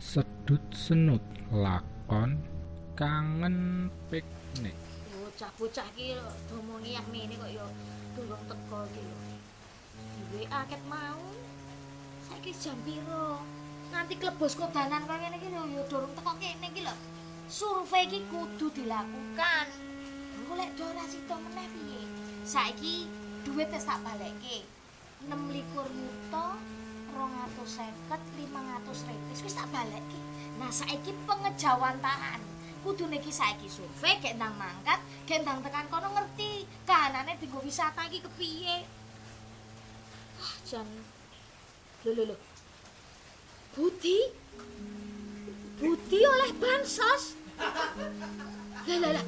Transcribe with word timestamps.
sedut 0.00 0.64
senut 0.72 1.20
lakon 1.52 2.40
kangen 2.96 3.86
piknik 4.08 4.72
Bocah-bocah 5.12 5.84
iki 5.92 6.16
domongi 6.48 6.96
yak 6.96 7.04
ngene 7.12 7.36
kok 7.36 7.50
ya 7.52 7.68
durung 8.16 8.44
teko 8.48 8.80
iki 8.88 9.00
lho. 9.04 9.16
Duwe 10.16 10.42
aket 10.48 10.80
mau. 10.88 11.20
Saiki 12.24 12.52
jam 12.56 12.76
piro? 12.84 13.44
Nganti 13.92 14.14
klebos 14.16 14.56
kodanan 14.56 15.04
kaya 15.04 15.28
ngene 15.28 15.36
iki 15.36 15.48
lho 15.52 15.62
ya 15.68 15.82
durung 15.92 16.12
teko 16.16 16.32
kene 16.40 16.66
iki 16.72 16.80
lho. 16.80 16.96
Survei 17.52 18.08
iki 18.08 18.24
kudu 18.32 18.72
dilakukan. 18.72 19.66
Engko 20.40 20.52
lek 20.56 20.72
do 20.80 20.84
ora 20.88 21.04
sida 21.12 21.36
meneh 21.36 21.68
piye? 21.76 22.02
Saiki 22.48 23.04
duit 23.44 23.68
wis 23.68 23.84
tak 23.84 24.00
balekke. 24.00 24.64
26 25.28 25.76
yuta 25.92 26.56
250 27.20 28.08
500 28.08 29.08
repis 29.12 29.38
wis 29.44 29.52
tak 29.52 29.68
balekke. 29.68 30.20
Nah 30.56 30.72
saiki 30.72 31.12
pengejawantahan. 31.28 32.40
kudu 32.80 33.12
iki 33.12 33.28
saiki 33.28 33.68
survei 33.68 34.16
gek 34.24 34.40
ndang 34.40 34.56
mangkat 34.56 34.96
gek 35.28 35.44
ndang 35.44 35.60
tekan 35.60 35.84
kono 35.92 36.08
ngerti. 36.16 36.64
Kanane 36.88 37.36
dienggo 37.36 37.60
wisata 37.60 38.08
iki 38.08 38.24
kepiye? 38.24 38.88
Ah 40.40 40.54
jan. 40.64 40.88
Lho 42.04 42.10
lho 42.16 42.24
lho. 42.32 42.36
Budi? 43.76 44.18
Budi 45.76 46.20
oleh 46.24 46.50
bansos? 46.56 47.36
Lah 48.88 48.96
lah 48.96 49.10
lah. 49.20 49.26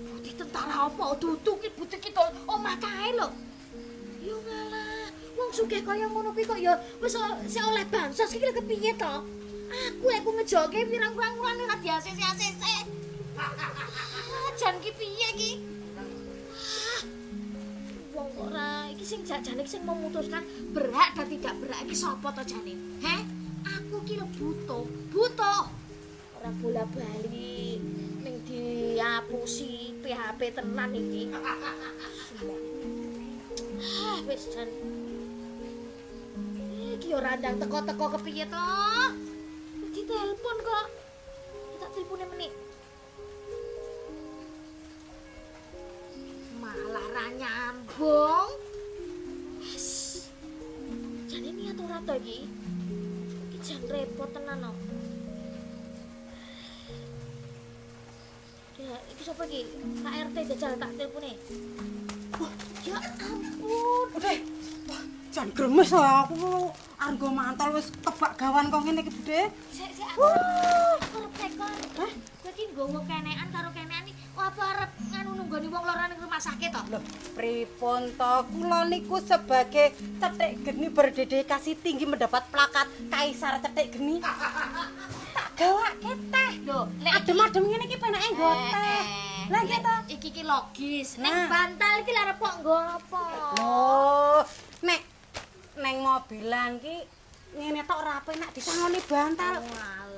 Budi 0.00 0.30
tentara 0.32 0.88
apa? 0.88 1.04
Dudu 1.20 1.52
ki 1.60 1.68
Budi 1.76 1.96
ki 2.00 2.10
omah 2.48 2.76
kae 2.80 3.20
lho. 3.20 3.28
Yo 4.24 4.40
wong 5.34 5.50
sugih 5.50 5.82
kaya 5.82 6.06
ngono 6.06 6.30
kuwi 6.30 6.46
kok 6.46 6.58
ya 6.58 6.74
wis 7.02 7.18
sik 7.50 7.64
oleh 7.66 7.84
bansos 7.90 8.30
iki 8.34 8.44
lho 8.46 8.54
kepiye 8.54 8.94
to 8.94 9.14
Aku 9.74 10.06
aku 10.06 10.30
ngejoke 10.38 10.80
pirang-pirang 10.86 11.34
wulan 11.34 11.64
ora 11.66 11.76
diasis-asis. 11.82 12.56
Jan 14.54 14.78
ki 14.78 14.90
piye 14.94 15.28
ki? 15.34 15.52
Wong 18.14 18.30
ora 18.38 18.86
iki 18.94 19.02
sing 19.02 19.26
jajane 19.26 19.66
sing 19.66 19.82
memutuskan 19.82 20.46
berhak 20.70 21.18
dan 21.18 21.26
tidak 21.26 21.54
berhak 21.58 21.82
iki 21.82 21.96
sapa 21.98 22.30
to 22.38 22.42
jane? 22.46 22.78
He? 23.02 23.16
Aku 23.66 23.98
ki 24.06 24.22
lho 24.22 24.26
butuh, 24.38 24.86
butuh. 25.10 25.66
Ora 26.38 26.50
bola-bali 26.62 27.82
ning 28.22 28.36
diapusi 28.46 29.98
PHP 30.06 30.54
tenan 30.54 30.94
iki. 30.94 31.34
Ah, 33.82 34.18
wis 34.22 34.54
jan. 34.54 34.70
Iki 36.94 37.10
ora 37.10 37.34
ndang 37.34 37.58
teko-teko 37.58 38.06
kepiye 38.14 38.46
to? 38.46 38.66
telepon 40.04 40.56
kok. 40.62 40.86
Tak 41.80 41.90
telepone 41.96 42.24
menit. 42.36 42.52
Malah 46.62 47.06
ra 47.10 47.26
nyambung. 47.34 48.50
Wes. 49.58 49.88
Jane 51.26 51.50
niat 51.50 51.78
ora 51.80 51.98
to 52.04 52.14
iki? 52.20 52.46
Iki 53.50 53.58
jan 53.64 53.82
repot 53.90 54.30
tenan 54.30 54.70
kok. 54.70 54.78
Ya, 58.78 58.96
iki 59.08 59.22
sapa 59.24 59.42
iki? 59.48 59.62
KRT 60.04 60.36
jajal 60.52 60.72
tak 60.76 60.92
telepone. 61.00 61.32
Wah, 62.38 62.52
ya 62.84 62.98
ampun. 63.22 64.06
Udah. 64.18 64.63
Jan 65.34 65.50
gremes 65.50 65.90
aku 65.90 66.70
argo 66.94 67.26
mantol 67.34 67.74
wis 67.74 67.90
kebak 68.06 68.38
gawan 68.38 68.70
kok 68.70 68.86
ngene 68.86 69.02
iki, 69.02 69.10
Bude. 69.10 69.50
Sik 69.74 69.90
sik 69.90 70.06
aku. 70.14 70.30
Arep 71.10 71.32
tekon. 71.34 71.74
Hah? 71.98 72.12
Kowe 72.38 72.50
iki 72.54 72.64
nggowo 72.70 73.02
kenekan 73.02 73.48
karo 73.50 73.68
kenekan 73.74 74.06
iki 74.06 74.22
apa 74.38 74.62
arep 74.62 74.90
nganu 75.10 75.30
nunggoni 75.34 75.66
wong 75.74 75.82
lara 75.82 76.06
ning 76.06 76.22
rumah 76.22 76.38
sakit 76.38 76.70
to? 76.70 76.80
Lho, 76.86 76.98
pripun 77.34 78.14
to? 78.14 78.34
Kula 78.46 78.86
niku 78.86 79.18
sebagai 79.18 79.98
cetik 80.22 80.52
geni 80.62 80.86
berdedikasi 80.86 81.82
tinggi 81.82 82.06
mendapat 82.06 82.46
plakat 82.54 82.86
Kaisar 83.10 83.58
Cetik 83.58 83.90
Geni. 83.98 84.22
tak 85.34 85.48
gawake 85.58 86.14
teh. 86.30 86.50
Lho, 86.62 86.86
adem-adem 87.10 87.74
ngene 87.74 87.84
iki 87.90 87.98
penake 87.98 88.38
nggo 88.38 88.54
teh. 88.70 89.02
Lah 89.50 89.60
iki 89.66 89.78
to. 89.82 89.94
Iki 90.14 90.28
ki 90.30 90.42
logis. 90.46 91.18
Ning 91.18 91.50
bantal 91.50 92.06
iki 92.06 92.14
lha 92.14 92.22
arep 92.22 92.38
kok 92.38 92.54
nggo 92.62 92.78
apa? 92.78 93.24
Loh, 93.58 94.46
nek 94.86 95.13
neng 95.74 95.96
mobilan 96.02 96.78
ki 96.78 96.96
ngene 97.54 97.82
tok 97.86 97.98
ora 98.02 98.18
penak 98.26 98.50
disangoni 98.54 99.00
bantal. 99.06 99.62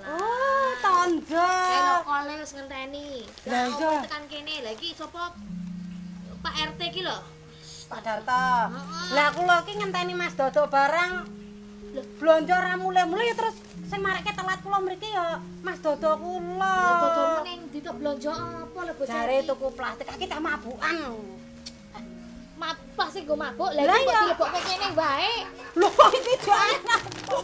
Oh, 0.06 0.70
tonjo. 0.80 1.50
Kene 1.68 1.94
kole 2.06 2.34
wis 2.40 2.52
ngenteni. 2.56 3.08
Lah 3.50 3.64
iya. 3.68 3.92
tekan 4.06 4.24
kene. 4.30 4.54
Lah 4.64 4.72
iki 4.72 4.88
sapa 4.96 5.36
Pak 6.40 6.54
RT 6.72 6.80
ki 6.94 7.02
lho. 7.04 7.18
Pak 7.90 8.00
Darto. 8.04 8.48
Lah 9.12 9.28
kula 9.36 9.56
ki 9.66 9.72
ngenteni 9.76 10.14
Mas 10.16 10.34
Dodo 10.38 10.64
barang 10.68 11.12
blonjo 12.20 12.52
ora 12.52 12.76
mulai-mulai 12.76 13.32
terus 13.32 13.56
sing 13.88 14.04
mareke 14.04 14.28
telat 14.36 14.60
kula 14.60 14.84
mriki 14.84 15.08
ya 15.12 15.40
Mas 15.64 15.80
Dodo 15.84 16.16
kula. 16.16 16.76
Dodomu 17.02 17.38
ning 17.44 17.60
ditok 17.72 17.96
blonjo 18.00 18.32
apa 18.32 18.78
lho 18.80 18.92
bocah 18.96 19.12
Jare 19.12 19.36
tuku 19.44 19.66
plastik 19.76 20.08
iki 20.16 20.26
tak 20.28 20.40
mabukan. 20.40 20.96
Mabah 22.56 23.08
sing 23.12 23.28
go 23.28 23.36
mabuk, 23.36 23.68
lha 23.76 23.84
iki 23.84 24.08
kok 24.08 24.16
dilebokke 24.16 24.60
kene 24.64 24.88
wae. 24.96 25.44
Lho 25.76 25.92
iki 26.16 26.34
jane. 26.40 26.96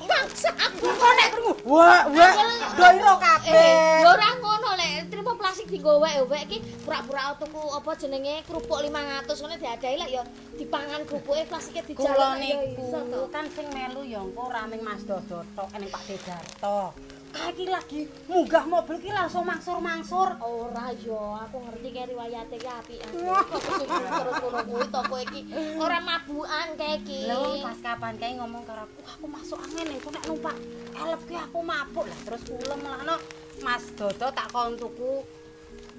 Bangsa 0.08 0.50
aku 0.56 0.88
kok 0.88 1.12
nek 1.20 1.28
krungu. 1.36 1.52
Wah, 1.68 2.08
wah. 2.08 2.34
Doiro 2.72 3.14
kabeh. 3.20 4.00
Ya 4.00 4.08
ora 4.08 4.30
ngono 4.40 4.72
lek 4.72 5.12
trimo 5.12 5.36
plastik 5.36 5.68
dienggo 5.68 6.00
wae-wae 6.00 6.48
iki 6.48 6.64
pura-pura 6.80 7.36
tuku 7.36 7.60
apa 7.76 7.90
jenenge 8.00 8.40
kerupuk 8.48 8.80
500 8.80 9.28
ngene 9.28 9.56
diadahi 9.60 9.96
lek 10.00 10.10
ya 10.16 10.22
dipangan 10.56 11.00
kerupuke 11.04 11.44
plastike 11.44 11.84
dijaluk. 11.92 12.16
Kula 12.16 12.40
niku 12.40 13.28
kan 13.28 13.44
sing 13.52 13.68
melu 13.68 14.08
ya 14.08 14.24
engko 14.24 14.48
raming 14.48 14.80
Mas 14.80 15.04
Dodo 15.04 15.44
tok 15.52 15.68
ning 15.76 15.92
Pak 15.92 16.02
Dedarto. 16.08 16.96
Kaki 17.32 17.64
lagi 17.72 18.00
munggah 18.28 18.64
mobil 18.68 18.96
ki 19.00 19.10
langsung 19.10 19.48
mangsur-mangsur. 19.48 20.36
Ora 20.44 20.92
ya, 20.92 21.48
aku 21.48 21.56
ngerti 21.64 21.88
ke 21.90 22.02
riwayate 22.12 22.56
ki 22.60 22.68
apik. 22.68 23.00
Terus 23.08 24.34
ngono 24.44 24.58
kuwi 24.68 24.84
to 24.92 25.00
kowe 25.08 25.22
iki 25.24 25.40
ora 25.80 25.98
mabukan 25.98 26.68
kae 26.76 27.00
iki. 27.00 27.26
Lho, 27.26 27.64
pas 27.64 27.78
kapan 27.80 28.14
kae 28.20 28.32
ngomong 28.36 28.62
karo 28.68 28.84
aku, 28.84 29.00
aku 29.02 29.26
masuk 29.26 29.58
angin 29.64 29.96
iku 29.96 30.08
nek 30.12 30.24
numpak 30.28 30.56
elep 30.92 31.20
ki 31.26 31.36
aku 31.36 31.58
mabuk 31.64 32.06
lah 32.06 32.20
terus 32.24 32.42
kula 32.46 32.76
melakno 32.78 33.16
Mas 33.60 33.84
Dodo 33.94 34.28
tak 34.32 34.48
kon 34.52 34.74
tuku 34.76 35.24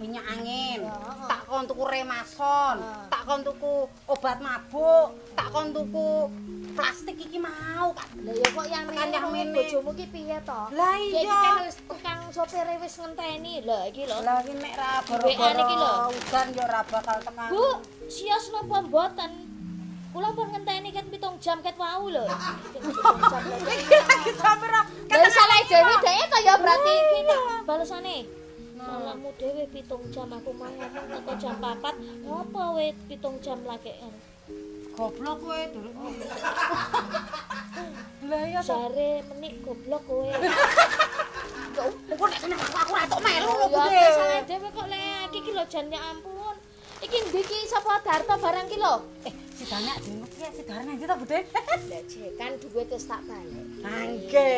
minyak 0.02 0.26
angin, 0.26 0.82
tak 1.30 1.42
kon 1.46 1.70
tuku 1.70 1.84
remason, 1.86 2.82
tak 3.14 3.22
kon 3.30 3.42
tuku 3.46 3.86
obat 4.10 4.42
mabuk, 4.42 5.14
tak 5.38 5.48
kon 5.54 5.70
tuku 5.70 6.28
plastik 6.74 7.18
iki 7.22 7.38
mau 7.38 7.94
kan. 7.94 8.10
Lah 8.26 8.34
ya 8.34 8.48
kok 8.50 8.66
yang 8.66 8.86
kan 8.90 9.08
yang 9.14 9.30
mene 9.30 9.54
bojomu 9.54 9.94
ki 9.94 10.10
piye 10.10 10.42
to? 10.42 10.62
Lah 10.74 10.98
iya. 10.98 11.22
Iki 11.22 11.30
kan 11.30 11.56
wis 11.70 11.78
tukang 11.86 12.20
sopir 12.34 12.66
wis 12.82 12.98
ngenteni. 12.98 13.62
Lah 13.62 13.86
iki 13.86 14.10
lho. 14.10 14.18
Lah 14.26 14.42
iki 14.42 14.54
nek 14.58 14.74
ra 14.74 15.06
boro-boro 15.06 16.10
udan 16.10 16.48
ya 16.58 16.64
ora 16.66 16.82
bakal 16.90 17.18
tekan. 17.22 17.50
Bu, 17.54 17.66
sios 18.10 18.50
napa 18.50 18.82
mboten? 18.90 19.32
Kula 20.14 20.30
pun 20.34 20.50
ngenteni 20.50 20.90
kan 20.94 21.06
pitung 21.14 21.38
jam 21.38 21.62
ket 21.62 21.78
wau 21.78 22.10
lho. 22.10 22.26
Iki 22.26 22.90
lagi 23.94 24.32
jam 24.34 24.56
pira? 24.58 24.82
Lah 24.90 25.30
salah 25.30 25.58
dhewe 25.70 25.94
dhewe 26.02 26.24
to 26.26 26.38
ya 26.42 26.54
berarti 26.58 26.92
iki 26.98 27.22
balesane. 27.70 28.18
Salahmu 28.84 29.32
dhewe 29.40 29.64
pitung 29.72 30.04
jam 30.12 30.28
aku 30.28 30.52
mau 30.52 30.68
ngomong 30.68 31.08
teko 31.08 31.34
jam 31.40 31.56
4 31.56 32.28
ngopo 32.28 32.76
we 32.76 32.92
pitung 33.08 33.40
jam 33.40 33.64
lagi 33.64 33.96
goblok 34.92 35.40
kowe 35.40 35.62
durung 35.72 35.96
Lah 38.30 38.44
iya 38.44 38.62
jare 38.62 39.24
menik 39.32 39.64
goblok 39.64 40.04
kowe. 40.04 40.28
Kok 42.12 42.32
nek 42.44 42.60
aku 42.60 42.92
ora 42.92 43.06
tok 43.08 43.20
melu 43.24 43.52
lho 43.72 43.84
ya 43.88 44.10
salah 44.12 44.42
dhewe 44.44 44.68
kok 44.70 44.88
lek 44.92 45.32
iki 45.32 45.52
lho 45.56 45.64
jan 45.72 45.88
ampun 45.90 46.43
iki 47.04 47.18
ndi 47.28 47.42
ki 47.44 47.58
sapa 47.68 48.00
Darto 48.00 48.36
barang 48.40 48.68
ki 48.72 48.78
lho? 48.80 48.96
Eh 49.28 49.34
sidane 49.60 49.92
jeneng 50.00 50.28
ki 50.32 50.40
sidane 50.56 50.92
ndi 50.96 51.06
to 51.06 51.16
Bude? 51.20 51.40
Kan 52.40 52.52
duit 52.64 52.90
wis 52.90 53.06
tak 53.06 53.22
balik. 53.28 53.66
Angge. 53.84 54.56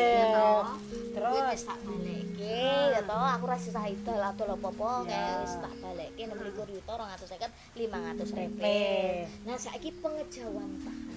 Terus? 1.15 1.41
wis 1.49 1.63
tak 1.65 1.79
balekke 1.81 2.61
ya 2.93 3.01
to. 3.01 3.17
Aku 3.17 3.45
ra 3.49 3.57
sisah 3.57 3.85
idol 3.89 4.21
atau 4.21 4.45
apa-apa 4.53 5.09
kae 5.09 5.33
wis 5.41 5.55
tak 5.57 5.73
balekke 5.81 6.21
26 6.29 6.75
yuta 6.77 6.93
250 6.93 7.49
500 7.81 8.37
repe. 8.37 8.79
Nah 9.49 9.57
saiki 9.57 9.89
pengejawan 9.99 10.69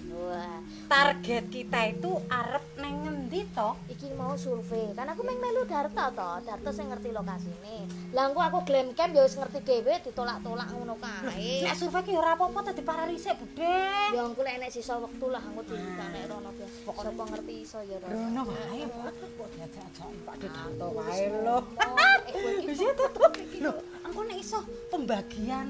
Wah, 0.08 0.58
target 0.88 1.44
kita 1.46 1.80
itu 1.90 2.08
arep 2.26 2.64
neng 2.76 3.04
ngendi 3.04 3.44
to? 3.50 3.76
Iki 3.86 4.12
mau 4.12 4.32
survei. 4.34 4.92
Kan 4.92 5.04
aku 5.06 5.20
meng 5.20 5.36
melu 5.36 5.62
Darto 5.62 6.00
to. 6.10 6.30
Darto 6.42 6.70
sing 6.70 6.88
ngerti 6.88 7.12
lokasine. 7.12 7.84
Lah 8.10 8.26
engko 8.26 8.40
aku 8.40 8.58
glam 8.64 8.92
camp 8.92 9.12
ya 9.12 9.20
wis 9.20 9.36
ngerti 9.36 9.60
dhewe 9.60 10.00
ditolak-tolak 10.00 10.68
ngono 10.70 10.96
kae. 10.96 11.60
Nek 11.66 11.76
survei 11.76 12.02
ki 12.02 12.14
ora 12.14 12.32
apa-apa 12.34 12.60
tadi 12.66 12.80
para 12.80 13.04
risik, 13.04 13.36
Bude. 13.36 13.84
Ya 14.10 14.22
engko 14.22 14.40
lek 14.40 14.54
enek 14.56 14.70
sisa 14.70 14.96
wektu 14.96 15.28
lah 15.28 15.42
engko 15.42 15.60
ditanek 15.62 16.24
rono 16.26 16.50
biasa. 16.50 16.76
Pokoknya- 16.82 17.06
Sapa 17.08 17.22
ngerti 17.28 17.54
iso 17.60 17.78
ya 17.82 17.96
rono. 17.98 18.12
Rono 18.14 18.42
wae 18.48 18.80
kok 19.28 19.48
diajak-ajak 19.52 20.08
Pak 20.24 20.34
Dedarto 20.40 20.86
wae 20.90 21.24
lho. 21.44 21.58
Eh 21.84 22.16
iki 22.56 22.66
Wis 22.66 22.80
ya 22.80 22.92
tutup. 22.94 23.32
Lho, 23.60 23.72
engko 24.02 24.20
nek 24.24 24.38
iso 24.38 24.58
pembagian 24.88 25.66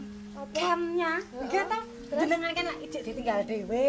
camnya, 0.55 1.19
nggih 1.35 1.67
ta? 1.67 1.83
Jenengan 2.09 2.51
kan 2.57 2.67
ijik 2.81 3.03
ditinggal 3.05 3.45
dhewe. 3.45 3.89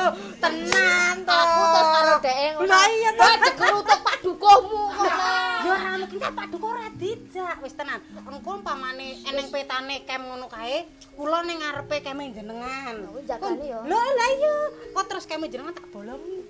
Tenan 0.42 1.16
to. 1.26 1.34
aku 1.34 1.62
terus 1.66 1.88
karo 1.90 2.14
dhek 2.22 2.38
ngono. 2.54 2.70
Lah 2.70 2.86
iya 2.86 3.10
to. 3.10 3.22
Wah 3.26 3.36
dikerutuk 3.42 4.00
Pak 4.06 4.16
Dukuhmu 4.22 4.82
ngono. 4.94 5.30
Ya 5.60 5.70
ora 5.74 5.90
mungkin 5.98 6.18
Pak 6.22 6.46
Duko 6.54 6.66
ora 6.70 6.86
dijak. 6.94 7.56
Wis 7.66 7.74
tenan. 7.74 7.98
Engko 8.22 8.50
umpamane 8.62 9.18
eneng 9.26 9.50
petane 9.50 10.06
kem 10.06 10.22
ngono 10.30 10.46
kae, 10.46 10.86
kula 11.18 11.42
ning 11.42 11.58
ngarepe 11.58 11.96
keme 12.06 12.30
jenengan. 12.30 12.94
Kuwi 13.10 13.22
jagane 13.26 13.64
ya. 13.66 13.78
Lho, 13.82 13.98
lah 13.98 14.30
iya. 14.38 14.54
Kok 14.94 15.04
terus 15.10 15.26
keme 15.26 15.50
jenengan 15.50 15.74
tak 15.74 15.90
bolongi. 15.90 16.46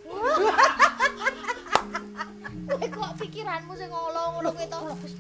Kowe 2.68 2.86
kok 3.00 3.10
pikiranmu 3.16 3.72
sing 3.72 3.88
ngolo 3.88 4.36
ngono 4.36 4.48
kuwi 4.52 4.68
to. 4.68 4.78
Wis 5.00 5.16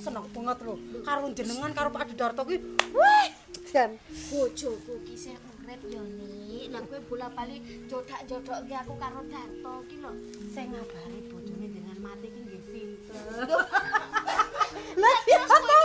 seneng 0.00 0.24
banget 0.32 0.58
lho 0.64 0.74
karo 1.04 1.28
jenengan 1.36 1.70
karo 1.76 1.92
Pak 1.92 2.16
Dedarto 2.16 2.48
kuwi. 2.48 2.56
Wah, 2.96 3.28
jan. 3.72 3.90
Bojoku 4.32 4.94
ki 5.04 5.14
sing 5.16 5.36
urip 5.36 5.80
ya 5.92 6.00
ni. 6.00 6.68
Lah 6.72 6.80
kowe 6.88 6.98
bola-bali 7.08 7.60
jodak-jodokke 7.88 8.74
aku 8.74 8.94
karo 8.96 9.20
Darto 9.28 9.74
ki 9.88 9.96
lho. 10.00 10.12
Sing 10.48 10.72
ngabari 10.72 11.20
bojone 11.28 11.66
jenengan 11.68 11.98
mati 12.00 12.28
ki 12.32 12.40
nggih 12.48 12.62
sinten. 12.64 13.24
Lah 15.02 15.18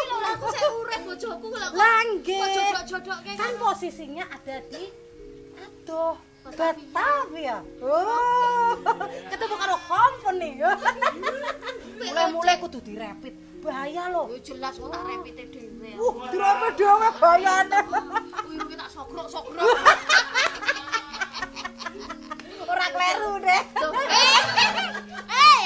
lho 0.10 0.18
lah 0.20 0.32
aku 0.36 0.48
sing 0.56 0.72
urip 0.80 1.02
bojoku 1.08 1.48
lho. 1.52 1.68
Lah 1.76 2.00
nggih. 2.16 2.40
jodok-jodokke 2.40 3.32
Kan 3.36 3.54
posisinya 3.60 4.24
ada 4.32 4.56
di 4.72 4.84
aduh 5.60 6.16
Batavia. 6.44 7.64
Oh. 7.80 8.76
Ketemu 9.32 9.56
karo 9.56 9.76
company. 9.88 10.60
Mulai-mulai 12.04 12.56
kudu 12.60 12.80
direpit. 12.84 13.36
Bahaya 13.64 14.12
lho. 14.12 14.28
Yo 14.36 14.38
jelas 14.44 14.76
kok 14.76 14.92
tak 14.92 15.04
repite 15.08 15.44
dhewe. 15.48 15.73
Uh, 15.84 16.16
direpit 16.32 16.74
dhewe 16.80 17.08
bahayane. 17.20 17.80
Kuwi 17.84 18.56
iki 18.56 18.76
tak 18.80 18.90
sogrok-sogrok. 18.96 19.68
Ora 22.64 22.86
kleru 22.96 23.32
deh. 23.44 23.62
Tuh. 23.76 23.92
Eh. 23.92 24.40
Eh. 25.28 25.66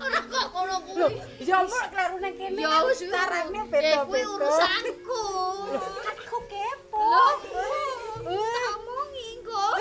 Ora 0.00 0.18
kok 0.26 0.46
kono 0.50 0.76
kuwi. 0.82 1.14
ya 1.46 1.58
mbok 1.62 1.84
kleru 1.94 2.16
nang 2.18 2.34
kene. 2.34 2.58
Ya 2.58 2.82
wis 2.90 3.00
carane 3.06 3.46
Eh 3.54 3.66
beda-beda. 3.70 4.02
kuwi 4.10 4.22
urusanku. 4.26 5.22
Kok 6.26 6.42
kepo. 6.50 7.06
Eh, 8.26 8.34
Tak 8.34 8.74
omongi 8.74 9.28
kok. 9.46 9.74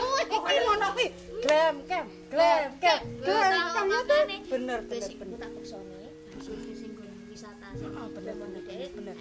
Pokoknya 0.00 0.60
ngono 0.64 0.86
kuwi. 0.96 1.06
Glem 1.44 1.76
kem, 1.84 2.06
glem 2.34 2.70
kem, 2.82 3.00
glem 3.22 3.62
kem. 3.70 3.86
makane. 3.86 4.36
Bener, 4.50 4.80
bener, 4.90 5.38
tak 5.38 5.62
sing 5.62 6.92
wisata 7.30 7.66
sing 7.78 7.90
Oh, 7.94 8.08
bener, 8.10 8.34
bener, 8.34 8.62
bener. 8.94 9.14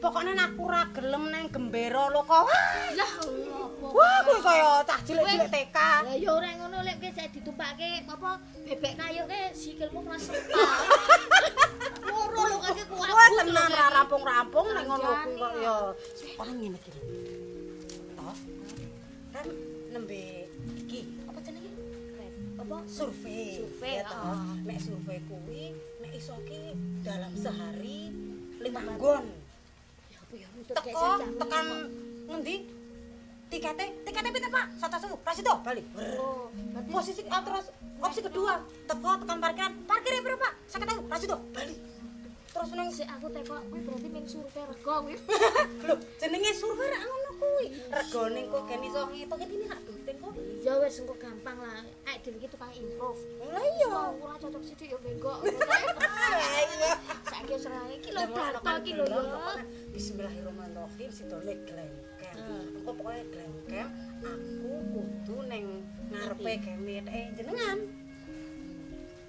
Pokoknya 0.00 0.32
aku 0.40 0.60
ora 0.68 0.82
gelem 0.92 1.24
nang 1.32 1.44
gembera 1.48 2.08
lho 2.12 2.20
kok. 2.24 2.44
Lah 2.96 3.12
opo? 3.56 3.86
Wah, 3.96 4.18
kuwi 4.24 4.40
kaya 4.40 4.84
cah 4.84 5.00
cilik-cilik 5.04 5.48
TK. 5.48 5.78
Lah 5.78 6.16
ya 6.16 6.30
ora 6.32 6.48
ngono 6.60 6.76
lek 6.80 6.96
kowe 7.00 7.10
sik 7.12 7.28
ditumpake 7.36 8.04
apa 8.08 8.30
bebek 8.68 8.94
kayu 9.00 9.22
ke 9.28 9.40
sikilmu 9.52 10.00
kelas 10.04 10.22
sepal. 10.28 10.68
Moro 12.08 12.42
lho 12.50 12.56
kaki 12.60 12.82
kuat. 12.88 13.08
Wah, 13.12 13.28
tenan 13.40 13.70
ra 13.72 13.86
rampung-rampung 14.00 14.66
ning 14.72 14.84
ngono 14.88 15.08
kuwi 15.24 15.34
kok 15.40 15.52
ya. 15.60 15.76
Orang 16.40 16.56
ngene 16.56 16.78
iki. 16.80 16.90
Toh. 18.16 18.36
Kan 19.32 19.46
nembe 19.92 20.41
Apa? 22.72 22.88
survei. 22.88 23.60
Survei, 23.60 24.00
ya 24.00 24.04
toh. 24.08 24.16
ah. 24.16 24.56
Nek 24.64 24.78
survei 24.80 25.20
kuwi 25.28 25.76
nek 26.00 26.12
iso 26.16 26.32
ki 26.48 26.72
dalam 27.04 27.32
sehari 27.36 28.08
lima 28.64 28.80
nggon. 28.80 29.24
Ya 30.08 30.20
ya 30.32 30.48
kayak 30.48 30.72
Teko 30.80 31.08
tekan 31.36 31.66
ngendi? 32.32 32.56
Tikete, 33.52 33.84
tikete 34.08 34.28
pinten, 34.32 34.48
Pak? 34.48 34.66
Satu 34.80 34.96
suku, 35.04 35.16
rasido, 35.20 35.52
balik. 35.60 35.84
Oh, 36.16 36.48
Posisi 36.88 37.20
ah, 37.28 37.44
terus 37.44 37.68
opsi 38.00 38.24
kedua, 38.24 38.64
teko 38.88 39.10
tekan 39.20 39.36
parkiran, 39.44 39.72
parkirnya 39.84 40.24
berapa? 40.24 40.48
Sakit 40.72 40.88
tahu, 40.88 41.04
rasido, 41.12 41.36
balik. 41.52 41.76
Terus 42.52 42.68
neng 42.72 42.88
sik 42.88 43.08
aku 43.12 43.28
teko 43.28 43.60
kuwi 43.68 43.80
berarti 43.84 44.08
ning 44.08 44.24
survei 44.24 44.64
rego 44.64 44.94
kuwi. 45.04 45.16
Lho, 45.84 45.94
jenenge 46.16 46.52
survei 46.56 46.88
ra 46.88 47.00
ngono 47.04 47.30
kuwi. 47.36 47.66
Regane 47.92 48.40
kok 48.48 48.62
gen 48.64 48.82
iso 48.88 49.00
ngitung 49.12 49.40
ini 49.44 49.64
kok. 49.68 49.80
Ya 50.62 50.78
wis 50.78 51.02
engko 51.02 51.18
gampang 51.18 51.58
lah. 51.58 51.82
Aek 52.06 52.22
dhewe 52.22 52.38
iki 52.38 52.46
tukang 52.46 52.70
improve. 52.70 53.18
Lah 53.50 53.66
iya. 53.66 53.90
Oh, 53.90 54.14
ora 54.22 54.38
cocok 54.38 54.62
sithik. 54.62 54.94
Lah 54.94 55.02
iya. 56.70 56.94
Saiki 57.26 57.58
wis 57.58 57.66
ora 57.66 57.82
iki 57.90 58.14
lho 58.14 58.22
darto 58.30 58.70
iki 58.78 58.92
lho 58.94 59.04
ya. 59.10 59.58
Bismillahirrahmanirrahim 59.90 61.10
sidone 61.10 61.66
glengkem. 61.66 62.34
Hmm. 62.38 62.78
Engko 62.78 62.94
pokoke 62.94 63.22
glengkem 63.34 63.90
aku 64.22 64.70
kudu 64.94 65.36
ning 65.50 65.82
ngarepe 66.14 66.52
kene 66.62 66.96
eh 67.10 67.26
jenengan. 67.34 67.78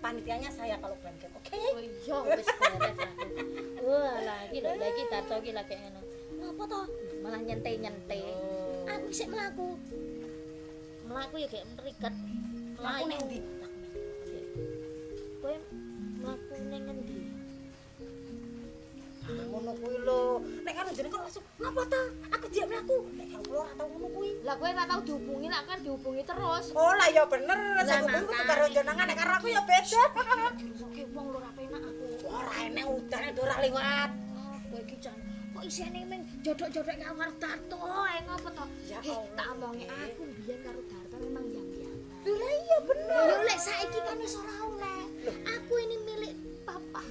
Panitianya 0.06 0.54
saya 0.54 0.78
kalau 0.78 0.94
glengkem. 1.02 1.34
Oke. 1.34 1.58
Oh 1.58 1.82
iya 1.82 2.18
wis 2.30 2.46
beres 2.46 2.50
aku. 2.54 2.78
Wah, 3.90 4.22
lah 4.22 4.40
iki 4.54 4.62
lho 4.62 4.70
ya 4.78 4.86
iki 4.86 5.04
darto 5.10 5.42
iki 5.42 5.50
lagi 5.50 5.82
ngono. 5.82 6.02
Ngapa 6.46 6.64
to? 6.70 6.82
Malah 7.26 7.42
nyente-nyente. 7.42 8.22
Aku 8.86 9.10
sik 9.10 9.34
mlaku. 9.34 9.82
Mlaku 11.14 11.36
ya 11.38 11.48
kayak 11.48 11.66
meriket. 11.78 12.14
Aku 12.82 13.04
ning 13.06 13.20
ndi? 13.30 13.40
Kowe 15.40 15.56
mlaku 16.20 16.54
ning 16.68 16.82
ngendi? 16.90 17.18
Ngono 19.24 19.72
kuwi 19.80 19.98
lho. 20.04 20.22
Nek 20.66 20.74
karo 20.74 20.90
jenengan 20.92 21.22
langsung 21.24 21.46
ngapa 21.62 21.82
ta? 21.88 22.02
Aku 22.34 22.46
diam 22.50 22.74
aku. 22.74 22.98
Nek 23.14 23.28
karo 23.30 23.42
kula 23.46 23.60
ora 23.62 23.74
tau 23.78 23.88
ngono 23.88 24.08
kuwi. 24.10 24.30
Lah 24.42 24.56
kowe 24.58 24.70
ora 24.74 24.84
tau 24.84 25.02
dihubungi 25.06 25.48
lah 25.48 25.62
kan 25.64 25.78
dihubungi 25.80 26.24
terus. 26.26 26.66
Oh 26.74 26.92
lah 26.98 27.08
ya 27.08 27.24
bener, 27.30 27.58
saya 27.86 28.02
kudu 28.04 28.26
makanya. 28.26 28.46
karo 28.50 28.66
jenengan 28.74 29.06
nek 29.06 29.18
karo 29.22 29.32
aku 29.38 29.48
ya 29.48 29.62
beda. 29.64 30.02
Oke 30.82 31.02
wong 31.14 31.26
lho 31.30 31.38
ora 31.40 31.50
penak 31.54 31.82
aku. 31.86 32.06
Ora 32.26 32.54
enek 32.66 32.86
udane 32.90 33.30
ora 33.38 33.56
liwat. 33.62 34.10
Kowe 34.68 34.82
iki 34.82 34.98
jan 34.98 35.16
kok 35.54 35.62
isine 35.64 36.02
ming 36.10 36.22
jodok-jodok 36.42 36.98
karo 36.98 37.30
Darto 37.38 37.78
ae 38.10 38.18
ngopo 38.26 38.50
to? 38.52 38.66
Ya 38.90 38.98
Eh, 39.00 39.14
Allah. 39.14 39.30
tak 39.38 39.48
omongi 39.54 39.86
aku 39.86 40.24
biyen 40.42 40.60
karo 40.66 40.82
Darto 40.90 41.03
Lah 42.24 42.54
iya 42.56 42.78
bener. 42.88 43.26
Ya 43.28 43.38
lek 43.44 43.60
saiki 43.60 44.00
kan 44.00 44.18
wis 44.20 44.36
ora 44.40 44.56
oleh. 44.64 45.02
Aku 45.44 45.74
ini 45.80 45.96
milik 46.08 46.36
papa. 46.64 47.02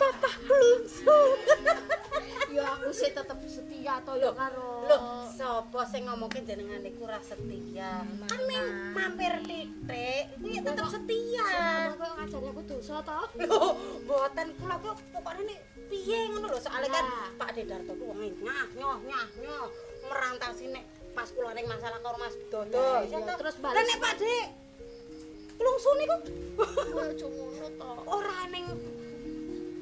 Papa 0.00 0.30
klungsung. 0.46 1.36
Ya 2.46 2.72
aku 2.72 2.88
sih 2.88 3.12
tetep 3.12 3.36
setia 3.44 4.00
to 4.00 4.16
ya 4.16 4.32
karo. 4.32 4.88
Loh, 4.88 5.28
sapa 5.28 5.84
sing 5.84 6.08
ngomongke 6.08 6.40
jenengan 6.40 6.80
niku 6.80 7.04
ra 7.04 7.20
setia? 7.20 8.00
Kan 8.00 8.40
ming 8.48 8.96
mampir 8.96 9.44
titik, 9.44 10.24
iku 10.40 10.46
ya 10.48 10.64
tetep 10.64 10.88
setia. 10.88 11.48
Kowe 12.00 12.08
ngajari 12.16 12.48
aku 12.48 12.62
dosa 12.64 13.04
to? 13.04 13.20
Loh, 13.44 13.76
mboten 14.08 14.56
kula 14.56 14.80
kok 14.80 14.96
pokoknya 15.12 15.52
nih 15.52 15.58
piye 15.92 16.32
ngono 16.32 16.48
lho, 16.48 16.56
soalnya 16.56 16.88
kan. 16.88 17.04
Pak 17.36 17.50
Dedarto 17.52 17.92
ku 17.92 18.04
wong 18.08 18.24
nyah 18.24 18.66
nyoh 18.72 18.98
nyah 19.04 19.26
nyoh 19.44 19.68
merantasi 20.08 20.72
nek 20.72 20.84
pas 21.16 21.28
kula 21.32 21.50
ning 21.52 21.64
masalah 21.64 21.98
karo 21.98 22.16
Mas 22.20 22.36
Dodo. 22.46 22.76
Lah, 22.76 23.00
terus 23.40 23.56
Lah 23.56 23.72
bales. 23.72 23.86
nek 23.88 23.98
Pak 23.98 24.14
De 24.20 24.36
klungsu 25.56 25.90
niku? 25.96 26.16
Aja 27.00 27.26
ngono 27.26 27.66
to. 27.72 27.90
ora 28.06 28.38
ning 28.52 28.64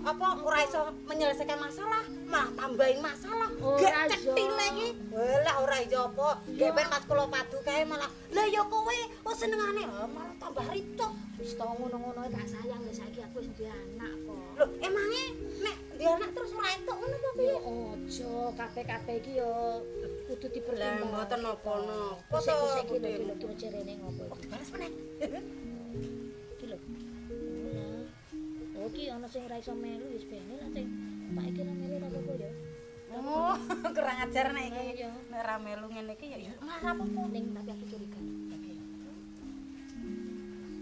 apa 0.05 0.27
ora 0.39 0.59
iso 0.61 0.81
menyelesaikan 1.09 1.59
masalah 1.59 2.05
malah 2.23 2.53
tambahin 2.55 3.01
masalah. 3.01 3.51
Gak 3.81 4.15
cetil 4.15 4.53
lagi. 4.53 4.89
Walah 5.11 5.57
ora 5.59 5.77
iso 5.83 5.99
apa. 6.07 6.29
Gek 6.47 6.71
ben 6.71 6.87
pas 6.87 7.03
kula 7.03 7.27
padu 7.27 7.59
kae 7.61 7.83
malah 7.83 8.07
lah 8.31 8.47
ya 8.47 8.63
kowe 8.63 8.99
oh 9.27 9.35
senengane 9.35 9.83
Ah, 9.91 10.07
malah 10.07 10.35
tambah 10.39 10.67
ricok. 10.71 11.13
Wis 11.35 11.59
to 11.59 11.65
ngono-ngono 11.67 12.31
tak 12.31 12.47
sayang 12.47 12.79
wis 12.87 12.95
saiki 12.95 13.19
aku 13.19 13.43
wis 13.43 13.51
duwe 13.59 13.67
anak 13.67 14.13
kok. 14.23 14.39
lho 14.55 14.67
emangnya 14.79 15.25
nek 15.67 15.77
dia 15.99 16.09
anak 16.15 16.31
terus 16.31 16.55
ora 16.55 16.69
entuk 16.79 16.95
ngono 16.95 17.17
apa 17.19 17.27
Ya 17.27 17.33
piye 17.35 17.57
ojo 17.59 18.31
kabeh-kabeh 18.55 19.15
iki 19.19 19.33
ya 19.43 19.51
kudu 20.35 20.47
lah 20.51 20.55
dipertimbangkan. 20.59 21.07
mboten 21.07 21.41
napa-napa 21.47 22.19
to 22.19 22.35
Kusik-kusik 22.35 22.83
iki 22.91 23.23
lho 23.23 23.35
kira 23.39 23.55
jarene 23.55 23.93
ngopo 24.03 24.23
iki. 24.35 24.47
balas 24.51 24.69
meneh 24.75 24.91
Iki 26.59 26.65
lho. 26.67 26.79
Nah. 27.71 28.03
Oh 28.83 28.91
ana 28.91 29.27
sing 29.31 29.43
ra 29.47 29.57
iso 29.63 29.73
melu 29.79 30.07
wis 30.11 30.27
bene 30.27 30.55
lah 30.59 30.69
sing 30.75 30.87
tak 31.39 31.45
iki 31.55 31.61
ra 31.63 31.73
melu 31.73 31.95
ra 32.03 32.09
apa-apa 32.11 32.33
ya. 32.43 32.51
oh 33.15 33.55
kurang 33.95 34.19
ajar 34.27 34.47
nek 34.51 34.67
iki 34.75 35.07
nek 35.31 35.43
ra 35.47 35.57
melu 35.63 35.87
ngene 35.87 36.13
iki 36.19 36.27
ya 36.35 36.53
malah 36.59 36.83
apa-apa 36.83 37.21
Ning 37.31 37.45
tapi 37.55 37.71
aku 37.71 37.85
curiga. 37.95 38.21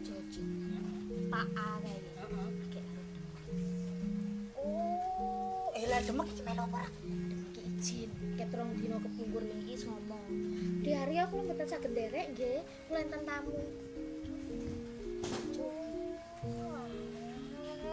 Joji. 0.03 0.43
Tak 1.29 1.47
A 1.57 1.69
kae. 1.85 1.97
Heeh. 2.01 2.49
Akeh 2.65 2.85
karo 5.93 6.09
demek 6.09 6.29
iki 6.33 6.43
melu 6.43 6.63
apa 6.65 6.77
ora? 6.81 6.89
Iki 7.53 7.61
izin, 7.79 8.11
ket 8.37 8.51
rong 8.57 8.71
dina 8.81 8.97
kepungkur 8.97 9.43
wingi 9.45 9.77
iki 9.77 9.85
ngomong. 9.85 10.25
Di 10.81 10.91
hari 10.97 11.17
aku 11.21 11.45
mboten 11.45 11.69
saged 11.69 11.93
nderek 11.93 12.33
nggih, 12.33 12.61
kula 12.89 12.99
enten 13.05 13.23
tamu. 13.29 13.57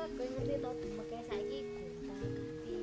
Kowe 0.10 0.25
ngerti 0.25 0.55
to 0.60 0.69
demeke 0.84 1.17
saiki 1.29 1.60
gonta-ganti. 1.69 2.77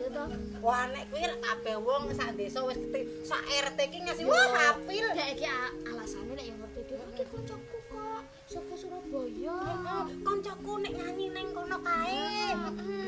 Ya 0.00 0.08
to? 0.10 0.24
Wah 0.64 0.84
nek 0.90 1.04
kuwi 1.10 1.22
rek 1.28 1.40
kabeh 1.44 1.76
wong 1.78 2.02
sak 2.14 2.34
desa 2.38 2.58
wis 2.66 2.78
ngerti 2.78 3.00
sak 3.22 3.42
RT 3.46 3.78
iki 3.78 3.98
ngasih 4.06 4.24
wah 4.26 4.48
hafil. 4.54 5.06
Dek 5.12 5.28
iki 5.38 5.46
alasane 5.86 6.32
nek 6.34 6.46
ya 6.46 6.54
ngerti 6.56 6.80
dhewe 6.88 7.04
iki 7.14 7.24
kancaku 7.30 7.78
kok 7.90 8.22
saka 8.48 8.74
Surabaya. 8.74 9.58
Heeh, 9.60 10.04
Koncoku 10.24 10.72
nek 10.82 10.92
nyanyi 10.98 11.26
ning 11.30 11.46
kono 11.54 11.78
kae. 11.78 12.54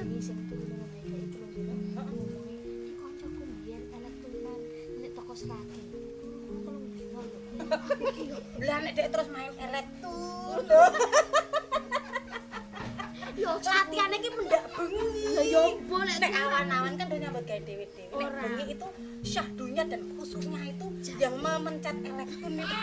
Ini 0.05 0.19
sing 0.21 0.39
turu 0.47 0.74
Lah 8.63 8.79
nek 8.83 8.95
terus 8.97 9.29
main 9.31 9.53
elektur. 9.59 10.59
yo 13.35 13.51
Latihannya 13.59 14.17
iki 14.23 14.31
mendak 14.31 14.65
bengi. 14.79 15.27
Lah 15.35 15.45
yo 15.45 15.63
boleh 15.91 16.15
Nek 16.23 16.33
awan-awan 16.39 16.93
kan 16.95 17.07
nyambut 17.11 17.43
gawe 17.43 17.61
dewe-dewe. 17.67 18.15
Nek 18.15 18.31
bengi 18.39 18.65
itu 18.79 18.87
syahdunya 19.25 19.83
dan 19.89 20.01
khususnya 20.15 20.61
itu 20.71 20.87
yang 21.19 21.35
memencet 21.43 21.97
elektron 21.99 22.63
itu. 22.63 22.77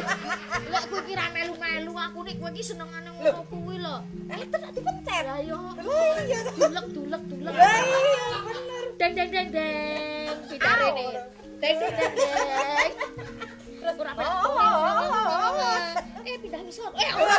Lek 0.72 0.84
kowe 0.88 1.00
kira 1.04 1.26
melu-melu 1.34 1.92
aku 1.92 2.18
nek 2.24 2.34
kowe 2.40 2.50
iki 2.54 2.62
senengane 2.64 3.10
ngono 3.12 3.42
kuwi 3.52 3.76
lho. 3.82 3.96
Elektron 4.32 4.60
tak 4.64 4.72
dipencet. 4.72 5.22
Lah 5.28 5.40
yo 5.44 5.60
Lah 5.76 6.16
iya. 6.24 6.40
dulek 6.56 6.86
dulek 6.96 7.22
dulek. 7.28 7.52
Lah 7.52 7.80
iya 7.84 8.26
bener. 8.46 8.84
Deng 8.96 9.12
deng 9.12 9.28
deng 9.28 9.48
deng. 9.52 10.34
Pitare 10.48 10.88
ne. 10.96 11.04
Deng 11.60 11.74
deng 11.76 11.92
deng 11.92 12.12
deng. 12.16 12.90
Terus 13.86 14.02
Ora 14.02 14.18
oh, 14.18 14.50
apa. 15.14 15.70
Eh 16.26 16.34
pindah 16.42 16.58
misor. 16.66 16.90
Eh 16.98 17.06
ora. 17.14 17.38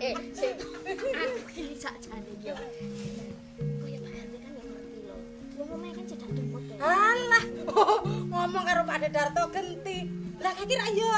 Eh 0.00 0.16
sing 0.32 0.56
aku 0.56 1.36
iki 1.52 1.76
sakjane 1.76 2.32
yo. 2.40 2.56
Pak 2.56 4.12
RT 4.16 4.34
kan 4.40 4.52
ya 4.56 4.64
ngerti 4.64 4.98
lho. 5.04 5.16
Wong 5.60 5.68
omahe 5.76 5.92
kan 5.92 6.04
cedak 6.08 6.30
ya. 6.32 6.76
Alah, 6.80 7.44
oh, 7.68 8.00
ngomong 8.32 8.64
karo 8.64 8.80
Pak 8.88 8.96
Dedarto 9.04 9.42
genti. 9.52 10.08
Lah 10.40 10.56
kayak 10.56 10.68
kira 10.72 10.86
yo. 10.96 11.12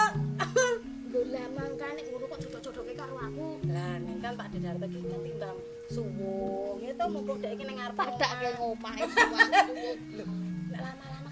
Lho 1.14 1.20
lah 1.30 1.46
mangkane 1.54 2.00
ngono 2.10 2.26
kok 2.26 2.38
cocok-cocoke 2.42 2.92
karo 2.98 3.14
aku. 3.22 3.70
Lah 3.70 4.02
ning 4.02 4.18
kan 4.18 4.34
Pak 4.34 4.50
Dedarto 4.50 4.90
iki 4.90 4.98
ketimbang 4.98 5.58
suwung. 5.86 6.82
Itu 6.82 7.04
mumpung 7.06 7.38
dek 7.38 7.54
iki 7.54 7.62
ning 7.70 7.78
ngarep. 7.78 7.94
Padak 7.94 8.30
ke 8.34 8.50
omah. 8.58 8.94
ngomahe 8.98 9.04
suwanku. 9.14 9.78
Nek 10.74 10.80
lama-lama 10.82 11.29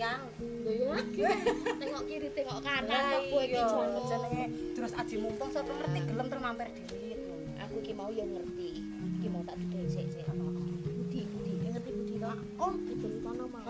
ya. 0.00 0.12
Tengok 1.80 2.02
kiri 2.06 2.28
tengok 2.32 2.58
kanan 2.60 2.88
Lah 2.88 3.20
kowe 3.28 3.42
iki 3.42 3.60
jono. 3.60 4.00
jenenge 4.06 4.44
terus 4.72 4.92
aji 4.92 5.16
mumpung 5.16 5.50
sapa 5.50 5.68
ngerti 5.70 6.00
gelem 6.06 6.26
terus 6.26 6.42
mampir 6.42 6.68
dhewe. 6.72 7.12
Aku 7.60 7.74
iki 7.78 7.92
mau 7.92 8.08
ya 8.08 8.24
ngerti. 8.24 8.68
Iki 9.18 9.28
mau 9.28 9.42
tak 9.44 9.60
duduk 9.60 9.84
sik-sik. 9.86 10.24
Budi, 10.26 11.20
Budi, 11.26 11.52
Eh, 11.60 11.70
ngerti 11.70 11.90
Budi 11.92 12.14
to? 12.16 12.30
Oh, 12.56 12.72
itu 12.82 13.08
kono 13.20 13.44
mau. 13.46 13.64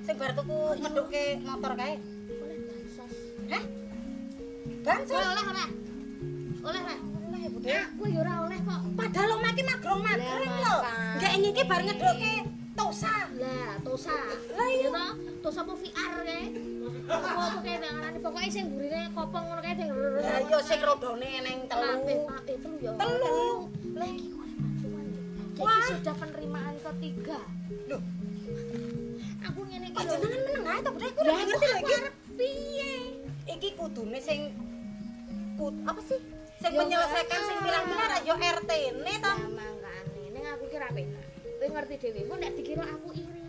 Sing 0.00 0.14
bar 0.16 0.32
tuku 0.32 0.58
ngedukke 0.78 1.24
motor 1.42 1.72
kae. 1.74 1.94
Oleh 2.32 2.56
bansos. 2.62 3.12
Kowe 3.42 3.60
Bansos. 4.80 5.20
oleh 5.20 5.44
ora? 5.46 5.66
Oleh 6.62 6.80
ora? 6.80 6.96
Oleh 7.28 7.40
Budi. 7.50 7.68
Aku 7.70 8.04
ya 8.06 8.18
ora 8.18 8.34
oleh 8.44 8.58
kok. 8.58 8.80
Padahal 8.96 9.28
omah 9.36 9.50
iki 9.50 9.62
magrong-magrong 9.62 10.40
Lah, 10.56 10.80
lho. 11.20 11.28
ini 11.30 11.48
iki 11.50 11.62
bar 11.64 11.80
ngedukke 11.82 12.32
tosa. 12.72 13.14
Lah, 13.32 13.72
Tosa. 13.80 14.14
Iya. 14.52 14.76
Ya 14.80 14.90
to? 14.90 15.06
Tosa 15.40 15.60
apa 15.62 15.72
VR 15.74 16.12
kae? 16.20 16.44
Apa 17.06 17.28
apa 17.28 17.58
kae 17.60 17.76
ngarani 17.76 18.18
pokoke 18.20 18.48
sing 18.48 18.66
burine 18.70 19.10
kopong 19.10 19.44
ngono 19.44 19.60
kae 19.60 19.74
sing. 19.74 19.88
Lah 19.90 20.38
iya 20.40 20.58
sing 20.60 20.78
rodone 20.80 21.30
ning 21.40 21.58
telu. 21.66 21.82
Lampe 21.82 22.14
telu 22.56 22.76
ya. 22.78 22.92
Telu. 22.94 23.42
Lah 23.94 24.08
iki 24.08 24.28
bantuan 24.30 25.06
ya. 25.06 25.20
Wah. 25.58 25.80
Jadi 25.80 25.90
sudah 25.92 26.14
penerimaan 26.16 26.74
ketiga. 26.78 27.40
Loh, 27.86 28.02
Aku 29.40 29.60
ngene 29.64 29.86
iki 29.88 29.98
lho. 29.98 30.12
jenengan 30.12 30.40
meneng 30.44 30.64
ae 30.66 30.80
to? 30.80 30.90
Aku 30.92 31.20
Lah 31.20 31.34
ngerti 31.38 31.66
lagi. 31.66 31.92
arep 31.96 32.14
piye? 32.36 32.92
Iki 33.48 33.68
kudune 33.74 34.18
sing 34.20 34.40
kut 35.56 35.74
apa 35.84 36.00
sih? 36.02 36.20
Sing 36.60 36.72
menyelesaikan 36.76 37.40
sing 37.40 37.56
ah. 37.56 37.62
bilang-bilang 37.64 38.08
ra 38.08 38.18
yo 38.22 38.34
RT-ne 38.36 39.14
to. 39.16 39.32
Lah 39.32 39.40
mangkane 39.48 40.22
ning 40.28 40.44
aku 40.46 40.64
ki 40.66 40.76
ra 40.76 40.88
penak. 40.92 41.24
Kowe 41.60 41.68
ngerti 41.68 41.94
dhewe, 42.00 42.20
kok 42.24 42.38
nek 42.40 42.52
dikira 42.56 42.88
aku 42.88 43.12
iri. 43.12 43.44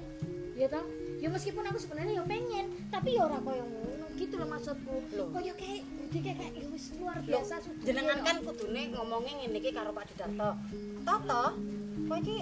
Ya 0.60 0.68
toh? 0.68 0.84
Ya 1.24 1.32
meskipun 1.32 1.64
aku 1.64 1.80
sebenarnya 1.80 2.20
ya 2.20 2.24
pengen, 2.28 2.66
tapi 2.92 3.16
ya 3.16 3.24
ora 3.24 3.40
koyo 3.40 3.64
ngono 3.64 4.06
gitu 4.20 4.36
loh 4.36 4.52
maksudku. 4.52 4.96
Loh. 5.16 5.32
Koyo 5.32 5.56
kayak 5.56 5.88
budi 5.88 6.20
kayak 6.20 6.52
ya 6.52 6.68
wis 6.76 6.92
luar 7.00 7.24
biasa 7.24 7.64
sudah. 7.64 7.88
jenengan 7.88 8.20
kan 8.20 8.44
kudune 8.44 8.92
ngomongnya 8.92 9.34
ngene 9.48 9.58
iki 9.64 9.72
karo 9.72 9.96
Pak 9.96 10.12
Didarto. 10.12 10.60
Toto, 11.08 11.46
kowe 12.12 12.18
iki 12.20 12.38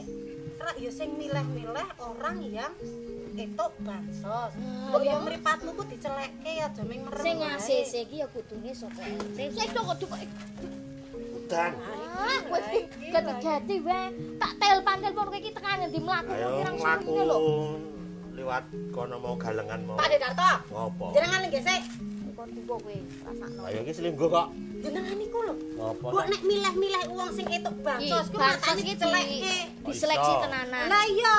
ra 0.57 0.73
yo 0.81 0.89
sing 0.89 1.13
milih-milih 1.21 1.89
orang 2.01 2.37
yang 2.49 2.73
etok 3.37 3.77
bansos. 3.85 4.51
Kok 4.89 5.01
ya. 5.05 5.13
yo 5.13 5.17
mripatmu 5.21 5.69
ku 5.77 5.83
dicelekke 5.85 6.53
aja 6.65 6.81
ming 6.81 7.05
merem. 7.05 7.21
sing. 7.21 7.37
ACC 7.45 7.93
iki 8.09 8.25
ya 8.25 8.27
kudune 8.33 8.73
saka 8.73 9.05
RT. 9.05 9.37
Sik 9.53 9.69
kok 9.69 9.85
kok 9.85 10.17
Udan. 11.49 11.73
Ah, 12.13 12.39
kowe 12.45 12.59
iki 12.61 13.09
gati-gati 13.09 13.75
wae. 13.81 14.13
Tak 14.37 14.51
telepon 14.61 14.97
kowe 15.17 15.33
iki 15.33 15.49
tekan 15.49 15.81
ngendi 15.81 15.97
mlaku 15.97 16.29
pirang 16.37 16.75
mlaku 16.77 17.09
sune 17.09 17.23
lho. 17.25 17.37
liwat 18.37 18.63
kono 18.93 19.17
mau 19.17 19.33
galengan 19.33 19.81
mau. 19.81 19.97
Pak 19.97 20.07
Didarto, 20.13 20.51
Ngopo? 20.69 21.05
jenengan 21.17 21.41
nggih 21.49 21.63
sik. 21.65 21.81
Kok 22.37 22.47
tuwa 22.53 22.75
kowe 22.77 22.97
rasakno. 23.25 23.61
Ayo 23.65 23.79
iki 23.81 23.93
selingkuh 23.97 24.29
kok. 24.29 24.47
Jenengan 24.85 25.15
niku 25.17 25.39
lho. 25.41 25.53
Ngopo? 25.73 26.05
Kok 26.13 26.25
nek 26.29 26.41
milih-milih 26.45 27.03
uang 27.17 27.31
sing 27.33 27.47
etok 27.49 27.75
bansos 27.81 28.25
ku 28.29 28.37
bansos 28.37 28.61
matane 28.69 28.81
iki 28.85 28.93
dicelekke. 28.93 29.33
di 29.41 29.55
diseleksi 29.89 30.33
tenanan. 30.45 30.85
Lah 30.85 31.05
iya, 31.09 31.37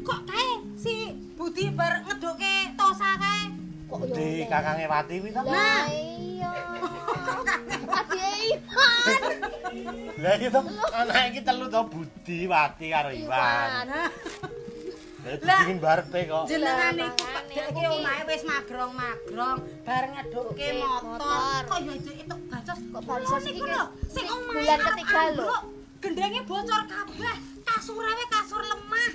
kok 0.00 0.20
kae 0.32 0.48
si 0.80 0.94
Budi 1.36 1.68
bar 1.76 2.08
ngedukke 2.08 2.72
tosa 2.72 3.20
kae. 3.20 3.61
Kok 3.92 4.00
yo. 4.08 4.14
Di 4.16 4.28
kakange 4.48 4.84
Wati 4.88 5.14
kuwi 5.20 5.30
to. 5.30 5.42
Lah 5.44 5.84
iya. 5.92 6.52
Ade 7.92 8.24
Ivan. 8.48 9.10
Lah 10.22 10.32
iki 10.36 10.48
to 10.48 10.60
anak 10.96 11.22
iki 11.30 11.40
telu 11.44 11.66
to 11.68 11.80
Budi, 11.92 12.38
Wati 12.48 12.86
karo 12.88 13.10
Iwan. 13.12 13.28
Iwan. 13.28 13.86
Lah 15.22 15.60
dingin 15.62 15.78
barepe 15.78 16.20
kok. 16.26 16.44
Jenengan 16.50 16.98
aku 16.98 17.22
iki 17.46 17.60
ki- 17.78 17.90
omahe 17.94 18.22
wis 18.26 18.42
magrong-magrong 18.42 19.58
bar 19.86 20.04
ngedukke 20.10 20.68
motor. 20.82 21.62
Kok 21.68 21.78
yo 21.86 21.92
itu 21.94 22.34
bansos. 22.50 22.78
Kok 22.90 23.02
bansos 23.06 23.42
niku 23.46 23.62
iki 23.62 23.82
sing 24.10 24.26
omahe 24.26 24.66
bulan 24.66 24.78
ketiga 24.82 25.22
lho. 25.38 25.56
Gendenge 26.02 26.40
bocor 26.42 26.82
kabeh. 26.90 27.36
Kasure 27.62 28.10
wae 28.10 28.26
kasur 28.26 28.62
lemah. 28.66 29.10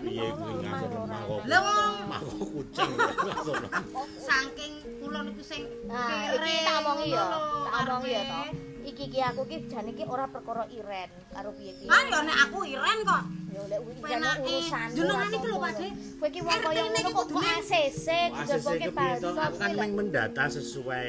Piye 0.00 0.26
kuwi 0.32 0.52
ngasur 0.58 0.90
lemah 0.90 1.20
kok. 1.22 1.40
Lah 1.44 1.60
wong 1.60 1.94
Aku 2.10 2.28
kucing 2.50 2.90
lemah. 2.90 3.70
saking 4.28 4.72
kula 4.98 5.20
niku 5.22 5.42
sing 5.42 5.62
Nah, 5.84 6.08
iki 6.08 6.16
kere 6.32 6.54
tak 6.62 6.74
omongi 6.80 7.06
ya. 7.10 7.24
Tak 7.66 7.80
omongi 7.84 8.10
ya 8.10 8.22
to. 8.24 8.40
Iki 8.80 9.04
ki 9.06 9.20
aku 9.20 9.42
ki 9.44 9.56
jane 9.68 9.90
ki 9.92 10.04
ora 10.04 10.24
perkara 10.24 10.64
iren 10.68 11.08
karo 11.30 11.50
piye-piye. 11.52 11.88
Ah 11.88 12.02
ya 12.02 12.18
nek 12.22 12.36
aku 12.48 12.58
iren 12.64 12.98
kok. 13.04 13.22
Ya 13.50 13.60
oleh 13.60 13.78
urusan 13.82 14.04
Penake. 14.06 14.40
urusan. 14.46 14.88
Jenengan 14.94 15.30
iki 15.30 15.46
lho, 15.46 15.56
Pak 15.58 15.72
De. 15.74 15.88
Kowe 16.16 16.28
ki 16.28 16.40
wong 16.40 16.58
kaya 16.60 16.80
ngono 16.80 16.98
kok 16.98 17.10
kok 17.10 17.26
kudune- 17.28 17.50
ACC 17.52 17.66
ACC 17.66 18.06
dijogoke 18.32 18.78
ke 18.78 18.90
piye 18.90 19.14
to? 19.14 19.28
bansos 19.28 19.36
Aku 19.42 19.56
kan 19.58 19.68
kuwi 19.68 19.76
meng 19.76 19.92
mendata 19.92 20.42
sesuai 20.48 21.06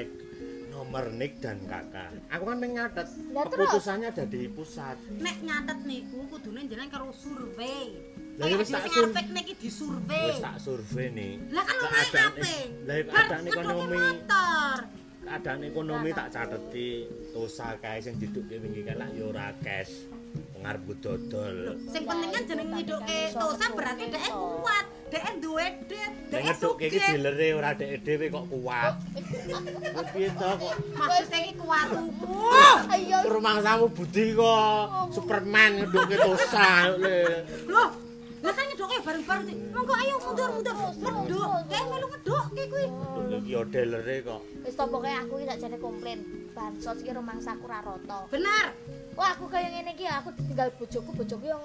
nomor 0.72 1.06
nik 1.12 1.34
dan 1.38 1.58
kakak. 1.64 2.10
Aku 2.28 2.44
kan 2.44 2.58
meng 2.58 2.72
nyatet. 2.74 3.08
Keputusannya 3.30 4.08
ada 4.10 4.26
di 4.26 4.42
pusat. 4.48 4.98
Nek 5.16 5.38
nyatet 5.40 5.80
niku 5.86 6.20
kudune 6.28 6.66
jenengan 6.66 6.90
karo 6.90 7.14
survei. 7.14 8.11
Lah, 8.32 8.46
ya 8.48 8.56
wis 8.58 8.70
tak 8.70 8.82
sing 8.82 8.94
sur- 8.94 9.12
arep 9.12 9.28
niki 9.30 9.54
disurvei. 9.56 10.26
Wis 10.28 10.40
tak 10.40 10.56
survei 10.58 11.08
nih. 11.10 11.34
Lah 11.50 11.64
kan 11.64 11.76
omahe 11.78 11.92
Keadaan- 12.02 12.34
ape? 12.34 12.56
Lah 12.82 12.96
keadaan 13.04 13.42
ngedukke 13.42 13.62
ekonomi. 13.62 14.00
keadaan 15.22 15.60
ekonomi 15.64 16.10
tak 16.12 16.28
cateti 16.30 16.90
tosa 17.30 17.68
kae 17.78 18.00
sing 18.00 18.16
didukke 18.18 18.56
wingi 18.58 18.82
kan 18.82 18.96
lak 18.98 19.10
yo 19.14 19.30
ora 19.30 19.54
cash. 19.60 20.10
Ngarep 20.58 20.82
dodol. 21.00 21.58
Sing 21.88 22.04
penting 22.04 22.30
kan 22.30 22.44
jeneng 22.46 22.68
ngidukke 22.70 23.20
tosa 23.32 23.66
berarti 23.72 24.04
dhek 24.08 24.30
kuat, 24.30 24.86
dhek 25.10 25.24
duwe 25.42 25.66
dit, 25.86 26.12
nek 26.30 26.30
dhek 26.30 26.42
ngedukke 26.48 26.86
iki 26.86 27.00
dilere 27.02 27.48
ora 27.52 27.70
dhek 27.74 27.90
dhewe 28.00 28.26
kok 28.30 28.46
kuat. 28.48 28.94
Kok 29.92 30.06
piye 30.14 30.30
to? 30.32 30.52
Kok 30.56 30.76
Maksudnya 30.96 31.40
iki 31.42 31.54
kuat 31.58 31.88
tuku. 31.90 32.36
Ayo. 32.88 33.18
Rumangsamu 33.28 33.86
budi 33.90 34.26
kok. 34.32 34.84
Superman 35.12 35.70
ngedukke 35.78 36.16
tosa 36.16 36.70
le 36.96 37.20
Loh, 37.74 37.90
lah 38.42 38.52
kan 38.52 38.66
ngedukke 38.66 38.98
bareng-bareng. 39.02 39.46
Dik. 39.46 39.58
Monggo 39.70 39.94
ayo 39.96 40.16
mundur 40.20 40.50
mundur. 40.52 40.76
Medok. 40.98 41.50
Kayak 41.70 41.86
melu 41.88 42.08
medok 42.10 42.46
kayak 42.52 42.68
kuwi. 42.68 42.86
Iki 43.32 43.54
delere 43.70 44.16
kok. 44.22 44.42
Wis 44.62 44.74
to 44.74 44.84
pokoke 44.84 45.12
aku 45.12 45.34
iki 45.38 45.48
sakjane 45.48 45.78
komplain. 45.78 46.20
Bansos 46.52 46.98
iki 47.00 47.12
rumangsaku 47.12 47.66
ra 47.66 47.80
rata. 47.80 48.20
Bener. 48.28 48.66
Wah, 49.14 49.30
aku 49.32 49.46
kaya 49.46 49.70
ngene 49.70 49.94
iki 49.94 50.06
aku 50.06 50.30
tinggal 50.36 50.74
bojoku, 50.74 51.10
bojoku 51.14 51.46
yang 51.46 51.62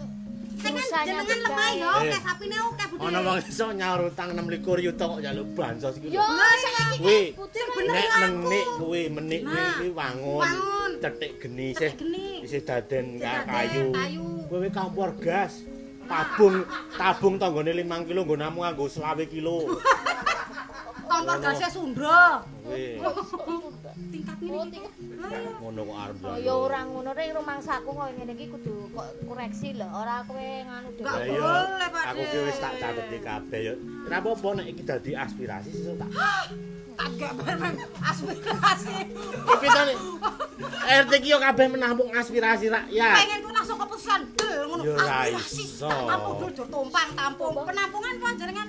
Sing 0.57 0.73
jenengan 0.73 1.21
lemah 1.21 1.69
yo, 1.77 1.91
Eh. 2.01 2.09
kayak 2.09 2.23
sapine 2.25 2.57
akeh 2.57 2.87
budhe. 2.89 3.05
Ana 3.05 3.19
wong 3.21 3.39
iso 3.45 3.67
nyaur 3.71 4.09
utang 4.09 4.33
26 4.33 4.81
yuta 4.81 5.05
kok 5.05 5.21
njaluk 5.21 5.49
bansos 5.53 5.95
iki. 6.01 6.09
Yo, 6.09 6.25
saiki 6.25 6.97
Kuwi 6.97 7.21
putih 7.37 7.65
bener 7.77 7.93
nek 7.93 8.09
menik 8.41 8.67
kuwi 8.81 9.03
menik 9.13 9.41
kuwi 9.45 9.89
wangun. 9.93 10.41
wangun. 10.41 10.91
Cetik 10.97 11.33
geni 11.37 11.69
Cetik 11.77 12.09
isih 12.41 12.63
daden 12.65 13.07
Sing 13.07 13.21
ka- 13.21 13.45
daden, 13.45 13.53
kayu. 13.53 13.85
kayu. 13.93 14.25
Kowe 14.49 14.69
kampur 14.73 15.09
gas. 15.21 15.61
Tabung 16.07 16.57
tabung 16.95 17.35
tanggane 17.37 17.73
5 17.83 18.09
kilo 18.09 18.21
nggo 18.23 18.37
namu 18.39 18.63
nganggo 18.63 18.87
20 18.87 19.27
kilo. 19.29 19.79
Kompor 21.07 21.39
gasnya 21.39 21.71
sundra. 21.71 22.43
Tingkat 24.11 24.37
Oh, 24.47 24.65
ngene 25.33 25.49
ngono 25.59 25.81
kok 25.91 25.99
arep. 26.07 26.17
Oh, 26.23 26.39
ya 26.39 26.55
ora 26.55 26.81
ngono 26.87 27.11
rek 27.11 27.35
rumangsaku 27.35 27.89
kok 27.91 28.09
ngene 28.15 28.33
iki 28.39 28.47
kudu 28.53 28.75
kok 28.95 29.09
koreksi 29.27 29.69
lho, 29.75 29.89
ora 29.91 30.23
kowe 30.23 30.49
nganu 30.67 30.89
dhewe. 30.95 31.07
Enggak 31.07 31.67
boleh, 31.67 31.89
Pak 31.91 32.05
Aku 32.15 32.23
ki 32.31 32.39
wis 32.47 32.59
tak 32.63 32.73
Dek. 32.77 32.81
cateti 32.83 33.19
kabeh 33.25 33.61
ya. 33.61 33.75
Ora 34.07 34.17
apa-apa 34.23 34.49
nek 34.63 34.67
iki 34.71 34.83
dadi 34.87 35.11
aspirasi 35.19 35.71
sesuk 35.75 35.97
tak. 35.99 36.11
Agak 36.97 37.33
bareng 37.37 37.77
aspirasi. 38.01 38.97
Iki 39.47 39.67
to 39.69 39.83
nek 39.85 39.99
RT 40.87 41.13
ki 41.21 41.29
yo 41.29 41.39
kabeh 41.39 41.67
menampung 41.69 42.09
aspirasi 42.13 42.73
rakyat. 42.73 43.15
Pengen 43.21 43.39
ku 43.45 43.51
langsung 43.53 43.77
keputusan 43.77 44.21
del 44.33 44.61
ngono. 44.71 44.83
Aspirasi. 44.97 45.63
iso. 45.77 45.91
Tampung 45.93 46.35
dur 46.41 46.67
tumpang 46.73 47.09
tampung. 47.13 47.53
Penampungan 47.53 48.15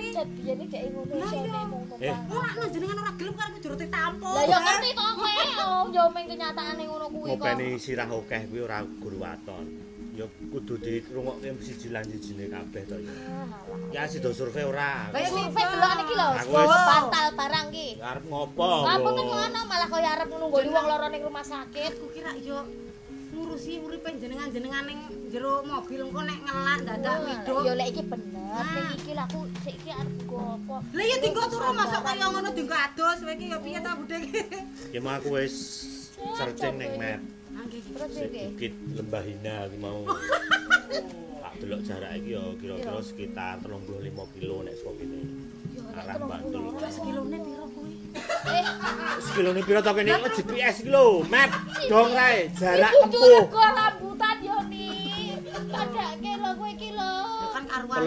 iki. 0.03 0.09
Cet 0.11 0.29
biyen 0.35 0.59
iki 0.59 0.67
dhek 0.75 0.83
ngono 0.91 1.13
Lah 1.15 1.31
iso 1.31 1.61
mung 1.71 1.83
Eh. 1.87 2.11
tumpang. 2.11 2.35
Ora 2.35 2.49
nang 2.51 2.69
jenengan 2.75 2.97
ora 2.99 3.11
gelem 3.15 3.35
karo 3.39 3.57
jero 3.63 3.75
tampung. 3.87 4.35
Lah 4.35 4.43
ya 4.43 4.57
ngerti 4.59 4.89
kok 4.91 5.11
kowe, 5.15 5.31
ya 5.95 6.03
mung 6.11 6.25
kenyataane 6.27 6.83
ngono 6.83 7.05
kuwi 7.07 7.29
kok. 7.31 7.47
ngopeni 7.47 7.67
sirah 7.79 8.07
akeh 8.11 8.41
kuwi 8.51 8.59
ora 8.59 8.77
guru 8.83 9.17
waton. 9.23 9.86
Ya 10.17 10.25
kudu 10.49 10.81
dirungokke 10.81 11.53
siji 11.61 11.93
lan 11.93 12.01
sijine 12.09 12.49
kabeh 12.49 12.81
to 12.89 12.97
ya. 12.97 13.13
Ya 13.93 14.01
sida 14.09 14.33
survei 14.33 14.65
ora. 14.65 15.13
Ya 15.13 15.29
Survei 15.29 15.61
delokan 15.61 15.97
iki 16.01 16.13
lho, 16.17 16.27
Aku 16.41 16.49
bawa 16.49 16.65
wis- 16.65 16.87
bantal 16.89 17.27
barang 17.37 17.67
ki. 17.69 17.87
Arep 18.01 18.25
ngopo? 18.25 18.65
Kok? 18.81 18.97
kok 18.97 19.13
ngono 19.13 19.59
malah 19.69 19.87
kaya 19.87 20.09
arep 20.17 20.27
nunggoni 20.33 20.69
wong 20.73 20.85
lara 20.89 21.07
ning 21.13 21.21
rumah 21.21 21.45
sakit. 21.45 22.01
Aku 22.01 22.09
kira 22.09 22.33
yo 22.41 22.65
ngurusi 23.29 23.77
uripe 23.77 24.09
jenengan-jenengan 24.17 24.83
ning 24.89 24.99
jero 25.29 25.61
mobil 25.61 26.09
engko 26.09 26.21
nek 26.25 26.39
ngelak 26.41 26.79
dadak 26.81 27.15
miduk. 27.21 27.61
Ya 27.61 27.73
lek 27.77 27.87
iki 27.93 28.01
bener, 28.01 28.63
ning 28.73 28.87
iki 28.97 29.11
lah 29.13 29.25
aku 29.29 29.39
sik 29.61 29.77
iki 29.77 29.91
arep 29.93 30.17
go 30.25 30.57
apa. 30.57 30.75
Lah 30.97 31.05
ya 31.05 31.17
tinggal 31.21 31.45
turu 31.45 31.69
masuk 31.77 32.01
kaya 32.01 32.25
ngono 32.25 32.49
tinggo 32.57 32.73
ados 32.73 33.17
kowe 33.21 33.33
iki 33.37 33.53
ya 33.53 33.57
piye 33.61 33.79
ta 33.85 33.93
budhe 33.93 34.17
iki. 34.25 34.41
Ya 34.89 34.97
mau 34.97 35.13
aku 35.13 35.37
wis 35.37 35.53
searching 36.33 36.81
ning 36.81 36.97
map. 36.97 37.21
Bukit 37.57 38.73
Lembah 38.93 39.23
Hina 39.25 39.65
aku 39.65 39.77
mau. 39.81 39.99
Tak 41.47 41.63
delok 41.63 41.81
jarak 41.87 42.11
iki 42.19 42.35
ya 42.35 42.43
kira-kira 42.59 42.99
sekitar 42.99 43.63
35 43.63 44.35
kilo 44.35 44.67
nek 44.67 44.75
saka 44.77 44.93
kene. 44.99 45.19
Arah 45.95 46.15
Bantul. 46.19 46.75
Wes 46.75 46.97
kilone 46.99 47.37
piro 47.39 47.65
kuwi? 47.71 47.95
Eh, 48.51 48.65
Sekilone 49.25 49.61
piro 49.63 49.79
to 49.79 49.91
kene? 49.95 50.11
GPS 50.27 50.75
iki 50.83 50.91
lho, 50.91 51.23
map 51.31 51.49
dong 51.87 52.11
rae 52.11 52.51
jarak 52.51 52.91
iku 52.91 53.07
tempuh. 53.09 53.41
juga 53.47 53.67
rambutan 53.73 54.37
yo 54.43 54.57
ni. 54.67 54.87
Padake 55.71 56.31
lho 56.35 56.49
kowe 56.51 56.69
iki 56.69 56.89
lho. 56.93 57.13
Ya 57.15 57.47
kan 57.55 57.63
karuan. 57.63 57.99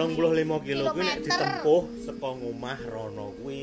35 0.61 0.67
kilo 0.67 0.83
kuwi 0.93 1.01
nek 1.01 1.17
ditempuh 1.25 1.81
saka 2.05 2.29
ngomah 2.37 2.79
rono 2.93 3.27
kuwi 3.41 3.59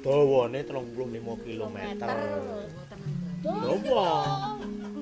dawane 0.00 0.60
35 0.64 1.44
kilometer. 1.44 2.16
Dawa. 3.38 4.57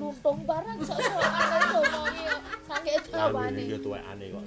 Luntung 0.07 0.39
barang 0.47 0.79
sok-sokan 0.87 1.61
sono 1.67 2.01
iki 2.07 2.23
sange 2.63 2.91
dawane. 3.11 3.61
tuwekane 3.83 4.25
kok. 4.31 4.43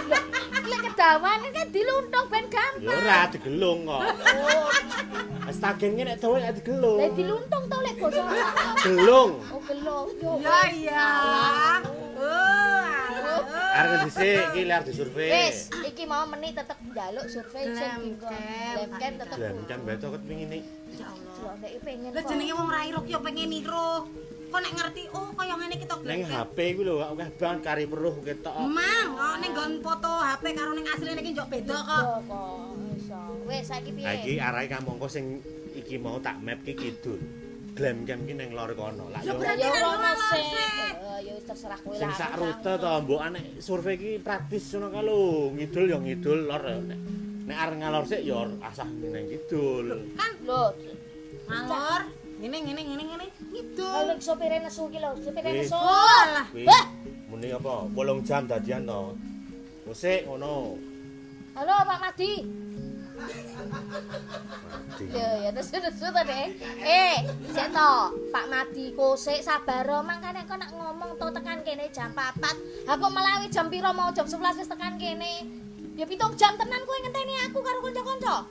Lek 0.70 0.80
kedawane 0.86 1.48
kan 1.50 1.66
diluntung 1.74 2.26
ben 2.30 2.46
Ya 2.46 2.50
gampang. 2.54 2.98
ora 3.02 3.18
digelung 3.34 3.78
kok. 3.82 4.00
Oh, 4.06 4.70
Wis 5.42 5.58
tagen 5.58 5.98
ki 5.98 6.02
nek 6.06 6.22
dawa 6.22 6.38
gak 6.38 6.54
digelung. 6.62 6.98
lek 7.02 7.12
diluntung 7.18 7.64
to 7.66 7.76
lek 7.82 7.96
basa. 7.98 8.22
Gelung. 8.86 9.30
Oh, 9.50 9.60
gelong 9.66 10.08
yo. 10.22 10.32
Ya 10.38 10.58
iya. 10.70 11.06
Oh, 12.14 12.86
alah. 13.18 13.42
Arep 13.74 14.06
dhisik 14.06 14.38
iki 14.54 14.60
liar 14.62 14.82
disurvei. 14.86 15.30
Wis, 15.34 15.66
iki 15.82 16.06
mau 16.06 16.22
menit 16.30 16.54
tetep 16.54 16.78
njaluk 16.94 17.26
survei 17.26 17.74
sing 17.74 17.90
dinggo. 17.98 18.30
Glemkem 18.30 19.12
tetep. 19.18 19.34
Glemkem 19.34 19.80
beto 19.82 20.06
ket 20.14 20.22
pengine. 20.22 20.58
Ya 20.94 21.10
Allah. 21.10 21.52
Nek. 21.58 22.14
Lah 22.14 22.22
jenenge 22.22 22.54
wong 22.54 22.68
ra 22.70 22.80
iruk 22.86 23.06
ya 23.10 23.18
pengen 23.18 23.50
niru. 23.50 24.06
Kok 24.52 24.60
nek 24.60 24.72
ngerti 24.76 25.02
oh 25.16 25.32
kaya 25.32 25.54
ngene 25.56 25.76
kita 25.80 25.94
Ning 26.04 26.20
HP 26.28 26.56
kuwi 26.76 26.84
lho 26.84 26.94
akeh 27.00 27.28
banget 27.40 27.60
kari 27.64 27.84
peruh 27.88 28.16
ketok. 28.20 28.54
Mang, 28.68 29.08
oh 29.16 29.34
ning 29.40 29.50
nggon 29.56 29.72
foto 29.80 30.10
HP 30.20 30.44
karo 30.52 30.70
ning 30.76 30.84
asline 30.84 31.16
iki 31.24 31.30
njok 31.32 31.48
beda 31.48 31.78
kok. 31.80 32.04
Yo. 32.28 33.22
Wis 33.48 33.64
saiki 33.64 33.90
piye? 33.96 34.04
Ha 34.04 34.12
iki 34.20 34.32
arahe 34.36 34.66
kamangka 34.68 35.08
sing 35.08 35.40
iki 35.72 35.96
mau 35.96 36.20
tak 36.20 36.36
map 36.44 36.60
ki 36.60 36.76
kidul. 36.76 37.16
Glemkem 37.72 38.28
ki 38.28 38.34
ning 38.36 38.52
lor 38.52 38.68
kono. 38.76 39.08
Lah 39.08 39.24
yo 39.24 39.40
Ya 39.40 39.72
ora 39.72 40.12
Ya 41.22 41.32
wis 41.32 41.44
terserah 41.48 41.80
kowe 41.80 41.96
sing 41.96 42.12
lah. 42.12 42.18
sak 42.20 42.36
rute 42.36 42.72
to 42.76 42.90
mbok 43.08 43.20
anek 43.24 43.44
survei 43.56 43.96
ki 43.96 44.10
praktis 44.20 44.68
ngono 44.76 44.88
ka 44.92 45.00
lho. 45.00 45.20
Ngidul 45.56 45.84
ya 45.88 45.96
ngidul 45.96 46.38
lor 46.44 46.62
nek 46.84 47.00
nek 47.48 47.56
arep 47.56 47.76
ngalor 47.80 48.04
sik 48.04 48.20
ya 48.20 48.44
asah 48.68 48.88
ning 49.00 49.32
kidul. 49.32 49.86
Kan 50.12 50.32
Lho, 50.44 50.62
ngalor. 51.48 52.02
Ngene 52.42 52.58
ngene 52.58 52.82
ngene 52.82 53.04
ngene. 53.06 53.26
Gitu. 53.54 53.86
kalau 53.86 54.18
sopire 54.18 54.58
nesu 54.58 54.90
ki 54.90 54.98
lho, 54.98 55.14
sopire 55.22 55.46
Wis. 55.54 55.70
nesu. 55.70 55.78
Oh, 55.78 56.18
alah. 56.26 56.46
Muni 57.30 57.54
apa? 57.54 57.86
8 57.94 58.26
jam 58.26 58.50
dadian 58.50 58.82
to. 58.82 59.14
Musik 59.86 60.26
ngono. 60.26 60.74
Halo 61.54 61.74
Pak 61.86 61.98
Madi. 62.02 62.42
Mati. 63.22 65.06
Ya 65.14 65.46
ya 65.46 65.50
nesu 65.54 65.78
nesu 65.78 66.10
to 66.10 66.22
deh. 66.26 66.50
Eh, 66.82 67.22
sik 67.54 67.70
to, 67.70 67.92
Pak 68.34 68.46
Madi 68.50 68.90
kosek 68.98 69.38
sabar 69.38 69.86
mangkane 70.02 70.42
kok 70.42 70.58
nak 70.58 70.74
ngomong 70.74 71.14
to 71.22 71.30
tekan 71.30 71.62
kene 71.62 71.94
jam 71.94 72.10
4. 72.10 72.90
Aku 72.90 73.06
melawi 73.06 73.46
jam 73.54 73.70
piro 73.70 73.94
mau 73.94 74.10
jam 74.10 74.26
11 74.26 74.58
wis 74.58 74.66
tekan 74.66 74.98
kene. 74.98 75.46
Ya 75.94 76.10
pitung 76.10 76.34
jam 76.34 76.58
tenan 76.58 76.82
kowe 76.82 76.98
ngenteni 77.06 77.38
aku 77.46 77.62
karo 77.62 77.78
kanca-kanca. 77.86 78.50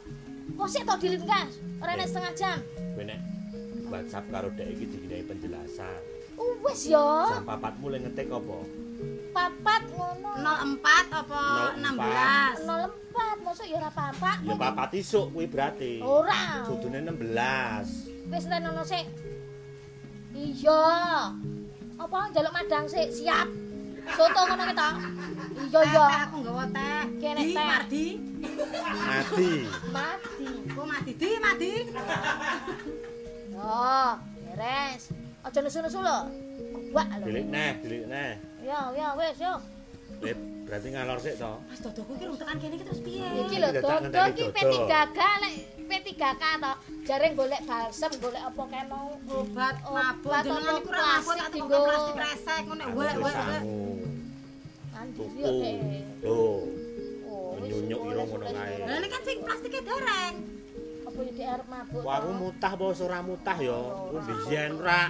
Kosek 0.56 0.88
to 0.88 0.96
dilingkas, 0.96 1.60
ora 1.84 2.00
nek 2.00 2.08
setengah 2.08 2.34
jam. 2.40 2.58
Kowe 2.96 3.04
WhatsApp 3.92 4.26
karo 4.32 4.48
dek 4.56 4.72
iki 4.72 4.88
diginai 4.88 5.28
penjelasan. 5.28 6.00
Oh, 6.40 6.56
wis 6.64 6.88
ya. 6.88 7.28
Jam 7.28 7.44
4 7.44 7.84
mulai 7.84 8.00
ngetik 8.02 8.32
apa? 8.32 8.60
Papat 9.36 9.84
ngono. 9.92 10.32
04 10.80 11.20
apa 11.22 11.44
16? 11.76 12.66
04, 12.66 13.46
mosok 13.46 13.66
ya 13.68 13.76
ora 13.84 13.92
papat. 13.92 14.38
Ya 14.48 14.56
papat 14.56 14.90
isuk 14.96 15.28
kuwi 15.36 15.46
berarti. 15.52 16.00
Ora. 16.00 16.64
Dudune 16.66 17.04
16. 17.04 18.32
Wis 18.32 18.46
tenono 18.48 18.84
sik. 18.88 19.06
Iya. 20.32 20.84
Apa 22.00 22.18
njaluk 22.32 22.56
madang 22.56 22.88
sik? 22.88 23.12
Siap. 23.12 23.48
Soto 24.18 24.42
ngono 24.50 24.64
ki 24.66 24.74
to? 24.74 24.90
Iya 25.68 25.82
iya. 25.94 26.06
Aku 26.26 26.36
nggawa 26.42 26.66
teh. 26.74 27.02
Kene 27.22 27.42
teh. 27.54 27.68
Mardi. 27.70 28.08
Mati. 28.98 29.54
Mati. 29.94 30.48
Kok 30.74 30.86
Madi 30.90 31.12
di 31.14 31.30
Madi? 31.38 31.74
Yo, 33.62 34.18
beres. 34.48 35.02
Aja 35.42 35.60
nesu-nesu 35.62 36.00
lho. 36.00 36.18
Kuwak 36.90 37.08
lho. 37.18 37.26
Dilik 37.26 37.46
neh, 37.48 37.72
dilik 37.80 38.04
neh. 38.08 38.32
Ya, 38.62 38.90
ya 38.92 39.08
wis 39.14 39.38
yo. 39.38 39.54
Lip, 40.22 40.38
berarti 40.66 40.88
ngalor 40.94 41.18
sik 41.18 41.34
to. 41.36 41.52
Mas 41.66 41.80
Dodoku 41.82 42.14
ki 42.14 42.26
rung 42.26 42.38
tekan 42.38 42.58
kene 42.58 42.78
iki 42.78 42.86
terus 42.86 43.02
piye? 43.02 43.26
Iki 43.26 43.58
lho 43.58 43.70
Iki 43.70 43.74
dodo 43.74 43.82
datang 43.82 44.02
ngenteni 44.04 44.34
ki 44.34 44.44
dodo. 44.46 44.54
P3K 44.54 45.20
lek 45.42 45.54
P3K 45.82 46.24
to. 46.58 46.72
Jaring 47.02 47.34
golek 47.34 47.62
balsem, 47.66 48.12
golek 48.22 48.44
apa 48.44 48.64
kae 48.70 48.84
mau 48.86 49.08
Obat 49.26 49.76
mabuk 49.84 50.30
Obat 50.30 50.44
jenengan 50.46 50.70
apa 50.70 50.78
iku 50.78 50.92
ra 50.94 51.02
mabuk 51.02 51.34
tak 51.34 51.50
dinggo. 51.52 51.78
plastik 51.82 52.18
resek 52.18 52.62
ngono 52.66 52.84
Aku 52.86 52.98
wek 52.98 53.16
wek 53.18 53.36
mandiri 54.92 55.18
Tuku. 55.18 55.72
yo 56.22 56.38
Oh, 57.32 57.58
Nyunyuk 57.58 58.02
ira 58.06 58.22
ngono 58.22 58.46
kae. 58.48 58.74
Lah 58.86 58.96
ini 58.98 59.08
kan 59.10 59.22
sing 59.26 59.38
plastike 59.42 59.80
dereng. 59.82 60.36
Apa 61.12 61.22
yo 61.28 61.44
arep 61.44 61.68
mabuk? 61.68 62.02
kok 62.02 62.14
aku 62.16 62.30
mutah 62.40 62.72
apa 62.72 62.84
ora 63.04 63.20
mutah 63.20 63.58
ya? 63.60 63.80
Ku 64.08 64.18
biyen 64.24 64.74
ra. 64.80 65.02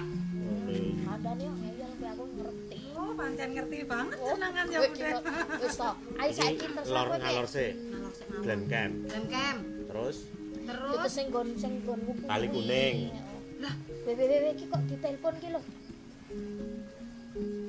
Adane 1.12 1.42
yo 1.46 1.52
ngeyel 1.54 1.92
aku 2.10 2.24
ngerti. 2.34 2.78
Oh, 2.92 3.10
pancen 3.14 3.48
ngerti 3.54 3.76
banget 3.86 4.16
Oh, 4.18 4.26
jenengan 4.34 4.66
ya 4.66 4.78
kowe 4.82 4.88
Bude. 4.90 4.98
kita- 4.98 5.24
Wis 5.62 5.74
to. 5.78 5.90
Ayo 6.18 6.30
saiki 6.34 6.54
Iki 6.58 6.66
terus 6.74 6.88
lor 6.90 7.06
ngalor 7.14 7.46
sik. 7.46 7.72
Ngalor. 7.78 8.12
Glen 8.42 8.62
camp. 8.66 8.92
Lem 9.08 9.24
kem. 9.30 9.56
Terus 9.88 10.16
Yo 10.22 10.66
Terus 10.68 10.90
terus 10.94 11.12
sing 11.12 11.26
nggon 11.30 11.48
sing 11.54 11.72
nggonmu 11.82 12.10
kuwi. 12.18 12.28
Kali 12.28 12.46
kuning. 12.50 12.96
Lah, 13.62 13.74
wewe 14.06 14.24
wewe 14.26 14.48
iki 14.54 14.64
kok 14.66 14.82
ditelepon 14.90 15.34
ki 15.38 15.48
lho. 15.54 15.60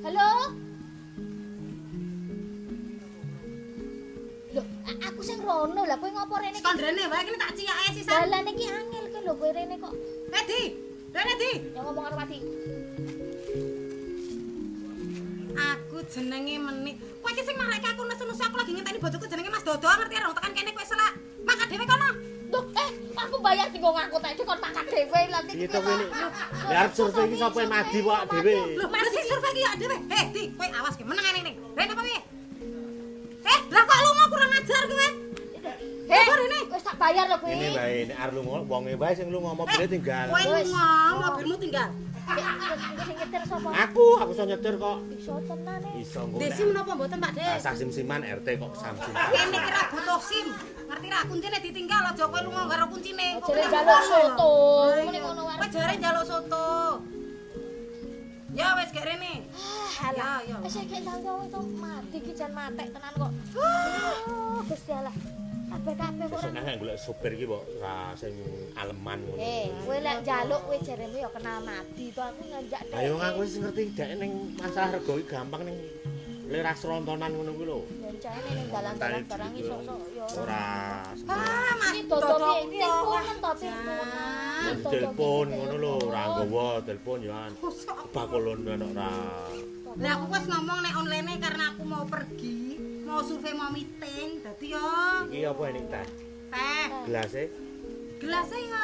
Halo? 0.04 0.30
Aku 5.24 5.40
rono 5.40 5.88
lah 5.88 5.96
kowe 5.96 6.12
ngopo 6.12 6.36
rene 6.36 6.60
iki? 6.60 6.68
Kondrene 6.68 7.08
wae 7.08 7.24
kene 7.24 7.38
tak 7.40 7.56
ciyak 7.56 7.78
ae 7.80 7.90
sisan. 7.96 8.12
Dalan 8.28 8.44
iki 8.52 8.66
angel 8.68 9.06
ki 9.08 9.20
lho 9.24 9.34
kowe 9.40 9.50
rene 9.56 9.76
kok. 9.80 9.94
Eh, 10.36 10.44
Di. 10.44 10.62
Rene, 11.16 11.34
Di. 11.40 11.52
Ya 11.72 11.80
ngomong 11.80 12.04
karo 12.04 12.16
Pati. 12.20 12.38
Aku 15.56 15.98
jenenge 16.12 16.56
Menik. 16.60 16.96
Kowe 17.24 17.32
iki 17.32 17.44
sing 17.48 17.56
marake 17.56 17.88
aku 17.88 18.04
nesu-nesu 18.04 18.44
aku 18.44 18.56
lagi 18.60 18.72
ngenteni 18.76 19.00
bojoku 19.00 19.26
jenenge 19.32 19.48
Mas 19.48 19.64
Dodo 19.64 19.88
ngerti 19.88 20.16
ora 20.20 20.36
tekan 20.36 20.52
kene 20.52 20.70
kowe 20.76 20.86
selak. 20.92 21.14
Makan 21.48 21.66
dhewe 21.72 21.86
kono. 21.88 22.10
Duh, 22.52 22.66
eh 22.76 22.90
aku 23.16 23.36
bayar 23.40 23.68
tinggo 23.72 23.90
ngangkut 23.96 24.24
ae 24.28 24.36
kok 24.36 24.60
makan 24.60 24.86
dhewe 24.92 25.22
lah 25.32 25.42
Iki 25.48 25.68
to 25.72 25.80
kene. 25.80 26.06
Ya 26.68 26.78
arep 26.84 26.92
survei 27.00 27.32
iki 27.32 27.38
sapa 27.40 27.58
yang 27.64 27.72
madi 27.72 28.00
kok 28.04 28.22
dhewe. 28.28 28.56
Lho, 28.76 28.86
masih 28.92 29.24
survei 29.24 29.52
iki 29.56 29.62
ya 29.64 29.72
dhewe. 29.80 29.98
Eh, 30.20 30.24
Di, 30.36 30.42
kowe 30.52 30.68
awas 30.68 31.00
ki 31.00 31.08
meneng 31.08 31.48
ning. 31.48 31.56
Rene 31.80 31.92
apa 31.96 32.04
piye? 32.04 32.33
Eh, 33.44 33.58
lah 33.70 33.84
kok 33.84 33.98
lu 34.00 34.12
mau 34.14 34.28
kurang 34.30 34.52
ajar 34.52 34.82
kowe? 34.88 35.08
Heh, 36.04 36.26
rene? 36.28 36.60
wis 36.70 36.84
tak 36.84 36.96
bayar 36.96 37.26
lho 37.28 37.38
kowe. 37.40 37.50
Ini 37.50 37.68
bae 37.72 37.98
nek 38.08 38.18
arep 38.18 38.34
lunga 38.34 38.60
wonge 38.64 38.94
bae 38.96 39.14
sing 39.14 39.28
lunga 39.30 39.52
mobilnya 39.54 39.88
tinggal. 39.88 40.28
Kowe 40.32 40.44
lunga, 40.44 40.88
mobilmu 41.20 41.56
tinggal. 41.60 41.90
Aku 43.74 44.06
aku 44.16 44.32
iso 44.32 44.44
nyetir 44.48 44.76
kok. 44.80 44.98
Iso 45.12 45.34
tenan 45.44 45.84
e. 45.84 45.92
Iso. 46.00 46.22
Desi 46.40 46.64
menapa 46.64 46.96
mboten, 46.96 47.20
Pak 47.20 47.32
Dek? 47.36 47.60
Asah 47.60 47.76
sim-siman 47.76 48.24
RT 48.24 48.48
kok 48.56 48.72
Samsung. 48.80 49.12
Kene 49.12 49.58
kira 49.60 49.82
butuh 49.92 50.20
SIM. 50.24 50.48
Ngerti 50.88 51.08
ra 51.12 51.20
kuncine 51.28 51.58
ditinggal 51.60 52.04
aja 52.08 52.24
kowe 52.24 52.40
lunga 52.40 52.64
karo 52.72 52.86
kuncine. 52.88 53.28
Jare 53.44 53.64
jaluk 53.68 54.02
soto. 54.08 54.52
Muni 55.04 55.20
ngono 55.20 55.42
Kowe 55.44 55.56
wae. 55.60 55.68
jare 55.68 55.94
njaluk 56.00 56.24
soto. 56.24 56.66
Ya 58.54 58.78
wis 58.78 58.90
gek 58.90 59.02
rene. 59.04 59.34
Alah, 59.98 60.46
Ya, 60.46 60.54
ya. 60.54 60.56
wis 60.62 60.78
iki 60.78 61.02
tanggo 61.02 61.42
itu 61.42 61.62
mati 61.74 62.18
ki 62.22 62.32
jan 62.34 62.52
matek 62.54 62.88
tenan 62.94 63.14
kok. 63.16 63.32
Oh, 63.58 64.62
Gusti 64.64 64.92
Allah. 64.94 65.16
Kabeh-kabeh 65.74 66.26
kok 66.30 66.38
ora 66.38 66.46
Seneng 66.54 66.76
golek 66.78 66.98
supir 67.02 67.32
iki 67.34 67.46
kok 67.50 67.66
ra 67.82 68.14
sing 68.14 68.34
aleman 68.78 69.18
ngono. 69.26 69.42
Eh, 69.42 69.74
kowe 69.82 69.98
lek 69.98 70.16
njaluk 70.22 70.62
kowe 70.64 70.78
jaremu 70.78 71.18
ya 71.18 71.30
kenal 71.34 71.60
mati 71.66 72.06
to 72.14 72.22
aku 72.22 72.42
nganjak 72.46 72.82
dek. 72.86 72.94
Ayo 72.94 73.14
aku 73.18 73.38
wis 73.42 73.58
ngerti 73.58 73.84
dek 73.98 74.10
ning 74.22 74.32
masalah 74.54 74.90
rego 74.94 75.14
iki 75.18 75.34
gampang 75.34 75.62
ning 75.66 75.78
leras 76.54 76.86
rontonan 76.86 77.34
ngono 77.34 77.52
kuwi 77.58 77.66
lho. 77.66 77.80
Rencane 78.06 78.50
ning 78.54 78.68
dalan-dalan 78.70 79.24
barang 79.26 79.54
iso-iso 79.58 79.96
ya 80.14 80.26
ora. 80.38 80.66
Ah, 81.26 81.74
Mas 81.82 81.94
Iki 81.98 82.02
dodo 82.06 82.28
Dodo. 82.30 82.52
piye? 82.70 82.86
Teleponen 82.86 83.38
to 83.42 83.52
teleponen. 83.58 84.62
Jan 84.64 84.78
telepon 84.86 85.46
ngono 85.50 85.76
lho, 85.82 85.94
ora 86.06 86.22
nggawa 86.30 86.66
telepon 86.86 87.20
ya. 87.26 87.40
Bakolon 88.14 88.60
ana 88.70 88.86
ora. 88.86 89.12
Lah 89.98 90.12
aku 90.14 90.26
wis 90.30 90.46
ngomong 90.46 90.80
nek 90.86 90.94
online 90.94 91.38
karena 91.42 91.64
aku 91.74 91.82
mau 91.86 92.06
pergi, 92.06 92.58
mau 93.02 93.22
survei 93.26 93.54
mau 93.58 93.74
meeting. 93.74 94.46
Dadi 94.46 94.68
ya 94.70 94.90
Iki 95.26 95.40
apa 95.50 95.64
ini 95.74 95.82
teh? 95.90 96.06
teh. 96.54 96.86
Gelase? 97.10 97.44
Gelasnya 98.22 98.60
ya 98.62 98.84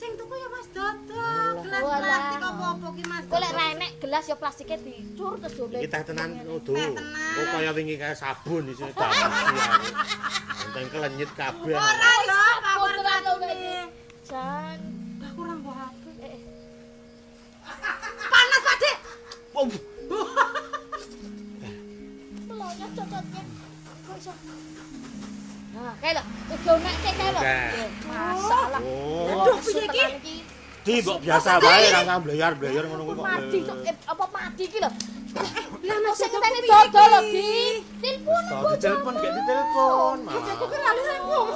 sing 0.00 0.16
tuku 0.16 0.32
ya 0.32 0.48
Mas 0.48 0.64
Dodo. 0.72 1.28
Gelas 1.60 1.84
plastik 1.84 2.40
apa-apa 2.40 2.88
ki 2.96 3.04
Mas. 3.04 3.28
Kowe 3.28 3.36
lek 3.36 3.52
ra 3.52 3.76
enek 3.76 4.00
gelas 4.00 4.24
ya 4.24 4.36
plastike 4.40 4.80
dicur 4.80 5.36
terus. 5.36 5.76
Iki 5.76 5.92
teh 5.92 6.00
tenan 6.08 6.40
udu. 6.48 6.72
Kok 6.72 7.44
kaya 7.52 7.76
wingi 7.76 8.00
kaya 8.00 8.16
sabun 8.16 8.64
di 8.64 8.72
sini 8.72 8.96
tak 8.96 9.12
siar. 9.12 9.76
Enteng 10.64 10.88
kelenyit 10.88 11.28
kabeh. 11.36 11.76
Ora 11.76 12.12
lho, 12.24 12.40
to 12.80 12.88
tenan. 12.96 13.20
kowe. 13.28 13.52
Jan. 14.24 14.80
Lah 15.20 15.30
kurang 15.36 15.60
kok 15.60 15.76
HP. 15.76 16.04
Eh, 16.24 16.32
eh. 16.32 16.40
Panas 18.32 18.60
Pak 18.64 18.76
Dik. 18.80 18.96
Oh, 19.52 19.68
Melonya 22.48 22.86
cocotnya. 22.96 23.42
Kok 24.08 24.16
iso? 24.16 24.32
Nah, 25.70 25.94
kae 26.02 26.10
lho, 26.18 26.22
udah 26.50 26.76
nek 26.82 27.14
kae 27.14 27.30
lho. 27.30 27.40
Masalah. 28.10 28.80
Aduh, 28.82 29.56
piye 29.62 29.84
iki? 30.18 30.36
Di 30.80 30.94
mbok 31.04 31.18
biasa 31.22 31.60
wae 31.62 31.84
ra 31.92 32.00
usah 32.02 32.18
blayar-blayar 32.24 32.84
ngono 32.90 33.02
kuwi 33.06 33.14
kok. 33.14 33.24
Mati 33.28 33.58
kok 33.62 33.76
apa 34.10 34.24
mati 34.34 34.62
iki 34.66 34.78
lho. 34.82 34.90
Lah 35.80 35.96
Mas 36.02 36.14
sing 36.18 36.30
Dodo 36.34 36.42
piye 36.42 36.60
dodol 36.66 37.06
lho? 37.06 37.20
Di. 37.30 37.50
Telepon 38.02 38.42
Tau 38.50 38.62
ditelepon 38.74 39.14
gak 39.14 39.32
ditelepon 39.38 40.16
malah. 40.26 40.54
Aku 40.58 40.74
lalu 40.74 41.00
ngomong. 41.06 41.46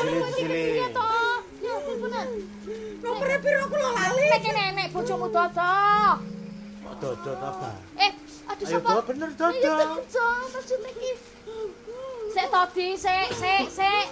Sili-sili. 0.00 0.64
Ya 0.80 0.88
toh. 0.88 1.36
Ya 1.60 1.74
teleponan. 1.84 2.28
Nomor 3.04 3.28
piro 3.44 3.58
aku 3.68 3.76
lho 3.76 3.90
lali. 3.92 4.24
Nek 4.32 4.46
nenek 4.56 4.86
bojomu 4.88 5.26
dodo. 5.28 5.76
Kok 6.84 6.94
dodot 6.96 7.40
apa? 7.44 7.70
Eh, 8.00 8.12
aduh 8.48 8.64
Ayo 8.64 8.72
sapa? 8.80 8.88
do 8.88 9.00
bener 9.04 9.28
Ayo 9.28 9.36
dodot. 9.36 9.88
dodo, 10.00 10.26
maksudnya 10.52 10.90
iki. 10.96 11.12
Sik 12.34 12.50
tadi, 12.50 12.88
sik, 12.98 13.28
sik, 13.30 13.64
sik. 13.70 14.06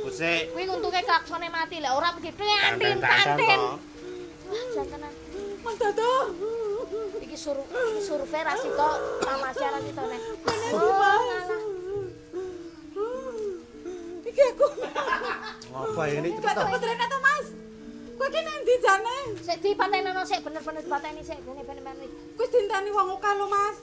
Kusik. 0.00 0.42
Kuwi 0.56 0.64
untuke 0.64 1.00
klaksone 1.04 1.48
mati 1.52 1.76
lek 1.76 1.92
ora 1.92 2.08
mesti 2.16 2.32
kantin 2.32 3.04
Tanten-tanten 3.04 3.36
kantin. 3.36 3.60
to. 3.60 3.72
Wah, 4.48 4.64
jantenan. 4.72 5.12
Mas 5.60 5.76
Dodo. 5.76 6.12
Iki 7.20 7.36
sur 7.36 7.58
survei 8.00 8.42
ra 8.48 8.56
sito, 8.56 8.88
tamasya 9.20 9.68
ra 9.76 9.80
sito 9.84 10.02
nek. 10.08 10.22
Oh, 10.72 10.80
ngalah. 10.80 11.60
Iki 14.24 14.42
aku. 14.56 14.66
Ngapa 15.68 16.02
ini 16.16 16.28
cepet 16.40 16.54
to? 16.56 16.62
tau 16.64 16.76
Rene 16.80 17.06
to 17.12 17.18
Mas. 17.20 17.46
Kowe 18.16 18.28
ki 18.32 18.40
nang 18.40 18.58
ndi 18.64 18.74
jane? 18.80 19.16
Sik 19.44 19.58
dipatenono 19.60 20.22
sik 20.24 20.40
bener-bener 20.40 20.80
dipateni 20.80 21.20
sik 21.20 21.44
bene 21.44 21.60
bene 21.60 21.80
bene. 21.84 22.06
Wis 22.40 22.48
dinteni 22.48 22.88
wong 22.88 23.20
oka 23.20 23.36
lho 23.36 23.46
Mas. 23.52 23.76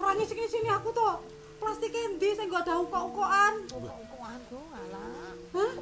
Ora 0.00 0.16
ngising 0.16 0.48
sini 0.48 0.72
aku 0.72 0.96
to. 0.96 1.35
Plastik 1.66 1.90
endi 1.98 2.30
sing 2.38 2.46
gak 2.46 2.62
ada 2.62 2.78
ukok-ukokan? 2.78 3.66
Kok 3.66 3.90
aku 4.22 4.54
ngalah. 4.70 5.34
Hah? 5.50 5.72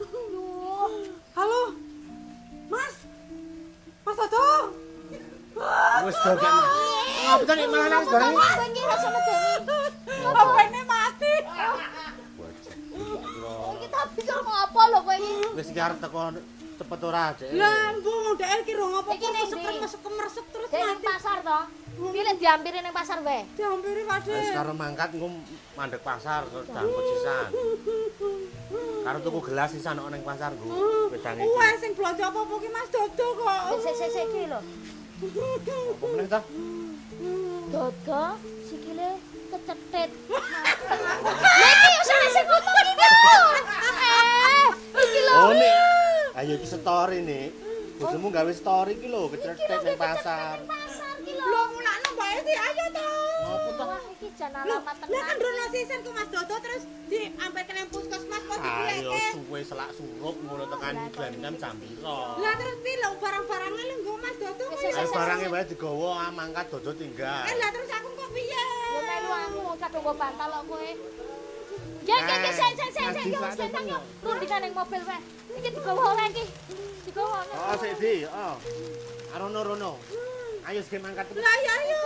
Duh. 0.00 0.92
Halo. 1.36 1.62
Mas. 2.72 3.04
Mas 4.00 4.16
Dodo. 4.16 4.48
Wis 6.08 6.16
do 6.24 6.32
gak. 6.40 6.62
Ngapa 7.20 7.44
to 7.44 7.52
nek 7.52 7.68
malah 7.68 7.88
nangis 7.92 8.08
bareng? 8.08 8.32
Rasa 8.80 9.08
medeni. 9.12 9.76
Apa 10.24 10.60
ini 10.64 10.80
mati? 10.88 11.34
Oh, 12.96 13.76
iki 13.76 13.86
tapi 13.92 14.20
kok 14.24 14.40
ngopo 14.40 14.80
lho 14.88 14.98
kowe 15.04 15.16
iki? 15.20 15.52
Wis 15.52 15.68
iki 15.68 15.80
arep 15.84 16.00
teko 16.00 16.32
cepet 16.76 17.00
ora, 17.02 17.24
Cek. 17.32 17.48
Lah, 17.56 17.96
Bu, 18.04 18.14
ndek 18.36 18.48
iki 18.62 18.72
rong 18.76 18.92
apa 19.00 19.10
Iki 19.16 19.26
ning 19.26 19.44
mesek 19.48 19.58
mesek 20.04 20.44
terus 20.52 20.68
Dek 20.68 20.76
ning 20.76 20.98
mati. 21.00 21.06
pasar 21.08 21.38
to. 21.40 21.60
Pilih 21.96 22.34
diampiri 22.36 22.78
ning 22.84 22.92
pasar 22.92 23.18
wae. 23.24 23.40
Diampiri 23.56 24.02
Pak 24.04 24.28
Wis 24.28 24.52
karo 24.52 24.72
mangkat 24.76 25.08
engko 25.16 25.28
mandek 25.72 26.04
pasar 26.04 26.44
jangkut 26.52 27.04
sisan. 27.08 27.48
Karo 29.00 29.18
tuku 29.24 29.40
gelas 29.48 29.70
sisan 29.72 29.96
nek 29.96 30.08
ning 30.12 30.20
pasar, 30.20 30.52
Bu. 30.52 30.68
Wedang 31.08 31.40
iki. 31.40 31.48
Wes 31.48 31.76
sing 31.80 31.92
belanja 31.96 32.24
apa-apa 32.28 32.54
ki 32.60 32.68
Mas 32.68 32.88
Dodo 32.92 33.26
kok. 33.40 33.60
Sik 33.80 33.94
sik 33.96 34.10
sik 34.12 34.24
iki 34.28 34.42
lho. 34.46 34.60
Apa 34.60 36.04
meneh 36.12 36.28
to? 36.28 36.40
Dodo 37.72 38.24
sikile 38.68 39.10
kecetit. 39.48 40.10
Lah 41.40 41.70
iki 41.72 41.88
yo 41.88 42.00
sing 42.04 42.20
sing 42.28 42.44
ngomong 42.44 42.86
iki 42.92 43.06
lho. 43.08 44.35
Iki 44.96 45.20
lho. 45.22 45.34
Oh, 45.36 45.52
nek 45.52 45.74
ayo 46.36 46.52
iki 46.54 46.66
story 46.66 47.18
nih. 47.22 47.44
Bojomu 47.96 48.28
gawe 48.28 48.52
story 48.52 48.92
iki 48.94 49.06
lho, 49.06 49.22
kecretet 49.28 49.80
ning 49.82 49.96
pasar. 49.96 50.56
Pasar 50.62 51.14
iki 51.18 51.32
lho. 51.32 51.44
Lho 51.44 51.60
mulakno 51.70 52.08
Mbak 52.12 52.28
Edi 52.36 52.54
ayo 52.54 52.84
to. 52.90 53.08
Ngopo 53.38 53.70
to? 53.70 53.84
Wah, 53.86 54.02
iki 54.10 54.28
jan 54.34 54.50
Lho, 54.52 54.76
alamat 54.76 54.96
lah 54.96 55.06
kan 55.06 55.08
tenan. 55.08 55.36
rono 55.38 55.64
sisen 55.70 56.00
ku 56.00 56.10
Mas 56.10 56.28
Dodo 56.28 56.54
terus 56.58 56.82
diampirke 57.06 57.72
nang 57.72 57.88
puskesmas 57.88 58.42
kok 58.42 58.58
Ayo 58.58 58.66
dipuleke. 58.66 59.24
suwe 59.32 59.60
selak 59.62 59.90
surup 59.92 60.36
ngono 60.38 60.64
tekan 60.66 60.94
Glendam 61.08 61.54
jam 61.56 61.74
piro? 61.76 62.18
Lah 62.36 62.54
terus 62.54 62.76
piye 62.78 62.96
lho 62.96 63.10
barang-barangnya 63.16 63.84
lho 63.84 63.96
nggo 63.98 64.14
Mas 64.18 64.36
Dodo 64.36 64.62
kok 64.66 64.76
Wis, 64.76 64.84
ya? 64.86 64.98
Ayo 64.98 65.08
barangnya 65.10 65.48
wae 65.48 65.64
digawa 65.64 66.10
ah, 66.18 66.30
mangkat 66.30 66.66
dodo 66.68 66.90
tinggal. 66.92 67.42
Eh 67.44 67.54
lah 67.54 67.70
terus 67.70 67.90
aku 67.90 68.08
kok 68.10 68.28
piye? 68.30 68.64
Yo 68.86 69.00
melu 69.00 69.30
aku 69.32 69.60
kadung 69.78 70.02
go 70.02 70.12
bantal 70.12 70.48
kok 70.50 70.64
kowe. 70.66 70.90
Ya 72.06 72.16
ya 72.22 72.34
ya 72.38 72.50
sik 72.54 72.72
sik 72.78 72.90
sik 72.94 73.08
sik 73.18 73.26
yo 73.34 73.38
wis 73.42 73.56
bentang 73.58 73.84
yo. 73.90 73.98
Rundingan 74.22 74.60
ning 74.62 74.72
mobil 74.78 75.02
wae. 75.02 75.18
Iki 75.58 75.68
digawa 75.74 76.02
ora 76.14 76.24
iki. 76.30 76.44
Digawa. 77.02 77.42
Oh, 77.50 77.76
sik 77.82 77.98
di, 77.98 78.22
oh. 78.30 78.54
Arono 79.34 79.60
rono. 79.66 79.92
Ayo 80.70 80.80
sing 80.86 81.02
mangkat. 81.02 81.26
Lah 81.34 81.56
ya 81.66 81.74
ayo. 81.82 82.02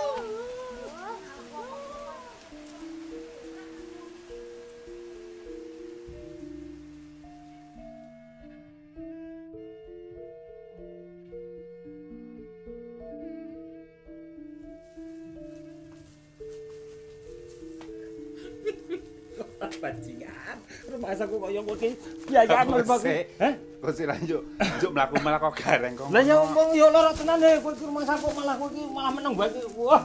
bajingan. 19.80 20.56
Rumah 20.92 21.10
aku 21.16 21.34
kok 21.40 21.50
yo 21.50 21.60
ngene 21.64 21.88
biaya 22.28 22.62
mlebu. 22.68 22.96
Heh? 23.40 23.52
Kok 23.80 23.92
sih 23.96 24.04
lanjut. 24.04 24.42
lanjut 24.60 24.90
mlaku 24.92 25.14
malah 25.24 25.40
kok 25.40 25.56
gareng 25.56 25.96
kok. 25.96 26.08
Lah 26.12 26.22
yo 26.22 26.36
wong 26.52 26.68
yo 26.76 26.86
lara 26.92 27.12
tenan 27.16 27.40
ya, 27.40 27.56
lho 27.56 27.64
kowe 27.64 27.72
rumah 27.72 28.04
aku 28.04 28.28
malah 28.36 28.54
kowe 28.60 28.68
malah 28.92 29.12
menang 29.16 29.32
bae 29.32 29.48
iki. 29.48 29.60
Wah. 29.80 30.02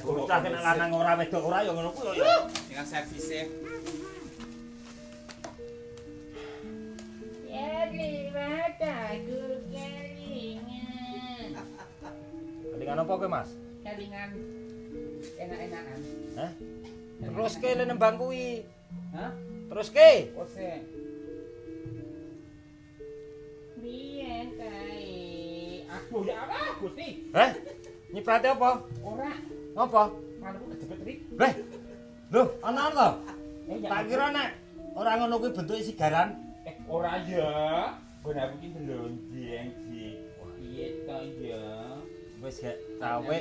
Bocah 0.00 0.38
kena 0.40 0.58
lanang 0.64 0.90
orang 0.96 1.20
wedok 1.20 1.42
ora 1.44 1.58
yo 1.60 1.70
ngono 1.76 1.90
kuwi 1.92 2.18
yo. 2.18 2.48
Dengan 2.66 2.86
servise. 2.88 3.40
Kelingan 12.80 12.96
apa 13.04 13.12
kowe, 13.12 13.28
Mas? 13.28 13.50
Kelingan 13.84 14.30
enak-enakan. 15.36 15.98
Hah? 16.40 16.50
Terus 17.20 17.52
ke 17.60 17.70
le 17.76 17.84
nembang 17.84 18.16
kuwi. 18.16 18.64
Hah? 19.12 19.30
Terus 19.70 19.88
ke. 19.92 20.32
Ose. 20.34 20.70
Piye 23.80 24.36
kae? 24.56 25.08
Aku 25.90 26.24
ya 26.24 26.36
apa, 26.48 26.58
Gusti? 26.80 27.08
Hah? 27.36 27.50
Nyiprate 28.10 28.48
apa? 28.50 28.70
Ora, 29.04 29.32
Apa? 29.76 30.02
kalau 30.40 30.66
kejepit 30.72 31.00
rik. 31.06 31.18
Leh. 31.36 31.52
Loh, 32.32 32.46
ana? 32.64 33.20
Eh, 33.70 33.78
ya. 33.78 33.88
Tak 33.92 34.02
kira 34.10 34.26
nek 34.34 34.50
ora 34.98 35.14
ngono 35.20 35.38
kuwi 35.38 35.54
bentuke 35.54 35.84
sigaran. 35.84 36.34
Eh, 36.66 36.74
ora 36.90 37.22
ya. 37.22 37.94
Ben 38.20 38.36
aku 38.36 38.54
ki 38.58 38.68
delonjeng 38.74 39.68
sih. 39.86 40.12
Piye 40.58 40.86
to 41.06 41.18
ya? 41.40 41.64
Wis 42.40 42.56
gak 42.64 42.76
cawe. 42.96 43.36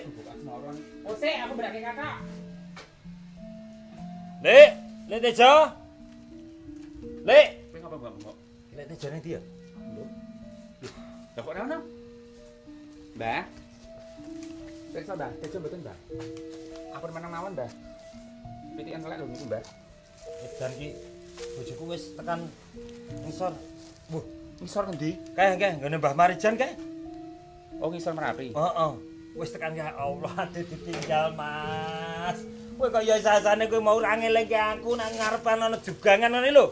Ose, 1.07 1.29
aku 1.39 1.53
berake 1.55 1.79
kakak. 1.79 2.15
Lek, 4.39 4.69
Lek 5.11 5.19
Tejo. 5.19 5.51
Lek. 7.27 7.47
Kowe 7.71 7.77
ngapa 7.83 7.97
mbak 7.99 8.13
mbak? 8.23 8.35
Lek 8.75 8.85
Tejo 8.95 9.07
ning 9.11 9.21
ndi 9.21 9.31
ya? 9.35 9.41
Lah 11.35 11.41
kok 11.43 11.51
ono? 11.55 11.77
Mbah. 13.19 13.43
Periksa, 14.89 15.13
Mbah. 15.13 15.31
Tejo 15.43 15.57
mboten, 15.59 15.79
Mbah. 15.83 15.97
Apa 16.95 17.05
menang 17.11 17.31
mawon, 17.35 17.51
Mbah? 17.53 17.71
Pitikan 18.79 19.03
telek 19.03 19.17
lho 19.19 19.27
niku, 19.27 19.45
Mbah. 19.51 19.63
Edan 20.39 20.71
ki 20.79 20.87
bojoku 21.59 21.83
wis 21.91 22.03
tekan 22.15 22.39
ngisor. 23.27 23.53
Wuh, 24.09 24.23
Ngisor 24.59 24.83
ngendi? 24.91 25.11
kae 25.35 25.55
kae 25.59 25.71
nggone 25.79 25.99
Mbah 25.99 26.15
Marijan 26.15 26.55
kae. 26.55 26.79
Oh, 27.83 27.91
ngisor 27.91 28.15
Merapi. 28.15 28.55
Heeh. 28.55 28.91
Wis 29.35 29.51
tekan 29.51 29.75
ya 29.75 29.91
Allah 29.99 30.47
ditinggal, 30.51 31.35
Mas. 31.35 32.39
Kowe 32.79 32.87
kaya 32.87 33.19
sasane 33.19 33.67
kowe 33.67 33.83
mau 33.83 33.99
ra 33.99 34.15
ngelingke 34.15 34.55
aku 34.55 34.95
nang 34.95 35.11
ngarepan 35.11 35.67
ana 35.67 35.75
jegangan 35.83 36.31
ngene 36.31 36.55
lho. 36.55 36.71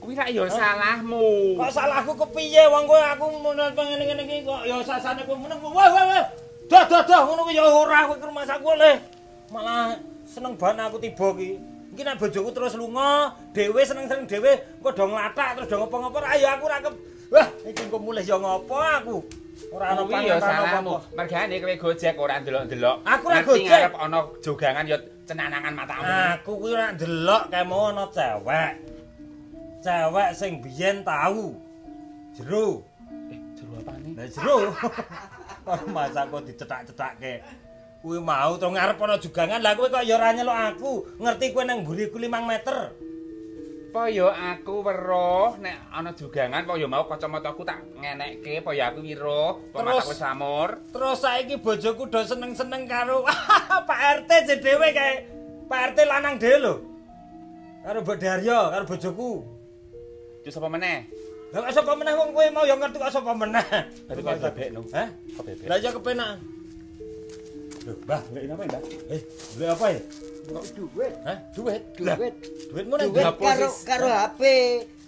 Kuwi 0.00 0.16
rak 0.16 0.32
ya 0.32 0.48
salahmu. 0.48 1.60
Kok 1.60 1.72
salahku 1.76 2.16
kepiye 2.24 2.64
wong 2.72 2.88
kowe 2.88 2.96
aku 2.96 3.28
menel 3.36 3.68
ngene 3.76 4.00
ngene 4.00 4.22
iki 4.24 4.48
kok 4.48 4.64
ya 4.64 4.80
sasane 4.80 5.28
kowe 5.28 5.36
meneng. 5.36 5.60
Wah 5.60 5.92
wah 5.92 6.04
wah. 6.08 6.24
Dah 6.72 6.88
dah 6.88 7.04
dah 7.04 7.20
ngono 7.20 7.44
kuwi 7.44 7.52
ya 7.52 7.68
ora 7.68 8.08
kowe 8.08 8.16
ke 8.16 8.24
rumah 8.24 8.48
saku 8.48 8.72
le. 8.80 8.92
Malah 9.52 10.00
seneng 10.24 10.56
banget 10.56 10.88
aku 10.88 10.96
tiba 10.96 11.28
ki. 11.36 11.50
Iki 11.92 12.00
nek 12.00 12.16
bojoku 12.16 12.50
terus 12.56 12.74
lunga, 12.74 13.36
dhewe 13.52 13.84
seneng-seneng 13.84 14.24
dhewe 14.24 14.56
engko 14.80 14.88
do 14.88 15.04
nglatak 15.04 15.60
terus 15.60 15.68
do 15.68 15.84
ngopo-ngopo 15.84 16.16
ra 16.24 16.32
ya 16.40 16.56
aku 16.56 16.64
ra 16.64 16.80
Wah, 17.28 17.46
iki 17.68 17.92
engko 17.92 18.00
mulih 18.00 18.24
ya 18.24 18.40
ngopo 18.40 18.80
aku. 18.80 19.43
Ora 19.70 19.84
ana 19.94 20.02
Kuwi 20.02 20.14
ya 20.26 20.36
panganan 20.38 20.42
salahmu. 20.42 20.94
Mergane 21.14 21.54
kowe 21.62 21.74
gojek 21.78 22.14
ora 22.18 22.34
ndelok-ndelok. 22.42 22.96
Aku 23.06 23.24
ora 23.30 23.40
gojek. 23.42 23.66
ngarep 23.70 23.94
ana 23.98 24.18
jogangan 24.42 24.84
ya 24.86 24.98
cenanangan 25.26 25.74
matamu. 25.74 26.02
Aku 26.38 26.50
kuwi 26.60 26.70
ora 26.74 26.86
ndelok 26.94 27.42
kae 27.50 27.64
mau 27.66 27.90
ana 27.90 28.04
cewek. 28.10 28.72
Cewek 29.84 30.30
sing 30.34 30.50
biyen 30.62 30.96
tahu. 31.06 31.54
Jero. 32.34 32.82
Eh, 33.30 33.38
jero 33.54 33.72
apane? 33.78 34.08
Lah 34.18 34.26
jero. 34.26 34.56
Masa 35.94 36.26
kok 36.28 36.42
dicetak-cetakke. 36.44 37.34
Kuwi 38.02 38.18
mau 38.20 38.58
to 38.58 38.68
ngarep 38.68 38.98
ana 38.98 39.16
jugangan. 39.22 39.60
Lah 39.62 39.72
kowe 39.78 39.86
kok 39.86 40.02
ya 40.02 40.18
ora 40.18 40.34
nyeluk 40.34 40.58
aku. 40.74 40.92
Ngerti 41.22 41.54
kowe 41.54 41.62
nang 41.62 41.86
mburiku 41.86 42.18
5 42.18 42.30
meter. 42.46 42.94
Apa 43.94 44.10
ya 44.10 44.26
aku 44.26 44.82
weruh 44.82 45.54
nek 45.62 45.86
ana 45.94 46.10
jogangan 46.10 46.66
apa 46.66 46.74
ya 46.74 46.90
mau 46.90 47.06
kacamataku 47.06 47.62
tak 47.62 47.78
ngenekke 47.94 48.58
apa 48.58 48.74
ya 48.74 48.90
aku 48.90 49.06
weruh 49.06 49.54
apa 49.70 49.70
Terus? 49.70 49.86
mataku 50.02 50.14
samur. 50.18 50.68
Terus 50.90 51.22
saiki 51.22 51.62
bojoku 51.62 52.10
do 52.10 52.18
seneng-seneng 52.26 52.90
karo 52.90 53.22
Pak 53.88 54.00
RT 54.26 54.50
dhewe 54.58 54.90
kae. 54.90 55.30
Pak 55.70 55.94
RT 55.94 56.10
lanang 56.10 56.42
dhewe 56.42 56.58
lho. 56.58 56.74
Karo 57.86 58.02
Mbok 58.02 58.18
Daryo, 58.18 58.74
karo 58.74 58.82
bojoku. 58.82 59.30
Terus 60.42 60.58
apa 60.58 60.68
meneh? 60.74 60.98
Lah 61.54 61.58
kok 61.62 61.70
sapa 61.78 61.94
meneh 61.94 62.18
wong 62.18 62.34
kowe 62.34 62.46
mau 62.50 62.66
ya 62.66 62.74
ngerti 62.74 62.98
kok 62.98 63.14
sapa 63.14 63.30
meneh. 63.30 63.62
Kok 64.10 64.18
bebek 64.26 64.68
no. 64.74 64.82
Hah? 64.90 65.06
Kok 65.38 65.42
bebek? 65.46 65.66
Lah 65.70 65.78
ya 65.78 65.94
kepenak. 65.94 66.42
Loh, 67.86 67.94
Mbah, 68.10 68.20
Lek 68.34 68.42
apa, 68.50 68.62
Mbak? 68.74 68.82
eh, 69.14 69.20
duit 69.54 69.70
apa 69.70 69.86
ya? 69.94 70.00
Duit 70.46 71.14
Hah? 71.24 71.38
Duit? 71.56 71.82
duit 71.96 72.84
nang 72.86 73.00
duit 73.08 73.24
ndi? 73.24 73.40
karo 73.40 73.68
karo 73.84 74.06
HP 74.08 74.42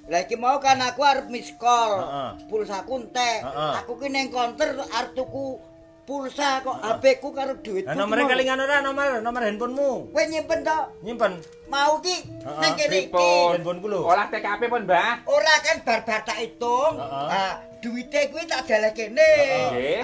lah 0.06 0.22
iki 0.22 0.38
mau 0.38 0.56
kan 0.62 0.78
aku 0.78 1.02
arep 1.02 1.26
miss 1.28 1.50
call 1.58 1.98
Heeh. 1.98 2.30
pulsaku 2.46 2.94
entek 3.02 3.42
aku 3.82 3.98
ki 3.98 4.06
ning 4.06 4.30
konter 4.30 4.78
arep 4.86 5.18
tuku 5.18 5.58
pulsa 6.06 6.62
kok 6.62 6.78
HP 6.78 7.18
ku 7.18 7.34
karo 7.34 7.58
duitku 7.58 7.90
Lah 7.90 7.98
nomere 7.98 8.30
kelingan 8.30 8.62
ora 8.62 8.78
nomor 8.78 9.18
nomor 9.20 9.42
handphonemu? 9.42 10.14
kowe 10.14 10.22
nyimpen 10.30 10.62
to? 10.62 10.78
Nyimpen. 11.02 11.32
Mau 11.66 11.98
ki? 11.98 12.16
Ning 12.62 12.72
kene 12.78 12.96
iki. 13.10 13.30
handphoneku 13.58 13.86
lho. 13.90 14.00
Olah 14.06 14.30
TKP 14.30 14.62
pun, 14.70 14.86
Mbak. 14.86 15.26
ora 15.26 15.54
kan 15.66 15.76
bar-bar 15.82 16.20
tak 16.22 16.38
hitung. 16.38 16.94
Heeh. 16.94 17.26
ah 17.34 17.52
duwite 17.82 18.20
kuwi 18.30 18.46
tak 18.46 18.70
daleh 18.70 18.94
kene. 18.94 19.30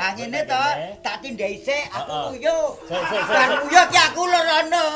Ah 0.03 0.11
ngene 0.19 0.43
to. 0.43 0.65
Tak 1.07 1.23
tindai 1.23 1.55
sik 1.63 1.87
aku 1.95 2.35
nguyuh 2.35 2.75
bar 2.91 3.49
sik. 3.55 3.63
nguyuh 3.71 3.87
ki 3.87 3.99
aku 4.03 4.23
lorono 4.27 4.87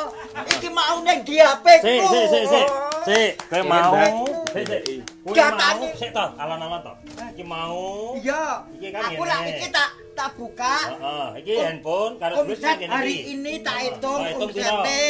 iki 0.58 0.68
mau 0.74 0.98
ning 1.06 1.22
di 1.22 1.38
HP 1.38 1.66
ku. 1.80 1.86
Sik, 1.86 2.02
sik, 2.02 2.26
sik, 2.34 2.44
sik. 2.50 2.66
Sik, 3.06 3.30
kowe 3.46 3.62
mau. 3.62 3.94
Sik, 4.50 4.64
sik. 4.66 5.15
Datane. 5.32 5.80
mau 5.82 5.96
sik 5.96 6.10
to, 6.12 6.24
alon-alon 6.36 6.80
to. 6.80 6.92
Iki 7.34 7.44
mau. 7.44 8.14
iya 8.16 8.62
Iki 8.70 8.88
kan 8.92 9.02
aku 9.08 9.22
lah 9.24 9.40
iki 9.42 9.66
tak 9.68 9.90
tak 10.16 10.32
buka 10.32 10.76
Heeh, 10.96 11.26
iki 11.44 11.52
handphone 11.60 12.16
karo 12.16 12.40
duit 12.40 12.56
sing 12.56 12.72
kene 12.80 12.88
hari 12.88 13.12
iki. 13.12 13.36
ini 13.36 13.52
tak 13.60 13.76
hitung 13.84 14.20
Tak 14.22 14.38
omsete. 14.38 15.04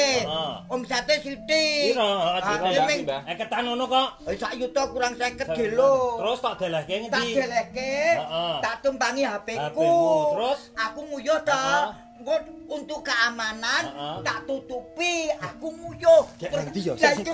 Omsete 0.67 1.15
sithik. 1.23 1.95
Piro? 1.95 2.11
Piro, 2.43 2.67
dhewe 2.67 2.95
Mbak? 3.05 3.21
Eh 3.23 3.35
ketan 3.37 3.63
ngono 3.65 3.85
kok. 3.87 4.09
Eh, 4.27 4.35
sak 4.35 4.53
yuta 4.57 4.83
kurang 4.91 5.15
50 5.15 5.47
kilo. 5.55 6.19
Terus 6.19 6.39
tak 6.41 6.55
delehke 6.59 6.91
tak 6.91 7.01
ngendi? 7.07 7.29
delehke, 7.35 7.95
Heeh. 8.19 8.55
tak 8.59 8.75
tumpangi 8.83 9.23
HP-ku. 9.23 9.93
Terus? 10.35 10.61
aku 10.75 11.01
nguyuh 11.07 11.39
to. 11.45 11.67
Engko 12.27 12.43
untuk 12.67 13.07
keamanan 13.07 13.87
tak 14.27 14.51
tutupi, 14.51 15.31
aku 15.39 15.71
nguyuh. 15.71 16.27
Lah 16.43 17.13
itu. 17.15 17.31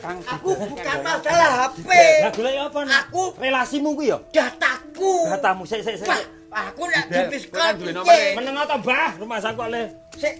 Kang, 0.00 0.16
Aku 0.24 0.56
bukan 0.56 0.96
masalah 1.04 1.68
HP. 1.68 1.88
Lah 2.24 2.32
golek 2.32 2.54
apa 2.56 2.80
nek? 2.88 2.96
Aku 3.04 3.22
relasimu 3.36 3.92
kuwi 3.92 4.16
ya? 4.16 4.18
dataku. 4.32 5.28
Datamu 5.28 5.68
sik 5.68 5.84
sik 5.84 6.00
sik. 6.00 6.08
Aku 6.48 6.88
nak 6.88 7.04
kan 7.12 7.28
duwe 7.76 7.92
nomor, 7.92 8.08
piskal. 8.08 8.32
Meneng 8.40 8.64
ta, 8.64 8.76
Mbah? 8.80 9.10
Rumah 9.20 9.38
saku 9.44 9.64
le. 9.68 9.82
Sik, 10.16 10.34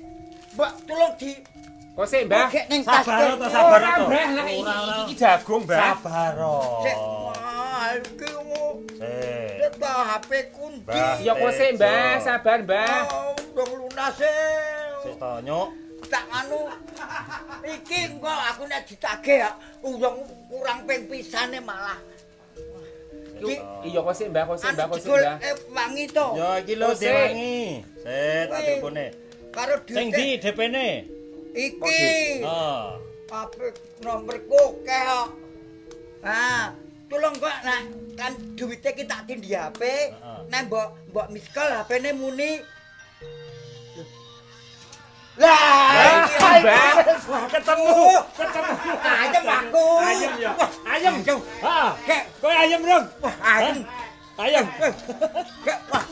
Mbak, 0.57 0.73
tolong 0.89 1.13
di 1.21 1.31
Kok 1.93 2.07
sik, 2.09 2.23
tas 2.25 2.49
Sabar 3.05 3.37
to, 3.37 3.47
sabar 3.53 3.81
to. 3.85 4.05
Ora, 4.09 4.25
ora. 4.41 4.97
iki 5.05 5.13
jagung, 5.13 5.69
Mbak. 5.69 5.77
Sabar. 5.77 6.35
Sik, 6.89 6.97
iki 7.97 8.29
Sik. 8.31 8.79
Sik 9.57 9.73
ta 9.77 9.91
HP 10.09 10.31
kundi. 10.51 10.85
Mbah. 10.85 11.17
Ya 11.21 11.33
kok 11.33 11.53
sik, 11.53 11.71
Mbak. 11.75 12.15
Sabar, 12.21 12.59
Mbak. 12.63 13.01
Oh, 13.09 13.33
dong 13.53 13.73
lunas 13.77 14.17
e. 14.19 14.37
Sik 15.03 15.15
to, 15.17 15.31
Nyuk. 15.43 15.69
Tak 16.07 16.25
anu. 16.29 16.67
Iki 17.63 17.99
engko 18.09 18.27
aku 18.29 18.63
nek 18.67 18.83
ditagih 18.85 19.39
ya 19.41 19.51
urung 19.81 20.17
kurang 20.49 20.83
ping 20.83 21.07
pisane 21.07 21.61
malah. 21.61 21.99
Iya 23.83 24.01
kok 24.01 24.15
sik, 24.15 24.29
Mbak. 24.29 24.43
Kok 24.45 24.57
sik, 24.59 24.69
Mbak. 24.71 24.77
anu 24.77 24.87
Kok 24.87 24.97
sik, 24.97 25.05
jegul 25.07 25.21
Mbak. 25.21 25.37
eh 25.41 25.55
wangi 25.71 26.05
to. 26.09 26.27
Ya 26.35 26.49
iki 26.59 26.75
lho 26.75 26.87
Oh, 26.87 26.93
sik. 26.93 27.07
diwangi. 27.07 27.61
Sik, 27.97 28.43
tak 28.43 28.49
Kuwi. 28.51 28.67
telepone. 28.67 29.07
Karo 29.51 29.75
Sing 29.85 30.07
duit. 30.09 30.17
di 30.17 30.27
DP-ne? 30.39 30.89
Iki. 31.51 32.03
Oh. 32.45 32.87
Apa 33.29 33.67
nomorku 34.01 34.63
kok. 34.81 35.27
Ah, 36.21 36.75
tolong 37.11 37.35
kok 37.43 37.57
nah 37.67 37.83
kan 38.15 38.33
duitnya 38.55 38.93
kita 38.95 39.17
tak 39.27 39.27
di 39.27 39.51
HP. 39.51 39.83
Nek 40.47 40.71
mbok 40.71 40.89
mbok 41.11 41.27
miss 41.35 41.51
call 41.51 41.75
HP-ne 41.75 42.15
muni. 42.15 42.63
Lah. 45.41 46.29
Wah, 47.31 47.45
ketemu. 47.49 47.97
Ketemu. 48.37 48.73
Ayam 49.01 49.45
aku. 49.49 49.85
Ayam 50.05 50.33
ya. 50.37 50.51
Ayam. 50.85 51.15
Ayam. 51.25 51.39
Kek, 52.05 52.23
Kowe 52.45 52.53
ayam, 52.53 52.81
Rong. 52.85 53.07
wah 53.25 53.35
ayam. 53.41 53.77
Ayam. 54.37 54.65
Kek, 55.65 55.79
wah. 55.89 56.05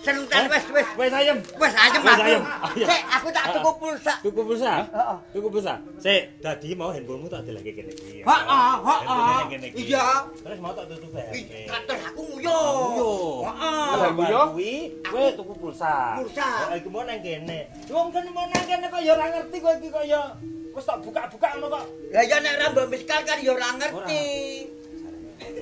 Seneng 0.00 0.24
tan 0.32 0.48
wes 0.48 0.64
wes. 0.72 0.88
Wes 0.96 1.12
ayam. 1.12 1.36
Wes 1.60 1.74
ayam 1.76 2.00
Wes 2.00 2.16
aku. 2.16 2.24
Ayam. 2.24 2.42
Kek, 2.72 3.02
aku 3.20 3.28
tak 3.36 3.44
tuku 3.52 3.70
pulsa. 3.76 4.14
Tuku 4.24 4.40
pulsa? 4.48 4.72
Heeh. 4.88 5.16
Tuku 5.36 5.48
pulsa. 5.52 5.74
Sik, 6.00 6.22
dadi 6.40 6.72
mau 6.72 6.88
handphonemu 6.88 7.28
tak 7.28 7.44
deleke 7.44 7.70
kene 7.76 7.92
iki. 7.92 8.24
Heeh, 8.24 8.72
heeh. 8.80 9.40
Kene. 9.52 9.66
Iya. 9.76 10.06
Terus 10.40 10.58
mau 10.64 10.72
tak 10.72 10.88
tutup. 10.88 11.12
Ih, 11.36 11.44
Kater 11.68 11.98
aku 12.00 12.22
nguyuh. 12.32 12.64
Nguyuh. 12.96 13.36
Heeh. 13.44 13.88
Lah, 14.00 14.10
nguyuh? 14.16 14.46
kuwi 14.56 14.72
kowe 15.04 15.24
tuku 15.36 15.52
pulsa. 15.60 16.16
Pulsa. 16.16 16.48
Kok 16.72 16.76
iki 16.80 16.88
mau 16.88 17.04
nang 17.04 17.20
kene. 17.20 17.58
Wong 17.92 18.08
kan 18.08 18.24
mau 18.32 18.48
nang 18.48 18.64
kene 18.64 18.86
kok 18.88 19.00
ya 19.04 19.12
ora 19.12 19.26
ngerti 19.36 19.56
kok 19.60 19.72
iki 19.84 19.88
kok 19.92 20.04
ya 20.08 20.20
wis 20.70 20.86
tak 20.88 20.98
buka-buka 21.04 21.48
ngono 21.60 21.66
kok. 21.76 21.84
Lah 22.08 22.24
ya 22.24 22.36
nek 22.40 22.54
ra 22.56 22.66
mbok 22.72 22.88
miskal 22.88 23.20
kan 23.20 23.36
ya 23.36 23.52
ora 23.52 23.68
ngerti. 23.76 24.24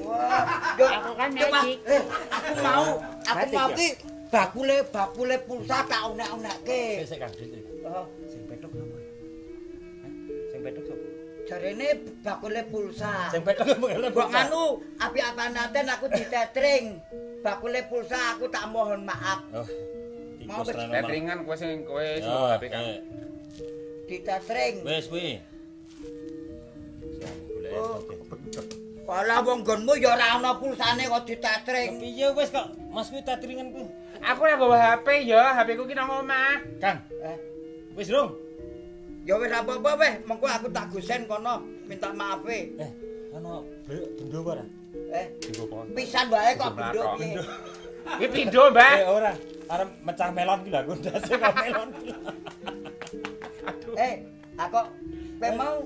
Wah, 0.06 0.42
Aku 0.78 1.12
kan 1.14 1.30
magic. 1.30 1.78
Eh, 1.86 2.02
aku 2.30 2.50
mau 2.62 2.86
aku 3.26 3.46
mau 3.54 3.70
ki 3.74 3.88
bakule 4.28 4.76
bakule 4.92 5.36
pulsa 5.44 5.84
tak 5.88 6.00
onek-onekke. 6.12 7.04
Sik 7.04 7.18
Kang 7.20 7.32
Dik. 7.34 7.50
Oh, 7.84 8.04
Sing 8.28 8.42
petuk 8.44 8.70
sapa? 8.72 8.96
Hah? 8.96 10.12
Sing 10.52 10.60
petuk 10.64 10.84
sapa? 10.88 11.06
jarene 11.48 11.88
bakule 12.20 12.62
pulsa. 12.68 13.32
Sing 13.32 13.40
petuk 13.40 13.64
apa 13.72 14.12
Kok 14.12 14.28
nganu 14.28 14.64
api 15.00 15.20
apa 15.24 15.42
nanten 15.48 15.86
aku 15.88 16.06
ditetring. 16.12 17.00
Bakule 17.40 17.80
pulsa 17.88 18.36
aku 18.36 18.52
tak 18.52 18.68
mohon 18.68 19.08
maaf. 19.08 19.40
Oh. 19.56 19.64
Mau. 20.44 20.64
Letringan 20.64 21.44
kowe 21.44 21.56
sing 21.56 21.84
kowe 21.84 22.00
sing 22.00 22.24
Ya, 22.24 22.32
bawa 22.32 22.56
HP 22.56 22.64
kan. 22.72 22.84
eh, 22.84 23.00
Ditetring. 24.08 24.74
Wis 24.84 25.06
kuwi. 25.08 25.40
Oh. 27.68 28.00
Kala 29.08 29.40
wong 29.40 29.64
nggonmu 29.64 29.96
ya 29.96 30.12
ora 30.12 30.36
ana 30.36 30.52
pulsane 30.60 31.08
kok 31.08 31.24
ditetring. 31.24 31.96
Piye 31.96 32.28
wis 32.36 32.52
kok 32.52 32.76
Mas 32.92 33.08
kuwi 33.08 33.24
tatringan 33.24 33.72
kuwi. 33.72 33.88
Aku 34.20 34.44
ora 34.44 34.60
bawa 34.60 34.76
HP 34.76 35.24
ya, 35.24 35.56
HP 35.56 35.80
ku 35.80 35.88
ki 35.88 35.96
nang 35.96 36.12
omah. 36.12 36.60
Kang, 36.76 37.00
Eh, 37.24 37.36
wis 37.96 38.12
rong. 38.12 38.36
ya 39.24 39.40
wis 39.40 39.48
apa-apa 39.48 39.96
weh, 39.96 40.12
mengko 40.28 40.44
aku 40.44 40.68
tak 40.68 40.92
gusen 40.92 41.24
kono 41.24 41.64
minta 41.88 42.12
maaf 42.12 42.44
e. 42.48 42.76
Eh, 42.76 42.90
ana 43.32 43.64
bendo 43.88 44.38
ora? 44.44 44.64
Eh, 45.08 45.26
Digo 45.40 45.64
apa? 45.72 45.88
pisan 45.96 46.28
wae 46.28 46.52
kok 46.52 46.72
Bendo 46.76 47.02
piye. 47.16 47.40
Kuwi 48.08 48.28
pindho, 48.28 48.62
Mbah. 48.72 48.92
Eh 48.92 49.04
ora, 49.08 49.32
arep 49.68 49.88
mecah 50.04 50.28
melon 50.32 50.60
ki 50.64 50.68
lho 50.68 50.78
aku 50.84 50.92
ndase 51.00 51.32
kok 51.32 51.54
melon. 51.56 51.88
ki. 51.96 52.08
Eh, 53.96 54.14
aku 54.60 54.80
kowe 55.40 55.48
mau 55.56 55.76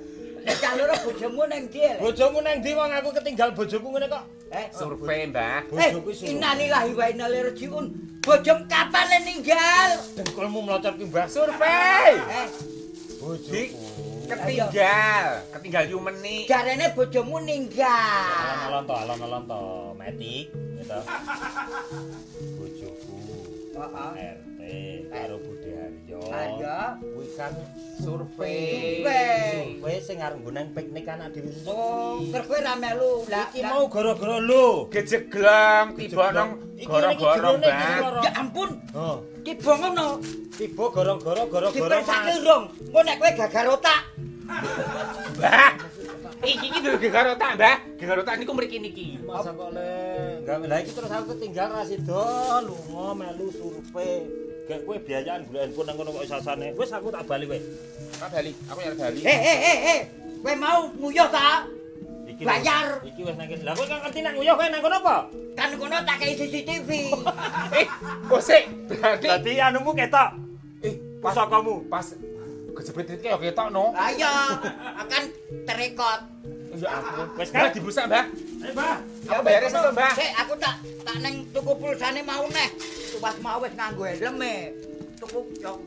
Cah 0.43 0.73
loro 0.75 0.95
bojomu 1.05 1.43
ning 1.47 1.65
ndi? 1.71 1.81
Bojomu 2.03 2.39
nang 2.43 2.59
ndi 2.59 2.71
wong 2.75 2.91
aku 2.91 3.09
ketinggal 3.15 3.51
bojoku 3.55 3.87
ngene 3.91 4.07
kok. 4.11 4.25
Eh, 4.53 4.67
Survei, 4.75 5.27
Mbah. 5.31 5.65
eh, 5.65 5.91
Bojoku 5.93 6.11
suruh. 6.13 6.29
innalillahi 6.31 6.93
wa 6.93 7.05
inna 7.09 7.25
ilaihi 7.31 7.45
rajiun. 7.51 7.87
Bojom 8.23 8.59
kapan 8.71 9.05
le 9.11 9.19
ninggal? 9.27 9.91
Dengkulmu 10.19 10.59
melocot 10.63 10.95
ki, 10.99 11.05
Mbah. 11.11 11.27
Survei. 11.31 12.13
Eh, 12.19 12.47
Bojoku. 13.19 13.87
Ketinggal, 14.23 15.27
ketinggal 15.53 15.85
yumeni. 15.93 16.47
jarene 16.49 16.87
bojomu 16.97 17.37
ninggal. 17.43 17.85
Alon-alon 18.73 18.83
to, 18.89 18.95
alon-alon 18.97 19.43
to, 19.45 19.61
metik, 19.99 20.47
gitu. 20.79 20.99
Bojoku. 22.57 23.19
Heeh. 23.73 24.33
RT 24.33 24.61
karo 25.13 25.37
Bude 25.43 25.62
Kuwi 26.21 27.27
kan 27.39 27.53
Survei. 28.03 29.01
Survei. 29.01 29.79
Kowe 29.81 29.97
sing 30.03 30.19
arep 30.21 30.39
piknik 30.75 31.07
anak 31.09 31.33
dhewe. 31.33 31.51
Oh, 31.65 32.19
ker 32.29 32.43
kowe 32.45 32.59
ra 32.61 32.75
melu. 32.77 33.25
Lah, 33.31 33.47
Iki 33.53 33.63
mau 33.63 33.85
gara-gara 33.89 34.37
lho. 34.43 34.67
Gejeglong 34.91 35.87
tiba 35.97 36.27
nang 36.35 36.51
gara-gara. 36.83 37.51
Ya 38.21 38.31
ampun, 38.37 38.71
Oh, 38.93 39.23
tiba 39.47 39.73
ngono. 39.79 40.09
tiba 40.53 40.85
gara-gara 40.93 41.43
gara-gara 41.49 41.97
Mas. 42.03 42.39
rong. 42.43 42.65
Engko 42.91 43.01
nek 43.07 43.17
kowe 43.21 43.31
gagal 43.33 43.67
otak. 43.79 44.01
Mbah. 45.39 45.73
Iki 46.43 46.67
iki 46.75 46.79
lho 46.83 46.99
gegar 46.99 47.27
otak, 47.39 47.55
Mbah. 47.55 47.77
Gegar 47.97 48.17
otak 48.19 48.35
niku 48.43 48.53
mriki 48.59 48.79
niki. 48.83 49.07
Masa 49.23 49.55
kok 49.55 49.71
le 49.71 49.91
gawe 50.43 50.65
lah 50.67 50.79
iki 50.83 50.91
terus 50.91 51.07
aku 51.11 51.39
ketinggal 51.39 51.71
ra 51.71 51.83
sida 51.87 52.27
lunga 52.67 53.07
melu 53.15 53.47
survei. 53.55 54.42
Gek 54.63 54.81
kowe 54.87 54.95
biayaan 54.95 55.43
golek 55.51 55.61
handphone 55.67 55.87
nang 55.91 55.97
kono 55.99 56.11
kok 56.15 56.27
sasane. 56.31 56.71
Wis 56.79 56.95
aku 56.95 57.11
tak 57.11 57.27
bali 57.27 57.45
kowe. 57.51 57.59
Tak 58.23 58.29
bali, 58.31 58.53
aku 58.71 58.79
nyari 58.79 58.97
bali. 58.97 59.21
Eh, 59.27 59.39
eh, 59.43 59.59
eh, 59.59 59.79
eh. 59.91 60.01
Kowe 60.39 60.55
mau 60.55 60.87
nguyuh 60.95 61.29
ta? 61.35 61.67
Iki 62.31 62.43
Bayar. 62.47 62.87
Iki 63.03 63.21
wis 63.27 63.35
nang 63.35 63.49
kene. 63.51 63.63
Lah 63.67 63.75
kowe 63.75 63.87
kan 63.91 63.99
ngerti 64.07 64.19
nak 64.23 64.33
nguyuh 64.39 64.55
kowe 64.55 64.67
nang 64.71 64.81
kono 64.83 64.97
apa? 65.03 65.17
Kan 65.59 65.69
kono 65.75 65.97
tak 66.07 66.17
kei 66.23 66.35
CCTV. 66.39 66.91
Eh, 67.83 67.87
kok 68.31 68.43
sik? 68.45 68.63
Berarti 68.87 69.27
Dadi 69.27 69.53
anumu 69.59 69.91
ketok. 69.97 70.29
eh 70.83 70.95
pas 71.19 71.35
Pusakamu. 71.35 71.87
pas 71.91 72.07
kejepit 72.73 73.05
titik 73.05 73.29
ya 73.35 73.39
ketok 73.39 73.69
no. 73.75 73.91
Ayo, 73.99 74.31
akan 74.99 75.23
terekot. 75.67 76.21
Ya 76.79 76.89
ampun. 77.03 77.27
Wis 77.37 77.51
kan? 77.51 77.69
dibusak, 77.75 78.05
Mbah. 78.09 78.25
Eh, 78.63 78.71
Mbah. 78.73 78.97
Aku 79.23 79.41
bayar 79.47 79.63
itu, 79.71 79.81
Mbah. 79.95 80.13
Sik, 80.19 80.31
aku 80.35 80.53
tak 80.59 80.75
tak 81.07 81.17
neng 81.23 81.47
tuku 81.55 81.73
pulsane 81.79 82.21
mau 82.27 82.45
neh. 82.51 82.69
Pas 83.23 83.37
mau 83.39 83.63
wis 83.63 83.73
nganggo 83.79 84.03
helm 84.03 84.43
e. 84.43 84.55
Tuku 85.23 85.39
yo. 85.63 85.79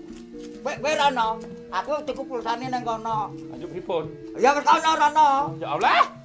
Kowe 0.64 0.74
kowe 0.80 0.94
rono. 0.96 1.30
Aku 1.72 1.92
tuku 2.08 2.24
pulsane 2.24 2.72
nang 2.72 2.84
kono. 2.88 3.36
Lanjut 3.52 3.70
pripun? 3.76 4.06
Ya 4.40 4.56
wis 4.56 4.64
kono 4.64 4.92
rono. 4.96 5.30
Ya 5.60 5.76
Allah. 5.76 6.25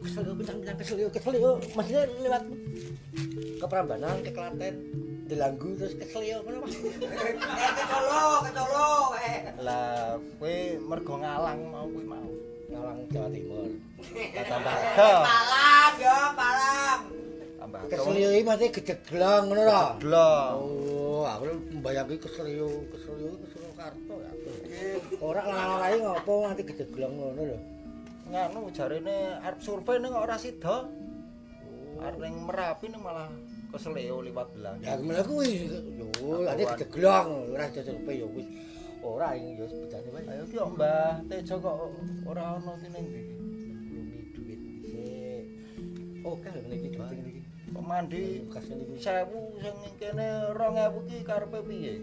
Kesel 0.00 0.22
yo 0.24 0.32
bintang-bintang 0.32 0.78
kesel 0.80 0.98
yo 1.04 1.08
kesel 1.12 1.34
yo. 1.36 1.50
Maksudnya 1.76 2.02
lewat 2.24 2.42
ke 3.60 3.66
Prambanan 3.68 4.16
ke 4.24 4.32
Klaten 4.32 4.74
dilanggu 5.28 5.76
terus 5.76 5.94
kesel 6.00 6.22
yo 6.24 6.36
ngono 6.40 6.64
Mas. 6.64 6.74
Eh, 6.80 7.72
ketolo, 7.76 8.24
ketolo. 8.48 8.88
Eh. 9.20 9.38
Lah, 9.60 10.16
kowe 10.40 10.56
mergo 10.88 11.14
ngalang 11.20 11.60
mau 11.68 11.86
kuwi 11.86 12.06
mau. 12.08 12.30
Ngalang 12.72 12.98
Jawa 13.12 13.28
Timur. 13.28 13.68
Tambah 14.50 14.74
Palang 14.96 15.94
yo, 16.00 16.18
palang. 16.32 17.00
tambah 17.60 17.80
Kesel 17.92 18.16
yo 18.16 18.28
iki 18.32 18.42
mate 18.48 18.66
gejeglong 18.72 19.42
ngono 19.52 19.62
lho. 19.68 19.82
Blong. 20.00 20.56
Oh, 20.64 21.22
aku 21.28 21.44
mbayangke 21.76 22.16
kesel 22.24 22.48
yo, 22.48 22.68
kesel 22.88 23.16
yo 23.20 23.30
kesel 23.44 23.68
karto 23.76 24.16
ya. 24.16 24.32
Ora 25.20 25.44
lanang-lanang 25.44 26.00
ngopo 26.08 26.32
nganti 26.48 26.62
gejeglong 26.72 27.12
ngono 27.20 27.42
lho. 27.52 27.58
Nganu 28.30 28.70
jarene 28.70 29.42
arep 29.42 29.58
survei 29.58 29.98
ning 29.98 30.14
ora 30.14 30.38
sida. 30.38 30.86
Arep 31.98 32.18
ning 32.22 32.46
Merapi 32.46 32.86
ning 32.86 33.02
malah 33.02 33.26
kesel 33.74 33.98
yo 33.98 34.22
liwat 34.22 34.54
belang. 34.54 34.78
Ya 34.86 34.94
gimana 34.94 35.26
kuwi? 35.26 35.66
Yo, 35.98 36.46
ade 36.46 36.62
gejeglong 36.62 37.50
ora 37.50 37.66
dicocope 37.74 38.12
yo 38.14 38.30
wis. 38.30 38.46
Ora 39.02 39.34
ini 39.34 39.58
yo 39.58 39.66
bedane 39.66 40.08
wae. 40.14 40.24
Ayo 40.30 40.44
ki 40.46 40.56
Mbah 40.62 41.26
Tejo 41.26 41.56
kok 41.58 41.90
ora 42.30 42.54
ono 42.54 42.72
ki 42.78 42.88
ning 42.94 43.06
ndi. 43.10 43.22
Lumi 43.90 44.18
duit 44.30 44.60
dhisik. 44.62 45.44
Oke 46.22 46.48
lho 46.54 46.60
niki 46.70 46.88
duit 46.94 47.10
niki. 47.10 47.42
Kok 47.74 47.82
mandi 47.82 48.22
Kasih 48.46 48.74
niki. 48.78 48.94
1000 49.02 49.58
sing 49.58 49.74
ning 49.82 49.94
kene 49.98 50.26
2000 50.54 51.10
ki 51.10 51.16
karepe 51.26 51.58
piye? 51.66 51.94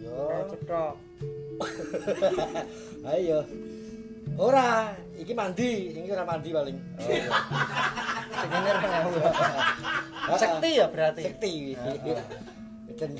Yo. 0.00 0.48
Cetok. 0.48 0.96
Ayo. 3.12 3.44
Ora, 4.40 4.96
iki 5.20 5.32
mandi, 5.36 5.92
iki 5.92 6.08
ora 6.08 6.24
mandi 6.24 6.48
paling. 6.52 6.76
Oh. 6.76 7.08
Sing 8.32 8.48
kene 8.48 8.70
2000. 8.80 10.40
Sekti 10.40 10.70
ya 10.80 10.86
berarti. 10.88 11.22
Sekti. 11.28 11.52
Dan 12.96 13.10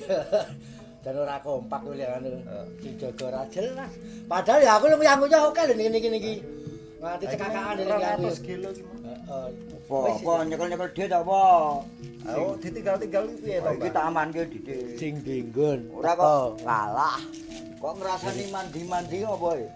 dan 1.02 1.14
ora 1.18 1.36
kompak 1.42 1.80
kuwi 1.84 2.06
anu. 2.06 2.32
Sing 2.80 2.96
jaga 2.96 3.24
ora 3.28 3.42
jelas. 3.52 3.92
Padahal 4.24 4.60
ya 4.64 4.72
aku 4.80 4.88
lu 4.88 4.96
nguyah-nguyah 4.96 5.40
oke 5.52 5.62
lho 5.68 5.74
niki 5.76 6.08
niki. 6.08 6.34
Nganti 7.02 7.24
cekakaan 7.34 7.76
iki 7.82 7.92
aku. 7.92 8.30
200 8.30 8.46
kilo 8.46 8.68
ki. 8.72 8.82
Mas. 8.86 9.02
Heeh. 9.02 9.48
Apa? 9.92 9.98
Apa 10.16 10.32
nyekel-nyekel 10.48 10.88
dia 10.94 11.18
apa? 11.20 11.42
Ayo 12.22 12.54
ditinggal-tinggal 12.62 13.26
piye 13.42 13.58
to, 13.58 13.70
Iki 13.82 13.88
tak 13.90 14.04
amanke 14.06 14.46
didik. 14.46 14.94
Sing 14.96 15.18
dinggon. 15.26 15.90
Ora 15.90 16.14
kok 16.14 16.62
ngalah. 16.62 17.18
Kok 17.82 17.94
ngrasani 17.98 18.44
mandi-mandi 18.54 19.26
apa 19.26 19.48
ya? 19.58 19.68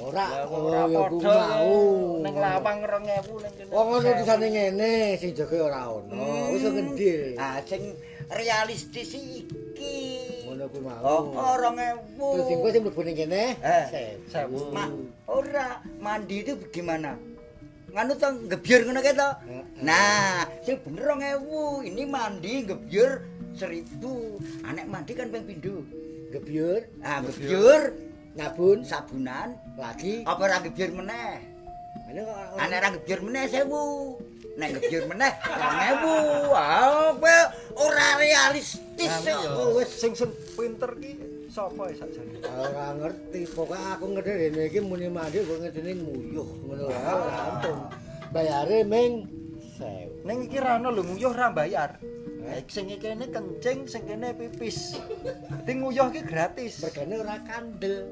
Ora, 0.00 0.48
oh, 0.48 0.72
ora 0.72 0.88
padha 0.88 1.36
ning 2.24 2.34
lawang 2.40 2.78
2000 2.80 3.44
ning 3.44 3.52
kene. 3.60 3.70
Wong 3.76 3.86
ngono 3.92 4.08
tulisane 4.08 4.46
ngene, 4.48 4.92
sing 5.20 5.30
jaga 5.36 5.56
ora 5.68 5.80
ono. 5.92 6.48
Wis 6.48 6.64
ngendil. 6.64 7.36
Ah 7.36 7.60
sing 7.68 7.92
realistis 8.32 9.12
iki. 9.12 10.00
Ngono 10.48 10.64
kuwi 10.72 10.80
mau. 10.80 11.04
Oh, 11.04 11.20
oh 11.36 11.54
2000. 11.60 12.08
Terus 12.16 12.44
sing 12.48 12.56
kowe 12.64 12.70
sing 12.72 12.82
mlebu 12.88 13.00
ning 13.04 13.16
kene, 13.20 13.42
Eh. 13.60 14.16
Ma, 14.72 14.88
ora 15.28 15.84
mandi 16.00 16.40
itu 16.40 16.56
gimana? 16.72 17.12
Nganu 17.92 18.12
to 18.16 18.28
ngebyur 18.48 18.80
ngono 18.88 19.00
kae 19.04 19.12
to? 19.12 19.30
Nah, 19.84 20.48
sing 20.64 20.80
bener 20.80 21.04
2000. 21.20 21.84
Ini 21.84 22.02
mandi 22.08 22.52
ngebyur 22.64 23.10
1000. 23.60 24.40
Anek 24.64 24.86
mandi 24.88 25.12
kan 25.12 25.28
ping 25.28 25.44
pindho. 25.44 25.84
Gebyur, 26.32 26.80
Ah, 27.04 27.20
ngebyur 27.20 27.92
nyabun, 28.32 28.80
sabunan 28.80 29.52
lagi. 29.76 30.24
apa 30.24 30.40
ora 30.40 30.56
ngebyur 30.60 30.90
meneh? 30.96 31.32
Nek 32.56 32.80
ra 32.80 32.88
ngebyur 32.92 33.20
meneh 33.24 33.44
1000. 33.48 34.56
Nek 34.56 34.68
ngebyur 34.76 35.04
meneh 35.08 35.32
2000. 35.44 36.52
Ah, 36.52 37.12
kowe 37.16 37.36
ora 37.78 38.06
realistis 38.16 39.12
kok. 39.24 39.76
wis 39.76 39.90
sing 39.92 40.12
sing 40.12 40.30
pinter 40.56 40.92
ki 40.96 41.12
sapa 41.48 41.92
ya 41.92 41.94
sakjane? 42.00 42.40
ora 42.44 42.86
ngerti. 42.96 43.40
Pokoke 43.48 43.76
aku 43.76 44.04
ngerti 44.12 44.30
rene 44.32 44.62
iki 44.68 44.80
muni 44.80 45.08
mandi 45.08 45.40
kok 45.40 45.60
ngedene 45.60 45.92
nguyuh 46.00 46.48
ngono 46.68 46.84
wae 46.88 47.12
ora 47.12 47.36
ampun. 47.48 47.78
Bayare 48.32 48.78
ming 48.84 49.28
1000. 49.76 50.24
Ning 50.24 50.38
iki 50.48 50.56
ra 50.56 50.80
ono 50.80 50.88
lho 50.88 51.02
nguyuh 51.04 51.32
ra 51.32 51.52
bayar. 51.52 51.96
Eh, 52.42 52.62
sing 52.66 52.90
kene 52.98 53.30
kencing, 53.30 53.86
sing 53.86 54.02
kene 54.02 54.34
pipis. 54.34 54.98
Dadi 55.22 55.72
nguyuh 55.78 56.10
ki 56.10 56.26
gratis. 56.26 56.82
Regane 56.82 57.22
ora 57.22 57.38
kandel. 57.46 58.10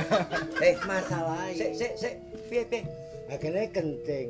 Eh, 0.64 0.76
Masalahe 0.84 1.56
sik 1.56 1.72
sik 1.72 1.92
sik 1.96 2.14
piye 2.52 2.62
piye? 2.68 2.84
regane 3.32 3.72
kencing. 3.72 4.28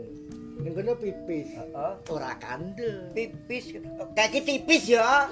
Ning 0.62 0.72
kono 0.76 0.94
pipis. 0.94 1.50
Heeh. 1.58 1.92
Ora 2.06 2.38
kandel. 2.38 3.10
Pipis 3.10 3.74
kaki 4.14 4.38
tipis 4.46 4.94
ya. 4.94 5.26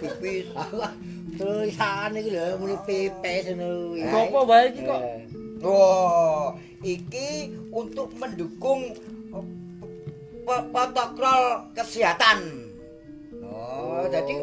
Pipis. 0.00 0.48
Tulisan 1.38 2.16
iki 2.16 2.30
lho 2.32 2.56
muni 2.56 2.76
pipis 2.88 3.52
ngono. 3.52 4.00
Ngopo 4.00 4.40
wae 4.48 4.72
iki 4.72 4.80
kok? 4.88 5.00
Eh. 5.04 5.20
Oh, 5.58 6.54
iki 6.86 7.52
untuk 7.74 8.14
mendukung 8.16 8.94
eh, 9.34 10.62
protokol 10.72 11.68
kesehatan. 11.76 12.67
Oh, 13.48 14.04
jadi 14.12 14.34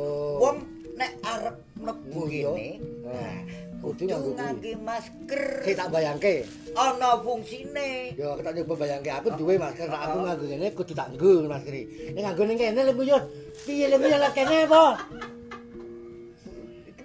wong 0.41 0.57
nek 0.95 1.11
arep 1.21 1.55
mlebu 1.77 2.21
kene, 2.31 2.67
nah, 3.03 3.39
Kudu 3.85 4.03
nganggo 4.09 4.33
masker. 4.81 5.43
Sik 5.61 5.77
tak 5.77 5.93
bayangke. 5.93 6.41
Ana 6.73 7.21
fungsine. 7.21 8.17
Yo 8.17 8.33
tak 8.41 8.57
nyoba 8.57 8.73
bayangke 8.81 9.11
aku 9.13 9.29
duwe 9.37 9.61
masker 9.61 9.85
sak 9.85 10.01
aku 10.09 10.17
nganggo 10.25 10.45
ngene 10.49 10.67
kudu 10.73 10.93
tak 10.97 11.13
nggo 11.13 11.45
masker. 11.45 11.75
Nek 12.17 12.21
nganggo 12.25 12.43
ning 12.49 12.57
kene 12.57 12.81
lho 12.81 13.03
yo. 13.05 13.17
Piye 13.61 13.85
lho 13.93 14.01
yo 14.01 14.29
kene 14.33 14.65
apa? 14.65 14.83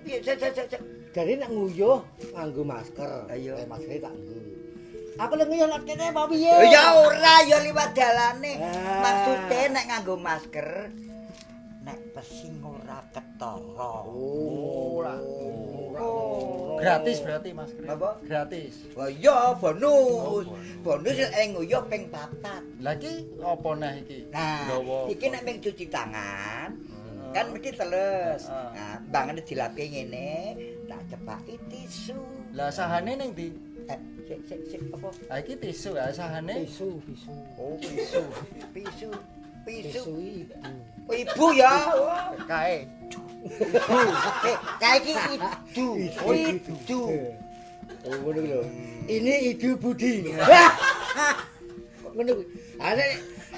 Piye. 0.08 0.16
Jadi 1.10 1.32
nek 1.36 1.50
nguyuh 1.52 2.00
nganggo 2.32 2.62
masker. 2.64 3.28
Ayo. 3.28 3.60
Lek 3.60 3.68
masker 3.68 4.00
tak 4.00 4.14
nggo. 4.16 4.40
Aku 5.20 5.32
lek 5.36 5.46
nguyuh 5.52 5.68
lek 5.68 5.82
kene 5.84 6.04
apa 6.16 6.22
piye? 6.32 6.52
Ya 6.72 6.96
ora 6.96 7.34
ya 7.44 7.58
liwat 7.60 7.92
dalane. 7.92 8.56
Ah. 8.56 9.04
Maksude 9.04 9.60
nek 9.68 9.84
nganggo 9.84 10.16
masker 10.16 10.68
nek 11.80 11.98
pesing 12.12 12.60
ora 12.60 13.00
ketara. 13.12 14.04
Oh, 14.04 15.00
ora. 15.00 15.16
Oh. 16.00 16.76
Gratis 16.80 17.20
berarti 17.20 17.50
masker. 17.52 17.84
Apa? 17.84 18.10
Gratis. 18.24 18.88
Wah 18.96 19.08
iya 19.08 19.52
bonus. 19.56 20.48
Bonus 20.80 21.16
nek 21.16 21.44
nguyuh 21.56 21.84
ping 21.88 22.08
papat. 22.08 22.62
Lah 22.80 22.96
iki 22.96 23.28
apa 23.40 23.70
neh 23.76 23.92
iki? 24.04 24.18
Nah, 24.32 24.68
iki 25.08 25.26
nek 25.28 25.42
ping 25.44 25.56
cuci 25.60 25.86
tangan 25.92 26.70
kan 27.30 27.46
mesti 27.54 27.70
teles. 27.74 28.42
Heeh. 28.50 28.74
Nah, 28.74 28.96
bangane 29.06 29.42
dilapi 29.46 29.82
ngene, 29.86 30.30
tak 30.90 31.02
cepaki 31.14 31.54
tisu. 31.70 32.18
Lah 32.58 32.74
sahane 32.74 33.14
ning 33.14 33.30
ndi? 33.38 33.48
Eh, 33.86 33.98
sik 34.26 34.40
sik 34.46 34.60
sik 34.66 34.80
apa? 34.94 35.10
Ah 35.30 35.38
iki 35.38 35.54
tisu 35.58 35.94
ya 35.94 36.10
sahane. 36.10 36.66
Pisu, 36.66 36.98
pisu. 37.06 37.34
Oh, 37.54 37.78
pisu. 37.78 38.22
Pisu. 38.74 39.10
Pisu. 39.70 39.86
Pisu 39.86 40.12
ibu. 40.18 40.54
Oh, 41.06 41.14
ibu 41.14 41.46
ya. 41.54 41.72
Kae. 42.50 42.76
Ibu. 43.46 44.00
Eh, 44.50 44.56
kayak 44.82 44.98
iki 45.02 45.12
idu. 45.34 45.88
Oh, 46.26 46.34
idu. 46.34 47.00
Oh, 48.00 48.14
ngono 48.24 48.40
lho. 48.42 48.60
Ini 49.06 49.34
Idu 49.54 49.76
Budi. 49.76 50.32
Ngono 52.10 52.30
kuwi. 52.36 52.46
Ana 52.80 53.04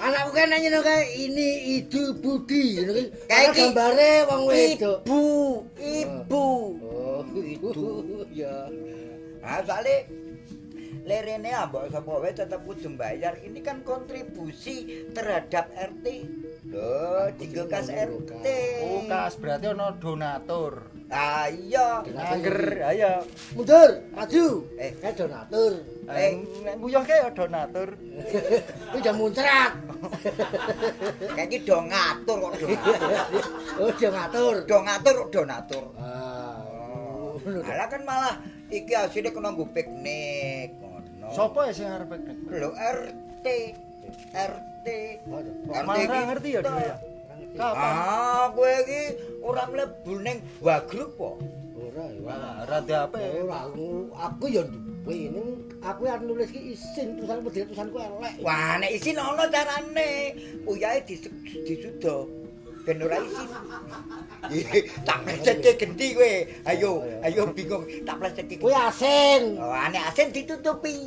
anakku 0.02 0.30
kan 0.34 0.50
nanya 0.50 0.80
kae 0.82 1.02
ini 1.14 1.48
Idu 1.80 2.16
Budi. 2.20 2.82
Ngono 2.82 2.92
Kayak 3.30 3.54
iki 3.54 3.60
gambare 3.72 4.12
wong 4.28 4.42
wedok. 4.50 4.98
Ibu, 5.06 5.22
ibu. 5.78 6.46
Oh, 6.82 7.22
itu. 7.38 7.84
Ya. 8.34 8.66
Nah, 9.42 9.58
soalnya 9.66 10.06
lerene 11.02 11.50
ambok 11.50 11.90
sapa 11.90 12.12
wae 12.22 12.32
tetep 12.34 12.62
kudu 12.62 12.94
bayar. 12.94 13.38
Ini 13.42 13.58
kan 13.60 13.82
kontribusi 13.82 15.06
terhadap 15.10 15.70
RT. 15.74 16.06
Loh, 16.70 17.26
dienggo 17.34 17.66
kas 17.66 17.90
RT. 17.90 18.46
Oh, 18.86 19.02
kas 19.10 19.34
berarti 19.36 19.66
ono 19.70 19.98
donatur. 19.98 20.74
Ah 21.12 21.44
iya. 21.50 22.00
Angger, 22.08 22.80
ayo. 22.88 23.20
Mundur, 23.52 24.00
maju. 24.16 24.46
Eh. 24.80 24.96
kayak 24.96 25.14
donatur. 25.20 25.72
Eh, 26.08 26.32
nek 26.64 26.74
nguyuh 26.80 27.04
ke 27.04 27.14
ya 27.20 27.28
donatur. 27.28 27.88
Kuwi 28.90 29.00
udah 29.04 29.14
muncrat. 29.14 29.72
Kayak 31.36 31.46
iki 31.46 31.58
do 31.62 31.78
ngatur 31.78 32.36
kok 32.42 32.52
do. 32.58 32.66
Oh, 33.78 33.86
udah 33.92 34.10
ngatur. 34.10 34.54
Do 34.66 34.76
ngatur 34.82 35.14
kok 35.14 35.30
donatur. 35.30 35.84
Ah. 36.00 36.42
to. 37.44 37.60
Alah 37.66 37.86
kan 37.90 38.02
malah 38.02 38.34
iki 38.72 38.92
asline 38.96 39.30
kena 39.30 39.52
nggo 39.52 39.66
piknik. 39.70 40.91
Sopo 41.30 41.62
sing 41.70 41.86
arep 41.86 42.10
piknik? 42.10 42.38
Lho 42.50 42.74
RT. 42.74 43.46
RT. 44.34 44.86
Ora 45.70 45.94
ngerti 46.26 46.58
ya 46.58 46.60
dhewe 46.66 46.82
ya. 46.82 46.96
Kapan? 47.52 47.94
Ah, 47.94 48.46
kowe 48.50 48.72
iki 48.82 49.02
ora 49.44 49.62
mlebu 49.70 50.12
ning 50.24 50.42
wagruk 50.58 51.14
po. 51.14 51.38
Ora 51.78 52.04
ya. 52.10 52.66
Rada 52.66 52.96
apa? 53.06 53.16
Ora 53.22 53.70
aku, 53.70 54.10
aku 54.10 54.44
ya 54.50 54.62
duwe 54.66 55.30
ning 55.30 55.48
aku 55.78 56.10
arep 56.10 56.22
nulis 56.26 56.50
ki 56.50 56.74
isin 56.74 57.14
tulisan 57.20 57.46
model 57.46 57.64
tulisanku 57.70 57.96
elek. 58.02 58.34
Wah, 58.42 58.82
nek 58.82 58.90
isin 58.90 59.20
ana 59.20 59.46
carane. 59.46 60.34
Uyahe 60.66 61.06
disudo. 61.06 62.41
Ben 62.82 62.98
ora 62.98 63.18
isin. 63.22 63.46
Tak 65.06 65.18
plesetke 65.22 65.70
gendi 65.78 66.18
kowe. 66.18 66.32
Ayo, 66.66 67.06
ayo 67.22 67.42
bingung. 67.54 67.86
Tak 68.02 68.18
plesetke. 68.18 68.58
Kuwi 68.58 68.74
asin. 68.74 69.54
Oh, 69.54 69.70
nek 69.70 70.10
asin 70.10 70.34
ditutupi. 70.34 71.06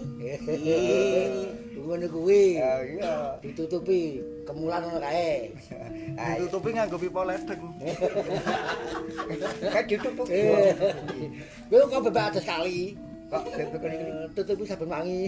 Ngono 1.85 2.07
kuwi. 2.09 2.57
Ah, 2.63 2.79
iya. 2.81 3.13
Ditutupi 3.43 4.23
kemulan 4.47 4.87
ngono 4.87 5.03
kae. 5.03 5.51
Ditutupi 6.39 6.69
nganggo 6.71 6.97
pipa 6.97 7.21
ledeng. 7.27 7.61
Kan 9.67 9.83
ditutupi. 9.83 10.31
Eh. 10.31 10.71
Kowe 11.67 11.83
kok 11.91 12.03
bebek 12.07 12.25
atus 12.31 12.47
kali. 12.47 12.95
Kok 13.27 13.41
bebek 13.51 13.79
kene 13.83 13.95
iki? 13.99 14.05
Eh, 14.07 14.27
Tutupi 14.31 14.63
saben 14.63 14.87
wangi. 14.87 15.27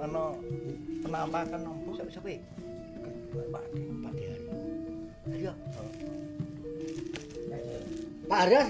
Ono 0.00 0.40
penampakan 1.04 1.60
nopo? 1.60 1.92
Sapa 2.00 2.10
sapa? 2.10 2.32
Pak 3.36 3.64
Pak 4.02 4.12
Dehan. 4.16 4.40
Ayo. 5.32 5.52
Pak 8.26 8.38
Arya. 8.48 8.62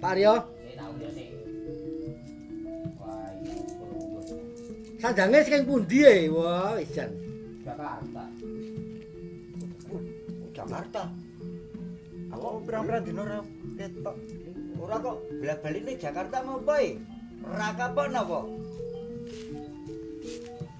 Pak 0.00 0.10
Arya. 0.16 0.32
Sandange 5.04 5.44
sing 5.44 5.68
pundi 5.68 6.00
e? 6.00 6.32
Wah, 6.32 6.80
isan. 6.80 7.12
Jakarta. 10.54 11.02
Aku 12.32 12.64
pirang-pirang 12.64 13.04
dino 13.04 13.20
ora 13.20 13.44
ketok. 13.76 14.16
Ora 14.80 14.96
kok 14.96 15.16
bela-bali 15.38 15.80
ning 15.84 15.96
Jakarta 16.00 16.40
ngopo 16.40 16.72
e? 16.80 16.96
Ora 17.44 17.76
kapok 17.76 18.08
napa? 18.08 18.38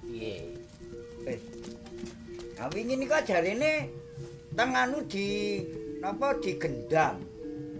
Piye? 0.09 0.57
Eh. 1.29 1.54
Nah, 2.55 2.71
wingi 2.71 2.95
niku 2.95 3.19
jarene 3.27 3.91
teng 4.55 4.71
anu 4.71 5.03
di 5.11 5.59
napa 5.99 6.39
di 6.39 6.55
Gendang 6.55 7.19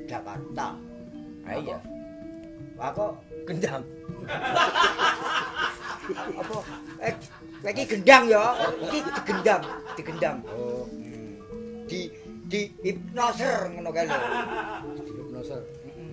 Jakarta. 0.04 0.76
Ah 1.48 1.56
iya. 1.56 1.80
Wah 2.76 2.92
kok 2.92 3.16
gendang. 3.48 3.88
Apa? 6.44 6.60
Eh, 7.02 7.16
lagi 7.64 7.84
gendang 7.88 8.28
ya. 8.28 8.52
Iki 8.84 9.00
digendang, 9.16 9.64
digendang. 9.96 10.38
Oh. 10.52 10.84
Di 11.88 12.12
di 12.52 12.68
hipnoser 12.84 13.72
ngono 13.72 13.90
kae 13.96 14.12
lho. 14.12 14.20
Hipnoser. 15.08 15.64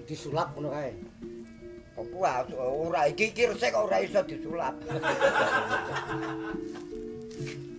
Disulap 0.07 0.55
ngono 0.55 0.71
kae. 0.71 0.95
Apa 1.99 2.47
ora 2.63 3.11
iki 3.11 3.35
iki 3.35 3.51
resik 3.51 3.75
ora 3.75 3.99
iso 3.99 4.23
disulap. 4.23 4.79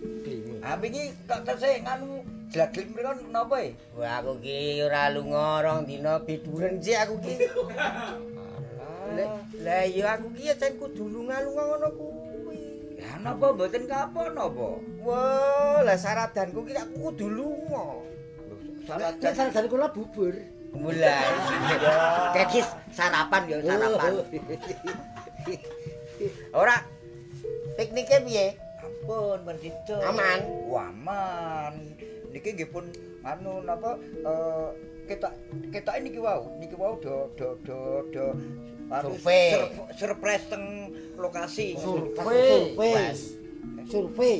Ah 0.64 0.80
wingi 0.80 1.12
kok 1.28 1.44
tesih 1.44 1.84
nganu 1.84 2.24
jlagling 2.48 2.96
mriko 2.96 3.12
napa 3.28 3.60
e? 3.60 3.76
Wah 4.00 4.24
aku 4.24 4.40
ki 4.40 4.80
ora 4.80 5.12
lunga 5.12 5.60
rong 5.60 5.84
dina 5.84 6.16
biduren 6.24 6.80
sih 6.80 6.96
aku 6.96 7.20
ki. 7.20 7.36
Lah 9.12 9.44
lah 9.60 9.84
iya 9.84 10.16
aku 10.16 10.32
ki 10.32 10.48
ya 10.48 10.56
kudu 10.56 11.04
lunga-lunga 11.04 11.68
ngono 11.68 11.88
kuwi. 11.92 12.96
Lah 12.96 13.20
napa 13.20 13.52
mboten 13.52 13.84
kapok 13.84 14.32
napa? 14.32 14.80
Wah, 15.04 15.84
lah 15.84 16.00
saradanku 16.00 16.64
ki 16.64 16.72
aku 16.72 17.12
kudu 17.12 17.28
lunga. 17.28 18.00
Nek 19.20 19.32
saradan 19.36 19.68
kula 19.68 19.92
bubur. 19.92 20.32
Mulai. 20.72 21.28
Kekis 22.40 22.72
sarapan 22.88 23.52
ya 23.52 23.60
sarapan. 23.60 24.16
Ora 26.56 26.80
Piknike 27.76 28.24
piye? 28.24 28.63
Pun 29.04 29.38
situ. 29.60 29.96
Aman? 30.00 30.38
Aman. 30.72 31.74
Niki 32.32 32.50
nggih 32.56 32.68
pun 32.72 32.84
anu 33.22 33.62
napa 33.62 33.94
eh 34.00 34.68
ketok 35.06 35.32
ketok 35.70 35.94
niki 36.02 36.18
wau, 36.18 36.48
niki 36.58 36.74
wau 36.74 36.96
do 36.98 37.30
do 37.38 37.54
do 37.62 37.78
do 38.10 38.26
Survei. 38.84 39.48
sur- 39.54 39.70
surprise 39.96 40.44
teng 40.50 40.64
lokasi. 41.16 41.76
Survei. 41.78 42.74
Survei. 43.88 44.36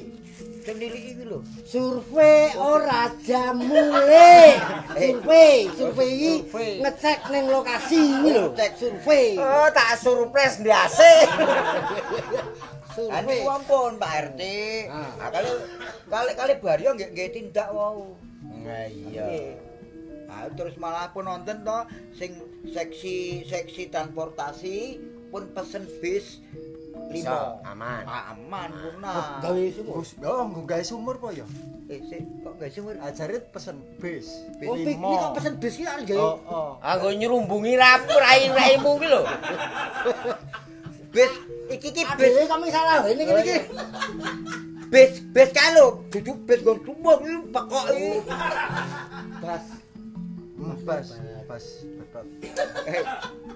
Sing 0.65 0.77
niliki 0.81 1.13
iki 1.17 1.25
lho. 1.29 1.39
Survei 1.69 2.49
ora 2.57 3.13
jamule. 3.21 4.57
Survei, 4.97 5.69
survei 5.77 6.09
iki 6.13 6.35
ngecek 6.81 7.21
ning 7.31 7.45
lokasi 7.53 8.01
iki 8.01 8.31
lho. 8.33 8.47
Cek 8.57 8.73
survei. 8.81 9.37
Oh, 9.39 9.69
tak 9.73 10.01
surprise 10.01 10.57
ndase. 10.65 11.13
Survei. 12.95 13.43
ampun 13.45 13.93
Pak 13.97 14.13
RT. 14.25 14.41
Ah 14.89 15.29
kali 15.29 15.51
kali 16.07 16.33
kali 16.35 16.53
Baryo 16.59 16.91
nggih 16.93 17.11
nggih 17.11 17.29
tindak 17.31 17.69
wau. 17.69 18.15
Nah 18.63 18.87
iya. 18.87 19.25
Nggih. 19.25 19.53
Ah 20.27 20.47
terus 20.51 20.75
malah 20.75 21.11
pun 21.11 21.25
nonton 21.25 21.61
to 21.61 21.79
sing 22.13 22.31
seksi 22.67 23.17
seksi 23.45 23.89
transportasi 23.89 24.99
pun 25.29 25.51
pesen 25.51 25.85
bis 25.99 26.39
Iso, 27.07 27.31
lima. 27.31 27.61
aman. 27.69 28.03
Ah, 28.07 28.33
aman 28.33 28.71
punah. 28.73 29.39
Gawe 29.39 29.63
sumur. 29.71 29.93
Gus, 30.01 30.11
oh, 30.19 30.43
nggo 30.49 30.63
gawe 30.65 30.83
sumur 30.83 31.15
po 31.17 31.31
ya? 31.31 31.45
Eh 31.87 32.01
sik 32.03 32.23
kok 32.41 32.57
gak 32.57 32.73
sumur 32.73 32.97
Ajare 32.99 33.39
pesen 33.45 33.77
bis. 34.01 34.27
Bis 34.57 34.67
Oh, 34.67 34.75
iki 34.75 34.97
lima. 34.97 35.13
kok 35.21 35.33
pesen 35.37 35.55
bis 35.61 35.75
iki 35.77 35.85
arep 35.85 36.09
gawe. 36.09 36.19
Oh, 36.19 36.37
oh. 36.49 36.71
Anggo 36.81 37.13
nyrumbungi 37.13 37.77
rapur 37.77 38.19
rai-raimu 38.19 38.93
ki 38.97 39.07
lho. 39.07 39.23
bis 41.15 41.33
iki 41.71 41.89
iki 41.95 42.03
bis 42.19 42.35
kok 42.51 42.59
salah 42.75 43.07
ini 43.07 43.23
iki 43.23 43.33
iki. 43.47 43.59
bis 44.91 45.13
bis 45.31 45.51
kalau 45.55 46.03
duduk 46.11 46.43
bis 46.43 46.59
nggon 46.67 46.79
tumbuk 46.83 47.23
iki 47.23 47.37
pekok 47.55 47.85
iki. 47.95 48.11
Bas. 49.39 49.65
Bas, 50.85 51.09
bas. 51.47 51.65
Eh 52.91 53.03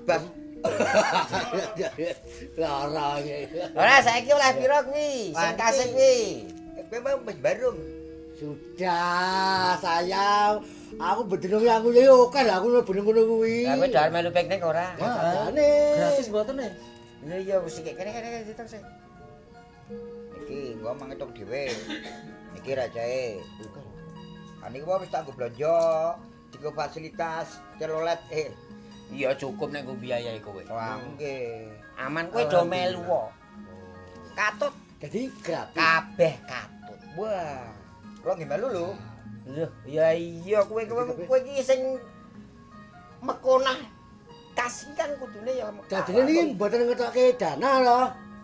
bas 0.07 0.23
Lara 2.61 3.09
iki. 3.23 3.39
Ora 3.75 3.97
saiki 4.07 4.31
oleh 4.35 4.51
pira 4.59 4.79
kuwi? 4.87 5.35
Sing 5.35 5.55
kasih 5.59 5.87
kuwi. 5.95 6.17
kowe 6.89 6.99
mau 7.05 7.19
bis 7.27 7.39
barung. 7.43 7.79
Sudah, 8.39 9.75
sayang. 9.83 10.63
Aku 10.95 11.27
bedenung 11.27 11.67
aku 11.67 11.91
ya 11.91 12.15
oke 12.15 12.39
lah 12.39 12.63
aku 12.63 12.87
bedenung 12.87 13.11
ngono 13.11 13.23
kuwi. 13.27 13.67
Lah 13.67 13.75
kowe 13.83 13.89
dar 13.91 14.09
melu 14.15 14.31
piknik 14.31 14.63
ora? 14.63 14.95
Gratis 14.99 16.31
mboten 16.31 16.63
e? 16.63 16.71
Lha 17.27 17.37
iya 17.43 17.57
wis 17.59 17.83
iki 17.83 17.99
kene 17.99 18.11
kene 18.15 18.47
ditok 18.47 18.69
sih. 18.71 18.83
Iki 20.45 20.79
gua 20.79 20.95
mangetok 20.95 21.35
dhewe. 21.35 21.67
Iki 22.55 22.71
rajae. 22.79 23.43
Ani 24.63 24.79
gua 24.83 25.03
wis 25.03 25.11
tak 25.11 25.27
blonjo, 25.35 26.15
digo 26.55 26.71
fasilitas 26.75 27.59
telolet 27.79 28.23
eh. 28.31 28.55
Iya 29.09 29.33
cukup 29.35 29.73
nek 29.73 29.89
nggo 29.89 29.97
biayai 29.99 30.39
kowe. 30.45 30.61
Wah, 30.69 31.01
nggih. 31.01 31.73
Aman 31.97 32.29
kowe 32.29 32.45
do 32.45 32.61
melu 32.69 33.01
kok. 33.03 33.29
Katut 34.37 34.75
Jadi 35.01 35.33
gratis. 35.41 35.75
kabeh 35.75 36.35
katut. 36.45 37.01
Wah, 37.17 37.67
lo 38.23 38.31
nggih 38.37 38.47
melu 38.47 38.67
lho. 38.69 38.89
Lho, 39.49 39.67
ya 39.89 40.13
iya 40.13 40.61
kowe 40.69 40.85
kowe 40.85 41.03
kowe 41.25 41.39
iki 41.41 41.65
sing 41.65 41.97
mekonah 43.25 43.98
kasih 44.59 44.91
kan 44.99 45.11
kudune 45.23 45.53
ya. 45.55 45.71
Dadine 45.87 46.21
niki 46.27 46.43
mboten 46.59 46.83
ngetokke 46.91 47.39
dana 47.39 47.71
lho. 47.87 48.01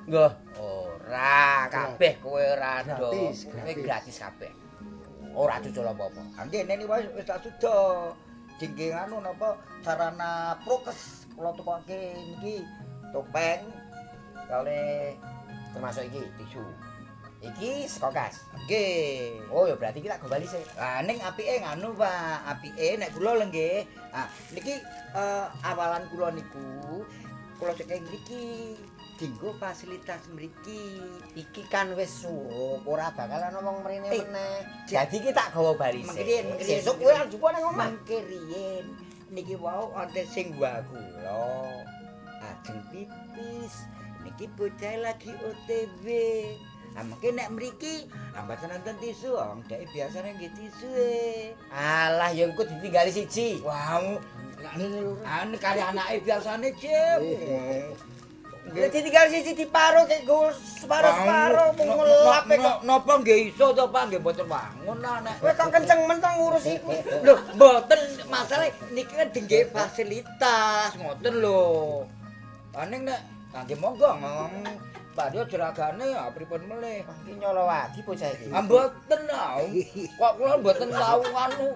Nggih. 0.06 0.32
Ora, 0.62 1.66
kabeh 1.66 2.14
kowe 2.22 2.38
ora 2.38 2.80
do. 2.86 3.10
Gratis, 3.10 3.50
Kowe 3.50 3.72
gratis. 3.82 4.16
kabeh. 4.22 4.52
Ora 5.34 5.58
cucul 5.58 5.82
apa-apa. 5.90 6.22
Angge 6.38 6.62
nene 6.62 6.86
wis 6.86 7.10
wis 7.18 7.26
tak 7.26 7.42
suda. 7.42 7.76
Jengke 8.62 8.94
anu 8.94 9.18
napa 9.18 9.58
sarana 9.82 10.54
prokes 10.62 11.26
kula 11.34 11.50
tukoke 11.58 12.14
niki 12.14 12.62
topeng 13.10 13.66
kali 14.46 15.18
Termasuk 15.74 16.06
iki. 16.06 16.22
tisu. 16.38 16.62
Iki 17.44 17.84
saka 17.84 18.08
gas. 18.10 18.40
Nggih. 18.64 19.44
Oh 19.52 19.68
ya 19.68 19.76
berarti 19.76 20.00
kita 20.00 20.16
kembali 20.16 20.46
sih. 20.48 20.64
Ah 20.80 21.04
ning 21.04 21.20
apike 21.20 21.60
nganu 21.60 21.92
Pak, 21.92 22.48
apike 22.56 22.96
nek 22.96 23.12
kula 23.12 23.36
lho 23.36 23.44
nggih. 23.52 23.84
Ah 24.16 24.28
niki 24.56 24.80
eh, 25.12 25.46
awalan 25.68 26.08
kula 26.08 26.32
niku 26.32 27.04
kula 27.60 27.76
cek 27.76 27.86
mriki 27.86 28.74
dinggo 29.20 29.52
fasilitas 29.60 30.24
mriki. 30.32 31.04
Iki 31.36 31.68
kan 31.68 31.92
wis 31.94 32.24
surup, 32.24 32.82
ora 32.88 33.12
bakal 33.12 33.44
ngomong 33.60 33.84
mrene 33.84 34.08
Eh, 34.10 34.24
meneh. 34.24 34.64
Jadi 34.88 35.20
kita 35.20 35.52
gawa 35.54 35.76
bali 35.76 36.02
Mengkirin, 36.02 36.50
mengkirin. 36.50 36.80
Sesuk 36.80 36.96
kowe 36.98 37.12
anjupo 37.12 37.46
nang 37.52 37.62
omah. 37.70 37.92
Mangke 37.92 38.18
riyen 38.24 38.84
niki 39.30 39.54
wau 39.60 39.92
wonten 39.92 40.26
sing 40.32 40.56
wa 40.56 40.80
kula. 40.88 41.44
Ajeng 42.40 42.80
pipis. 42.88 43.86
Niki 44.24 44.48
bocah 44.56 44.94
lagi 45.04 45.30
OTW. 45.36 46.06
Ah 46.94 47.02
mengke 47.02 47.34
nek 47.34 47.50
mriki 47.50 48.06
ambatan 48.38 48.70
nonton 48.70 48.94
tisu, 49.02 49.34
wong 49.34 49.66
dhek 49.66 49.82
biasane 49.90 50.30
nggih 50.38 50.50
tisu 50.54 50.88
e. 50.94 51.50
Alah 51.74 52.30
ya 52.30 52.46
engko 52.46 52.62
ditinggali 52.62 53.10
siji. 53.10 53.58
Wah, 53.66 53.98
anu 53.98 55.56
kali 55.58 55.82
anake 55.82 56.22
biasane 56.22 56.70
cep. 56.78 57.18
Lah 58.70 58.88
ditinggal 58.94 59.26
siji 59.26 59.58
diparo 59.58 60.06
kek 60.06 60.22
go 60.22 60.54
separo-separo 60.54 61.74
mung 61.82 61.98
ngelap 61.98 62.46
kok. 62.46 62.78
Napa 62.86 63.12
nggih 63.26 63.50
iso 63.50 63.74
to 63.74 63.90
Pak 63.90 64.14
nggih 64.14 64.22
mboten 64.22 64.46
wangun 64.46 64.98
nah, 65.02 65.18
nek. 65.18 65.42
Kowe 65.42 65.50
kok 65.50 65.74
kenceng 65.74 65.98
men 66.06 66.22
to 66.22 66.30
ngurus 66.30 66.64
iku. 66.78 66.94
Lho, 67.26 67.34
mboten 67.58 68.00
masalah 68.30 68.70
niki 68.94 69.18
kan 69.18 69.28
dingge 69.34 69.66
fasilitas 69.74 70.94
ngoten 70.94 71.42
lho. 71.42 71.62
Paning 72.70 73.02
nek 73.02 73.18
kangge 73.50 73.74
monggo 73.82 74.14
ngomong 74.14 74.78
Pak 75.14 75.30
Dio 75.30 75.46
jeragane 75.46 76.10
pripun 76.34 76.66
melih. 76.66 77.06
Iki 77.22 77.38
nyolo 77.38 77.70
wadi 77.70 78.02
bocah 78.02 78.28
iki. 78.34 78.50
Ah 78.50 78.62
mboten 78.66 79.20
ah. 79.30 79.62
Kok 80.18 80.32
kula 80.36 80.54
mboten 80.58 80.90
tau 80.90 81.22
anu 81.22 81.66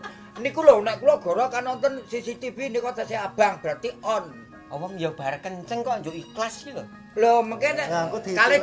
niku 0.43 0.61
lho 0.67 0.83
nek 0.83 0.99
kula 0.99 1.15
goro 1.23 1.47
kan 1.47 1.63
nonton 1.63 2.03
CCTV 2.11 2.75
niku 2.75 2.91
tesih 2.91 3.23
abang 3.23 3.63
berarti 3.63 3.95
on. 4.03 4.27
Oh, 4.69 4.77
Wong 4.77 5.01
ya 5.01 5.09
bar 5.17 5.33
kenceng 5.41 5.81
kok 5.81 6.05
njuk 6.05 6.13
ikhlas 6.13 6.67
iki 6.67 6.77
lho. 6.77 6.85
Lho 7.17 7.41
mengke 7.41 7.71
nek 7.73 7.89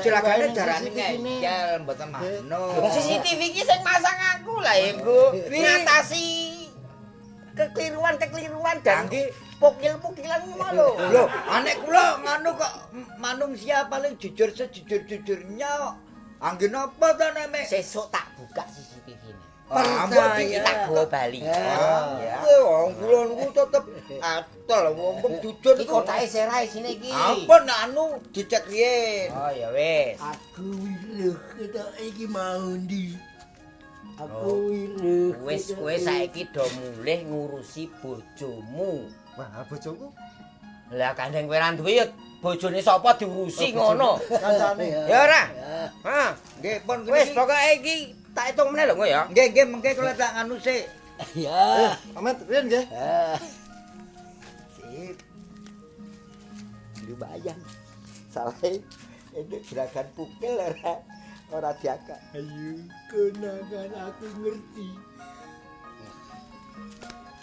jeragane 0.03 0.45
di- 0.51 0.55
jarane 0.55 0.89
ngeyel 0.91 1.81
mboten 1.81 2.07
mano. 2.13 2.61
CCTV 2.91 3.41
iki 3.49 3.61
sing 3.63 3.79
masang 3.81 4.19
aku 4.37 4.59
lah 4.59 4.75
Nggo 4.75 5.33
ngatasi 5.49 6.27
kekeliruan-kekeliruan 7.55 8.83
dan 8.83 9.07
Kangge 9.55 9.87
pukil-pukilan 9.97 10.41
ngono 10.51 10.67
lho. 10.75 10.87
Lho, 11.11 11.23
anek 11.47 11.75
kula 11.87 12.19
nganu 12.23 12.49
kok 12.59 12.73
manungsia 13.19 13.87
paling 13.87 14.19
jujur 14.19 14.51
sejujur-jujurnya 14.51 15.69
kok. 15.79 15.95
Angge 16.43 16.67
napa 16.67 17.15
to 17.15 17.27
nek? 17.31 17.63
Sesuk 17.63 18.11
tak 18.11 18.27
buka 18.35 18.67
CCTV-ne. 18.67 19.43
Ah, 19.65 20.05
Mbok 20.05 20.13
Percaya. 20.13 20.45
iki 20.45 20.57
tak 20.61 20.75
gawa 20.85 21.03
bali. 21.09 21.39
Ah, 21.41 22.21
Ya. 22.21 22.37
wong 22.61 22.91
kula 23.01 23.19
niku 23.25 23.47
tetep 23.49 23.83
atol 24.21 24.85
wong 24.93 25.15
kok 25.25 25.31
jujur 25.41 25.73
Iki 25.79 25.89
kotake 25.89 26.25
serai 26.29 26.69
sini 26.69 26.99
iki. 26.99 27.09
Apa 27.09 27.55
nek 27.65 27.77
anu 27.89 28.19
dicek 28.29 28.67
riyen. 28.69 29.33
Oh 29.33 29.49
ya 29.49 29.71
wis. 29.73 30.19
Aku 30.21 30.67
wiruh 30.69 31.37
ketok 31.57 31.89
iki 31.97 32.25
mau 32.29 32.75
ndi. 32.77 33.17
Oh. 34.19 34.21
Aku 34.21 34.51
wiruh. 34.69 35.33
Wis 35.41 35.73
kowe 35.73 35.95
saiki 35.97 36.45
do 36.53 36.61
mulih 36.77 37.25
ngurusi 37.25 37.89
bojomu. 38.03 39.09
Wah, 39.35 39.63
bojoku 39.67 40.07
Lah 40.93 41.11
kandeng 41.17 41.49
kowe 41.49 41.57
ra 41.57 41.73
duwe 41.73 41.97
ya 41.97 42.05
bojone 42.45 42.77
sapa 42.77 43.17
diurusi 43.17 43.73
ngono. 43.73 44.21
kancane. 44.29 44.85
Ya 45.09 45.17
ora? 45.25 45.41
Ha. 46.05 46.37
Nggih, 46.61 46.77
pun 46.85 47.01
Wis 47.09 47.25
wis 47.25 47.29
pokoke 47.33 47.57
iki 47.81 48.13
tak 48.37 48.53
hitung 48.53 48.69
meneh 48.69 48.85
lho 48.85 48.93
engko 48.93 49.05
ya. 49.09 49.25
Nggih, 49.33 49.45
nggih 49.49 49.65
mengke 49.65 49.97
kula 49.97 50.13
tak 50.13 50.37
nganu 50.37 50.61
sik. 50.61 50.85
Ya. 51.33 51.97
pamit 52.13 52.37
riyen 52.45 52.69
nggih. 52.69 52.85
Sip. 54.77 55.17
Lumayan. 57.09 57.57
Salah 58.29 58.53
itu 58.61 59.57
gerakan 59.65 60.05
pukul 60.13 60.53
ora 60.53 61.01
ora 61.49 61.71
diangkat. 61.81 62.19
Ayo 62.37 62.77
kenangan 63.09 63.91
aku 64.05 64.25
ngerti. 64.37 64.87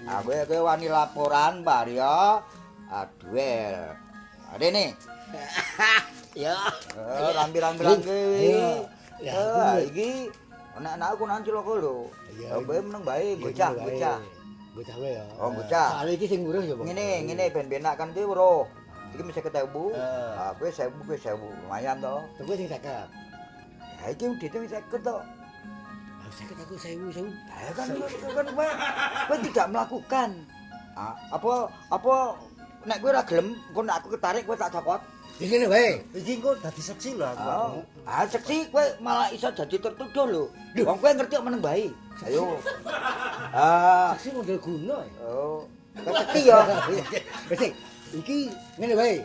Aku 0.03 0.31
kowe 0.35 0.59
wani 0.67 0.87
laporan, 0.91 1.63
Pak 1.63 1.87
ya. 1.91 2.43
Aduel. 2.91 3.95
Ade 4.53 4.67
nih. 4.71 4.91
Ya. 6.33 6.57
Eh, 6.97 7.33
lambi-lambi 7.37 7.85
Iya. 8.09 8.89
Ya, 9.21 9.37
Eh, 9.37 9.37
aku 9.37 9.81
iki 9.93 10.09
anak-anakku 10.81 11.29
nang 11.29 11.45
ciloko 11.45 11.73
lho. 11.77 11.97
Ya 12.41 12.57
kowe 12.57 12.81
meneng 12.81 13.05
bae 13.05 13.37
bocah, 13.37 13.77
bocah. 13.77 14.17
Bocah 14.73 14.97
wae 14.97 15.13
ya. 15.21 15.25
Oh, 15.37 15.53
bocah. 15.53 16.01
Soale 16.01 16.17
iki 16.17 16.25
sing 16.25 16.49
ngurus 16.49 16.65
ya, 16.65 16.73
Bang. 16.73 16.89
Ngene, 16.89 17.29
ngene 17.29 17.45
ben-benak 17.53 18.01
kan 18.01 18.17
kuwi 18.17 18.25
weruh. 18.25 18.65
Iki 19.13 19.29
mesti 19.29 19.45
ketemu. 19.45 19.93
Eh. 19.93 20.33
Ah, 20.41 20.57
kowe 20.57 20.73
1000, 20.73 20.89
kowe 21.05 21.17
1000. 21.21 21.37
Lumayan 21.37 22.01
to. 22.01 22.17
Kowe 22.41 22.57
sing 22.57 22.69
cakep. 22.73 23.07
Ha 24.01 24.05
iki 24.09 24.25
wis 24.33 24.73
50 24.73 25.05
to. 25.05 25.17
Sakit 26.33 26.57
aku 26.59 26.74
sewu 26.80 27.07
sewu. 27.12 27.30
Ya 27.53 27.70
kan 27.76 27.87
kan 28.35 28.47
kowe 28.51 28.68
kowe 29.28 29.37
tidak 29.45 29.66
melakukan. 29.68 30.30
Ah, 30.93 31.14
apa 31.30 31.53
apa 31.89 32.14
nek 32.85 32.99
kowe 33.01 33.11
ora 33.12 33.22
gelem 33.24 33.57
engko 33.70 33.80
nek 33.85 33.97
aku 34.01 34.09
ketarik 34.16 34.43
kowe 34.49 34.57
tak 34.57 34.72
copot. 34.72 35.01
Ya 35.41 35.47
ngene 35.49 35.66
wae. 35.68 36.01
Iki 36.12 36.33
engko 36.41 36.51
dadi 36.59 36.83
seksi 36.83 37.11
lho 37.16 37.26
aku. 37.28 37.47
Oh, 37.49 37.70
ah 38.05 38.24
seksi 38.26 38.68
kowe 38.72 38.85
malah 39.01 39.28
iso 39.30 39.49
jadi 39.53 39.76
tertuduh 39.76 40.26
lho. 40.26 40.45
Wong 40.83 40.99
kowe 40.99 41.11
ngerti 41.12 41.37
kok 41.37 41.47
meneng 41.47 41.62
bae. 41.62 41.89
Ayo. 42.24 42.45
Ah, 43.53 44.16
Seksi 44.16 44.33
model 44.33 44.57
guna 44.57 45.05
ya. 45.05 45.28
oh. 45.28 45.68
Seksi 45.93 46.41
ya. 46.49 46.57
Wis 47.53 47.61
iki 48.16 48.49
ngene 48.80 48.97
wae. 48.97 49.20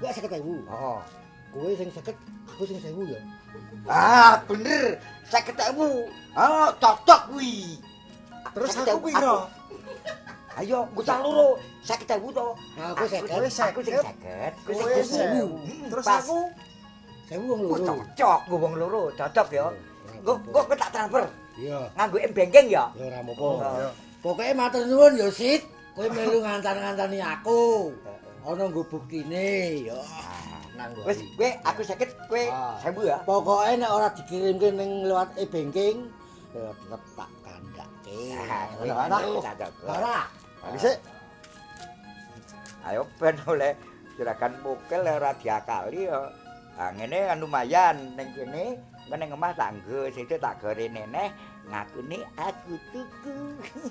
Kowe 0.00 0.08
sakit 0.08 0.40
ewu. 0.40 0.64
Oh. 0.72 1.04
Kowe 1.52 1.68
sing 1.76 1.92
sakit, 1.92 2.16
aku 2.48 2.64
sing 2.64 2.80
sewu 2.80 3.04
ya. 3.04 3.20
Ah, 3.84 4.40
bener. 4.48 4.96
Saya 5.26 5.42
ketemu. 5.42 6.06
Ah, 6.32 6.70
cocok 6.78 7.20
kuwi. 7.34 7.80
Terus 8.54 8.70
aku 8.78 9.10
piro? 9.10 9.36
Ayo, 10.56 10.88
ngutang 10.96 11.20
loro. 11.20 11.60
Ketemu 11.84 12.28
to. 12.32 12.48
Aku 12.80 13.04
sakit. 13.04 13.30
Aku 13.30 13.80
sing 13.82 13.96
sakit. 14.00 14.52
Kowe 14.64 14.72
Kowe 14.74 15.02
sing 15.02 15.06
sewu. 15.06 15.46
Terus 15.90 16.06
aku 16.06 16.38
Sewu 17.26 17.42
wong 17.42 17.60
Wah, 17.66 17.78
loro. 17.82 17.86
cocok 17.90 18.40
gue 18.46 18.58
wong 18.62 18.74
loro, 18.78 19.02
cocok 19.18 19.46
ya. 19.50 19.66
Gue 20.22 20.34
gue 20.46 20.76
tak 20.78 20.90
transfer. 20.94 21.26
Iya. 21.58 21.80
Nganggo 21.98 22.16
M 22.22 22.32
banking 22.32 22.66
ya. 22.70 22.84
Ya 22.94 23.02
ora 23.10 23.18
Oh. 23.18 23.58
apa-apa. 23.58 23.90
Pokoke 24.22 24.54
matur 24.54 24.82
nuwun 24.86 25.18
ya, 25.18 25.26
Sit. 25.34 25.66
Kowe 25.98 26.06
melu 26.06 26.38
ngantar-ngantani 26.38 27.18
aku. 27.18 27.90
Ana 28.46 28.70
nggo 28.70 28.86
buktine 28.86 29.90
ya. 29.90 29.98
Wis, 31.06 31.18
kowe 31.36 31.48
aku 31.64 31.80
sakit, 31.82 32.10
kowe 32.28 32.42
Ah. 32.52 32.76
sembuh 32.78 33.04
ya. 33.04 33.18
Pokoke 33.24 33.76
nek 33.76 33.90
ora 33.90 34.08
dikirimke 34.12 34.68
ning 34.70 35.08
lewat 35.08 35.32
e-banking, 35.40 36.12
ya 36.52 36.70
tetep 36.72 37.02
tak 37.16 37.30
kandhake. 37.40 38.18
Ah, 38.36 38.66
Ora. 38.78 39.18
cocok. 39.40 39.72
Ora. 39.88 40.18
Bisa. 40.72 40.90
Ayo 42.86 43.02
ben 43.18 43.34
oleh 43.46 43.72
juragan 44.14 44.52
mokel 44.62 45.02
ora 45.02 45.34
diakali 45.34 46.06
ya. 46.06 46.30
Ah 46.76 46.92
ngene 46.92 47.18
kan 47.26 47.40
lumayan 47.40 47.96
ning 48.14 48.30
kene 48.36 48.78
ning 49.08 49.30
omah 49.32 49.56
tak 49.56 49.74
nggo 49.74 50.12
sithik 50.12 50.38
tak 50.38 50.60
gore 50.60 50.86
neneh 50.86 51.32
ngakune 51.66 52.20
aku 52.36 52.76
tuku. 52.92 53.36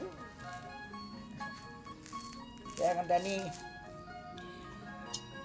ya 2.79 2.93
ngenteni 2.93 3.49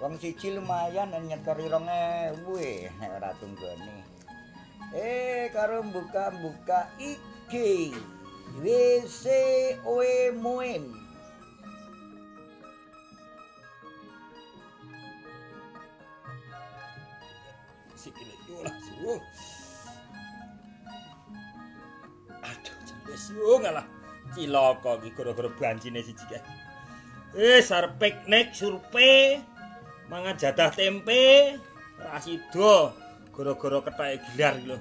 Wong 0.01 0.17
siji 0.17 0.57
lumayan 0.57 1.13
nyetori 1.13 1.69
2000 1.69 1.85
e 2.57 2.89
nek 2.97 3.11
ora 3.21 3.37
tunggone. 3.37 4.01
Eh 4.97 5.53
karo 5.53 5.85
buka-buka 5.85 6.89
IG. 6.97 7.93
WC 8.65 9.25
Oe 9.85 10.33
Moen. 10.41 10.89
Sikile 17.93 18.35
yo 18.49 18.65
lah 18.65 18.77
suwo. 18.81 19.15
Aduh, 22.41 22.77
jembes 22.89 23.25
yo 23.37 23.61
ngalah. 23.61 23.87
Cilaka 24.33 24.97
iki 25.05 25.13
gara-gara 25.13 25.53
bancine 25.61 26.01
siji 26.01 26.25
kae. 26.25 26.41
Eh, 27.37 27.61
arep 27.61 28.01
piknik 28.01 28.57
surpe. 28.57 29.45
Mangan 30.11 30.35
jadah 30.35 30.71
tempe. 30.75 31.55
Ora 32.03 32.19
sida 32.19 32.91
gara-gara 33.31 33.79
ketheke 33.87 34.17
gilar 34.35 34.55
lho. 34.67 34.77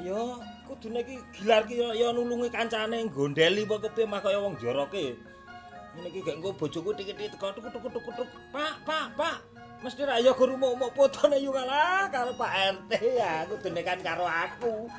Ayo, 0.00 0.40
kudune 0.64 1.04
iki 1.04 1.20
gilar 1.36 1.62
iki 1.68 1.76
ya- 1.82 2.14
nulungi 2.16 2.48
kancane 2.48 3.04
gondeli 3.12 3.68
apa 3.68 3.76
kepiye 3.84 4.06
mah 4.08 4.20
kaya 4.24 4.40
wong 4.40 4.56
joroke. 4.56 5.18
Ngene 5.92 6.08
iki 6.08 6.24
gak 6.24 6.40
engko 6.40 6.56
bojoku 6.56 6.96
tik-tik 6.96 7.36
teko 7.36 7.52
tuk 7.52 7.68
tuk 7.68 7.84
tuk 7.92 8.04
tuk. 8.16 8.28
Pak, 8.54 8.74
Pak, 8.88 9.06
Pak. 9.18 9.36
Mesti 9.78 10.02
ra 10.02 10.18
ya 10.18 10.34
guru 10.34 10.58
mau 10.58 10.74
mau 10.74 10.90
fotone 10.90 11.38
yo 11.38 11.54
kalah 11.54 12.10
karo 12.10 12.34
Pak 12.34 12.50
RT 12.74 12.90
ya, 13.14 13.46
kudune 13.46 13.80
kan 13.86 13.98
karo 14.02 14.26
aku. 14.26 14.90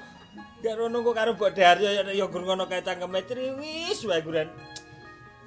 Gak 0.63 0.75
rono 0.75 1.03
kok 1.03 1.15
karo 1.15 1.31
Mbok 1.35 1.51
Daryo 1.55 1.89
ya 1.91 2.03
ya 2.05 2.25
guru 2.27 2.43
ngono 2.47 2.67
kae 2.67 2.83
cangkeme 2.83 3.23
triwis 3.27 3.99
wae 4.07 4.21
guran. 4.23 4.47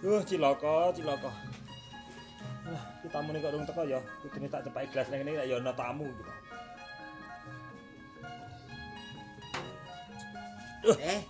Duh, 0.03 0.21
cilaka, 0.27 0.91
cilaka. 0.97 1.31
Lah, 2.73 2.85
iki 3.05 3.09
tamune 3.13 3.39
kok 3.45 3.53
urung 3.53 3.69
teko 3.69 3.83
ya. 3.85 4.01
Kudune 4.25 4.49
tak 4.49 4.65
cepaki 4.65 4.89
gelas 4.97 5.09
ning 5.13 5.19
ngene 5.21 5.45
ya 5.45 5.57
ana 5.61 5.73
tamu 5.77 6.09
gitu. 6.09 6.33
Eh, 10.83 11.21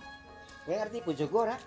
kowe 0.65 0.73
ngerti 0.73 0.97
bojoku 1.03 1.35
ora? 1.35 1.57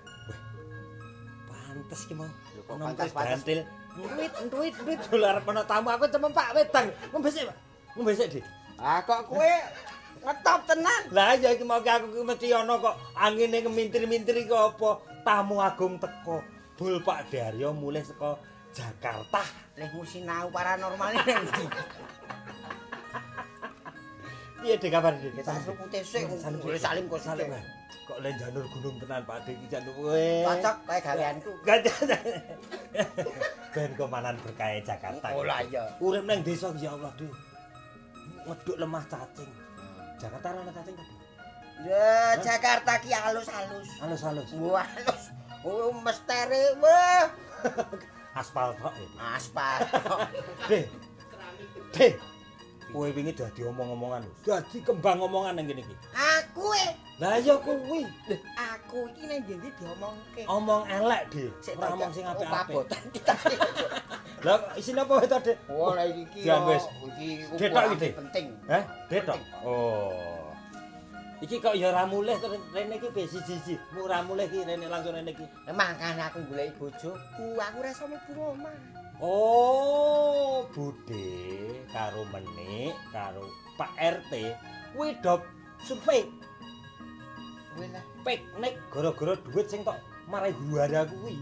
Pantes 1.46 2.00
ki 2.08 2.14
mau. 2.16 2.26
kok 2.26 2.74
pantes, 2.80 3.12
pantes 3.12 3.44
bantil. 3.44 3.60
Duit, 3.96 4.32
duit, 4.50 4.74
duit 4.80 5.00
dolar 5.12 5.44
ana 5.44 5.62
tamu 5.68 5.92
aku 5.92 6.08
cemem 6.08 6.32
Pak 6.32 6.56
Wedang. 6.56 6.86
Ngombesik, 7.12 7.44
Pak. 7.46 7.56
Ngombesik, 7.94 8.26
Dik. 8.32 8.44
Ah 8.80 9.04
kok 9.04 9.28
kowe 9.28 9.52
ngetop 10.24 10.60
tenan. 10.64 11.02
Lah 11.12 11.36
ya 11.36 11.52
iki 11.52 11.64
mau 11.68 11.84
aku 11.84 12.06
ki 12.16 12.20
mesti 12.24 12.48
ana 12.56 12.80
kok 12.80 12.96
angine 13.12 13.60
ngemintir-mintir 13.60 14.40
iki 14.40 14.56
apa 14.56 15.04
tamu 15.20 15.60
agung 15.60 16.00
teko. 16.00 16.40
Bul 16.80 17.04
Pak 17.04 17.28
Daryo 17.28 17.76
mulih 17.76 18.04
saka 18.04 18.40
Jakarta. 18.76 19.42
Leh 19.80 19.88
musinau 19.96 20.52
paranormal 20.52 21.10
ini 21.16 21.32
ndi? 21.32 21.64
Piye 24.60 24.74
Dik 24.76 24.90
kabar 24.92 25.16
Dik? 25.16 25.32
Kita 25.40 25.52
suruh 25.64 25.76
putih 25.80 26.02
sik, 26.04 26.28
Salim, 26.36 26.60
boleh 26.60 26.80
salim 26.80 27.04
kok 27.08 27.20
salim. 27.24 27.48
salim. 27.48 27.64
Kok 28.06 28.18
le 28.22 28.30
janur 28.36 28.64
gunung 28.68 28.96
tenan 29.00 29.22
Pak 29.24 29.38
Dik 29.48 29.56
iki 29.56 29.66
janur 29.72 29.92
kowe. 29.96 30.28
Cocok 30.44 30.76
kayak 30.84 31.02
gaweanku. 31.08 31.52
Ben 33.76 33.92
komanan 33.96 34.36
berkah 34.44 34.68
Jakarta. 34.84 35.26
Oh 35.32 35.44
lah 35.44 35.64
iya. 35.64 35.84
Urip 36.00 36.24
nang 36.28 36.44
desa 36.44 36.68
ya 36.76 36.92
Allah, 36.92 37.12
Dik. 37.16 37.32
Ngeduk 38.44 38.76
lemah 38.76 39.04
cacing. 39.08 39.50
Jakarta 40.20 40.46
ora 40.52 40.60
ana 40.64 40.72
cacing 40.72 40.96
tadi. 40.96 41.14
Ya 41.84 42.32
Jakarta 42.40 42.92
ki 43.04 43.12
halus-halus. 43.12 43.88
Halus-halus. 44.00 44.48
Wah, 44.56 44.84
halus. 44.84 45.22
Oh, 45.64 45.92
mestere 46.00 46.72
wah. 46.80 47.28
Aspal 48.36 48.76
tok. 48.76 48.92
Aspal. 49.16 49.80
Deh. 50.70 50.84
Deh. 51.96 52.12
Kowe 52.92 53.08
wingi 53.12 53.32
dadi 53.32 53.64
omong-omongan 53.64 54.28
lho. 54.28 54.32
Dadi 54.44 54.78
kembang 54.84 55.24
omongan 55.24 55.56
nang 55.56 55.66
kene 55.66 55.80
iki. 55.80 55.96
Aku 56.12 56.70
e, 56.76 56.86
Lah 57.16 57.40
ya 57.40 57.56
kuwi. 57.58 58.04
Deh, 58.28 58.40
aku 58.60 59.08
iki 59.16 59.24
nang 59.24 59.40
ndi 59.40 59.68
diomongke. 59.80 60.42
omong 60.44 60.84
elek, 60.84 61.22
Dik. 61.32 61.52
Ora 61.80 61.96
omong 61.96 62.12
sing 62.12 62.24
oh, 62.28 62.36
apik-apik. 62.36 62.86
Lah 64.46 64.60
isine 64.76 65.00
apa 65.00 65.12
wae 65.16 65.26
to, 65.26 65.38
Dik? 65.40 65.56
Oh, 65.72 65.96
lah 65.96 66.06
iki 66.06 66.44
iki 66.44 66.44
iki, 67.96 68.08
penting. 68.12 68.46
Heh, 68.68 68.84
detok. 69.08 69.40
Oh. 69.64 70.35
Iki 71.36 71.60
kok 71.60 71.76
ya 71.76 71.92
ora 71.92 72.08
mulih 72.08 72.32
rene 72.72 72.96
iki 72.96 73.08
piye 73.12 73.28
siji-siji. 73.28 73.76
Ora 74.00 74.24
mulih 74.24 74.48
iki 74.48 74.64
rene 74.64 74.88
langsung 74.88 75.12
rene 75.12 75.36
iki. 75.36 75.44
Makane 75.68 76.22
aku 76.24 76.40
golek 76.48 76.72
bojoku, 76.80 77.46
aku 77.60 77.76
ora 77.76 77.90
iso 77.92 78.04
mlebu 78.08 78.32
omah. 78.56 78.76
Oh, 79.16 80.68
Bude 80.76 81.32
karo 81.88 82.28
Menik 82.28 82.92
karo 83.08 83.48
Pak 83.80 83.96
RT 83.96 84.32
kuwi 84.92 85.16
dop 85.24 85.40
survei 85.80 86.28
Kuwi 87.72 87.88
lah. 87.96 88.04
piknik 88.20 88.76
gara-gara 88.92 89.32
duit 89.40 89.72
sing 89.72 89.80
tok 89.84 89.96
marai 90.28 90.52
guara 90.52 91.08
kuwi. 91.08 91.32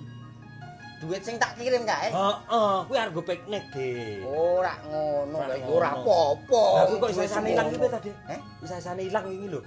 Duit 1.03 1.22
sing 1.26 1.34
tak 1.38 1.59
kirim 1.59 1.82
kae. 1.82 2.14
Heeh, 2.14 2.74
kuwi 2.86 2.95
arep 2.99 3.11
go 3.11 3.22
piknik, 3.26 3.62
Dik. 3.74 4.22
Ora 4.22 4.74
ngono, 4.86 5.36
Ora 5.66 5.99
apa-apa. 5.99 6.62
Lah 6.78 6.84
kok 6.95 7.11
isasane 7.11 7.49
ilang 7.59 7.68
iki 7.74 7.86
tadi? 7.90 8.11
Heh? 8.30 8.40
Isasane 8.62 9.03
ilang 9.03 9.26
iki 9.26 9.47
lho. 9.51 9.61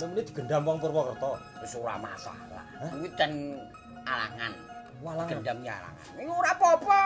Meneh 0.00 0.24
digendam 0.24 0.62
wong 0.64 0.76
Purwokerto. 0.80 1.36
Wis 1.60 1.74
ora 1.76 1.94
masalah. 2.00 2.64
Kuwi 2.90 3.08
ten 3.18 3.58
alangan. 4.06 4.52
Walang 5.02 5.26
Gendamnya 5.26 5.72
alangan. 5.82 6.02
Iku 6.18 6.32
ora 6.32 6.50
apa-apa. 6.54 7.00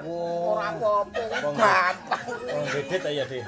Wong 0.00 0.56
Ora 0.56 0.64
apa-apa. 0.76 1.20
Gampang. 1.28 1.96
wong 2.48 2.64
gede 2.72 2.96
ta 3.00 3.10
ya, 3.12 3.24
Dik? 3.28 3.42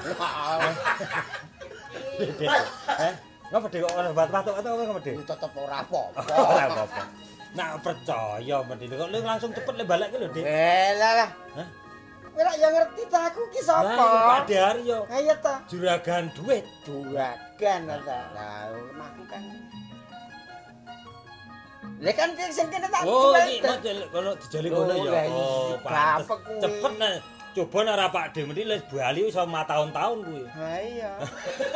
Heh? 3.01 3.13
Ngapa 3.49 3.67
Dik 3.69 3.79
kok 3.85 3.93
ora 3.93 4.09
batuk-batuk 4.13 4.55
atau 4.61 4.71
apa 4.77 5.01
Dik? 5.01 5.15
Tetep 5.25 5.51
ora 5.57 5.75
apa-apa. 5.81 6.21
Ora 6.53 6.63
apa-apa. 6.69 7.03
Nak 7.53 7.85
percaya 7.85 8.57
mesti 8.65 8.85
kok 8.89 9.09
lu 9.13 9.17
langsung 9.21 9.53
cepet 9.53 9.73
le 9.77 9.83
balik 9.85 10.09
ki 10.09 10.17
lho, 10.21 10.27
Dik. 10.33 10.45
Eh 10.45 10.89
lah 10.97 11.11
lah. 11.21 11.29
Hah? 11.57 11.67
Kowe 12.33 12.41
rak 12.41 12.55
ya 12.57 12.67
ngerti 12.73 13.03
ta 13.07 13.29
aku 13.29 13.41
ki 13.53 13.61
Lah, 13.61 13.81
iki 13.85 13.93
Pak 13.93 14.09
sapa? 14.09 14.37
Daryo, 14.49 14.99
Ayo 15.05 15.33
ta. 15.37 15.55
juragan 15.69 16.23
duit. 16.33 16.65
Juragan 16.81 17.81
ta. 18.01 18.19
Lah 18.33 18.73
aku 18.73 19.23
kan 19.29 19.41
Lah 22.03 22.13
kan 22.17 22.29
sing 22.49 22.67
kene 22.73 22.87
tak 22.89 23.05
Oh, 23.05 23.31
iki 23.37 23.61
kono 24.09 24.31
dijali 24.35 24.67
kono 24.67 24.91
Oh, 24.91 24.97
ya. 24.97 25.11
lah 25.13 25.23
Oh, 25.29 25.63
iya, 25.69 25.75
pantes. 25.79 26.25
gampang 26.25 26.39
kuwi. 26.41 26.61
Cepet 26.61 26.93
nah. 26.97 27.13
Coba 27.53 27.77
nek 27.85 27.93
ora 27.93 28.07
Pak 28.09 28.25
De 28.33 28.41
mesti 28.49 28.63
wis 28.65 28.81
bali 28.89 29.21
iso 29.29 29.43
tahun-tahun 29.45 30.17
kuwi. 30.25 30.43
Ha 30.49 30.69
iya. 30.81 31.11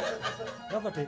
Napa, 0.73 0.89
De? 0.89 1.05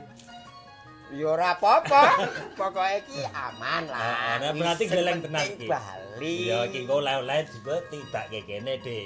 Ya 1.10 1.26
ora 1.26 1.58
apa-apa. 1.58 2.02
Pokoke 2.58 3.02
iki 3.02 3.26
aman 3.26 3.90
lah. 3.90 3.98
Ah, 3.98 4.34
nah, 4.38 4.54
Wis 4.54 4.62
berarti 4.62 4.84
geleng 4.86 5.18
tenan 5.26 5.42
iki. 5.42 5.66
Bali. 5.66 6.34
Ya 6.46 6.58
iki 6.70 6.86
engko 6.86 7.02
oleh-oleh 7.02 7.50
juga 7.50 7.82
tidak 7.90 8.24
kene, 8.46 8.78
De. 8.78 9.02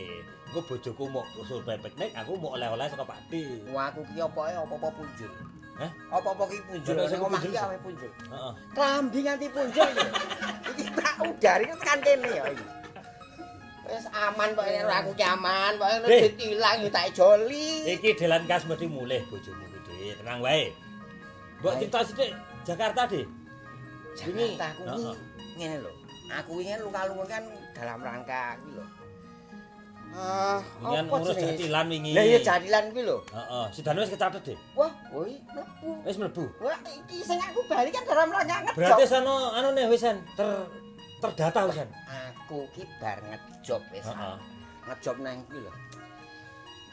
Engko 0.55 0.71
bojoku 0.71 1.11
mau 1.11 1.27
survei 1.43 1.75
piknik, 1.83 2.15
aku 2.15 2.39
mau 2.39 2.55
oleh-oleh 2.55 2.87
saka 2.87 3.19
De. 3.27 3.43
Wah 3.75 3.91
aku 3.91 4.07
ki 4.07 4.23
opoke 4.23 4.55
apa-apa 4.55 4.87
punjul. 4.95 5.27
Hah? 5.83 5.91
Apa-apa 6.15 6.47
ki 6.47 6.63
punjul. 6.71 6.95
Nek 6.95 7.11
sing 7.11 7.19
omah 7.27 7.43
ki 7.43 7.59
awe 7.59 7.77
punjul. 7.83 8.13
Heeh. 8.31 8.53
Klambi 8.71 9.19
nganti 9.27 9.47
punjul. 9.51 9.91
Iki 10.71 10.85
tak 11.03 11.15
udari 11.27 11.65
tekan 11.75 11.99
kene 12.07 12.31
ya 12.39 12.45
iki. 12.55 12.67
Wis 13.91 14.07
aman 14.15 14.55
pokoke 14.55 14.79
aku 14.79 15.11
ki 15.19 15.25
aman, 15.27 15.73
pokoke 15.75 15.97
nek 16.07 16.23
ditilang 16.23 16.79
ya 16.87 16.91
tak 16.95 17.07
joli. 17.19 17.71
Iki 17.99 18.11
delan 18.15 18.47
kas 18.47 18.63
mesti 18.71 18.87
mulih 18.87 19.27
bojomu 19.27 19.67
ki, 19.67 19.79
De. 19.91 20.15
Tenang 20.23 20.39
wae. 20.39 20.71
Mbok 21.59 21.83
cerita 21.83 22.07
sithik 22.07 22.31
Jakarta. 22.63 23.11
Wingi. 23.11 23.27
Jakarta 24.15 24.67
aku 24.71 24.83
ki 24.87 25.03
Heeh. 25.03 25.17
ngene 25.59 25.77
lho. 25.83 25.91
Aku 26.31 26.63
ingin 26.63 26.79
luka-luka 26.87 27.27
kan 27.27 27.43
dalam 27.75 27.99
rangka 28.07 28.55
iki 28.63 28.71
lho. 28.79 28.87
Ah, 30.15 30.63
ngurus 30.79 31.35
jenenge? 31.35 31.59
jatilan 31.59 31.85
wingi. 31.91 32.13
Lah 32.15 32.23
iya 32.23 32.39
jadilan 32.39 32.85
kuwi 32.95 33.03
lho. 33.03 33.19
Heeh, 33.35 33.67
sidane 33.75 33.99
wis 34.07 34.11
kecatet, 34.15 34.43
De. 34.47 34.55
Wah, 34.79 34.93
woi, 35.11 35.43
mlebu. 35.51 35.91
Wis 36.07 36.17
mlebu. 36.23 36.45
Wah, 36.63 36.79
iki 36.87 37.19
sing 37.27 37.39
aku 37.43 37.61
bali 37.67 37.91
kan 37.91 38.07
dalam 38.07 38.31
rangka 38.31 38.57
ngejob. 38.63 38.79
Berarti 38.79 39.05
sono 39.11 39.35
anu 39.59 39.75
nih 39.75 39.91
wisan 39.91 40.23
ter 40.39 40.71
terdata 41.19 41.67
wisan. 41.67 41.89
aku 42.15 42.71
ki 42.71 42.87
bar 43.03 43.19
ngejob 43.27 43.83
wis. 43.91 44.07
Heeh. 44.07 44.37
Ngejob 44.87 45.17
nang 45.19 45.43
kuwi 45.51 45.67
lho. 45.67 45.73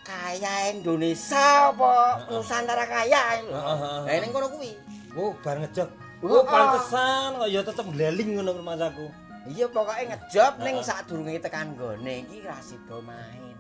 Kaya 0.02 0.74
Indonesia 0.74 1.70
apa 1.70 2.26
Nusantara 2.26 2.90
kaya 2.90 3.46
lho. 3.46 3.54
Heeh. 3.54 3.98
Lah 4.10 4.18
ning 4.18 4.32
kono 4.34 4.50
kuwi. 4.50 4.74
Oh, 5.14 5.30
bar 5.46 5.62
ngejog. 5.62 5.90
Oh, 6.22 6.42
Oh, 6.42 6.46
pantesan 6.46 7.34
kok 7.38 7.50
ya 7.50 7.62
tetep 7.66 7.86
ngleling 7.86 8.30
ngono 8.38 8.54
rumahku. 8.58 9.10
Iya 9.50 9.66
pokoke 9.74 10.06
ngejob 10.06 10.54
ning 10.62 10.76
sadurunge 10.86 11.42
tekan 11.42 11.74
gone 11.74 12.22
iki 12.22 12.46
ra 12.46 12.62
sida 12.62 12.98
main. 13.02 13.58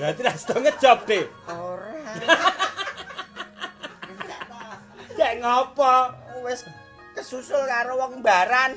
Berarti 0.00 0.20
ra 0.24 0.32
sedo 0.32 0.56
ngejob, 0.56 0.98
De. 1.04 1.20
Ora. 1.48 2.00
Ya 5.12 5.38
ngopo? 5.38 5.86
Wis 6.42 6.64
kesusul 7.14 7.62
karo 7.68 7.94
wong 8.00 8.24
baran. 8.24 8.74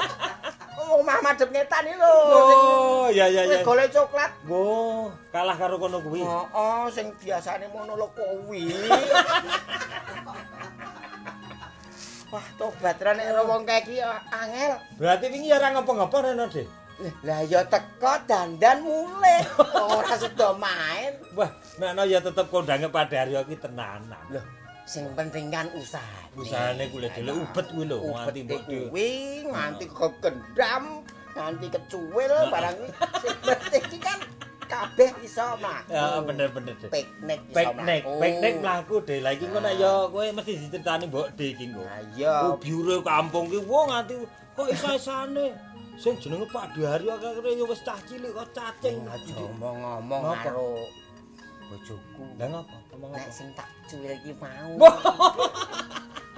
Omah 0.82 1.22
madhep 1.22 1.52
ngetan 1.54 1.86
iki 1.86 2.00
lho. 2.00 2.14
Oh, 2.34 3.06
ya 3.12 3.28
ya 3.30 3.46
Wis 3.46 3.60
ya. 3.60 3.62
golek 3.62 3.92
coklat. 3.94 4.32
Oh, 4.50 5.12
kalah 5.30 5.54
karo 5.54 5.76
kono 5.78 6.00
kuwi. 6.02 6.24
Heeh, 6.24 6.82
sing 6.90 7.12
biasane 7.20 7.68
monolog 7.70 8.10
kuwi. 8.16 8.72
Wah, 12.32 12.46
tobat 12.56 12.96
ra 12.96 13.12
nek 13.12 13.28
ora 13.28 13.42
wong 13.44 13.68
kae 13.68 13.84
iki 13.84 14.00
angel. 14.32 14.80
Berarti 14.96 15.28
wingi 15.28 15.52
ora 15.52 15.68
ngopo-ngopo 15.76 16.16
rene, 16.24 16.48
De. 16.48 16.64
Lah 17.28 17.44
ya 17.44 17.60
teko 17.68 18.14
dandan 18.24 18.80
mulih. 18.80 19.42
Ora 19.96 20.14
sedo 20.14 20.54
main. 20.54 21.12
Wah, 21.34 21.50
nek 21.76 22.06
ya 22.06 22.22
tetep 22.22 22.46
kondange 22.46 22.88
Padaryo 22.88 23.42
ki 23.44 23.58
tenanan. 23.58 24.22
Loh, 24.30 24.44
sing 24.86 25.10
penting 25.12 25.50
kan 25.50 25.66
usaha. 25.76 26.30
Usahane 26.38 26.88
kuwi 26.94 27.10
dhewe 27.10 27.42
ubet 27.42 27.66
kuwi 27.74 27.84
lho, 27.90 27.96
nganti 28.00 28.40
mbok 28.46 28.60
kuwi 28.64 29.08
nganti 29.50 29.84
kegendam, 29.90 30.84
nganti 31.34 31.66
kecuwil 31.74 32.32
barang. 32.48 32.76
Sing 33.24 33.36
penting 33.44 33.82
iki 33.82 33.98
kan 33.98 34.18
kabeh 34.72 35.10
iso 35.20 35.44
mlaku. 35.60 35.92
Ya 35.92 36.04
bener-bener. 36.24 36.74
Piknik 36.88 37.40
iso 37.44 37.56
Piknik, 37.60 38.02
mlaku. 38.08 38.20
piknik 38.24 38.54
mlaku, 38.64 38.94
De. 39.04 39.16
Lah 39.20 39.32
iki 39.36 39.44
ngono 39.52 39.70
ya 39.76 39.92
kowe 40.08 40.26
mesti 40.32 40.52
diceritani 40.56 41.04
Mbok 41.12 41.28
De 41.36 41.46
iki 41.52 41.64
engko. 41.68 41.84
Lah 41.84 42.00
iya. 42.16 42.34
Oh, 42.48 42.56
biure 42.56 42.96
kampung 43.04 43.52
ki 43.52 43.60
wong 43.68 43.92
nganti 43.92 44.14
kok 44.56 44.68
isa-isane. 44.72 45.46
Sing 46.00 46.16
jenenge 46.16 46.48
Pak 46.48 46.72
Dhari 46.72 47.04
akhire 47.04 47.50
ya 47.52 47.64
wis 47.68 47.84
cah 47.84 48.00
cilik 48.08 48.32
kok 48.32 48.48
cacing. 48.56 49.04
Ngomong-ngomong 49.04 50.22
karo 50.40 50.88
bojoku. 51.68 52.24
Lah 52.40 52.46
ngapa? 52.48 52.76
Ngomong 52.96 53.10
Nek 53.12 53.28
sing 53.28 53.48
tak 53.52 53.68
cuwil 53.92 54.16
iki 54.16 54.32
mau. 54.40 54.88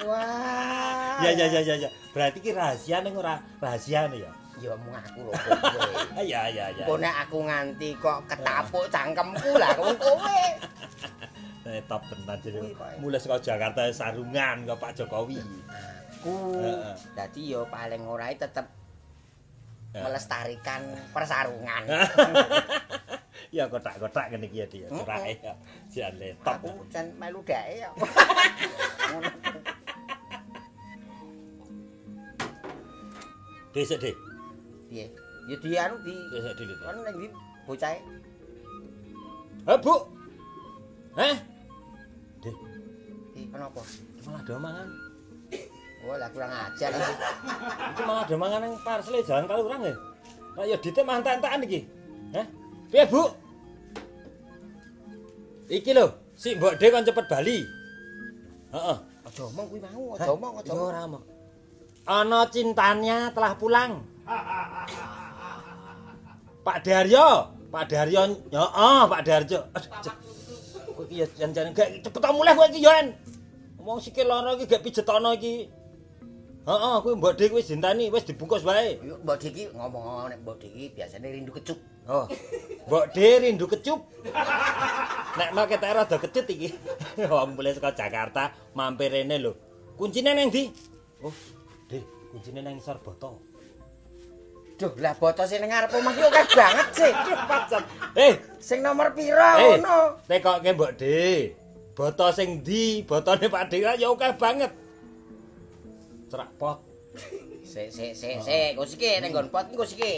Wah. 0.05 1.23
Ya 1.23 1.31
ya 1.33 1.47
ya 1.49 1.61
ya 1.63 1.75
ya. 1.87 1.89
Berarti 2.11 2.39
ki 2.43 2.51
rahasia 2.53 2.99
ning 3.01 3.15
ora 3.15 3.39
rahasia 3.63 4.11
ya. 4.11 4.31
Ya 4.65 4.73
mung 4.81 4.97
aku 4.97 5.29
lho 5.29 5.33
kowe. 5.37 6.25
Ya 6.33 6.49
ya 6.49 6.73
ya. 6.73 6.85
Kok 6.89 6.97
nek 6.97 7.15
aku 7.29 7.39
nganti 7.45 7.89
kok 8.01 8.25
ketapuk 8.25 8.89
cangkemku 8.89 9.51
lah 9.61 9.77
wong 9.77 9.93
kowe. 10.01 10.41
Eh 11.65 11.81
top 11.89 12.05
tenan 12.13 12.37
Pak. 12.77 13.01
Mulai 13.01 13.17
saka 13.17 13.41
Jakarta 13.41 13.89
sarungan 13.89 14.69
karo 14.69 14.77
Pak 14.77 15.01
Jokowi. 15.01 15.41
Aku 16.21 16.61
Heeh. 16.61 16.93
dadi 17.17 17.53
ya 17.57 17.65
paling 17.69 18.05
ora 18.05 18.29
tetep 18.33 18.69
melestarikan 19.93 20.81
persarungan. 21.13 21.85
Ya 23.55 23.71
kotak-kotak 23.71 24.35
ngene 24.35 24.51
iki 24.51 24.63
ya 24.63 24.67
dia. 24.67 24.87
Cerake 24.91 25.39
ya. 25.39 25.55
Jane 25.87 26.35
top. 26.43 26.59
Aku 26.59 26.71
jan 26.91 27.07
melu 27.23 27.39
dae 27.47 27.87
ya. 27.87 27.91
Ngono. 27.95 29.31
Desek 33.75 33.99
de. 34.03 34.34
Piye? 34.95 35.11
Ya 35.51 35.57
di 35.59 35.71
anu 35.75 35.99
di 36.07 36.15
kan 36.87 36.95
ning 37.03 37.15
ndi 37.19 37.29
bocahe. 37.67 37.99
Eh, 39.67 39.79
Bu. 39.83 39.95
Eh, 41.19 41.37
Ih, 43.35 43.47
kenapa? 43.51 43.83
malah 44.23 44.41
ada 44.47 44.55
mangan. 44.63 44.89
Oh, 46.07 46.15
lah 46.15 46.31
kurang 46.31 46.53
ajar 46.55 46.95
iki. 46.95 47.15
Itu 47.91 48.03
malah 48.07 48.23
ada 48.23 48.37
mangan 48.39 48.61
yang 48.63 48.75
parcel 48.87 49.19
jalan 49.27 49.51
Kalurang 49.51 49.83
ya. 49.83 49.95
Lah 50.55 50.65
ya 50.71 50.77
dite 50.79 51.03
mantan-tantan 51.03 51.67
iki. 51.67 51.91
Heh. 52.31 52.47
Piye, 52.95 53.05
Bu? 53.11 53.23
Iki 55.67 55.91
lho, 55.91 56.07
si 56.39 56.55
Mbok 56.55 56.79
De 56.79 56.87
kon 56.95 57.03
cepet 57.03 57.27
bali. 57.27 57.59
Heeh. 58.71 58.97
Aja 59.27 59.43
omong 59.51 59.67
kuwi 59.67 59.81
mau, 59.83 60.15
aja 60.15 60.31
omong, 60.31 60.53
aja 60.63 60.71
omong. 60.71 60.87
ora. 60.87 61.03
Ana 62.07 62.47
cintanya 62.47 63.35
telah 63.35 63.59
pulang. 63.59 64.14
Pak 66.65 66.79
Daryo, 66.81 67.29
Pak 67.69 67.85
Daryo, 67.93 68.23
heeh, 68.49 69.01
Pak 69.05 69.21
Darjo. 69.21 69.59
Aduh, 69.77 69.91
cek. 70.01 70.17
Kowe 70.95 71.05
iki 71.11 71.21
ya 71.21 71.27
jan-jan 71.35 71.75
gak 71.75 71.91
cepet 72.01 72.31
mulih 72.33 72.55
kowe 72.57 72.67
iki 72.71 72.81
yo 72.81 72.93
en. 72.95 73.13
Wong 73.85 74.01
sikil 74.01 74.25
lara 74.31 74.57
iki 74.57 74.65
gak 74.71 74.81
pijetono 74.81 75.37
iki. 75.37 75.69
Heeh, 76.65 76.97
kuwi 77.05 77.15
Mbok 77.21 77.37
De 77.37 77.45
kuwi 77.53 77.61
wis 77.61 77.69
dintani, 77.69 78.09
wis 78.09 78.25
dibungkus 78.25 78.65
wae. 78.65 78.97
Yuk 79.05 79.21
Mbok 79.21 79.37
Diki 79.37 79.69
ngomong 79.77 80.33
nek 80.33 80.41
Mbok 80.41 80.57
Diki 80.65 80.97
biasane 80.97 81.29
rindu 81.29 81.53
kecup. 81.53 81.77
Oh. 82.09 82.25
Mbok 82.89 83.13
De 83.13 83.27
rindu 83.45 83.69
kecup. 83.69 84.01
Nek 85.37 85.51
mau 85.53 85.69
ketek 85.69 85.93
rada 85.93 86.17
kecut 86.17 86.49
iki. 86.49 86.73
Wong 87.29 87.61
mulai 87.61 87.77
saka 87.77 87.93
Jakarta 87.93 88.49
mampir 88.73 89.13
rene 89.13 89.37
lho. 89.37 89.53
Kuncine 90.01 90.33
nang 90.33 90.49
ndi? 90.49 90.73
Oh, 91.21 91.35
De, 91.85 92.01
kuncine 92.33 92.65
nang 92.65 92.81
isor 92.81 92.97
boto. 93.05 93.54
Duh, 94.75 94.91
lah 94.99 95.15
boto 95.15 95.47
sing 95.47 95.63
ning 95.63 95.71
ngarep 95.71 95.95
omah 95.95 96.13
ki 96.19 96.23
akeh 96.27 96.47
banget 96.51 96.89
sih. 96.99 97.13
Eh, 98.19 98.35
Sing 98.59 98.83
nomor 98.83 99.15
pira 99.15 99.55
eh, 99.63 99.79
ngono? 99.79 100.19
tekoke 100.27 100.71
Mbok 100.75 100.93
De. 100.99 101.55
Boto 101.95 102.27
sing 102.35 102.59
ndi? 102.59 103.07
Botone 103.07 103.47
Pak 103.47 103.71
De 103.71 103.79
ya 103.79 103.95
akeh 103.95 104.35
banget. 104.35 104.73
Cerak 106.27 106.51
pot. 106.59 106.83
Sik 107.63 107.91
sik 107.95 108.13
sik 108.19 108.43
sik, 108.43 108.75
kok 108.75 108.87
siki 108.91 109.23
ning 109.23 109.31
nggon 109.31 109.51
pot 109.55 109.71
ki 109.71 109.79
kok 109.79 109.87
siki. 109.87 110.15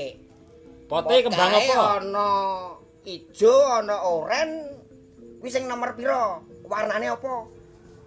Pote 0.88 1.14
kembang 1.20 1.52
apa? 1.52 2.00
Ana 2.00 2.28
ijo, 3.04 3.54
ana 3.68 3.96
oren. 4.08 4.72
Kuwi 5.40 5.52
sing 5.52 5.68
nomor 5.68 5.92
pira? 5.92 6.40
Warnane 6.64 7.12
apa? 7.12 7.34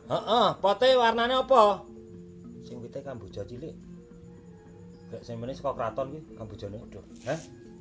Heeh, 0.10 0.48
pote 0.58 0.90
warnane 0.98 1.46
apa? 1.46 1.86
Sing 2.66 2.82
wite 2.82 3.06
kamboja 3.06 3.46
cilik. 3.46 3.78
Gak 5.10 5.22
sing 5.26 5.36
meneh 5.42 5.58
saka 5.58 5.74
kraton 5.74 6.14
kuwi 6.14 6.22
kambojane. 6.38 6.78
Hah? 7.26 7.40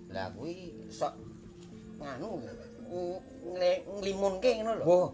Lah 0.08 0.26
kuwi 0.32 0.72
sok 0.88 1.12
nganu 2.00 2.40
nglimunke 4.00 4.50
ngono 4.60 4.72
lho. 4.80 4.84
Wah. 4.88 5.08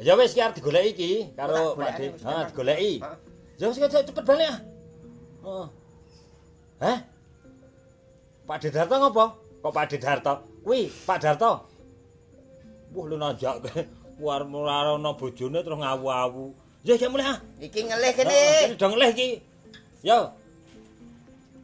Ya 0.00 0.12
wis 0.16 0.32
ki 0.36 0.40
arep 0.40 0.56
digoleki 0.56 0.88
iki 0.92 1.10
karo 1.36 1.52
Oh, 1.56 1.68
Pak 1.76 1.96
Ha, 1.96 2.00
tenan. 2.16 2.44
digoleki. 2.48 2.92
Ya 3.60 3.64
wis 3.68 3.76
cepet 3.80 4.24
balik 4.24 4.48
ah. 4.48 4.58
Heeh. 5.44 5.66
Hah? 6.80 6.98
Pak 8.48 8.56
De 8.62 8.68
Darto 8.72 8.94
ngopo? 8.96 9.24
Kok 9.60 9.72
Pak 9.72 9.84
De 9.92 9.96
Darto? 10.00 10.34
Kuwi 10.64 10.88
Pak 11.04 11.18
Darto. 11.20 11.52
Wah 12.96 13.04
lu 13.04 13.16
nanjak 13.20 13.60
war 14.24 14.40
ana 14.48 15.12
bojone 15.12 15.60
terus 15.60 15.76
ngawu-awu. 15.76 16.56
Ya 16.86 16.96
ya 16.96 17.12
mulai 17.12 17.36
ah. 17.36 17.38
Iki 17.60 17.80
ngelih 17.84 18.12
Heeh, 18.16 18.16
kene. 18.16 18.40
Kene 18.72 18.76
do 18.80 18.86
ngelih 18.88 19.10
iki. 19.12 19.28
Yo. 20.00 20.32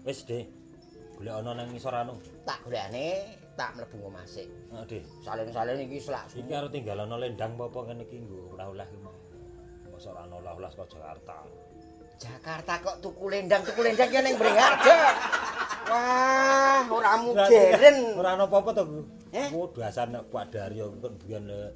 Wis, 0.02 0.26
De. 0.26 0.42
Golek 1.14 1.34
ana 1.38 1.50
nang 1.54 1.70
ngisor 1.70 1.94
anu. 1.94 2.18
Tak 2.42 2.66
golekane, 2.66 3.38
tak 3.54 3.78
mlebu 3.78 3.96
ngomah 4.02 4.26
sik. 4.26 4.50
Heeh, 4.74 4.84
Dik. 4.90 5.02
Salen-salen 5.22 5.78
iki 5.86 6.02
selak 6.02 6.26
Iki 6.34 6.50
karo 6.50 6.66
tinggalana 6.66 7.14
lendang 7.14 7.54
apa 7.54 7.78
kene 7.86 8.02
iki 8.02 8.18
nggo 8.18 8.58
ora-oleh 8.58 8.86
ki 8.90 8.98
mau. 8.98 9.14
Masa 9.94 10.10
ora 10.10 10.26
ana 10.26 10.34
olah-olah 10.42 10.70
saka 10.74 10.84
Jakarta. 10.90 11.36
Jakarta 12.18 12.72
kok 12.82 12.96
tuku 12.98 13.24
lendang, 13.30 13.62
tuku 13.62 13.80
lendang 13.86 14.10
ya 14.10 14.20
ning 14.26 14.34
Bringharjo. 14.34 14.94
Wah, 15.86 16.82
ora 16.90 17.12
muderen. 17.22 17.96
Ora 18.18 18.34
ana 18.34 18.46
apa-apa 18.50 18.70
to, 18.74 18.82
Bu. 18.86 18.98
Eh? 19.34 19.48
Oh, 19.54 19.66
dasar 19.70 20.10
nek 20.10 20.26
Pak 20.30 20.54
Daryo 20.54 20.94
kok 20.98 21.12
biyen 21.22 21.46
eh, 21.50 21.70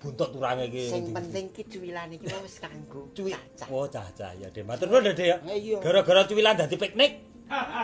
buntut 0.00 0.36
turange 0.36 0.68
iki. 0.68 0.84
Sing 0.92 1.12
penting 1.16 1.48
ki 1.52 1.62
cuwilane 1.68 2.20
iki 2.20 2.28
wis 2.28 2.60
kanggo 2.60 3.08
cuwi. 3.16 3.32
Oh, 3.72 3.88
cah-cah 3.88 4.36
ya, 4.36 4.48
Dik. 4.52 4.68
Matur 4.68 4.92
nuwun, 4.92 5.16
Dik 5.16 5.28
ya. 5.28 5.36
Gara-gara 5.80 6.28
cuwilan 6.28 6.60
dadi 6.60 6.76
piknik. 6.76 7.31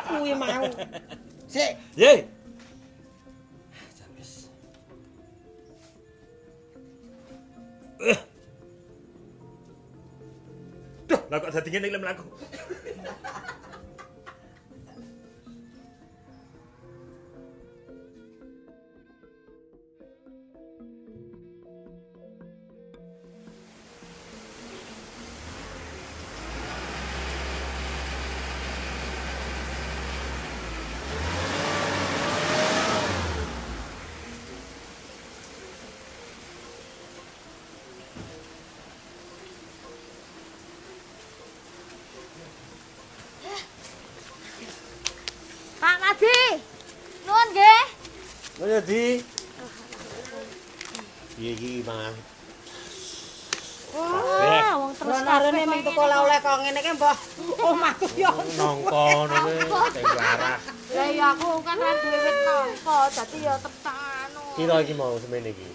Kuwi 0.09 0.33
mau. 0.33 0.65
Sik, 1.49 1.77
Ye. 1.97 2.25
Duh, 11.09 11.21
lah 11.33 11.41
kok 11.41 11.53
dadi 11.57 11.69
ngene 11.73 11.89
lem 11.89 12.05
aku. 12.05 12.25
Ngono 48.59 48.83
di. 48.83 49.23
Piye 51.39 51.55
iki, 51.55 51.87
Mas? 51.87 52.11
Wah, 53.95 54.75
wong 54.83 54.93
terus 54.99 55.21
karene 55.23 55.63
ming 55.63 55.81
tuku 55.87 56.03
oleh 56.03 56.39
kok 56.43 56.59
ngene 56.67 56.83
iki 56.83 56.93
mbah. 56.99 57.17
Omahku 57.63 58.07
yo. 58.19 58.35
Nongko 58.59 59.31
sing 59.95 60.03
larah. 60.03 60.59
Lah 60.91 61.09
ya 61.15 61.39
aku 61.39 61.63
kan 61.63 61.79
ra 61.79 61.93
duwe 62.03 62.19
wit 62.19 62.39
nangka, 62.43 62.99
dadi 63.15 63.39
ya 63.47 63.55
tepan 63.63 64.27
anu. 64.27 64.43
Piro 64.59 64.77
iki 64.83 64.95
mau 64.99 65.15
semene 65.23 65.55
iki? 65.55 65.69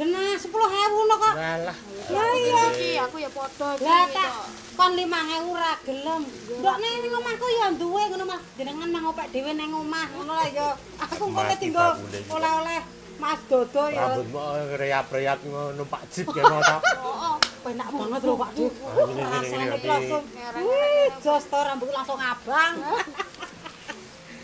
Genah 0.00 0.32
10.000 0.32 0.48
no 0.48 1.14
kok. 1.20 1.34
Walah. 1.36 1.76
Ya 2.08 2.24
iya. 2.32 2.62
Iki 2.72 2.88
aku 3.04 3.16
ya 3.20 3.28
padha 3.28 3.68
iki. 3.76 3.84
Lah 3.84 4.04
tak 4.08 4.30
kon 4.72 4.92
5.000 4.96 5.60
ra 5.60 5.72
gelem. 5.84 6.22
Ndok 6.56 6.76
ning 6.80 7.12
omahku 7.12 7.46
ya 7.52 7.66
duwe 7.76 8.02
ngono 8.08 8.24
Mas. 8.24 8.42
Jenengan 8.56 8.88
mang 8.88 9.04
opek 9.12 9.28
dhewe 9.28 9.52
ning 9.52 9.70
omah 9.76 10.08
ngono 10.16 10.32
lah 10.32 10.48
ya. 10.48 10.72
Aku 11.04 11.28
kok 11.28 11.36
Mati 11.36 11.54
tinggo 11.60 11.84
bakule 11.84 12.16
iki. 12.16 12.32
oleh-oleh 12.32 12.80
Mas 13.20 13.40
Dodo 13.44 13.84
ya. 13.92 14.08
Rambutmu 14.08 14.40
reyap-reyap 14.80 15.38
numpak 15.76 16.02
jeep 16.08 16.26
kene 16.32 16.48
to. 16.64 16.76
Oh, 17.04 17.36
penak 17.60 17.88
banget 17.92 18.20
lho 18.24 18.34
Pak 18.40 18.50
Dik. 18.56 18.72
Ah, 18.80 19.28
Rasane 19.36 19.64
iki 19.76 19.84
langsung. 19.84 20.24
Wih, 20.64 21.06
jos 21.20 21.44
to 21.44 21.58
rambut 21.60 21.92
langsung 21.92 22.16
abang. 22.16 22.74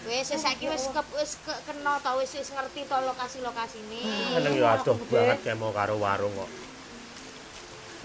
Wis 0.07 0.31
saiki 0.39 0.71
wis 0.71 0.87
ke, 0.95 1.03
wis 1.19 1.35
ke, 1.43 1.51
kena 1.67 1.99
to 1.99 2.15
wis 2.23 2.31
wis 2.39 2.55
ngerti 2.55 2.87
to 2.87 2.97
lokasi-lokasine. 3.11 4.07
Seneng 4.39 4.55
ya 4.55 4.79
adoh 4.79 4.95
banget 5.11 5.59
mau 5.59 5.75
karo 5.75 5.99
warung 5.99 6.31
kok. 6.31 6.51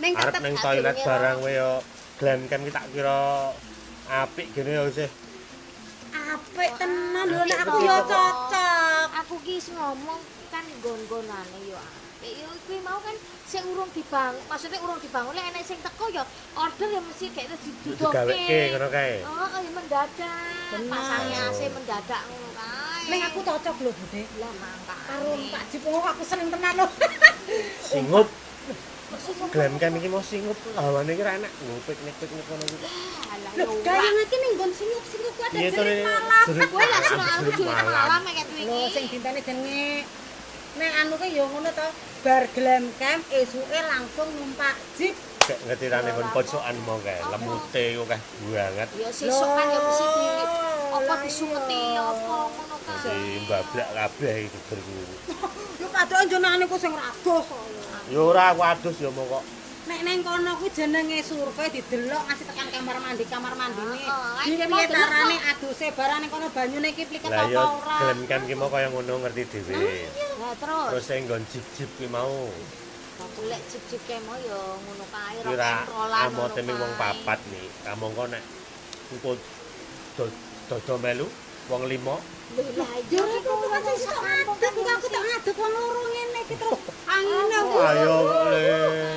Ning 0.01 0.17
tetep 0.17 0.41
ning 0.41 0.57
toilet 0.57 0.97
barang 0.97 1.37
kowe 1.45 1.51
yo 1.53 1.71
glam 2.17 2.49
cam 2.49 2.65
ki 2.65 2.71
tak 2.73 2.89
kira 2.89 3.53
apik 4.09 4.49
gene 4.57 4.81
ya 4.81 4.83
wis. 4.89 5.13
apik 6.11 6.71
tenan 6.81 7.25
lho 7.29 7.43
nek 7.45 7.59
aku 7.69 7.77
yo 7.85 7.97
cocok. 8.09 9.07
Aku 9.21 9.35
ki 9.45 9.61
ngomong 9.77 10.21
kan 10.49 10.65
nggon-ngonane 10.81 11.59
yo 11.69 11.77
apik. 11.77 12.33
Yo 12.41 12.49
kuwi 12.65 12.81
mau 12.81 12.97
kan 12.97 13.13
sing 13.51 13.67
urung 13.67 13.91
dibangun, 13.91 14.39
maksudnya 14.47 14.79
urung 14.79 14.95
dibangun 15.03 15.35
lek 15.35 15.45
enek 15.51 15.63
sing 15.67 15.75
teko 15.83 16.07
yo 16.07 16.23
order 16.55 16.87
ya 16.87 17.01
mesti 17.03 17.25
kayak 17.35 17.51
itu. 17.59 17.91
Digaweke 17.99 18.59
ngono 18.71 18.87
kae. 18.87 19.15
Oh, 19.27 19.59
ya 19.59 19.71
mendadak. 19.75 20.79
Pasangnya 20.87 21.39
AC 21.51 21.59
mendadak 21.67 22.21
ngono 22.31 22.49
kae. 22.55 23.11
Ning 23.11 23.21
aku 23.27 23.39
cocok 23.43 23.75
lho 23.83 23.91
Bude. 23.91 24.23
lah 24.39 24.53
mangka. 24.55 24.95
Karo 25.03 25.35
Pak 25.51 25.63
Jip 25.67 25.83
oh, 25.83 25.99
aku 25.99 26.23
seneng 26.23 26.47
tenan 26.47 26.79
lho. 26.79 26.87
Singup. 27.91 28.27
Glam 29.51 29.75
cam 29.75 29.91
iki 29.99 30.07
mau 30.07 30.23
singup 30.23 30.55
lawane 30.71 31.11
ki 31.11 31.23
ra 31.27 31.35
enak. 31.35 31.51
Lho 31.51 31.75
piknik-piknik 31.83 32.47
ngono 32.47 32.63
iki. 32.63 32.87
Lho, 33.59 33.65
gayeng 33.83 34.17
iki 34.23 34.35
ning 34.39 34.51
nggon 34.55 34.71
singuk-singuk 34.71 35.33
ku 35.35 35.41
ada 35.43 35.59
jerit 35.59 35.97
Nek. 35.99 36.07
malam. 36.07 36.45
Kowe 36.71 36.85
lah 36.87 36.99
sing 37.03 37.19
aku 37.19 37.41
jerit 37.43 37.55
jurit 37.59 37.75
malam 37.83 38.21
kayak 38.23 38.45
kuwi 38.47 38.63
Lho, 38.63 38.77
iki. 38.79 38.93
sing 38.95 39.03
dintene 39.11 39.39
jenenge 39.43 40.07
Nek 40.71 40.91
anu 41.03 41.19
ki 41.19 41.35
ya 41.35 41.43
ngono 41.43 41.67
to, 41.75 41.87
bar 42.23 42.47
glam 42.55 42.87
camp 42.95 43.27
esuke 43.27 43.79
langsung 43.91 44.29
numpak 44.39 44.79
jeep. 44.95 45.11
Gak 45.43 45.59
ngetirane 45.67 46.15
kon 46.15 46.31
pojokan 46.31 46.77
mau 46.87 46.95
kae. 47.03 47.19
Lemute 47.27 47.83
kok 47.99 48.07
kae 48.07 48.21
banget. 48.55 48.87
Ya 48.95 49.09
sesuk 49.11 49.49
kan 49.51 49.67
ya 49.67 49.79
mesti 49.83 50.05
di 50.15 50.23
apa 50.31 51.15
iya. 51.27 52.03
apa 52.07 52.35
ngono 52.55 52.75
kan. 52.87 52.97
Si 53.03 53.15
mbablak 53.43 53.89
kabeh 53.91 54.35
iki 54.47 54.59
berku. 54.71 54.95
Yo 55.83 55.87
padahal 55.91 56.25
jenengane 56.31 56.63
ku 56.71 56.77
sing 56.79 56.95
rados. 56.95 57.47
Ya 58.07 58.19
ora 58.23 58.55
aku 58.55 58.61
adus 58.63 58.95
ya 59.03 59.11
mau 59.11 59.27
kok. 59.27 59.43
Nek 59.81 59.99
ning 60.05 60.19
kono 60.21 60.51
kuwi 60.61 60.69
jenenge 60.69 61.17
survei 61.25 61.73
didelok 61.73 62.21
ngasih 62.29 62.45
tekan 62.45 62.67
kamar 62.69 62.97
mandi 63.01 63.23
kamar 63.25 63.53
mandine. 63.57 63.97
Iki 64.45 64.55
kok. 64.69 65.41
aduse 65.51 65.87
barang 65.97 66.19
ning 66.21 66.29
kono 66.29 66.47
banyune 66.53 66.87
iki 66.93 67.03
pliket 67.09 67.29
Lah 67.33 67.45
apa 67.45 67.53
ya 67.53 67.63
ora. 67.65 67.97
glam 67.97 68.19
cam 68.29 68.41
ki 68.45 68.55
mau 68.55 68.69
kaya 68.69 68.87
ngono 68.93 69.13
ngerti 69.25 69.41
dhewe. 69.49 70.05
Nah, 70.37 70.53
terus 70.57 70.87
Terus 70.93 71.03
sing 71.09 71.19
nggon 71.25 71.43
jeep-jeep 71.49 71.89
ki 71.97 72.07
mau. 72.07 72.49
golek 73.21 73.61
cip-cip 73.69 74.01
kae 74.09 74.17
mau 74.25 74.33
ya 74.33 74.57
ngono 74.81 75.05
kae 75.13 75.37
rok 75.45 75.53
Kira 75.53 75.71
enrolan 75.85 76.23
amote 76.25 76.61
ming 76.65 76.77
wong 76.77 76.93
papat 76.97 77.39
nih. 77.53 77.67
Kamangka 77.85 78.23
nek 78.33 78.43
engko 79.13 79.31
do- 80.17 80.37
dodo 80.69 80.93
melu 80.97 81.27
wong 81.69 81.85
lima 81.85 82.17
Lho 82.17 82.30
lah 82.51 82.91
Yo 83.07 83.21
sing 83.23 83.43
enggak 83.43 84.95
aku 84.97 85.07
tak 85.07 85.23
ngadeg 85.23 85.55
wong 85.55 85.71
loro 85.71 86.01
ngene 86.11 86.39
iki 86.43 86.55
terus 86.59 86.79
angin 87.07 87.47
aku. 87.55 87.77
Ayo 87.79 88.15
le. 88.51 88.67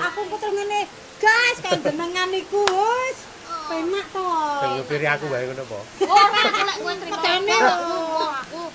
Aku 0.07 0.20
kok 0.30 0.39
terus 0.39 0.55
ngene. 0.55 0.80
Guys, 1.18 1.59
kan 1.62 1.78
jenengan 1.80 2.30
iku 2.37 2.62
wis 2.62 3.18
penak 3.70 4.07
to. 4.12 4.28
Sing 4.61 4.70
nyupiri 4.78 5.07
aku 5.09 5.24
wae 5.30 5.45
ngono 5.51 5.62
apa? 5.64 5.78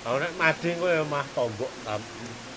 Ora 0.10 0.26
nek 0.26 0.34
mati 0.40 0.70
kowe 0.80 0.94
mah 1.08 1.26
tombok 1.36 1.72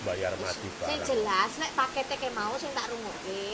bayar 0.03 0.33
mati 0.41 0.67
Sing 0.67 0.73
barang. 0.79 1.03
jelas 1.07 1.51
lek 1.61 1.71
pakete 1.77 2.15
ke 2.19 2.29
mau 2.35 2.53
sing 2.59 2.71
tak 2.75 2.89
rungokke. 2.91 3.47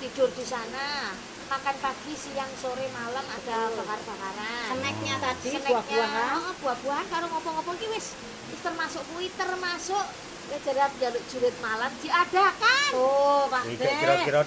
Tidur 0.00 0.28
di 0.34 0.44
sana. 0.44 1.14
Makan 1.50 1.76
pagi, 1.82 2.14
siang, 2.14 2.46
sore, 2.62 2.86
malam 2.94 3.26
ada 3.26 3.74
bakar-bakaran. 3.74 4.70
Snacknya 4.70 5.14
tadi 5.18 5.50
buah-buahan. 5.58 6.28
heeh, 6.38 6.54
buah-buahan 6.62 7.06
karo 7.10 7.26
ngopo-ngopo 7.26 7.74
ki 7.74 7.90
wis 7.90 8.14
wis 8.54 8.60
termasuk 8.62 9.02
kuwi 9.10 9.26
termasuk 9.34 10.04
ya 10.46 10.58
jarak 10.62 10.94
jaluk 11.02 11.22
jurit 11.26 11.54
malam 11.58 11.90
diadakan. 11.98 12.90
Oh, 12.94 13.50
Pak 13.50 13.66
Iki 13.66 13.82
Dek. 13.82 13.98
kira-kira 13.98 14.40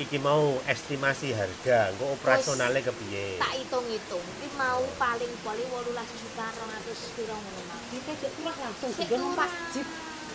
iki 0.00 0.16
mau 0.16 0.56
estimasi 0.64 1.36
harga, 1.36 1.92
engko 1.92 2.16
operasionalnya 2.16 2.80
kepiye? 2.80 3.36
Tak 3.36 3.52
hitung-hitung, 3.60 4.24
iki 4.40 4.48
mau 4.56 4.80
paling 4.96 5.32
paling 5.44 5.68
18 5.68 6.16
juta 6.16 6.46
200 6.48 7.16
piro 7.16 7.36
ngono 7.36 7.76
cek 7.92 8.30
kurang 8.40 8.56
langsung 8.56 8.90
juga 8.96 9.16
numpak 9.20 9.50
jeep. 9.76 9.88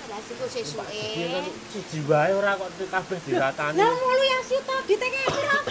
Lah 0.10 0.20
siku 0.28 0.46
sesuke. 0.50 1.08
Siji 1.72 2.00
wae 2.04 2.32
ora 2.36 2.58
kok 2.58 2.70
kabeh 2.90 3.20
diratani. 3.24 3.80
Lah 3.80 3.94
mulu 3.96 4.24
yang 4.28 4.44
siu 4.44 4.60
tadi 4.66 4.94
piro? 4.98 5.58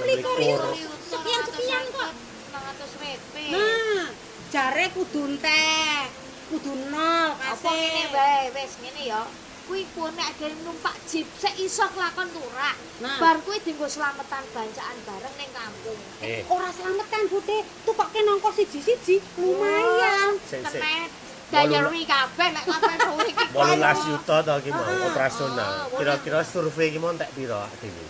likur 0.00 0.36
Likur. 0.36 0.72
itu. 0.72 0.90
Sekian-sekian 1.06 1.84
kok. 1.90 2.10
900 2.50 3.00
rp. 3.00 3.34
Nah, 3.50 4.04
jare 4.48 4.86
kudu 4.90 5.20
entek. 5.28 6.06
Kudu 6.48 6.72
nol 6.88 7.32
Apa 7.32 7.54
ngene 7.64 8.04
kasih. 8.04 8.06
wae 8.10 8.44
wis 8.52 8.72
ngene 8.78 9.02
ya. 9.06 9.22
Kuwi 9.62 9.86
pun 9.88 10.10
nek 10.12 10.26
ada 10.28 10.50
numpak 10.58 10.90
jeep 11.06 11.24
sik 11.32 11.54
iso 11.56 11.86
kelakon 11.88 12.28
turah. 12.28 12.74
Nah. 12.98 13.16
Bar 13.16 13.36
kuwi 13.40 13.62
dienggo 13.62 13.86
slametan 13.86 14.42
bancaan 14.50 14.96
bareng 15.02 15.34
ning 15.36 15.50
kampung. 15.50 16.00
Eh, 16.18 16.42
Ora 16.46 16.68
selametan 16.68 17.24
Bude, 17.26 17.58
tukoke 17.82 18.20
nongko 18.20 18.50
siji-siji 18.52 19.22
lumayan. 19.38 20.34
sik 20.42 20.66
sik. 20.66 20.76
Kenet 20.76 21.10
dayarwi 21.48 22.02
kabeh 22.02 22.48
nek 22.50 22.64
kabeh 22.64 22.94
kuwi 23.06 23.28
iki. 23.28 23.44
18 23.54 24.04
juta 24.04 24.36
to 24.40 24.52
iki 24.58 24.70
mau 24.70 24.82
Ah, 24.82 25.08
operasional. 25.08 25.72
Kira-kira 25.94 26.40
survei 26.42 26.90
iki 26.90 26.98
mau 26.98 27.10
entek 27.10 27.30
piro 27.30 27.62
dhewe? 27.78 28.04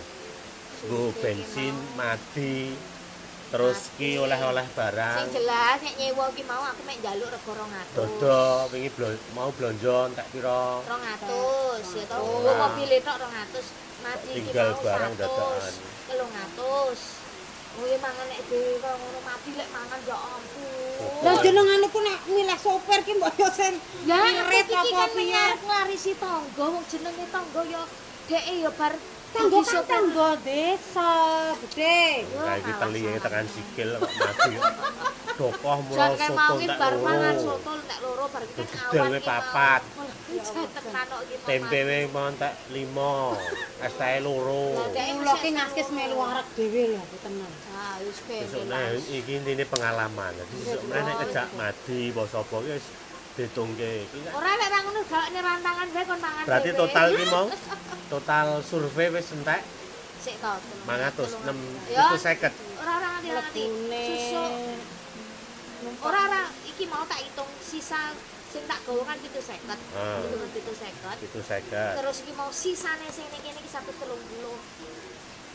Nggo 0.83 1.15
bensin, 1.23 1.75
mati, 1.95 2.75
Terus 3.53 3.93
ki 4.01 4.17
oleh-oleh 4.17 4.65
Sing 4.65 4.73
barang. 4.73 5.29
jelas 5.29 5.77
nek 5.77 5.93
nyewa 6.01 6.25
ki 6.33 6.41
mau 6.49 6.65
aku 6.65 6.81
mek 6.89 6.97
njaluk 7.05 7.29
rego 7.29 7.53
200. 7.53 7.93
Dodo 7.93 8.41
wingi 8.73 8.89
mau 9.37 9.53
blonjo 9.53 10.09
tak 10.17 10.25
pira? 10.33 10.81
200 10.81 11.85
ya. 11.93 12.17
Gua 12.17 12.53
mobil 12.65 12.89
tok 13.05 13.17
200. 13.21 13.61
Mati 14.01 14.25
ki 14.25 14.35
Tinggal 14.41 14.73
barang 14.81 15.13
100. 15.13 15.21
dadakan. 15.21 15.73
300. 16.09 16.97
Oh 17.73 17.85
ya 17.85 17.97
mangan 18.01 18.25
nek 18.25 18.41
dhewe 18.49 18.73
kok 18.81 18.93
ngono 18.97 19.19
mati 19.21 19.49
lek 19.53 19.69
mangan 19.69 19.99
ya 20.01 20.17
ampun. 20.17 21.21
Lah 21.21 21.35
jenengan 21.45 21.85
iku 21.85 21.99
nek 22.01 22.19
milih 22.25 22.57
sopir 22.57 22.99
ki 23.05 23.13
mbok 23.21 23.33
yo 23.37 23.49
sing 23.53 23.73
Lah 24.09 24.17
ngirit 24.33 24.65
iki 24.65 24.91
kan 24.93 25.09
piye? 25.13 25.29
ngarep 25.29 25.61
ngarisi 25.61 26.11
tangga 26.17 26.65
wong 26.73 26.85
jenenge 26.89 27.25
tangga 27.29 27.61
ya 27.69 27.81
dheke 28.25 28.53
ya 28.65 28.71
bar 28.73 28.93
Tangga 29.33 29.59
dadi 29.65 29.73
kan 29.73 29.83
tangga 29.89 30.29
desa, 30.45 31.13
Gede. 31.65 32.21
Kayak 32.29 32.57
iki 32.61 32.71
teli 32.77 33.01
tekan 33.17 33.45
sikil 33.49 33.89
kok 33.97 34.11
mati. 34.21 34.53
Dokoh 35.33 35.77
mulo 35.89 35.97
Jan 35.97 36.13
kae 36.13 36.29
soto 36.29 36.55
tak 36.61 36.77
bar 36.77 36.93
mangan 37.01 37.33
loro. 37.33 37.45
soto 37.57 37.71
entek 37.73 37.99
loro 38.05 38.25
bar 38.29 38.41
iki 38.45 38.61
kan 38.61 39.09
awan 39.09 39.21
papat. 39.25 39.81
Tempe 41.49 41.79
we 41.89 41.97
mau 42.13 42.29
tak 42.37 42.53
5. 42.69 43.81
Es 43.81 43.93
teh 43.97 44.21
loro. 44.21 44.77
Kula 44.93 45.33
ki 45.41 45.49
ngaskis 45.57 45.89
melu 45.89 46.17
arek 46.21 46.47
dhewe 46.53 46.83
lho, 46.93 47.01
tenan. 47.25 47.51
Ah, 47.73 47.97
wis 48.05 48.21
nah 48.69 48.93
iki 48.93 49.41
intine 49.41 49.65
pengalaman. 49.65 50.31
Dadi 50.37 50.53
besok 50.61 50.81
meneh 50.85 51.01
nek 51.01 51.15
kejak 51.25 51.47
mati 51.57 52.13
apa 52.13 52.21
sapa 52.29 52.55
ki 52.61 52.69
wis 52.77 52.85
ditungke. 53.33 53.93
Kan- 54.05 54.33
Ora 54.33 54.51
lek 54.53 54.69
ra 54.69 54.79
ngono 54.81 54.99
gak 55.03 55.25
rantangan 55.33 55.87
bae 55.89 56.03
kon 56.03 56.19
mangan. 56.19 56.43
Berarti 56.45 56.69
total 56.73 57.07
ki 57.11 57.25
mau 57.27 57.45
total 58.13 58.47
survei 58.61 59.09
wis 59.09 59.31
entek 59.31 59.61
Sik 60.19 60.37
to. 60.37 60.53
500 60.87 61.35
6 61.43 61.51
Ya. 61.89 62.07
itu 62.07 62.17
50. 62.17 62.79
Ora 62.79 62.91
ora 62.95 63.07
nganti 63.11 63.29
nganti. 63.29 63.63
Susu. 64.07 64.43
Ora 65.99 66.19
ora 66.23 66.41
iki 66.63 66.85
mau 66.87 67.03
tak 67.03 67.19
hitung 67.19 67.49
sisa 67.59 68.15
sing 68.47 68.63
tak 68.63 68.79
gawa 68.85 69.03
kan 69.03 69.17
750. 69.19 69.75
Ah. 69.91 70.21
Hitungan 70.21 70.49
750. 70.53 71.25
Itu 71.27 71.39
50. 71.41 71.99
Terus 71.99 72.17
iki 72.21 72.33
mau 72.33 72.49
sisane 72.49 73.07
sing 73.09 73.27
ning 73.27 73.41
kene 73.41 73.59
iki 73.59 73.67
130. 73.67 73.99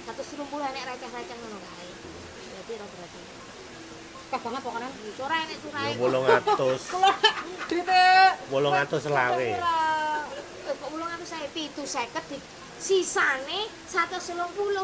130 0.05 0.13
nek 0.69 0.85
receh-receh 0.85 1.37
ngono 1.39 1.59
kae. 1.59 1.89
Berarti 2.51 2.73
ora 2.75 2.87
berarti. 2.91 3.21
Kah 4.29 4.37
banget 4.39 4.61
pokoknya. 4.61 4.89
Ora 5.19 5.37
enek 5.41 5.57
curahe. 5.59 5.91
Ya 5.91 5.97
800. 5.97 6.85
Dite 7.67 8.05
800 8.53 9.01
selawe. 9.01 9.49
Eh, 9.49 10.75
kok 10.75 10.89
ulung 10.93 11.09
anu 11.09 11.25
saya 11.25 11.49
pitu 11.49 11.83
seket 11.83 12.25
di 12.29 12.37
sisane 12.79 13.67
130 13.89 14.29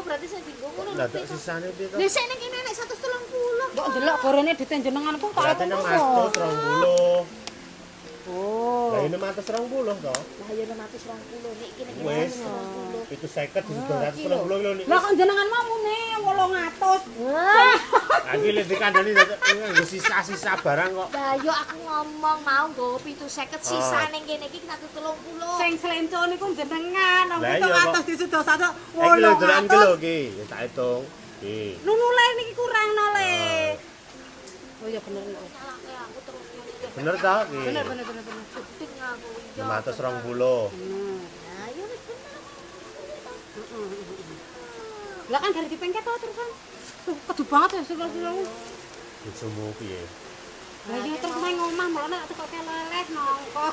berarti 0.01 0.25
saya 0.27 0.41
dinggo 0.43 0.67
ngono 0.67 0.91
Lah 0.93 1.07
lho. 1.07 1.13
tok 1.13 1.25
sisane 1.29 1.69
piye 1.71 1.87
to? 1.87 1.95
Lah 1.95 2.09
sik 2.09 2.25
ning 2.25 2.39
kene 2.41 2.57
nek 2.59 2.73
130. 2.73 3.71
Mbok 3.71 3.85
ndelok 3.93 4.15
gorene 4.19 4.51
ditenjenengan 4.51 5.15
ku 5.15 5.27
tak 5.29 5.43
Berarti 5.55 5.63
apa 5.69 5.89
620. 6.35 7.44
Oh. 8.25 8.89
Lah 8.89 9.05
ini 9.05 9.17
620 9.17 9.69
to. 10.01 10.09
Lah 10.09 10.49
ya 10.49 10.65
620 10.65 10.73
nek 10.73 11.69
kene 11.77 11.91
kene 11.93 12.01
Wis. 12.01 12.33
120. 12.41 13.13
Itu 13.13 13.27
50 13.29 13.61
di 13.61 14.25
220 14.25 14.25
kilo 14.25 14.71
nih. 14.73 14.85
Lah 14.89 14.97
kok 14.97 15.13
jenengan 15.13 15.47
mau 15.47 15.63
mune 15.63 15.97
800. 16.25 17.21
Wah. 17.21 17.77
Lagi 18.25 18.49
lek 18.49 18.65
dikandani 18.65 19.11
sisa-sisa 19.83 20.57
barang 20.57 20.91
kok. 20.91 21.09
Lah 21.13 21.33
yo 21.37 21.53
aku 21.53 21.77
ngomong 21.79 22.39
mau 22.41 22.65
nggo 22.65 22.97
pitu 22.99 23.29
seket 23.29 23.61
Ah. 23.61 23.67
sisa 23.67 24.09
ning 24.09 24.25
kene 24.25 24.49
iki 24.49 24.59
130. 24.59 25.61
Sing 25.61 25.73
slenco 25.77 26.19
niku 26.25 26.45
jenengan, 26.51 27.29
wong 27.29 27.39
Lah 27.39 27.53
itu 27.55 27.67
iya, 27.67 27.83
atas 27.85 28.01
kok. 28.01 28.09
disudo 28.09 28.39
satu 28.41 28.67
Eh 28.95 29.09
kilo 29.13 29.29
dolan 29.37 29.63
kilo 29.65 29.93
800. 29.93 30.01
ki, 30.01 30.17
ya 30.33 30.43
tak 30.49 30.59
hitung. 30.65 31.03
Ki. 31.35 31.77
Nunule 31.85 32.25
niki 32.35 32.53
kurang 32.53 32.89
no 32.91 33.05
le. 33.11 33.14
Oh 34.85 34.89
iya 34.93 35.01
bener 35.01 35.25
aku 35.25 36.19
terus 36.29 36.45
Bener 36.93 37.17
ta? 37.17 37.49
Bener 37.49 37.81
bener 37.89 38.05
bener 38.05 38.21
bener. 38.21 38.45
Penting 38.53 38.91
aku. 39.01 39.29
yo. 39.57 39.65
520. 39.65 40.77
Nah, 40.77 41.67
yo 41.73 41.83
wis 41.89 42.01
bener. 42.05 42.37
Lah 45.33 45.39
kan 45.41 45.51
dari 45.57 45.67
dipengket 45.73 46.05
to 46.05 46.13
terusan. 46.21 46.49
Kedu 47.17 47.43
banget 47.49 47.69
ya 47.73 47.81
sira-sira. 47.81 48.29
Bojomu 49.25 49.73
piye? 49.81 50.05
Lah 50.85 51.01
iya 51.01 51.17
terus 51.17 51.37
main 51.41 51.57
ngomah 51.57 51.87
malah 51.89 52.07
nek 52.13 52.29
teko 52.29 52.45
keleleh 52.45 53.05
nongko. 53.09 53.67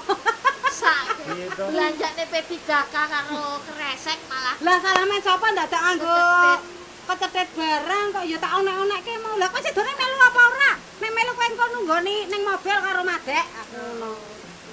Sak. 0.80 1.28
To? 1.28 1.64
Belanjane 1.68 2.24
P3K 2.24 2.70
karo 2.88 3.60
kresek 3.68 4.16
malah 4.32 4.56
Lah 4.64 4.80
salame 4.80 5.20
sapa 5.20 5.44
ndak 5.52 5.68
tak 5.68 5.82
anggo 5.92 6.24
kecetet 7.02 7.48
barang 7.58 8.06
kok 8.14 8.24
ya 8.24 8.38
tak 8.38 8.52
onek-onekke 8.62 9.14
mau. 9.20 9.34
Lah 9.36 9.48
kok 9.50 9.60
sidone 9.60 9.92
melu 9.92 10.18
apa 10.22 10.40
ora? 10.40 10.61
Melu 11.22 11.38
kowe 11.38 11.46
engko 11.46 11.66
nunggoni 11.70 12.16
ning 12.34 12.42
mobil 12.42 12.76
karo 12.82 13.06
Madek. 13.06 13.46
Aku 13.46 13.78
ngono. 13.78 14.18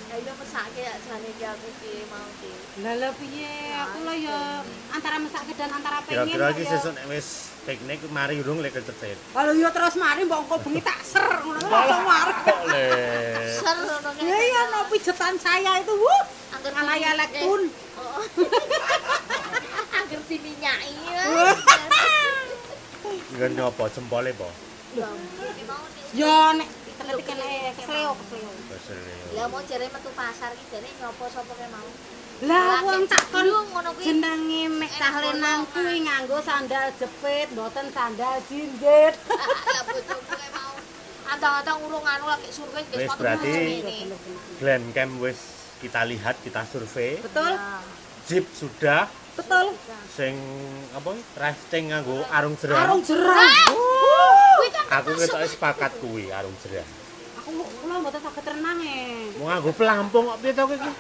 Ya 0.10 0.18
iya 0.18 0.34
mesake 0.34 0.82
ya 0.82 0.98
jane 0.98 1.30
iki 1.30 1.46
aku 1.46 1.70
ki 1.78 2.10
mau 2.10 2.26
ki. 2.42 2.50
Lah 2.82 2.94
lah 2.98 3.14
piye? 3.22 3.54
Aku 3.86 4.02
lho 4.02 4.14
ya 4.18 4.66
antara 4.90 5.22
mesake 5.22 5.54
dan 5.54 5.70
antara 5.70 6.02
pengen. 6.02 6.26
Kira-kira 6.26 6.50
kok 6.50 6.54
iki 6.58 6.64
ya. 6.66 6.72
sesuk 6.74 6.92
nek 6.98 7.06
wis 7.06 7.54
piknik 7.70 8.02
mari 8.10 8.42
urung 8.42 8.66
lek 8.66 8.74
kecetet. 8.74 9.22
Kalau 9.30 9.54
ya 9.54 9.70
terus 9.70 9.94
mari 10.02 10.26
mbok 10.26 10.50
engko 10.50 10.58
bengi 10.66 10.82
tak 10.82 10.98
ser 11.06 11.22
ngono 11.22 11.60
kan 11.62 11.70
langsung 11.70 12.06
mari. 12.10 12.34
Ser 13.54 13.78
ngono 13.86 14.10
Ya 14.18 14.38
iya 14.42 14.62
no 14.74 14.80
pijetan 14.90 15.38
saya 15.38 15.72
itu. 15.86 15.94
Wuh. 15.94 16.24
Angger 16.58 16.74
Alaya 16.74 17.14
lektun. 17.14 17.62
Oh. 17.94 18.26
Angger 20.02 20.22
diminyaki 20.26 20.98
ya. 21.14 21.24
Nggon 23.38 23.52
nyopo 23.54 23.86
jempole 23.94 24.34
po? 24.34 24.50
Lah, 24.98 25.14
iki 25.54 25.64
mau. 25.70 25.99
Ya 26.18 26.58
nek 26.58 26.70
tekan 26.98 27.18
kene 27.22 27.50
kesleo 27.78 28.12
kesleo. 28.18 28.52
Lah 29.38 29.46
mau 29.46 29.62
jare 29.70 29.86
metu 29.94 30.10
pasar 30.18 30.50
iki 30.58 30.66
jane 30.74 30.90
nyopo 30.98 31.26
sapa 31.30 31.54
ke 31.54 31.68
mau. 31.70 31.90
Lah 32.50 32.82
wong 32.88 33.04
tak 33.06 33.24
kon 33.30 33.46
Lu 33.46 33.62
ngono 33.70 33.90
kuwi. 33.94 34.04
jenenge 34.10 34.64
mek 34.74 34.92
cah 34.96 35.14
lenang 35.22 35.68
kuwi 35.70 36.02
nganggo 36.08 36.40
sandal 36.42 36.88
jepit, 36.98 37.48
mboten 37.54 37.88
sandal 37.94 38.42
jinjit. 38.50 39.14
Lah 39.76 39.82
bojoku 39.86 40.34
mau. 40.56 40.74
Antang-antang 41.30 41.78
urung 41.86 42.06
anu 42.10 42.26
lagi 42.26 42.50
survei 42.50 42.82
Wis 42.90 43.06
sepatu 43.06 43.22
berarti. 43.22 44.10
Glen 44.58 44.84
Camp 44.96 45.14
wis 45.22 45.40
kita 45.78 46.02
lihat, 46.10 46.36
kita 46.42 46.66
survei. 46.66 47.22
Betul? 47.22 47.54
Jeep 48.26 48.46
sudah, 48.50 49.06
Betul. 49.40 49.68
sing 50.10 50.36
apa 50.92 51.10
rafting 51.34 51.84
nganggo 51.90 52.18
arung 52.28 52.56
jeram. 52.60 52.76
Arung. 52.76 53.02
Kuwi 53.02 54.68
kan 54.70 54.84
Aku 55.00 55.10
ketoke 55.16 55.48
sepakat 55.48 55.92
kuwi 55.98 56.28
arung 56.28 56.52
jeram. 56.60 56.84
Aku 57.40 57.50
kula 57.56 57.96
mboten 57.98 58.20
saged 58.20 58.46
renang 58.46 58.80
e. 58.84 59.32
Mau 59.40 59.48
nganggo 59.48 59.72
pelampung 59.72 60.28
kok 60.28 60.38
piye 60.40 60.52
to 60.52 60.64
kowe 60.66 60.76
iki? 60.76 60.92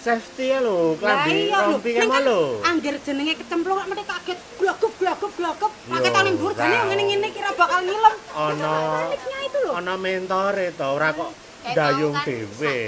Safety 0.00 0.48
ya 0.48 0.64
lho, 0.64 0.96
klambi 0.96 1.52
rompi 1.52 1.90
ning 1.92 2.08
kan 2.08 2.22
lho. 2.24 2.40
Angger 2.64 2.96
jenenge 3.04 3.36
kecemplung 3.36 3.76
kok 3.76 3.88
mesti 3.90 4.04
kaget 4.06 4.38
glagep 4.56 4.92
glagep 4.96 5.32
glagep. 5.36 5.72
Yo, 5.76 5.90
Pakai 5.92 6.10
tane 6.10 6.30
mbur 6.32 6.52
jane 6.56 6.76
ngene-ngene 6.88 7.28
kira 7.34 7.50
bakal 7.52 7.84
ngilem. 7.84 8.14
Ana 8.32 8.72
Paniknya 8.96 9.38
itu 9.44 9.58
lho. 9.60 9.70
ana 9.76 9.94
mentore 10.00 10.66
to, 10.72 10.86
ora 10.88 11.12
kok 11.12 11.30
dayung 11.74 12.16
dhewe. 12.24 12.78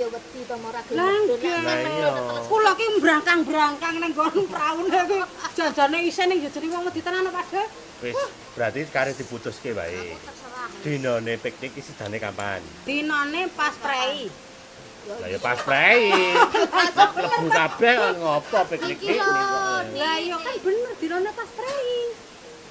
Ya 0.00 0.08
wedi 0.08 0.40
to 0.48 0.56
ora 0.58 0.80
gelem. 0.88 1.22
Kula 2.50 2.72
ki 2.74 2.86
mbrangkang-brangkang 2.98 3.96
ning 4.00 4.12
nggon 4.16 4.48
praune 4.50 5.00
kuwi 5.06 5.24
janjane 5.54 5.98
isen 6.08 6.26
ning 6.30 6.42
ya 6.42 6.50
jeneng 6.50 6.70
wong 6.74 6.84
wedi 6.90 7.00
tenan 7.04 7.28
apa 7.30 7.42
Pak? 7.44 7.66
Wis, 8.00 8.16
berarti 8.56 8.88
kare 8.88 9.12
diputuske 9.12 9.76
wae. 9.76 10.16
Dinane 10.80 11.36
piknik 11.36 11.76
iki 11.76 11.82
sidane 11.84 12.16
kapan? 12.16 12.64
Dinane 12.88 13.52
pas 13.52 13.76
prei. 13.76 14.32
Lah 15.08 15.28
ya 15.28 15.38
pas 15.40 15.60
prei. 15.60 16.08
Lebu 17.20 17.48
kabeh 17.52 17.92
kok 17.96 18.12
ngopo 18.20 18.58
piknik 18.72 18.98
Iki. 19.04 19.16
Lah 19.20 20.16
iya 20.16 20.36
kan 20.40 20.54
bener 20.64 20.92
dinane 20.96 21.30
pas 21.36 21.50
prei. 21.52 21.92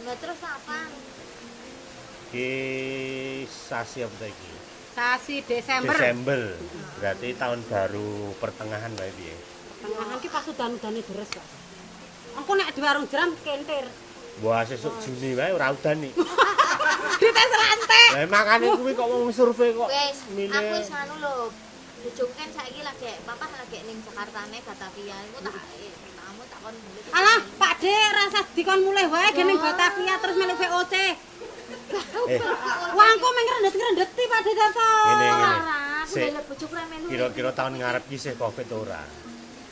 Lah 0.06 0.16
terus 0.18 0.42
apa? 0.42 0.80
Ki 2.34 2.50
sasi 3.50 4.06
apa 4.06 4.26
iki? 4.26 4.59
Sasi 5.00 5.40
Desember. 5.48 5.96
Desember. 5.96 6.42
Berarti 7.00 7.32
tahun 7.40 7.64
baru 7.72 8.36
pertengahan 8.36 8.92
wae 9.00 9.12
piye? 9.16 9.32
Tengahan 9.80 10.20
ki 10.20 10.28
pas 10.28 10.44
udan-udane 10.44 11.00
deres 11.00 11.30
kok. 11.32 11.46
Engko 12.36 12.52
nek 12.60 12.76
di 12.76 12.84
warung 12.84 13.08
jeram 13.08 13.32
kentir. 13.40 13.88
Wah, 14.44 14.68
sesuk 14.68 14.92
Juni 15.00 15.40
wae 15.40 15.56
ora 15.56 15.72
udan 15.72 16.04
iki. 16.04 16.20
Dites 17.24 17.52
lantai. 17.56 18.06
Lah 18.12 18.28
makane 18.28 18.76
kuwi 18.76 18.92
kok 18.92 19.08
wong 19.08 19.32
survei 19.32 19.72
kok. 19.72 19.88
Wis, 19.88 20.20
aku 20.52 20.72
wis 20.84 20.92
anu 20.92 21.16
lho. 21.24 21.48
Bojoku 22.04 22.36
kan 22.36 22.52
saiki 22.52 22.84
lagi 22.84 23.12
papa 23.24 23.48
lagi 23.56 23.80
ning 23.88 24.04
Jakartane 24.04 24.60
Batavia. 24.68 25.16
Iku 25.32 25.40
tak 25.48 25.56
kamu 26.20 26.44
tak 26.44 26.60
kon. 26.60 26.76
Alah, 27.16 27.40
Pak 27.56 27.74
De 27.80 27.96
rasa 27.96 28.40
dikon 28.52 28.84
mulai 28.84 29.08
wae 29.08 29.32
ge 29.32 29.48
ning 29.48 29.64
Batavia 29.64 30.20
terus 30.20 30.36
melu 30.36 30.60
VOC. 30.60 30.96
Eh, 32.30 32.40
Wangku 32.94 33.28
meng 33.34 33.48
Pak 33.50 34.92
ngene 35.06 35.28
ngene. 35.34 36.28
Lho 36.34 36.42
bojoku 36.50 36.74
ra 36.74 36.86
melu. 36.90 37.08
Kira-kira 37.10 37.50
tahun 37.54 37.74
ngarep 37.82 38.04
ki 38.10 38.16
isih 38.18 38.34
Covid 38.38 38.70
ora? 38.74 39.02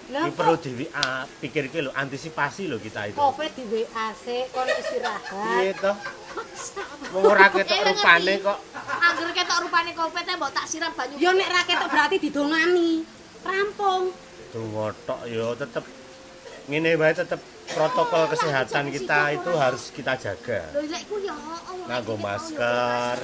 Lah 0.07 0.23
Iki 0.23 0.39
perlu 0.39 0.55
di 0.55 0.87
ah, 0.95 1.27
pikir 1.27 1.67
ki 1.67 1.79
lho, 1.83 1.91
antisipasi 1.91 2.71
lho 2.71 2.77
kita 2.79 3.11
itu. 3.11 3.17
Covid 3.17 3.51
di 3.57 3.63
WA 3.67 4.07
sik 4.15 4.45
kon 4.55 4.69
istirahat. 4.69 5.33
Piye 5.33 5.73
to? 5.75 5.93
Wong 7.11 7.23
ora 7.27 7.47
ketok 7.51 7.79
rupane 7.91 8.33
kok. 8.39 8.59
Angger 9.03 9.29
ketok 9.35 9.57
rupane 9.67 9.91
kopete 9.91 10.31
mbok 10.37 10.51
tak 10.55 10.65
siram 10.69 10.91
banyu. 10.95 11.15
Ya 11.19 11.31
nek 11.35 11.49
ra 11.51 11.61
ketok 11.67 11.89
berarti 11.91 12.15
didongani. 12.23 12.91
Rampung. 13.43 14.03
Tunggu 14.53 14.87
tok 15.03 15.21
ya 15.27 15.47
tetep 15.59 15.83
ngene 16.71 16.91
wae 16.95 17.13
tetep 17.15 17.41
protokol 17.71 18.23
kesehatan 18.31 18.85
kita 18.91 19.21
itu 19.35 19.51
harus 19.55 19.83
kita 19.91 20.13
jaga. 20.15 20.61
Ya 20.71 21.33
Allah. 21.35 21.85
Nganggo 21.87 22.15
masker, 22.19 23.15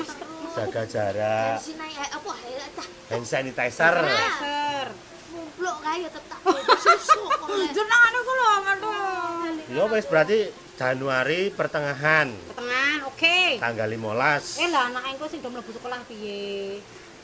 jaga 0.55 0.83
jarak, 0.87 1.59
eh, 1.59 2.07
eh, 2.07 2.83
hand 3.11 3.25
sanitizer. 3.27 3.95
Ser. 4.39 4.87
mumpluk 5.33 5.77
kae 5.81 5.97
ya 6.05 6.09
tetap 6.13 6.39
susu 6.77 7.21
kok. 7.25 7.47
Le. 7.49 7.65
Jenengane 7.75 8.19
ku 8.21 8.31
lho, 8.37 8.47
aduh. 8.69 8.93
Ya 9.73 9.83
wis 9.89 10.05
berarti 10.05 10.39
Januari 10.77 11.49
pertengahan 11.53 12.29
Ketengan, 12.33 12.97
oke. 13.09 13.37
tanggal 13.57 13.89
15. 13.89 14.61
Eh 14.61 14.69
lah 14.69 14.83
anak 14.93 15.03
engko 15.13 15.25
sing 15.29 15.39
do 15.41 15.49
mlebu 15.49 15.71
sekolah 15.73 15.99
piye? 16.05 16.81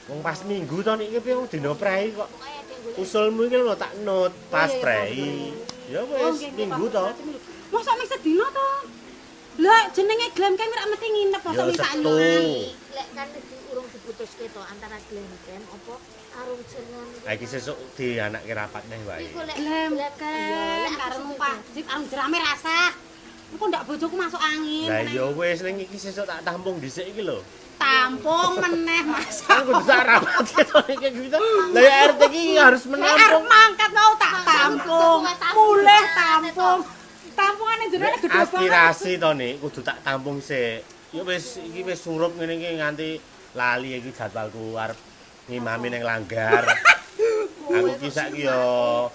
Wong 0.09 0.26
pas 0.26 0.41
minggu 0.45 0.82
to 0.82 0.93
niki 0.97 1.22
piye 1.22 1.36
dina 1.49 1.72
prei 1.78 2.13
kok. 2.13 2.30
Usulmu 2.97 3.45
iki 3.45 3.57
lho 3.61 3.74
tak 3.78 3.93
not 4.01 4.34
pas 4.49 4.70
Oh, 4.70 4.74
iya, 4.74 4.78
iya, 4.78 4.82
prei. 4.82 5.17
Ya 5.90 6.06
Oh, 6.06 6.30
wis 6.30 6.38
nggih, 6.38 6.70
minggu 6.70 6.86
to. 6.94 7.06
Mosok 7.74 7.94
mek 7.98 8.08
sedina 8.14 8.46
to? 8.54 8.70
Lah 9.60 9.90
jenenge 9.90 10.28
Glam 10.38 10.54
kan 10.54 10.70
ora 10.70 10.86
mesti 10.86 11.08
nginep 11.10 11.42
mosok 11.42 11.66
mek 11.66 11.78
sak 11.82 11.92
setu. 11.98 12.14
Lek 12.94 13.08
kan 13.18 13.28
di 13.34 13.40
urung 13.74 13.88
diputuske 13.90 14.46
to 14.54 14.62
antara 14.62 15.02
Glenn 15.10 15.34
Kem 15.50 15.64
apa 15.66 15.94
arung 16.46 16.62
jeneng. 16.70 17.10
Ha 17.26 17.34
iki 17.34 17.46
sesuk 17.50 17.78
dianake 17.98 18.54
rapat 18.54 18.84
neh 18.86 19.02
wae. 19.10 19.34
Iku 19.34 19.42
lek 19.42 19.58
Glam 19.58 19.92
lek 19.98 20.14
kan 20.22 20.90
karo 20.94 21.16
numpak 21.26 21.58
jeep 21.74 21.86
arung 21.90 22.06
jerame 22.06 22.38
rasah. 22.38 22.94
Engko 23.50 23.66
ndak 23.74 23.84
bojoku 23.90 24.14
masuk 24.14 24.42
angin. 24.46 24.94
Lah 24.94 25.02
ya 25.10 25.26
wis 25.34 25.60
ning 25.66 25.82
iki 25.82 25.98
sesuk 25.98 26.30
tak 26.30 26.46
tampung 26.46 26.78
dhisik 26.78 27.10
iki 27.10 27.26
lho. 27.26 27.42
Tampung 27.80 28.60
meneh 28.60 29.02
Mas. 29.08 29.40
Kudu 29.48 29.82
tak 29.88 30.04
rapat 30.04 30.46
gitu. 30.52 31.38
Lah 31.72 31.82
ya 31.82 31.94
RT 32.12 32.22
iki 32.28 32.44
harus 32.60 32.84
menampung. 32.86 33.48
mangkat 33.48 33.90
mau 33.96 34.12
tak 34.20 34.34
tampung. 34.44 35.20
Mulih 35.56 36.04
tampung. 36.14 36.80
Tampungane 37.34 37.86
jenenge 37.88 38.18
gede 38.20 38.28
banget. 38.28 38.52
aspirasi 38.52 39.12
to 39.16 39.30
nih 39.32 39.52
kudu 39.64 39.80
tak 39.80 39.98
tampung 40.04 40.44
sik. 40.44 40.84
Ya 41.16 41.24
wis 41.24 41.56
iki 41.58 41.88
wis 41.88 42.04
surup 42.04 42.36
ngene 42.36 42.60
iki 42.60 42.70
nganti 42.78 43.10
lali 43.56 43.96
iki 43.96 44.12
jadwalku 44.12 44.76
arep 44.76 45.00
ngimami 45.48 45.88
ning 45.88 46.04
langgar. 46.04 46.68
Aku 47.70 47.96
ki 47.96 48.10
saiki 48.12 48.44
yo 48.44 49.08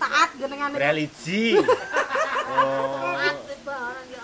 Taat 0.00 0.30
jenengane. 0.40 0.74
religi. 0.80 1.54
Oh, 2.48 3.12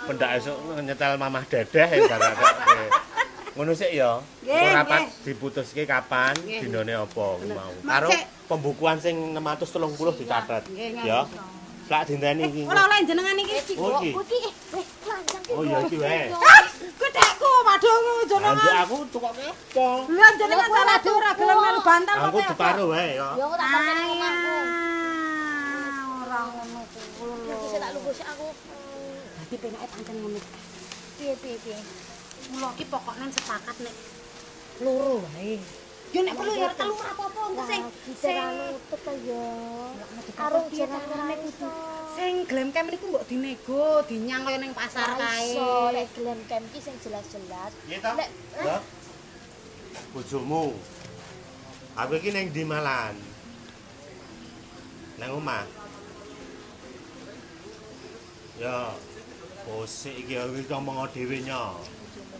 pendak 0.09 0.41
esuk 0.41 0.57
nyetel 0.80 1.20
mamah 1.20 1.45
dadah 1.45 1.89
ya. 1.93 2.16
Ngono 3.55 3.70
sik 3.70 3.90
ya. 3.94 4.18
Rapat 4.50 5.14
diputuske 5.22 5.86
kapan, 5.86 6.34
dinane 6.42 6.98
apa 6.98 7.26
mau. 7.38 7.72
Karo 7.86 8.11
sik. 8.11 8.26
pembukuan 8.50 8.98
sing 8.98 9.14
630 9.38 10.18
dicatet. 10.18 10.62
Ya. 11.07 11.22
Lak 11.86 12.02
dinteni 12.09 12.48
iki. 12.50 12.62
Oleh-oleh 12.66 12.98
jenengan 13.07 13.36
iki. 13.38 13.55
Oh 13.78 14.02
iki. 14.02 14.11
Iki 14.11 14.38
eh 14.42 14.55
weh 14.74 14.86
lanjang 15.07 15.42
ki. 15.44 15.52
Oh 15.55 15.62
iya 15.62 15.78
iki 15.86 15.96
wae. 16.02 16.26
Gedheku 16.98 17.50
waduh 17.62 17.94
Lah 17.94 18.24
jenengan. 18.26 18.82
aku 18.82 18.96
tukoke 19.14 19.42
apa? 19.46 19.88
Lah 20.11 20.32
jenengan 20.34 20.68
salah 20.74 20.98
ora 20.98 21.30
gelem 21.38 21.57
melu 21.61 21.80
bantal 21.84 22.16
Aku 22.26 22.38
diparo 22.42 22.84
wae 22.90 23.09
ya. 23.20 23.28
Ya 23.38 23.44
aku 23.46 23.55
tak 23.61 23.68
nang 23.70 24.09
omahku. 24.18 24.55
Ora 26.24 26.40
ngono 26.50 26.80
kuwi 26.90 27.55
bisa 27.62 27.76
tak 27.78 27.90
lungguh 27.94 28.14
sik 28.16 28.26
aku. 28.34 28.48
Dadi 29.38 29.57
penake 29.62 29.86
pancen 29.92 30.14
ngono. 30.18 30.40
Piye 31.20 31.34
piye 31.38 31.57
piye. 31.62 31.78
Mula 32.53 32.68
iki 32.76 32.84
pokoknya 32.92 33.24
sepakat 33.32 33.76
nek 33.80 33.95
loro 34.84 35.22
wae. 35.24 35.57
Ya 36.14 36.20
nek 36.22 36.38
perlu 36.38 36.55
ya 36.55 36.70
telu 36.78 36.95
apa-apa 36.95 37.40
engko 37.51 37.62
sing 37.66 37.82
sing 38.14 38.38
ta 38.86 39.12
ya. 39.26 39.47
Arung 40.38 40.66
jenenge 40.70 41.34
kudu 41.42 41.70
sing 42.14 42.32
glem 42.47 42.70
kem 42.70 42.86
niku 42.86 43.11
mbok 43.11 43.26
dinego, 43.26 43.99
dinyang 44.07 44.47
kaya 44.47 44.59
ning 44.62 44.70
pasar 44.70 45.18
kae. 45.18 45.59
Iso 45.59 45.90
lek 45.90 46.07
Glenn 46.14 46.40
Kem 46.47 46.62
ki 46.70 46.78
sing 46.78 46.95
jelas-jelas. 47.03 47.72
Ya. 47.90 48.78
Bojomu. 50.14 50.78
Aku 51.99 52.12
iki 52.18 52.30
ning 52.30 52.55
ndi 52.55 52.62
malan? 52.62 53.18
Nang 55.18 55.30
omah. 55.42 55.66
Ya. 58.62 58.95
Bosik 59.66 60.14
iki 60.14 60.38
iki 60.38 60.70
ngomong 60.70 61.11
dhewe 61.11 61.42
nya. 61.42 61.74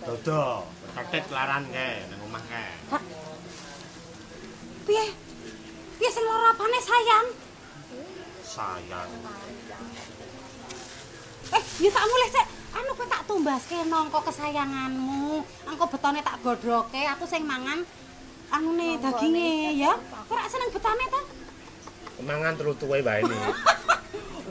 Dodo, 0.05 0.69
tetet 0.93 1.25
laran 1.33 1.65
kae 1.73 2.05
nang 2.13 2.21
omah 2.29 2.45
kae. 2.53 2.73
Piye? 4.85 5.05
Piye 5.97 6.11
sing 6.13 6.25
lara 6.29 6.53
apane 6.53 6.79
sayang? 6.85 7.27
Sayang. 8.45 9.11
Eh, 11.57 11.63
ya 11.81 11.89
tak 11.89 12.05
mulih 12.05 12.31
sik. 12.37 12.47
Anu 12.75 12.91
kowe 12.99 13.07
tak 13.09 13.23
tumbaske 13.25 13.79
nangka 13.89 14.21
kesayanganmu. 14.29 15.41
Engko 15.73 15.85
betone 15.89 16.21
tak 16.21 16.37
godhoke, 16.45 17.03
aku 17.09 17.25
sing 17.25 17.49
mangan 17.49 17.81
anune 18.53 19.01
daginge 19.01 19.73
ya. 19.73 19.97
Kowe 20.29 20.37
ora 20.37 20.45
seneng 20.53 20.69
betone 20.69 21.05
ta? 21.09 21.21
Mangan 22.21 22.53
terus 22.61 22.77
tuwe 22.77 23.01
wae 23.01 23.25
ni. 23.25 23.39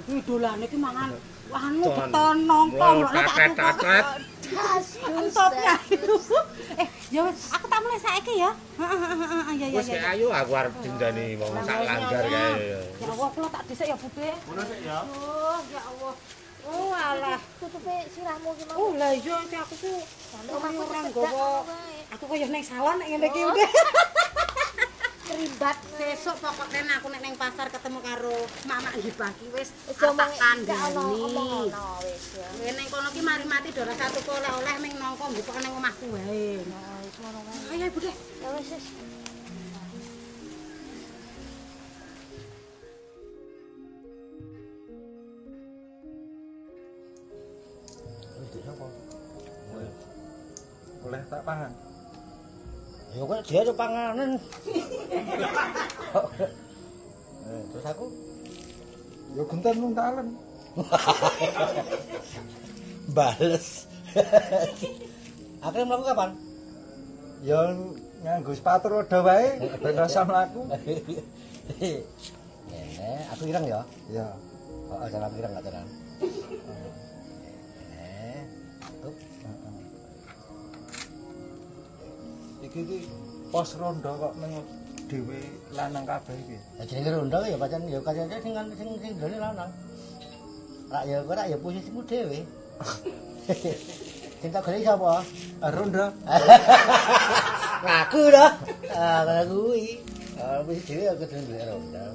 Iki 0.01 0.13
dolane 0.27 0.65
iki 0.65 0.77
mangan 0.81 1.13
anu 1.53 1.85
Ton. 1.85 1.93
beton 2.09 2.37
nangka 2.49 2.81
Wow, 2.81 2.95
lho 3.05 3.07
tak 3.13 3.25
tatet-tatet. 3.37 4.05
Entopnya 5.03 5.75
itu. 5.87 6.15
Eh, 6.75 6.87
ya 7.09 7.21
wis, 7.23 7.51
aku 7.51 7.65
tak 7.67 7.79
mulai 7.79 7.99
saiki 7.99 8.33
ya. 8.39 8.51
Heeh 8.51 8.97
heeh 8.99 9.17
heeh 9.17 9.53
ya 9.55 9.67
ya 9.71 9.77
Wis 9.79 9.87
ya. 9.87 10.01
ayo 10.11 10.27
aku 10.29 10.51
arep 10.51 10.73
dindani 10.83 11.37
wong 11.39 11.53
sak 11.63 11.77
langgar 11.81 12.23
kae. 12.27 12.53
Ya 12.99 13.07
Allah, 13.07 13.27
kula 13.31 13.47
tak 13.49 13.63
dhisik 13.67 13.87
ya, 13.87 13.95
Bude. 13.95 14.29
Ngono 14.47 14.61
sik 14.65 14.79
ya. 14.83 14.97
Oh, 15.05 15.57
ya 15.71 15.81
Allah. 15.81 16.13
Oh, 16.63 16.95
alah. 16.95 17.39
tutupe 17.59 17.95
sirahmu 18.07 18.55
ki 18.55 18.63
mau. 18.71 18.75
Oh, 18.79 18.91
lah 18.95 19.11
iya 19.11 19.35
iki 19.43 19.57
aku 19.59 19.75
ku 19.83 19.93
Omahku 20.47 20.81
ora 20.87 20.99
nggawa. 21.03 21.47
Aku 22.15 22.23
kaya 22.23 22.47
ning 22.47 22.63
salon 22.63 22.95
nek 23.03 23.07
ngene 23.11 23.27
iki 23.27 23.41
udah. 23.43 23.69
Kerimbat 25.33 25.81
Sesuk 25.97 26.37
pokoknya 26.45 27.01
aku 27.01 27.09
nek 27.09 27.25
ning 27.25 27.33
pasar 27.33 27.65
ketemu 27.65 28.05
karo 28.05 28.37
Mama 28.69 28.93
Hibaki 28.93 29.49
wis 29.49 29.73
tak 29.89 30.13
ono 30.13 30.29
kandhani. 30.29 31.73
wis 32.61 32.73
ning 32.77 32.85
kono 32.93 33.09
ki 33.09 33.25
mari 33.25 33.41
mati 33.49 33.73
do 33.73 33.81
rasa 33.81 34.13
tuku 34.13 34.29
oleh-oleh 34.29 34.77
ming 34.77 34.93
nangka 34.93 35.25
mbok 35.25 35.57
ning 35.57 35.73
omahku 35.73 36.05
wae. 36.13 36.61
Nah, 36.69 37.01
wis 37.01 37.17
ngono 37.17 37.39
wae. 37.49 37.81
Ayo, 37.81 37.89
Bude. 37.97 38.13
Ya 38.13 38.47
wis 38.53 38.77
wis. 38.77 38.85
Oleh 51.01 51.21
tak 51.25 51.41
pangan. 51.41 51.92
Ya 53.13 53.21
kok 53.21 53.41
dia 53.45 53.59
ada 53.61 53.73
panganan. 53.73 54.29
Eh, 57.43 57.63
terus 57.75 57.85
aku 57.85 58.07
Ya 59.33 59.43
genten 59.49 59.75
mung 59.81 59.93
talen. 59.97 60.37
bales. 63.17 63.89
Akhirnya 65.61 65.85
mlaku 65.89 66.03
kapan? 66.05 66.29
Ya 67.41 67.59
nganggo 68.23 68.53
sepatu 68.55 68.87
roda 68.93 69.19
wae 69.25 69.57
ben 69.81 69.97
rasa 69.97 70.21
mlaku. 70.23 70.69
Eh, 72.73 73.21
aku 73.35 73.43
ireng 73.51 73.67
ya. 73.67 73.83
Ya. 74.07 74.31
Oh, 74.87 75.03
jalan 75.11 75.35
ireng 75.35 75.51
gak 75.51 75.67
jalan. 75.67 75.87
Eh, 77.91 78.41
tuh. 79.03 79.11
Iki 82.73 82.81
iki 82.81 82.97
pos 83.53 83.77
rondo 83.77 84.17
kok 84.17 84.33
ning 84.41 84.49
dhewe 85.05 85.37
lanang 85.77 86.09
kabeh 86.09 86.33
iki. 86.33 86.57
Ya 86.81 86.83
jenenge 86.89 87.13
rondo 87.13 87.37
ya 87.45 87.53
pancen 87.53 87.85
ya 87.85 88.01
kacane 88.01 88.33
sing 88.41 88.53
sing 88.73 88.89
sing 88.97 89.11
ndone 89.13 89.37
lanang. 89.37 89.69
Rak 90.89 91.05
ya 91.05 91.21
kok 91.21 91.37
rak 91.37 91.53
ya 91.53 91.57
posisimu 91.61 92.01
dhewe. 92.09 92.41
Sing 94.41 94.49
tak 94.49 94.65
golek 94.65 94.81
sapa? 94.81 95.21
Ah, 95.63 95.69
Rondo. 95.69 96.05
Ngaku 97.85 98.21
dah. 98.33 98.51
Ah, 98.89 99.21
kaya 99.21 99.43
kuwi. 99.45 100.01
Ah, 100.41 100.65
wis 100.65 100.81
dhewe 100.81 101.13
aku 101.13 101.29
golek 101.29 101.69
rondo. 101.69 102.05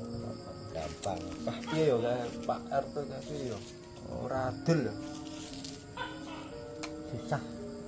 Gampang. 0.75 1.23
Wah, 1.47 1.59
piye 1.71 1.95
kae 1.95 2.27
Pak 2.43 2.61
RT 2.67 2.95
kae 3.07 3.37
ya. 3.47 3.59
Ora 4.11 4.51
adil. 4.51 4.91
Susah 7.15 7.43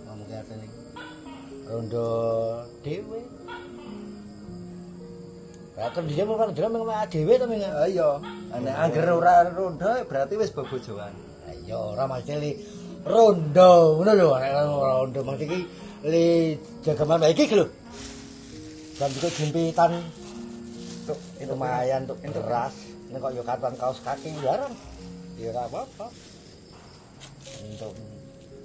ngomong 0.06 0.30
kaya 0.30 0.46
ngene. 0.46 0.79
Rondo 1.70 2.06
dhewe. 2.82 3.22
Lah 5.78 5.86
kerja 5.94 6.26
mau 6.26 6.34
kan 6.34 6.50
dhewe 6.50 6.66
mung 6.66 6.90
dhewe 7.06 7.38
to 7.38 7.46
ming. 7.46 7.62
Ah 7.62 7.86
iya. 7.86 8.18
Nek 8.58 8.74
angger 8.74 9.06
ora 9.14 9.46
rondo 9.46 9.86
berarti 10.10 10.34
wis 10.34 10.50
bobojoan. 10.50 11.14
Lah 11.14 11.54
iya 11.54 11.78
ora 11.78 12.10
mesti 12.10 12.58
rondo 13.06 14.02
ngono 14.02 14.12
lho 14.18 14.28
nek 14.34 14.52
rondo 14.66 15.20
maksud 15.22 15.46
iki 15.46 15.58
li 16.10 16.58
jagaman 16.82 17.30
iki 17.30 17.46
lho. 17.54 17.66
Dan 18.98 19.08
juga 19.14 19.30
jimpitan 19.30 19.90
untuk 21.06 21.18
lumayan 21.46 22.02
untuk 22.02 22.18
beras. 22.42 22.74
Nek 23.14 23.22
kok 23.22 23.30
yo 23.30 23.42
katuan 23.46 23.74
kaos 23.78 24.02
kaki 24.02 24.34
jarang. 24.42 24.74
Ya 25.38 25.54
ora 25.54 25.70
apa-apa. 25.70 26.10
Untuk 27.62 27.94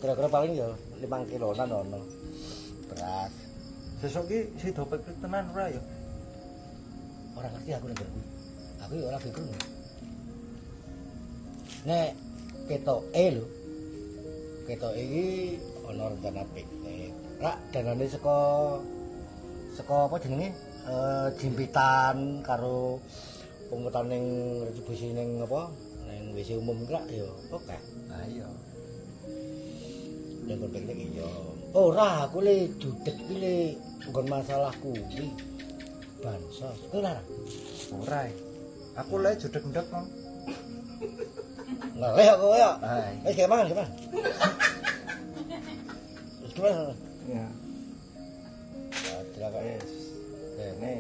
kira-kira 0.02 0.28
paling 0.28 0.58
ya 0.58 0.70
5 1.06 1.30
kiloan 1.30 1.70
ono 1.70 2.25
beras. 2.90 3.34
Sesuk 4.04 4.28
ki 4.28 4.40
sida 4.60 4.84
pikir 4.84 5.14
tenan 5.24 5.50
ora 5.56 5.72
ya? 5.72 5.82
Ora 7.36 7.48
ngerti 7.52 7.72
aku 7.76 7.86
nek 7.90 7.98
kuwi. 8.00 8.26
Aku 8.84 8.94
ora 9.02 9.18
pikir. 9.20 9.44
Nek 11.88 12.12
ketoke 12.68 13.26
lho. 13.34 13.46
Ketoke 14.68 15.00
iki 15.00 15.28
ana 15.90 16.12
rencana 16.12 16.44
piknik. 16.54 17.14
Rak 17.42 17.58
danane 17.72 18.06
saka 18.10 18.38
saka 19.78 19.96
apa 20.10 20.16
jenenge? 20.24 20.50
Eh 20.86 21.28
jimpitan 21.42 22.46
karo 22.46 23.02
pungutan 23.70 24.12
ning 24.12 24.24
retribusi 24.66 25.14
ning 25.16 25.42
apa? 25.42 25.72
Ning 26.06 26.36
WC 26.38 26.62
umum 26.62 26.84
ki 26.84 26.94
rak 26.94 27.06
ya 27.10 27.30
oke. 27.50 27.78
Nah 28.12 28.24
iya. 28.28 28.48
Ning 30.46 30.58
kon 30.62 30.70
piknik 30.72 31.10
iya. 31.16 31.55
Ora, 31.76 32.24
aku 32.24 32.40
le 32.40 32.72
judeg 32.80 33.18
ki 33.28 33.36
le 33.36 33.56
nggon 34.08 34.28
masalah 34.32 34.72
kuwi. 34.80 35.28
Bansos. 36.24 36.80
Lara. 36.96 37.20
Ora. 37.92 38.24
Aku 38.96 39.20
lek 39.20 39.36
jodek 39.44 39.64
ndek 39.68 39.84
Mang. 39.92 40.08
Ngeleh 42.00 42.26
kok 42.32 42.40
kowe 42.40 42.56
ya. 42.56 42.72
Wis 43.28 43.36
gak 43.36 43.50
mangan, 43.52 43.68
gak 43.68 43.78
mangan. 43.84 43.92
Wis 46.40 46.52
gimana? 46.56 46.96
Ya. 47.28 47.46
Kok. 49.36 49.60
Wis. 49.60 49.92
Dene 50.56 50.94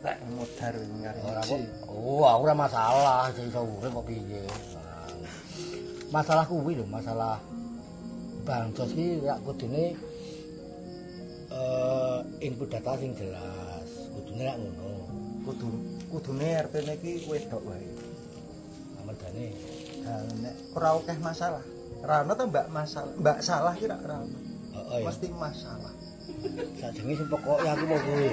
tak 0.00 0.16
modar 0.32 0.72
Ora 0.72 1.12
kok. 1.20 1.52
ngaji. 1.52 1.60
Oh, 1.84 2.24
aku 2.24 2.42
ora 2.48 2.56
masalah, 2.56 3.28
sing 3.36 3.52
iso 3.52 3.60
urip 3.60 3.92
kok 3.92 4.08
piye. 4.08 4.40
Masalah 6.08 6.48
kuwi 6.48 6.80
lho, 6.80 6.88
masalah 6.88 7.36
bansos 8.44 8.92
iki 8.92 9.20
rak 9.24 9.40
kudune 9.44 9.96
eh 11.54 12.18
input 12.42 12.68
data 12.68 12.98
sing 12.98 13.14
jelas. 13.14 13.88
Kudune 14.10 14.42
rak 14.42 14.56
ngono. 14.58 14.90
Kudu 15.46 15.68
kudune 16.10 16.48
RT-ne 16.66 16.94
iki 16.98 17.30
wedok 17.30 17.62
wae. 17.62 17.86
Amerdane. 19.02 19.46
Nah, 20.02 20.20
nek 20.42 20.54
ora 20.74 20.98
akeh 20.98 21.18
masalah. 21.22 21.64
Ora 22.02 22.26
ono 22.26 22.32
to 22.34 22.44
Mbak 22.50 22.66
masalah. 22.74 23.12
Mbak 23.16 23.38
salah 23.40 23.74
ki 23.78 23.86
ora 23.86 24.16
ono. 24.20 24.38
Heeh 24.74 24.98
ya. 25.00 25.06
Mesti 25.06 25.26
masalah. 25.32 25.92
Sajenge 26.80 27.12
sing 27.16 27.28
pokoke 27.32 27.64
aku 27.64 27.84
mau 27.88 28.00
kuwi. 28.04 28.28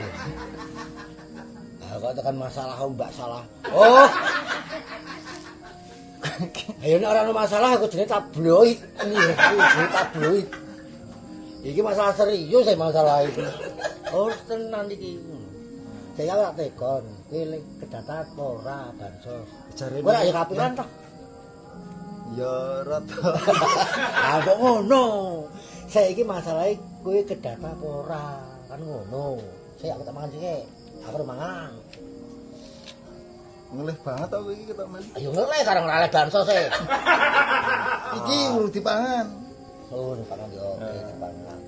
Ah 1.87 1.95
kok 1.99 2.13
tekan 2.15 2.35
masalah 2.39 2.75
mbak 2.87 3.11
salah. 3.11 3.43
Oh. 3.71 4.07
Ayo 6.83 6.95
nek 6.99 7.11
ora 7.11 7.19
ono 7.27 7.33
masalah 7.35 7.69
aku 7.75 7.87
jenenge 7.91 8.11
tabloid. 8.11 8.79
Iya, 9.03 9.33
tabloid. 9.91 10.47
Iki 11.61 11.81
masalah 11.85 12.13
serius 12.17 12.65
ya 12.65 12.75
masalah 12.77 13.25
itu. 13.25 13.41
Oh, 14.11 14.27
tenan 14.43 14.91
iki. 14.91 15.15
Saya 16.19 16.35
ora 16.35 16.51
tekon, 16.51 17.07
kowe 17.31 17.43
lek 17.47 17.63
kedata 17.79 18.27
apa 18.27 18.43
ora 18.43 18.91
bansos. 18.91 19.47
Jarene 19.71 20.03
Kowe 20.03 20.11
ora 20.11 20.27
ya 20.27 20.33
kapiran 20.35 20.71
toh. 20.75 20.87
Ya 22.35 22.55
rada. 22.83 23.17
Ah 24.27 24.37
kok 24.43 24.57
ngono. 24.59 25.05
Saiki 25.87 26.27
masalahe 26.27 26.75
kowe 26.99 27.15
kedata 27.23 27.71
apa 27.71 27.87
ora? 27.87 28.27
Kan 28.67 28.83
ngono. 28.83 29.39
Saya 29.79 29.95
aku 29.95 30.03
tak 30.03 30.11
mangan 30.11 30.29
sik. 30.35 30.63
Aku 31.07 31.23
mangan. 31.23 31.71
Ngelih 33.71 33.97
banget 34.03 34.29
aku 34.35 34.49
iki 34.51 34.63
ketok 34.75 34.87
men. 34.91 35.03
Ayo 35.15 35.29
ngeleh 35.31 35.61
karang 35.63 35.87
ora 35.87 36.11
bansos 36.11 36.51
e. 36.51 36.67
Iki 38.19 38.37
urung 38.59 38.75
dipangan. 38.75 39.50
Oh, 39.91 40.15
dipangan 40.15 40.47
yo, 40.55 40.79
oke 40.79 40.87
dipangan. 41.03 41.59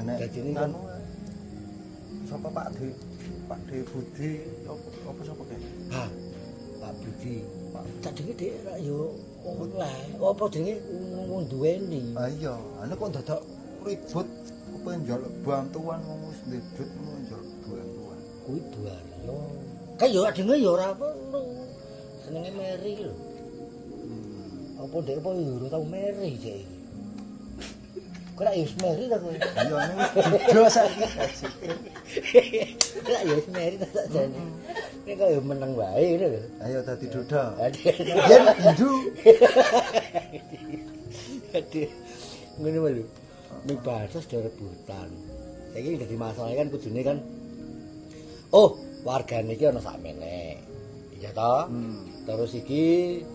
Anek 0.00 0.16
Dadi 0.24 0.38
ini 0.40 0.56
kan 0.56 0.72
sapa 2.24 2.48
Pak 2.48 2.72
De? 2.80 2.88
Pak 3.44 3.60
De 3.68 3.84
Budi 3.92 4.40
apa 4.64 4.88
apa 5.04 5.20
sapa 5.20 5.42
kae? 5.44 5.60
Ha. 5.92 6.04
Pak 6.80 6.92
Budi. 6.96 7.44
Pak 7.76 7.84
sadenge 8.00 8.32
dhek 8.40 8.56
ra 8.64 8.80
yo 8.80 9.12
oleh. 9.44 9.96
Apa 10.16 10.44
jenenge 10.48 10.80
wong 11.28 11.44
duweni. 11.52 12.16
Ah 12.16 12.32
iya, 12.32 12.56
ane 12.80 12.96
kok 12.96 13.12
dadak 13.12 13.44
ribut 13.84 14.24
kepen 14.72 14.96
njaluk 15.04 15.34
bantuan 15.44 16.00
wong 16.08 16.24
wis 16.24 16.40
ngono 16.48 17.12
njaluk 17.20 17.52
bantuan. 17.68 18.18
Kuwi 18.48 18.60
duaryo. 18.72 19.36
Kae 20.00 20.08
yo 20.08 20.24
adenge 20.24 20.56
yo 20.56 20.72
ora 20.72 20.96
perlu. 20.96 21.68
Senenge 22.24 22.48
Mary 22.56 22.96
lho. 23.04 23.33
Apa 24.74 24.96
dhek 25.06 25.18
apa 25.22 25.30
ora 25.30 25.66
tau 25.70 25.84
Mary 25.86 26.18
dhek 26.18 26.34
iki. 26.34 26.58
Kok 28.34 28.42
ra 28.42 28.50
yo 28.50 28.66
wis 28.66 28.74
Mary 28.82 29.06
ta 29.06 29.16
kowe? 29.22 29.30
Iya 29.30 29.76
ane 29.78 29.94
wis 29.94 30.10
dido 30.18 30.62
saiki. 30.66 31.06
Kok 33.06 33.22
yo 33.22 33.34
wis 33.38 33.48
Mary 33.54 33.76
ta 33.78 33.86
sakjane. 33.94 34.42
Nek 35.06 35.14
kok 35.14 35.28
yo 35.30 35.40
meneng 35.46 35.72
wae 35.78 36.02
ngono 36.18 36.26
lho. 36.34 36.40
Ayo 36.66 36.78
dadi 36.82 37.06
dodo. 37.06 37.42
Aduh. 37.62 37.94
Yen 38.26 38.44
Hindu. 38.58 38.90
Aduh. 41.54 41.90
Ngono 42.58 42.78
wae 42.82 42.92
lho. 42.98 43.04
Ning 43.70 43.78
batas 43.86 44.26
do 44.26 44.42
rebutan. 44.42 45.10
Saiki 45.70 46.02
dadi 46.02 46.16
masalah 46.18 46.54
kan 46.58 46.70
kudune 46.74 47.02
kan 47.06 47.18
Oh, 48.54 48.78
wargane 49.06 49.54
iki 49.54 49.66
ana 49.66 49.82
sakmene. 49.82 50.58
Iya 51.14 51.30
toh? 51.30 51.70
Terus 52.26 52.52
iki 52.58 52.84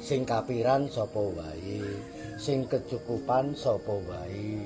sing 0.04 0.28
kapiran 0.28 0.92
sapa 0.92 1.22
wae, 1.22 1.80
sing 2.36 2.68
kecukupan 2.68 3.56
sapa 3.56 3.96
wae. 4.04 4.60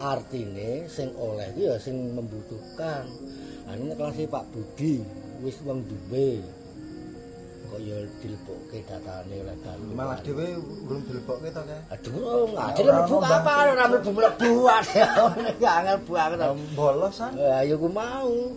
Artine 0.00 0.88
sing 0.88 1.12
oleh 1.20 1.52
iki 1.52 1.68
ya 1.68 1.76
sing 1.76 2.16
membutuhkan. 2.16 3.04
Nek 3.70 3.94
kelas 4.00 4.18
Pak 4.26 4.44
Budi 4.50 5.04
wis 5.44 5.60
wong 5.62 5.84
duwe. 5.84 6.40
Kok 7.70 7.78
ya 7.86 8.02
dilebokke 8.18 8.82
datane 8.82 9.46
oleh 9.46 9.54
bantu. 9.62 9.94
Malah 9.94 10.18
dhewe 10.26 10.58
urung 10.58 11.06
dilebokke 11.06 11.54
to 11.54 11.62
kae. 11.62 11.80
Aduh, 11.92 12.50
ngajeng 12.50 12.86
mlebu 12.88 13.16
apa 13.22 13.52
ora 13.62 13.84
mlebu-mlebu 13.86 14.50
ae. 14.66 15.04
Angel 15.60 15.98
banget. 16.08 16.50
Bolosan. 16.74 17.36
Lah 17.38 17.62
ya 17.62 17.76
ku 17.78 17.86
mau. 17.86 18.56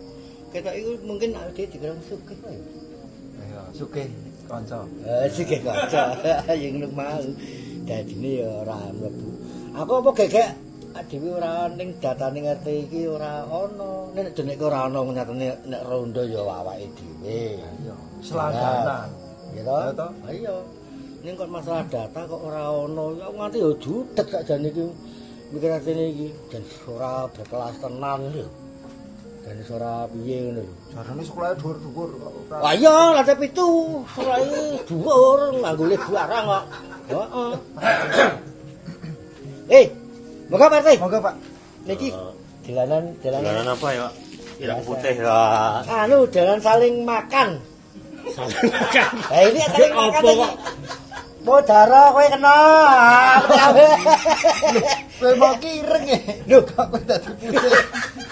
Ketok 0.50 0.74
iku 0.74 0.90
mungkin 1.06 1.36
awake 1.38 1.70
dhewe 1.70 1.94
dikira 1.94 1.94
sugih 2.10 2.38
wae. 2.42 2.58
Sugih 3.74 4.06
kanca. 4.46 4.86
Eh 5.02 5.26
sugih 5.34 5.58
kaca. 5.66 6.14
Ya 6.54 6.68
ngono 6.70 6.88
mau. 6.94 7.26
Dadine 7.84 8.30
ya 8.40 8.48
ora 8.62 8.78
mlebu. 8.94 9.28
Aku 9.74 9.92
apa 9.98 10.10
gegek 10.14 10.48
dhewe 11.10 11.34
ora 11.42 11.66
ning 11.74 11.98
datane 11.98 12.38
RT 12.38 12.66
iki 12.86 13.10
ora 13.10 13.42
ana. 13.42 14.14
Nek 14.14 14.30
jenenge 14.38 14.62
ora 14.62 14.86
ana 14.86 15.02
nyatane 15.02 15.48
nek 15.66 15.82
rondo 15.90 16.22
ya 16.22 16.46
awake 16.46 16.86
dhewe. 16.94 17.58
Iya, 17.58 17.96
selangganan. 18.22 19.10
Ya 19.58 19.62
toh? 19.66 19.78
Ya 19.82 19.92
toh? 19.92 20.10
Iya. 20.30 20.56
Ning 21.26 21.34
kok 21.34 21.50
masalah 21.50 21.82
data 21.90 22.20
kok 22.30 22.40
ora 22.46 22.70
ana, 22.70 23.04
ya 23.18 23.26
nganti 23.26 23.58
ya 23.58 23.70
judeg 23.82 24.26
sakjane 24.30 24.70
iki 24.70 24.86
mikir 25.50 25.70
atine 25.74 26.04
iki 26.14 26.28
dan 26.46 26.62
ora 26.86 27.26
berkelas 27.26 27.74
tenan 27.82 28.20
lho. 28.30 28.46
Dan 29.44 29.60
ora 29.76 30.08
piye 30.08 30.36
ngono 30.40 30.64
lho. 30.64 30.72
Jarane 30.96 31.20
sekolah 31.20 31.52
dhuwur-dhuwur 31.60 32.10
kok. 32.16 32.32
Lah 32.64 32.72
iya, 32.72 32.96
lantai 33.12 33.36
pitu, 33.36 34.00
selain 34.16 34.80
dhuwur 34.88 35.60
nganggo 35.60 35.84
le 35.84 35.96
barang 36.00 36.44
kok. 36.48 36.64
Heeh. 37.12 37.52
Eh, 39.64 39.88
moga 40.52 40.68
Pak 40.68 40.84
RT. 40.84 41.00
Monggo 41.00 41.24
Pak. 41.24 41.34
Niki 41.88 42.12
dolanan 42.68 43.16
Dolanan 43.24 43.64
apa 43.72 43.88
ya? 43.96 44.08
Irang 44.60 44.84
putih 44.84 45.24
ya. 45.24 45.80
anu 45.88 46.28
dalan 46.28 46.60
saling 46.60 47.00
makan. 47.08 47.64
Saling 48.28 48.60
makan. 48.76 49.08
Lah 49.24 49.40
ini 49.48 49.60
saling 49.72 49.92
makan 49.96 50.20
iki. 50.20 50.48
Mau 51.48 51.60
dara 51.64 52.12
kowe 52.12 52.24
kena. 52.28 52.56
Kowe 55.20 55.32
mau 55.40 55.56
kireng 55.60 56.04
ya. 56.08 56.18
Lho, 56.44 56.58
Kok 56.60 56.84
kowe 56.92 57.00
dadi 57.08 57.28
putih. 57.40 57.72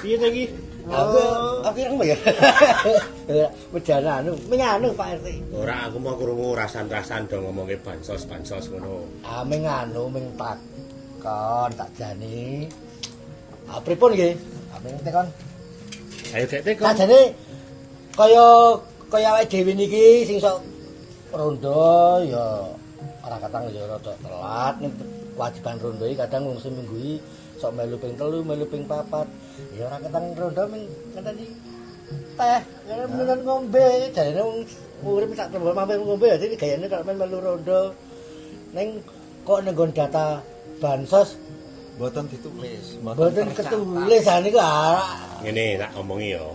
Piye 0.05 0.17
to 0.21 0.27
iki? 0.29 0.45
Aku 0.89 1.21
aku 1.63 1.77
ireng 1.79 1.99
ya. 2.03 2.19
Wedana 3.75 4.11
anu, 4.23 4.33
menyanu 4.51 4.91
Pak 4.97 5.23
RT. 5.23 5.27
Ora 5.55 5.87
aku 5.87 5.97
mau 6.03 6.19
krungu 6.19 6.59
rasan-rasan 6.59 7.31
do 7.31 7.39
ngomongke 7.39 7.79
bansos-bansos 7.81 8.71
ngono. 8.73 9.07
Ah 9.23 9.47
ming 9.47 9.63
anu 9.63 10.11
ming 10.11 10.27
takon 10.35 11.71
tak 11.79 11.91
jani. 11.95 12.67
Ah 13.71 13.79
pripun 13.79 14.15
nggih? 14.15 14.35
Ah 14.75 14.79
ming 14.83 14.97
tekon. 15.07 15.27
Ayo 16.35 16.45
dek 16.51 16.63
teko. 16.67 16.83
Tak 16.83 16.95
jane 17.05 17.21
kaya 18.13 18.47
kaya 19.09 19.29
awake 19.33 19.49
dhewe 19.49 19.73
niki 19.73 20.25
sing 20.29 20.41
sok 20.41 20.61
rondo 21.33 22.21
ya 22.29 22.69
ora 23.25 23.37
kadang 23.41 23.71
ya 23.73 23.89
rada 23.89 24.13
telat 24.21 24.75
ning 24.85 24.93
kewajiban 25.33 25.77
rondo 25.81 26.05
iki 26.05 26.21
kadang 26.21 26.45
wong 26.45 26.61
seminggu 26.61 26.97
iki 27.01 27.17
sok 27.63 27.79
melu 27.79 27.95
ping 28.03 28.19
telu, 28.19 28.43
melu 28.43 28.67
ping 28.67 28.83
papat. 28.91 29.31
Ya 29.79 29.87
ora 29.87 30.03
kadang 30.03 30.35
rondo 30.35 30.63
ming 30.67 30.91
ngenteni 31.15 31.47
teh, 32.35 32.61
ya 32.91 32.95
menen 33.07 33.41
ngombe, 33.47 34.11
jarene 34.11 34.43
wong 34.43 34.59
urip 35.07 35.31
sak 35.39 35.55
tembe 35.55 35.71
mampir 35.71 36.03
ngombe 36.03 36.27
ya 36.27 36.37
jadi 36.43 36.59
gayane 36.59 36.87
tok 36.91 37.07
men 37.07 37.23
melu 37.23 37.39
rondo. 37.39 37.95
Ning 38.75 38.99
kok 39.47 39.63
nenggon 39.63 39.95
data 39.95 40.43
bansos 40.83 41.39
Mboten 41.93 42.25
ditulis, 42.25 42.97
mboten 43.05 43.53
ketulis 43.53 44.25
ane 44.25 44.49
ku 44.49 44.57
arek 44.57 45.45
Ngene 45.45 45.77
tak 45.77 45.93
omongi 46.01 46.33
ya. 46.33 46.49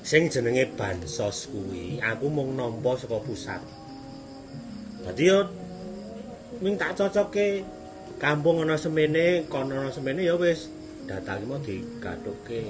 Sing 0.00 0.32
jenenge 0.32 0.64
bansos 0.72 1.52
kuwi 1.52 2.00
aku 2.00 2.26
mung 2.32 2.56
nampa 2.56 2.96
saka 2.96 3.20
pusat. 3.20 3.60
Dadi 5.04 5.28
yo 5.28 5.44
ming 6.64 6.80
tak 6.80 6.96
cocoke 6.96 7.62
kampung 8.18 8.66
ana 8.66 8.74
semene, 8.74 9.46
kono 9.46 9.78
ana 9.78 9.90
semene 9.94 10.26
ya 10.26 10.34
wis 10.34 10.68
data 11.06 11.38
iki 11.38 11.46
mau 11.46 11.58
digathuke. 11.62 12.62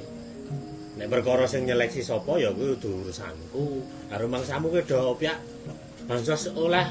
Nek 0.98 1.06
perkara 1.10 1.46
sing 1.46 1.66
nyeleksi 1.66 2.02
sapa 2.04 2.36
ya 2.38 2.52
kuwi 2.52 2.76
urusanku. 2.78 3.82
Karo 4.12 4.24
mangsamu 4.28 4.68
kuwi 4.70 4.84
do 4.84 5.16
opyak 5.16 5.38
bansos 6.06 6.52
oleh 6.54 6.86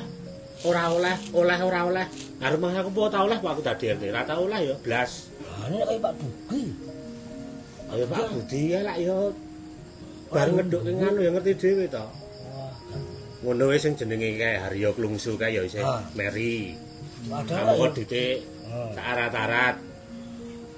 ora 0.65 0.89
oleh, 0.89 1.15
oleh 1.37 1.57
ora 1.61 1.79
oleh. 1.85 2.05
Karo 2.41 2.55
mangsaku 2.57 2.89
apa 2.97 3.01
ta 3.13 3.19
oleh 3.23 3.37
kok 3.39 3.51
aku 3.51 3.61
dadi 3.63 3.85
RT. 3.93 4.03
Ora 4.09 4.23
tau 4.25 4.47
oleh 4.47 4.59
ya 4.73 4.75
blas. 4.79 5.31
Ane 5.63 5.83
kaya 5.83 5.99
Pak 5.99 6.13
Dugi. 6.17 6.63
Ayo 7.87 8.03
Pak 8.07 8.23
Budi 8.35 8.61
ya 8.75 8.79
lak 8.83 8.97
ya 8.99 9.15
bar 10.27 10.47
ngeduk 10.51 10.83
ning 10.83 10.99
anu 11.03 11.19
ya 11.23 11.31
ngerti 11.31 11.51
dhewe 11.55 11.85
to. 11.87 12.05
Ngono 13.43 13.69
wis 13.71 13.83
sing 13.85 13.93
jenenge 13.95 14.35
kae 14.39 14.55
Haryo 14.59 14.91
Klungsu 14.95 15.35
kae 15.35 15.55
ya 15.55 15.61
isih 15.67 15.83
Ah. 15.83 16.03
Meri. 16.15 16.86
Padahal 17.27 17.63
Kamu 17.67 17.81
kok 17.81 17.91
ditik 17.93 18.37
Ah. 18.67 18.91
sak 18.91 19.05
arat-arat. 19.05 19.75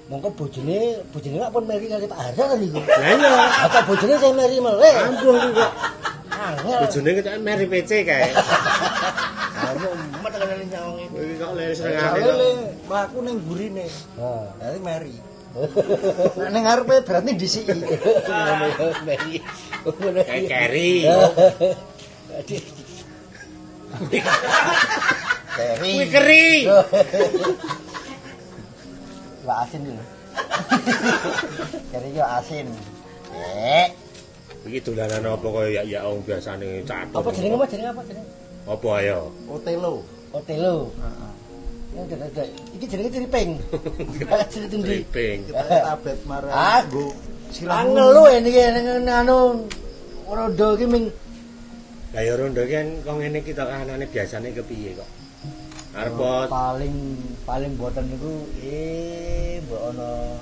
mongko 0.06 0.34
bojone 0.34 0.78
bojone 1.10 1.38
kok 1.38 1.52
pun 1.52 1.64
meri 1.64 1.86
kali 1.86 2.02
Pak 2.04 2.18
Harja 2.20 2.44
kan 2.44 2.58
iku. 2.58 2.82
Lah 2.82 3.10
iya, 3.12 3.30
Atau 3.62 3.80
bojone 3.86 4.14
sing 4.16 4.32
meri 4.34 4.58
meleh. 4.58 4.94
ampuh 5.00 5.34
iki 5.36 5.50
kok. 5.52 5.70
Bojone 6.82 7.10
ketok 7.14 7.34
Meri 7.40 7.66
PC 7.66 7.90
kae. 8.02 8.30
Aku 9.60 9.86
emet 9.86 10.32
kan 10.32 10.48
nyawang 10.66 10.96
iki. 11.00 11.14
Iki 11.14 11.34
kok 11.36 11.50
lere 11.54 11.72
Soalnya 11.72 12.10
senengane 12.10 12.30
le, 12.32 12.50
kok. 12.82 12.98
aku 13.00 13.18
ning 13.22 13.36
gurine. 13.44 13.86
Ha. 14.18 14.30
Dadi 14.56 14.78
meri. 14.80 15.14
Nek 16.36 16.48
ning 16.48 16.62
ngarepe 16.64 16.94
berarti 17.02 17.30
disiki. 17.36 17.70
Meri. 19.04 19.34
Kayak 20.20 20.26
ya. 20.26 20.48
keri. 20.48 20.92
Jadi 22.30 22.56
Keri. 25.60 25.92
Kuwi 25.92 26.06
keri. 26.08 26.48
Wah 29.46 29.64
asin 29.64 29.80
dulu. 29.84 30.02
Kari 31.92 32.08
yo 32.16 32.24
asin. 32.24 32.66
Eh, 33.34 33.88
Iki 34.60 34.84
dolanan 34.84 35.24
apa 35.24 35.48
kaya 35.48 35.80
ya 35.80 35.82
ya 35.88 36.00
wong 36.04 36.20
biasane 36.20 36.84
catur. 36.84 37.24
apa 37.24 37.32
jenenge 37.32 37.56
apa 37.56 37.64
jenenge 37.72 37.90
apa 37.96 38.02
jenenge? 38.04 38.28
Apa 38.68 38.88
ayo? 39.00 39.32
Otelo. 39.48 40.04
Otelo. 40.36 40.92
Heeh. 41.00 41.32
Yang 41.96 42.04
dede. 42.12 42.44
Iki 42.76 42.84
jenenge 42.84 43.08
ndi? 43.08 43.16
Triping. 43.24 43.50
Kita 45.48 45.64
tablet 45.64 46.20
marah. 46.28 46.52
Ah. 46.52 46.84
Angel 47.50 48.14
lu 48.14 48.22
ning 48.30 49.10
anu 49.10 49.66
rondo 50.30 50.78
iki 50.78 50.86
ming 50.86 51.10
Lah 52.14 52.22
ya 52.22 52.38
rondo 52.38 52.62
kan 52.62 52.86
kok 53.02 53.14
ngene 53.18 53.38
iki 53.42 53.50
to 53.54 53.64
kanane 53.66 54.06
biasane 54.06 54.54
kepiye 54.54 54.94
kok? 54.98 55.08
Arep 55.90 56.46
paling 56.46 57.18
paling 57.42 57.74
boten 57.74 58.06
niku 58.06 58.46
eh 58.62 59.58
mbok 59.66 59.90
ana 59.90 60.38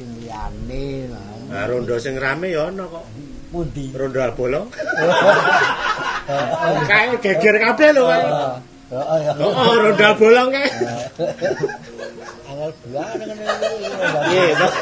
sing 0.00 0.08
liyane 0.16 1.12
lah. 1.12 1.36
Nah, 1.52 1.68
rondo 1.68 2.00
sing 2.00 2.16
rame 2.16 2.48
ya 2.48 2.72
ana 2.72 2.88
kok. 2.88 3.04
Pundi? 3.52 3.92
Rondo 3.92 4.24
Abolong. 4.24 4.72
Kae 6.90 7.12
geger 7.20 7.56
kabeh 7.60 7.88
lho 7.92 8.08
kae. 8.08 8.24
Heeh 8.88 9.18
ya. 9.20 9.32
Oh, 9.36 9.76
rondo 9.76 10.04
Abolong 10.16 10.48
kae. 10.48 10.68
Angel 12.48 12.72
bulan 12.80 13.20
ngene 13.20 13.44
Iya, 14.32 14.44
toh. 14.56 14.72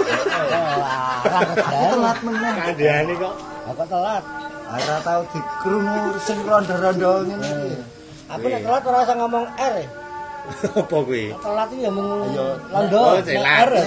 Telat 1.67 2.19
meneh. 2.23 2.53
Kandhane 2.55 3.13
kok. 3.19 3.35
Aku 3.75 3.85
telat. 3.91 4.25
ora 4.69 5.01
tau 5.01 5.25
dikrungu 5.33 6.21
sing 6.23 6.39
rondo-rondo 6.47 7.27
ngene 7.27 7.51
iki. 7.67 7.98
Aku 8.29 8.45
nek 8.45 8.61
telat 8.61 8.85
ora 8.85 8.99
usah 9.09 9.17
ngomong 9.17 9.45
R. 9.57 9.77
Apa 10.81 10.97
kuwi? 11.05 11.33
Telat 11.33 11.69
iki 11.73 11.85
ya 11.85 11.91
mung 11.93 12.09
londo. 12.09 13.01
Oh, 13.01 13.17
telat. 13.25 13.69
R. 13.69 13.71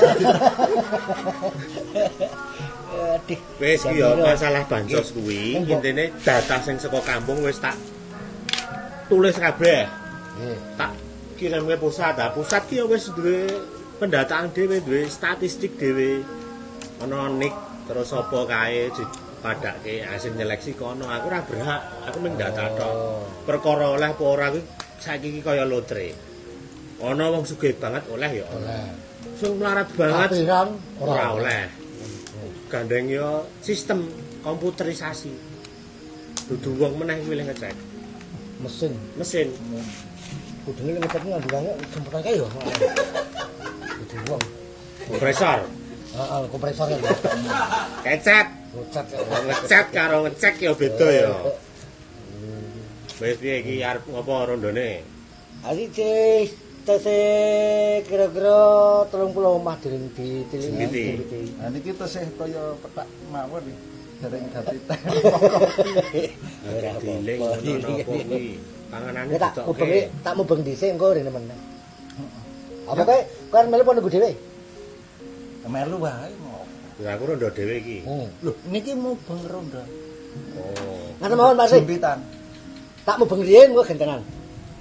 Aduh. 2.92 3.40
Wis 3.62 3.82
iki 3.86 4.02
ya 4.02 4.18
masalah 4.18 4.66
bansos 4.66 5.14
kuwi 5.14 5.62
intine 5.62 6.10
data 6.26 6.58
sing 6.66 6.82
saka 6.82 7.00
kampung 7.06 7.46
wis 7.46 7.62
tak 7.62 7.78
tulis 9.06 9.38
kabeh. 9.38 9.86
Nggih. 10.42 10.58
Tak 10.74 10.92
kirim 11.38 11.70
ke 11.70 11.78
pusat. 11.78 12.18
Nah, 12.18 12.34
pusat 12.34 12.66
ki 12.66 12.82
wis 12.90 13.14
duwe 13.14 13.46
pendataan 14.02 14.50
dhewe, 14.54 14.82
duwe 14.82 15.06
statistik 15.06 15.78
dhewe. 15.78 16.26
Ana 17.02 17.30
nik 17.30 17.54
terus 17.86 18.14
apa 18.14 18.46
kae 18.50 18.90
padake 19.42 20.06
asing 20.06 20.38
nyeleksi 20.38 20.78
kono. 20.78 21.10
Aku 21.10 21.26
ora 21.28 21.42
berhak. 21.44 21.82
Aku 22.08 22.18
mung 22.22 22.38
data 22.38 22.70
tok. 22.78 22.94
Perkara 23.50 23.92
oleh 23.98 24.14
apa 24.14 24.24
ora 24.24 24.54
kuwi 24.54 24.62
saiki 25.02 25.28
iki 25.36 25.42
kaya 25.42 25.66
lotre. 25.66 26.14
Ana 27.02 27.34
wong 27.34 27.44
sugih 27.50 27.74
banget 27.76 28.06
oleh 28.14 28.30
ya 28.40 28.46
oleh. 28.54 28.86
Sing 29.42 29.58
melarat 29.58 29.90
banget 29.98 30.30
ora 31.02 31.26
oleh. 31.36 31.66
Gandeng 32.70 33.10
yo 33.10 33.50
sistem 33.66 34.06
komputerisasi. 34.46 35.34
Dudu 36.48 36.78
wong 36.78 37.02
meneh 37.02 37.18
kuwi 37.26 37.42
le 37.42 37.50
ngecek 37.50 37.76
mesin. 38.62 38.94
mesin. 39.18 39.50
Kudune 40.62 41.02
ngecek 41.02 41.26
nganggo 41.26 41.50
kanggo 41.50 41.74
semprotan 41.90 42.22
kae 42.22 42.38
yo. 42.38 42.48
Kudu 44.06 44.18
wong. 44.30 44.44
Kompresor, 45.02 45.60
Heeh, 46.14 46.42
kompresornya. 46.48 46.98
kecet, 48.06 48.48
Ngecek. 48.72 49.06
ngecet 49.20 49.88
karo 49.92 50.18
ngecek 50.24 50.56
ya 50.64 50.72
beda 50.72 51.08
ya. 51.12 51.32
Wis 53.20 53.36
piye 53.38 53.56
iki 53.60 53.84
arep 53.84 54.08
ngopo 54.08 54.48
rondone? 54.48 55.04
Ari 55.68 55.92
tes 55.92 56.56
tese 56.88 57.20
kira-kira 58.08 58.58
30 59.12 59.36
omah 59.60 59.76
dereng. 59.84 60.08
Dimbiti. 60.16 61.52
Nah 61.60 61.68
niki 61.68 61.92
tesih 61.94 62.26
kaya 62.40 62.80
petak 62.80 63.08
mawon 63.28 63.62
iki. 63.68 63.76
Dereng 64.24 64.46
dadi 64.56 64.78
teh. 64.88 65.00
Agak 66.72 66.96
diling 67.04 67.40
ngono 67.44 67.94
kuwi. 68.08 68.56
Panganane 68.88 69.36
tak 69.40 69.54
mubengi 69.68 70.00
tak 70.24 70.34
mubeng 70.40 70.62
dhisik 70.64 70.96
engko 70.96 71.12
rene 71.12 71.32
meneh. 71.32 71.60
Apa 72.88 73.04
kae 73.04 73.20
kan 73.52 73.68
melu 73.68 73.84
pon 73.84 74.00
nunggu 74.00 74.12
dhewe? 74.12 74.32
Melu 75.68 75.98
wae 76.00 76.32
aku 77.08 77.24
rondo 77.30 77.48
dhewe 77.50 77.76
iki. 77.82 77.98
Hmm. 78.06 78.28
Lho 78.42 78.52
niki 78.70 78.92
mau 78.94 79.18
bang 79.26 79.42
ronda. 79.50 79.82
Oh. 80.58 81.08
Ngaten 81.20 81.36
mawon 81.38 81.56
Pak 81.58 81.68
Sih. 81.70 81.80
Jempitan. 81.82 82.20
Tak 83.02 83.16
mubeng 83.18 83.42
riyen 83.42 83.74
kok 83.74 83.88
gentenan. 83.90 84.22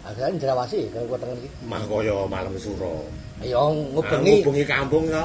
Akhirnya 0.01 0.33
njrawasi 0.37 0.89
kalau 0.93 1.07
kuwatangan 1.13 1.37
iki. 1.41 1.49
Mah 1.69 1.83
kaya 1.85 2.17
malam 2.29 2.53
suro. 2.57 3.05
Ayo 3.41 3.57
Ah, 3.57 3.73
ngubengi, 3.73 4.45
Ngubengi 4.45 4.65
kampung 4.69 5.09
ya. 5.09 5.25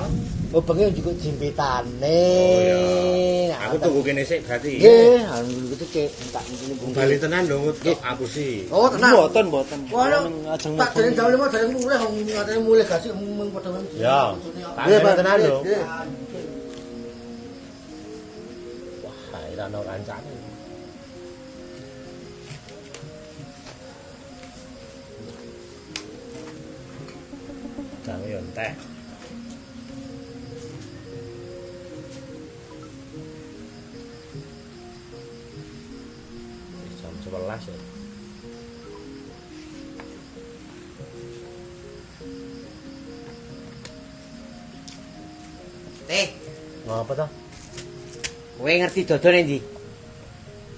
ngubengi 0.55 0.87
juga 0.95 1.11
jimpitane. 1.19 2.23
Oh 2.23 2.59
ya. 2.63 2.79
Nah, 3.51 3.67
Aku 3.67 3.75
tunggu 3.75 3.99
kene 4.07 4.23
sik 4.23 4.39
berarti. 4.47 4.79
Nggih, 4.79 5.19
anu 5.27 5.51
gitu 5.75 5.85
cek 5.91 6.09
tak 6.31 6.43
ngene 6.47 6.95
Bali 6.95 7.15
tenan 7.19 7.43
lho 7.43 7.55
ngut 7.59 7.75
apusi. 7.99 8.71
Oh, 8.71 8.87
tenang. 8.87 9.19
Mboten 9.19 9.45
mboten. 9.51 9.79
Wah, 9.91 10.07
tak 10.79 10.89
dereng 10.95 11.11
jam 11.11 11.27
5 11.27 11.51
dereng 11.51 11.71
mulih 11.75 11.97
wong 11.99 12.13
ngatene 12.23 12.59
mulih 12.63 12.85
gaji 12.87 13.07
mung 13.19 13.51
padha. 13.51 13.79
Ya. 13.99 14.31
Tak 14.79 15.15
tenan 15.19 15.35
lho. 15.43 15.57
Nggih. 19.65 19.81
Wah, 19.81 19.81
ira 19.81 19.81
ono 19.81 19.81
kancane. 19.81 20.33
Jangan 28.05 28.29
yo 28.29 28.37
entek. 28.37 28.77
Jam 37.01 37.13
11 37.25 37.65
ya. 37.65 37.77
Teh, 46.05 46.29
Ngapa 46.85 47.13
to? 47.17 47.44
Kowe 48.57 48.71
ngerti 48.71 49.01
dodone 49.09 49.39
ndi? 49.43 49.59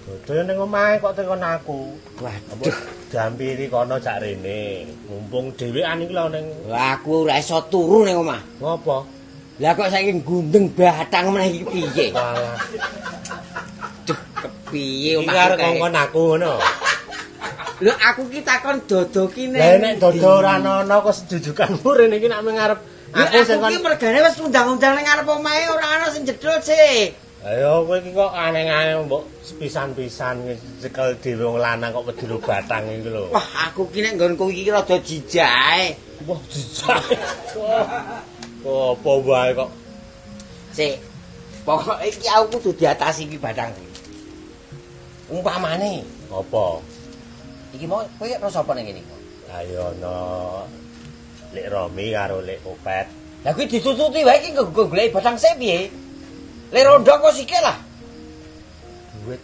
Dodo 0.08 0.40
ning 0.48 0.58
omahe 0.58 1.04
kok 1.04 1.14
tekan 1.20 1.44
aku. 1.44 1.94
Waduh, 2.24 2.76
dampiri 3.12 3.68
kono 3.68 4.00
jak 4.00 4.24
rene. 4.24 4.88
Mumpung 5.08 5.52
dhewean 5.60 6.00
iki 6.00 6.14
lho 6.16 6.26
ning 6.32 6.46
Lah 6.72 6.96
aku 6.96 7.28
ora 7.28 7.36
iso 7.44 7.60
turu 7.68 8.08
ning 8.08 8.16
omah. 8.16 8.40
ngopo? 8.64 9.04
Lah 9.60 9.72
kok 9.76 9.92
saiki 9.92 10.24
gundeng 10.24 10.72
batang 10.72 11.36
meneh 11.36 11.52
iki 11.52 11.62
piye? 11.68 12.06
Walah, 12.16 12.56
Cuk 14.08 14.20
kepiye 14.42 15.20
iki 15.20 15.28
omahku 15.28 15.38
arep 15.44 15.58
kae? 15.60 15.64
ngongkon 15.68 15.96
aku 16.00 16.22
ngono. 16.34 16.54
Lho 17.84 17.94
aku 17.94 18.22
ki 18.32 18.42
takon 18.48 18.78
dodo 18.88 19.24
ki 19.28 19.44
ning. 19.52 19.60
Lah 19.60 19.76
nek 19.76 19.94
dodo 20.00 20.30
ora 20.40 20.56
ana 20.58 20.98
kok 21.04 21.14
sejujukanmu 21.20 21.90
rene 21.94 22.16
iki 22.18 22.32
nek 22.32 22.42
ngarep 22.42 22.80
Aku 23.08 23.40
sing 23.44 23.60
kon 23.64 23.72
mergane 23.84 24.20
wis 24.24 24.40
undang-undang 24.40 24.94
ning 24.96 25.06
ngarep 25.08 25.28
omahe 25.28 25.64
ora 25.68 25.86
ana 26.00 26.08
sing 26.16 26.24
jedul 26.24 26.56
sih. 26.64 27.12
Ayo 27.48 27.88
kowe 27.88 27.96
iki 27.96 28.12
kok 28.12 28.28
aneh-aneh 28.36 29.08
mbok 29.08 29.24
pisan-pisan 29.56 30.52
cekel 30.84 31.16
dhewe 31.24 31.48
wong 31.48 31.64
lanang 31.64 31.96
kok 31.96 32.04
wedhuru 32.12 32.44
batang 32.44 32.84
iki 32.92 33.08
lho. 33.08 33.32
Wah, 33.32 33.72
aku 33.72 33.88
ki 33.88 34.04
nek 34.04 34.20
nggonku 34.20 34.52
iki 34.52 34.68
rada 34.68 35.00
jijae. 35.00 35.96
Wah, 36.28 36.42
jijak. 36.52 37.08
Wah, 38.68 38.92
apa 38.92 39.12
wae 39.24 39.52
kok. 39.56 39.70
Sik. 40.76 41.00
Pokoke 41.64 42.04
iki 42.12 42.28
aku 42.28 42.60
kudu 42.60 42.84
diatasi 42.84 43.32
iki 43.32 43.40
batang 43.40 43.72
kuwi. 43.72 43.92
Umpamane, 45.32 46.04
Apa? 46.28 46.84
iki 47.72 47.88
mau 47.88 48.04
kowe 48.20 48.28
karo 48.28 48.52
sapa 48.52 48.76
ning 48.76 48.92
kene? 48.92 49.08
Ayo 49.56 49.96
ana 49.96 50.16
Lek 51.56 51.72
Romi 51.72 52.12
karo 52.12 52.44
Lek 52.44 52.60
Kopet. 52.60 53.08
Lah 53.48 53.56
kuwi 53.56 53.72
ditututi 53.72 54.28
wae 54.28 54.36
iki 54.44 54.52
nggo 54.52 54.68
golek 54.68 55.16
batang 55.16 55.40
sik 55.40 55.56
piye? 55.56 56.07
Le 56.68 56.80
rondo 56.84 57.14
kok 57.16 57.32
sikil 57.32 57.64
lah. 57.64 57.78
Duit 59.24 59.42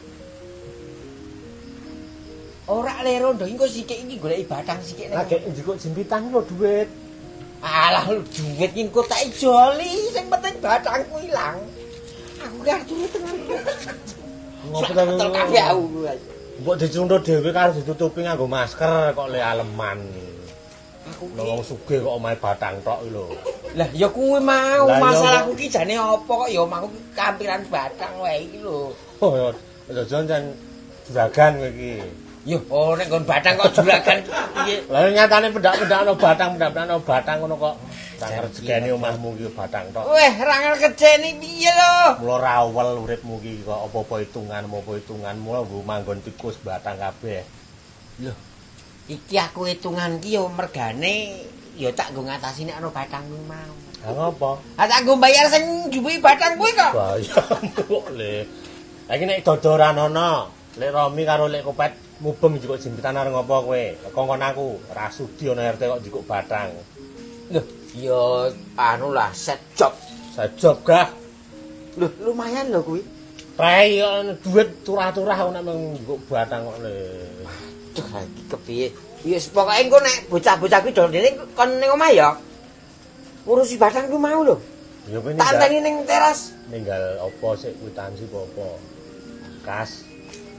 Ora 2.68 3.00
le 3.04 3.14
rondo 3.24 3.44
iki 3.48 3.56
kok 3.56 3.72
sikik 3.72 4.00
iki 4.04 4.16
golek 4.20 4.44
batang 4.48 4.80
sikik 4.84 5.08
ning. 5.08 5.16
lagi 5.16 5.40
njikuk 5.48 5.80
jempitan 5.80 6.32
lho 6.32 6.44
duit. 6.44 6.88
Alah 7.64 8.04
lu 8.12 8.24
duit 8.28 8.72
iki 8.76 8.84
engko 8.84 9.08
tak 9.08 9.24
ijoli, 9.24 10.12
sing 10.12 10.28
penting 10.28 10.56
batangku 10.60 11.16
ilang. 11.24 11.64
Aku 12.44 12.56
arep 12.68 12.84
turu 12.88 13.08
tenan. 13.08 13.36
Ngopo 14.68 14.92
ta 14.92 15.04
aku. 15.72 15.84
Mbok 16.60 16.76
dicunthuk 16.80 17.24
dhewe 17.24 17.50
karo 17.56 17.72
ditutupi 17.72 18.28
nganggo 18.28 18.48
masker 18.52 19.16
kok 19.16 19.28
le 19.32 19.40
aleman. 19.40 20.00
Aku 21.14 21.30
Lho 21.38 21.44
wong 21.46 21.62
sugih 21.62 22.02
kok 22.02 22.18
omahe 22.18 22.36
batang 22.42 22.82
tok 22.82 23.06
iki 23.06 23.14
lho. 23.14 23.26
Lah 23.78 23.90
ya 23.94 24.10
kuwi 24.10 24.42
mau 24.42 24.90
Lah, 24.90 24.98
ya, 24.98 25.04
masalahku 25.06 25.52
kok. 25.54 25.60
ki 25.62 25.68
jane 25.70 25.94
apa 25.94 26.26
kok 26.26 26.50
ya 26.50 26.60
omahku 26.66 26.88
kampiran 27.14 27.62
batang 27.70 28.14
wae 28.18 28.50
iki 28.50 28.58
lho. 28.66 28.90
Oh, 29.22 29.54
aja 29.94 30.04
jan 30.10 30.44
juragan 31.06 31.52
kowe 31.62 31.70
iki. 31.70 31.94
Yo, 32.44 32.60
oh 32.68 32.92
nek 32.98 33.08
nggon 33.08 33.24
batang 33.24 33.56
kok 33.56 33.72
juragan 33.72 34.20
piye? 34.66 34.84
Lah 34.92 35.08
nyatane 35.08 35.48
pendak-pendak 35.54 36.00
no 36.04 36.14
batang, 36.20 36.50
pendak-pendak 36.58 36.86
no 36.92 36.98
batang 37.00 37.38
ngono 37.40 37.56
kok. 37.56 37.76
Tak 38.20 38.30
rezekine 38.50 38.90
omahmu 38.92 39.38
iki 39.40 39.48
batang 39.54 39.86
tok. 39.96 40.12
Weh, 40.12 40.34
rangan 40.44 40.76
keceni 40.76 41.40
piye 41.40 41.72
lho? 41.72 42.20
Mula 42.20 42.38
rawel 42.42 43.00
uripmu 43.06 43.40
iki 43.40 43.64
kok 43.64 43.80
apa-apa 43.88 44.28
hitungan, 44.28 44.68
apa 44.68 44.92
hitungan 44.98 45.36
mula 45.40 45.64
nggo 45.64 45.80
manggon 45.88 46.20
tikus 46.20 46.60
batang 46.60 47.00
kabeh. 47.00 47.46
Iki 49.04 49.36
aku 49.36 49.68
hitungan 49.68 50.16
ki 50.24 50.40
yo 50.40 50.48
mergane 50.48 51.44
yo 51.76 51.92
tak 51.92 52.16
nggo 52.16 52.24
ngatasi 52.24 52.64
nek 52.64 52.80
ana 52.80 52.88
batang 52.88 53.28
kuwi 53.28 53.44
mau. 53.44 53.76
Lah 54.00 54.12
ngopo? 54.16 54.52
Ah 54.80 54.88
tak 54.88 55.04
nggo 55.04 55.20
bayar 55.20 55.52
sing 55.52 55.92
njupuhi 55.92 56.24
batang 56.24 56.56
kuwi 56.56 56.72
kok. 56.72 56.96
Bayam 56.96 58.06
le. 58.20 58.48
Lah 59.12 59.14
iki 59.20 59.26
nek 59.28 59.44
dodo 59.44 59.76
ora 59.76 59.92
ana, 59.92 60.48
Lek 60.80 60.90
Romi 60.90 61.22
karo 61.28 61.52
Lek 61.52 61.68
Kopet 61.68 61.94
mubeng 62.24 62.56
njikuk 62.56 62.80
jempitan 62.80 63.20
arep 63.20 63.36
ngopo 63.36 63.68
kowe? 63.68 63.84
Kongkon 64.16 64.40
aku, 64.40 64.80
ora 64.88 65.12
sudi 65.12 65.52
ana 65.52 65.68
RT 65.76 65.82
kok 65.84 66.00
njikuk 66.00 66.24
batang. 66.24 66.72
Lho, 67.52 67.62
yo 68.00 68.48
anu 68.80 69.12
lah 69.12 69.36
set 69.36 69.60
job. 69.76 69.92
Sajob 70.32 70.80
gah. 70.88 71.12
Lho, 72.00 72.08
lumayan 72.24 72.72
lho 72.72 72.80
kuwi. 72.80 73.04
Rai 73.60 74.00
duit 74.40 74.82
turah-turah 74.88 75.52
nek 75.52 75.68
njikuk 75.68 76.24
batang 76.32 76.64
kok 76.72 76.80
le. 76.80 76.96
Duh, 77.94 78.08
iki 78.26 78.44
kepiye? 78.50 78.88
Wis 79.24 79.48
pokoke 79.54 79.80
engko 79.80 79.98
nek 80.04 80.28
bocah-bocah 80.28 80.80
kuwi 80.84 80.92
dol 80.92 81.08
dene 81.14 81.32
kon 81.56 81.70
ning 81.80 81.90
omah 81.94 82.12
ya. 82.12 82.30
Ngurusi 83.48 83.80
batang 83.80 84.12
kuwi 84.12 84.20
mau 84.20 84.42
lho. 84.44 84.58
Ya 85.08 85.20
ninggal, 85.20 85.44
anteni 85.48 85.78
ning 85.84 85.96
teras. 86.08 86.56
ninggal 86.72 87.20
apa 87.20 87.48
sik 87.60 87.76
kwitansi 87.80 88.24
apa. 88.32 88.68
Kas, 89.64 90.04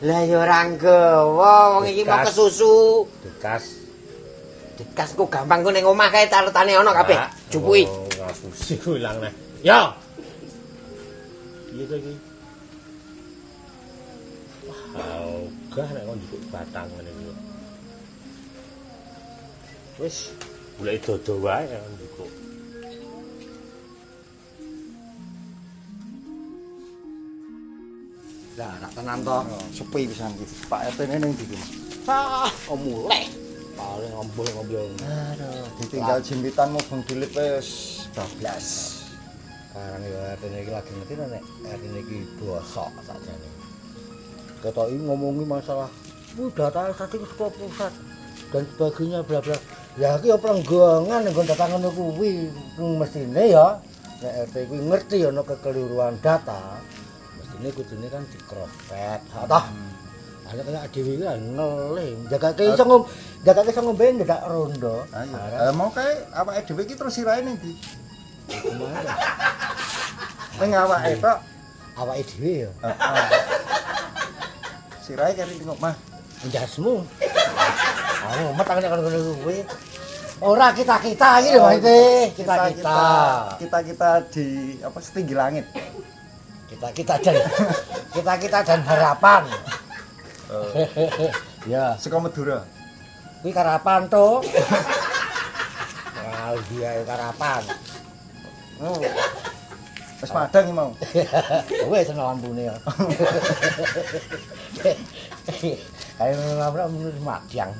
Lah 0.04 0.20
ya 0.24 0.36
ora 0.40 0.68
nggawa 0.68 1.80
wong 1.80 1.84
iki 1.88 2.02
mau 2.04 2.24
kesusu. 2.24 3.04
dikas. 3.24 3.84
Dikas 4.74 5.14
kok 5.14 5.28
gampang 5.30 5.60
ku 5.64 5.70
ning 5.72 5.84
omah 5.86 6.08
kae 6.12 6.28
catetane 6.28 6.76
ana 6.76 6.92
kabeh. 6.92 7.16
Pak. 7.16 7.30
Jupuhi. 7.52 7.84
Oh, 7.88 8.04
ngapusi 8.10 8.74
ku 8.80 8.96
ilang 8.98 9.20
neh. 9.22 9.32
Yo. 9.64 9.80
Piye 11.70 11.84
to 11.88 11.94
iki? 12.00 12.14
Wah, 14.66 14.80
ogah 15.24 15.88
nek 15.94 16.02
kon 16.04 16.16
njupuk 16.20 16.42
batang 16.52 16.88
ngene 16.96 17.10
iki. 17.12 17.13
Wis, 19.94 20.34
golek 20.74 21.06
dodo 21.06 21.38
wae 21.38 21.70
kon 21.70 21.92
njupuk. 21.94 22.32
Lah, 28.58 28.74
tak 28.82 28.90
tenan 28.98 29.18
to. 29.22 29.38
Sepi 29.70 30.10
pisan 30.10 30.34
iki. 30.34 30.46
Pak 30.66 30.80
RT 30.94 30.98
ning 31.10 31.30
ndi 31.30 31.44
iki? 31.46 31.58
Ah, 32.10 32.50
omuleh. 32.70 33.30
Paling 33.78 34.10
ngombol-ngombol. 34.14 34.94
Aduh, 35.02 35.66
ditinggal 35.78 36.18
jempitan 36.22 36.74
mubeng 36.74 37.02
dilit 37.06 37.30
wis 37.34 38.02
bablas. 38.14 38.66
Sekarang 39.70 40.02
ya 40.06 40.38
RT 40.38 40.42
iki 40.58 40.70
lagi 40.74 40.90
ngerti 40.90 41.14
to 41.18 41.24
nek 41.30 41.42
RT 41.70 41.82
iki 42.02 42.18
bosok 42.42 42.90
sakjane. 43.02 43.48
Ketoki 44.58 44.96
ngomongi 45.02 45.46
masalah 45.46 45.90
"Wih, 46.34 46.50
data 46.50 46.90
tadi 46.90 47.18
ke 47.22 47.26
sekolah 47.30 47.52
pusat 47.54 47.92
dan 48.50 48.62
sebagainya 48.74 49.22
bla 49.22 49.38
bla. 49.38 49.58
Ya 49.94 50.18
iki 50.18 50.26
ya 50.26 50.36
pelenggongan 50.42 51.22
nggon 51.30 51.46
data 51.46 51.70
ngono 51.70 51.86
kuwi 51.94 52.50
mestine 52.98 53.54
ya 53.54 53.78
nek 54.18 54.50
RT 54.50 54.54
kuwi 54.66 54.80
ngerti 54.90 55.22
ana 55.22 55.46
kekeliruan 55.46 56.18
data. 56.18 56.82
Mestine 57.38 57.70
kudune 57.70 58.06
kan 58.10 58.26
di 58.26 58.38
cross 58.42 58.74
check. 58.90 59.22
Ha 59.30 59.46
toh. 59.46 59.64
Ana 60.44 60.60
kaya 60.60 60.84
dhewe 60.92 61.14
iki 61.16 61.24
ngelih, 61.24 62.10
jagake 62.28 62.74
iso 62.74 62.84
ngom, 62.84 63.08
jagake 63.48 63.70
iso 63.72 63.80
ngombe 63.80 64.04
ndak 64.18 64.42
rondo. 64.44 65.06
Ayo. 65.14 65.32
Arep 65.40 65.58
Eh, 65.62 65.72
mau 65.72 65.88
kae 65.88 66.10
awake 66.36 66.60
dhewe 66.68 66.82
iki 66.84 66.94
terus 66.98 67.14
sirahe 67.16 67.40
ning 67.46 67.56
ndi? 67.56 67.72
Ning 70.60 70.70
awake 70.76 71.16
tok. 71.22 71.38
Awake 71.96 72.22
dhewe 72.34 72.52
ya. 72.66 72.70
Heeh. 72.82 73.26
Sirahe 75.06 75.32
kari 75.38 75.54
ning 75.56 75.70
omah. 75.70 75.94
Jasmu. 76.52 77.04
Anu, 78.24 78.46
metang 78.56 78.80
nek 78.80 78.88
ngono 78.88 79.36
kuwi. 79.44 79.58
Ora 80.42 80.74
kita-kita 80.74 81.40
iki 81.40 81.50
lho 81.54 81.62
maksudnya. 81.62 82.00
Kita-kita. 82.34 83.00
Kita-kita 83.60 84.10
di 84.34 84.46
apa 84.82 84.98
setinggi 85.00 85.34
langit. 85.36 85.66
Kita-kita 86.68 87.14
dan 87.22 87.36
kita-kita 88.12 88.58
dan 88.66 88.80
harapan. 88.82 89.42
ya, 91.64 91.96
Saka 91.96 92.18
Madura. 92.18 92.66
kuwi 93.40 93.52
karapan 93.52 94.08
to. 94.08 94.40
Wah, 96.24 96.56
dia 96.72 97.04
karapan. 97.04 97.62
Oh. 98.82 98.98
Wis 100.24 100.32
madang 100.32 100.64
iki 100.64 100.74
mau. 100.74 100.90
Wes 101.92 102.08
ana 102.08 102.32
lampune. 102.32 102.64
Kayak 106.14 106.38
nabrak 106.58 106.86
menurut 106.94 107.18
madang. 107.22 107.72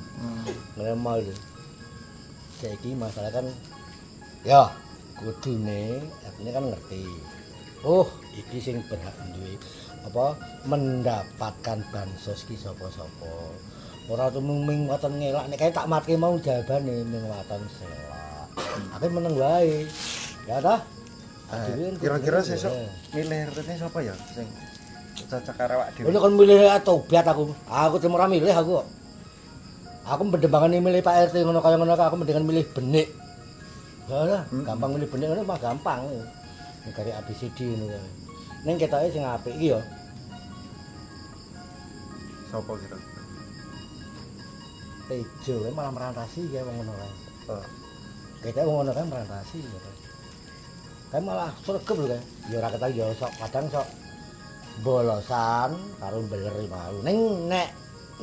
Ngremol 0.74 1.31
lho. 1.31 1.35
Saiki 2.59 2.94
masalah 2.98 3.31
kan 3.31 3.47
ya 4.43 4.70
kudune 5.19 6.02
artinya 6.27 6.52
kan 6.59 6.65
ngerti. 6.74 7.05
Oh, 7.85 8.09
iki 8.32 8.59
sing 8.59 8.81
berhak 8.89 9.12
duwe 9.36 9.61
apa 10.05 10.36
mendapatkan 10.65 11.78
bansos 11.93 12.48
ki 12.48 12.56
sapa-sapa. 12.56 13.35
Ora 14.09 14.28
tuming 14.28 14.89
ngoten 14.89 15.16
ngelak 15.16 15.48
nek 15.48 15.73
tak 15.73 15.89
matke 15.89 16.16
mau 16.16 16.36
jawabane 16.36 17.05
ming 17.05 17.24
waton 17.28 17.62
selak. 17.73 18.48
Aku 18.98 19.06
meneng 19.12 19.36
wae. 19.36 19.89
Ya 20.44 20.61
dah. 20.61 20.81
Eh, 21.52 21.93
Kira-kira 22.01 22.40
sesuk 22.40 22.73
milih 23.12 23.52
RT 23.52 23.78
sapa 23.78 24.01
ya 24.01 24.16
sing 24.32 24.48
cocok 25.15 25.55
karo 25.55 25.73
awak 25.78 25.89
dhewe. 25.95 26.11
Ini 26.11 26.19
kan 26.19 26.32
milih 26.35 26.59
tobat 26.82 27.27
aku. 27.27 27.55
Aku 27.70 27.97
timur 28.03 28.20
milih 28.27 28.51
aku. 28.51 28.82
kok. 28.82 28.86
Aku 30.05 30.20
mendembangan 30.28 30.69
milih 30.69 31.01
Pak 31.01 31.32
RT 31.32 31.49
ngono 31.49 31.65
kaya 31.65 31.81
ngono 31.81 31.97
aku 31.97 32.16
mendingan 32.20 32.45
milih 32.45 32.65
benik. 32.77 33.09
Ya 34.05 34.20
lah, 34.20 34.43
gampang 34.53 34.91
milih 34.93 35.09
benik 35.09 35.32
ngono 35.32 35.43
mah 35.49 35.57
gampang. 35.57 36.05
Negari 36.85 37.11
ABCD 37.16 37.59
ngono. 37.65 37.97
Ning 38.69 38.77
ketoke 38.77 39.09
sing 39.12 39.24
apik 39.24 39.57
iki 39.57 39.77
ya 39.77 39.81
Sapa 42.49 42.73
kira? 42.81 42.99
Tejo 45.05 45.55
kae 45.65 45.73
malah 45.73 45.93
merantasi 45.93 46.49
kae 46.53 46.65
wong 46.65 46.77
ngono 46.85 46.93
kae. 46.97 47.12
Oh. 47.49 47.65
Kita 48.45 48.61
wong 48.69 48.77
ngono 48.85 48.91
kae 48.93 49.05
merantasi. 49.09 49.59
Kae 51.12 51.20
malah 51.24 51.53
sregep 51.65 51.97
lho 51.97 52.07
kae. 52.12 52.20
Ya 52.53 52.61
ora 52.61 52.69
ketang 52.73 52.93
ya 52.93 53.09
sok 53.16 53.32
kadang 53.41 53.66
sok 53.73 53.89
bolosan 54.83 55.71
karo 56.01 56.19
beler 56.27 56.57
mau. 56.67 56.95
Ning 57.07 57.47
nek 57.47 57.69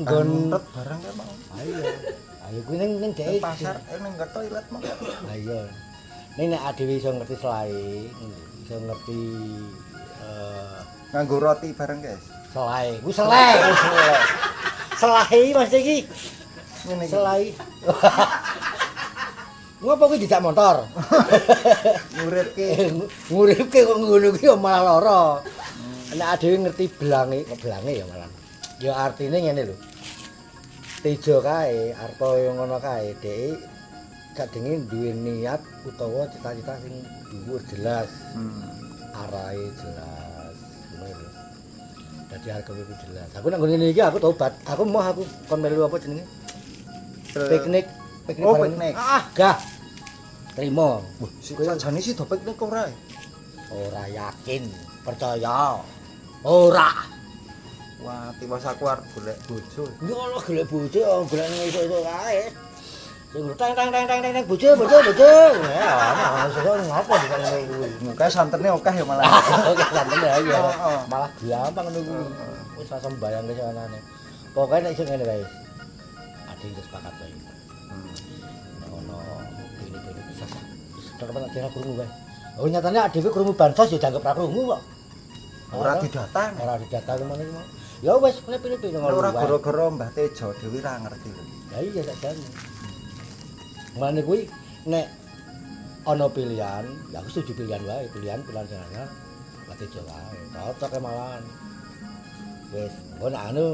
nggon 0.01 0.49
Nggon 0.51 0.63
barang 0.75 0.99
kae 0.99 1.13
mau. 1.15 1.33
ayo. 1.61 1.79
Ayo 2.49 2.59
kuwi 2.67 2.77
ning 2.81 2.91
ning 2.99 3.11
Ning 3.15 3.39
dhek 3.39 3.39
pasar 3.39 3.77
eh 3.87 3.97
ning 4.01 4.13
ke 4.19 4.25
toilet 4.35 4.65
mau. 4.73 4.81
Ayo. 5.31 5.59
Ning 6.35 6.47
nek 6.51 6.61
adewe 6.67 6.99
iso 6.99 7.09
ngerti 7.11 7.35
selai, 7.39 7.71
iso 8.65 8.75
ngerti 8.75 9.21
eh 10.23 10.79
Nganggo 11.11 11.43
roti 11.43 11.75
bareng, 11.75 11.99
guys. 11.99 12.23
selai. 12.55 12.87
Ku 13.03 13.11
selai. 13.11 13.55
Selai 14.95 15.43
Mas 15.51 15.71
iki. 15.75 16.07
Ngene 16.87 17.03
iki. 17.03 17.11
Selai. 17.11 17.43
Ngopo 19.81 20.03
kuwi 20.07 20.23
dijak 20.23 20.39
motor? 20.39 20.87
Muridke. 22.15 22.95
Nguripke 23.33 23.79
kok 23.81 23.97
ngono 23.97 24.29
kuwi 24.31 24.47
malah 24.55 25.01
lara. 25.01 25.23
Nek 26.11 26.27
adewe 26.35 26.55
ngerti 26.67 26.85
blange, 26.99 27.39
kok 27.47 27.59
blange 27.63 27.91
ya 27.95 28.05
malah. 28.11 28.29
Ya 28.83 28.91
artine 28.97 29.37
ngene 29.39 29.63
lho. 29.71 29.75
Tejo 31.01 31.39
kae, 31.41 31.95
arep 31.95 32.19
yo 32.19 32.51
ngono 32.53 32.77
kae, 32.83 33.15
dhek 33.23 33.57
kadenge 34.35 34.85
duwe 34.91 35.11
niat 35.15 35.61
utawa 35.87 36.27
cita-cita 36.31 36.75
sing 36.83 36.95
dhuwur 37.31 37.61
jelas, 37.71 38.09
Hmm. 38.35 38.63
arahe 39.15 39.65
jelas. 39.79 40.55
Ngono. 40.99 41.27
Dadi 42.29 42.47
harga 42.51 42.71
kuwi 42.75 42.95
jelas. 43.07 43.29
Aku 43.39 43.47
nek 43.47 43.59
ngene 43.63 43.91
iki 43.95 44.01
aku 44.03 44.19
tobat. 44.19 44.51
Aku 44.67 44.83
mau 44.83 44.99
aku 45.03 45.23
kon 45.47 45.59
melu 45.63 45.87
apa 45.87 45.95
jenenge? 45.95 46.27
Piknik. 47.31 47.87
Piknik. 48.27 48.45
Oh, 48.45 48.59
piknik. 48.59 48.93
Ah, 48.99 49.23
gah. 49.31 49.57
Terima. 50.55 50.99
Wah, 50.99 51.31
si 51.39 51.55
sajane 51.55 51.99
sih 52.03 52.11
do 52.11 52.27
piknik 52.27 52.59
ora. 52.59 52.83
eh? 52.91 52.95
Ora 53.71 54.03
yakin, 54.11 54.67
percaya. 55.07 55.79
Ora. 56.41 56.89
Wah, 58.01 58.33
tiwas 58.41 58.65
aku 58.65 58.89
arep 58.89 59.05
golek 59.13 59.37
bojo. 59.45 59.85
Ya 60.01 60.15
Allah 60.17 60.41
golek 60.41 60.65
bojo, 60.65 61.01
golek 61.29 61.45
iso-iso 61.69 62.01
kae. 62.01 62.49
Sing 63.29 63.45
tang 63.61 63.77
tang 63.77 63.93
tang 63.93 64.09
tang 64.09 64.19
tang 64.25 64.45
bojo 64.49 64.73
bojo 64.73 64.97
bojo. 65.05 65.31
Ya, 65.69 65.93
ana 66.41 66.81
ngopo 66.81 67.13
di 67.21 67.27
kene 67.29 67.47
kuwi. 67.69 67.89
Muka 68.09 68.25
santerne 68.25 68.73
akeh 68.73 68.93
ya 68.97 69.05
malah. 69.05 69.29
Oke, 69.69 69.85
santen 69.93 70.17
ya. 70.17 70.61
Malah 71.05 71.29
gampang 71.45 71.93
kuwi. 71.93 72.25
Wis 72.81 72.89
asa 72.89 73.05
mbayang 73.13 73.45
ke 73.45 73.53
sanane. 73.61 74.01
Pokoke 74.57 74.81
nek 74.81 74.97
iso 74.97 75.05
ngene 75.05 75.21
wae. 75.21 75.45
Ade 76.49 76.65
wis 76.73 76.85
sepakat 76.89 77.13
wae. 77.21 77.37
Nek 78.81 78.89
ono 78.89 79.17
ini-ini 79.85 80.21
bisa 80.25 80.49
tetep 81.21 81.37
nek 81.37 81.53
kira 81.53 81.69
krungu 81.69 82.01
wae. 82.01 82.09
Oh 82.57 82.65
nyatane 82.65 82.97
adewe 82.97 83.29
krungu 83.29 83.53
bansos 83.53 83.93
ya 83.93 84.01
dianggap 84.01 84.25
ra 84.25 84.33
krungu 84.33 84.73
kok. 84.73 84.81
Ora 85.71 85.95
didatang. 86.03 86.51
Ora 86.59 86.75
didata 86.75 87.11
kemana 87.15 87.43
iki. 87.43 87.53
Ya 88.03 88.17
wis 88.19 88.43
pilih-pilih 88.43 88.99
ngono. 88.99 89.23
Ora 89.23 89.31
gara-gara 89.31 89.85
Mbah 89.87 90.09
Tejo 90.11 90.51
dhewe 90.59 90.79
ra 90.83 90.99
ngerti 90.99 91.29
lho. 91.31 91.43
Ya 91.71 91.77
iya 91.79 92.01
tak 92.03 92.17
jane. 92.19 92.47
Mane 93.95 94.19
kuwi 94.25 94.51
nek 94.89 95.07
ana 96.03 96.25
pilihan, 96.27 96.85
ya 97.13 97.21
aku 97.21 97.29
setuju 97.29 97.63
pilihan 97.63 97.83
wae, 97.85 98.09
pilihan 98.11 98.41
pilihan 98.43 98.65
sing 98.67 98.79
anyar. 98.91 99.07
Mati 99.69 99.85
jo 99.93 100.01
wae. 100.03 100.39
Cocok 100.51 100.99
malahan. 100.99 101.43
Wis, 102.75 102.93
ngono 103.21 103.37
anu 103.37 103.65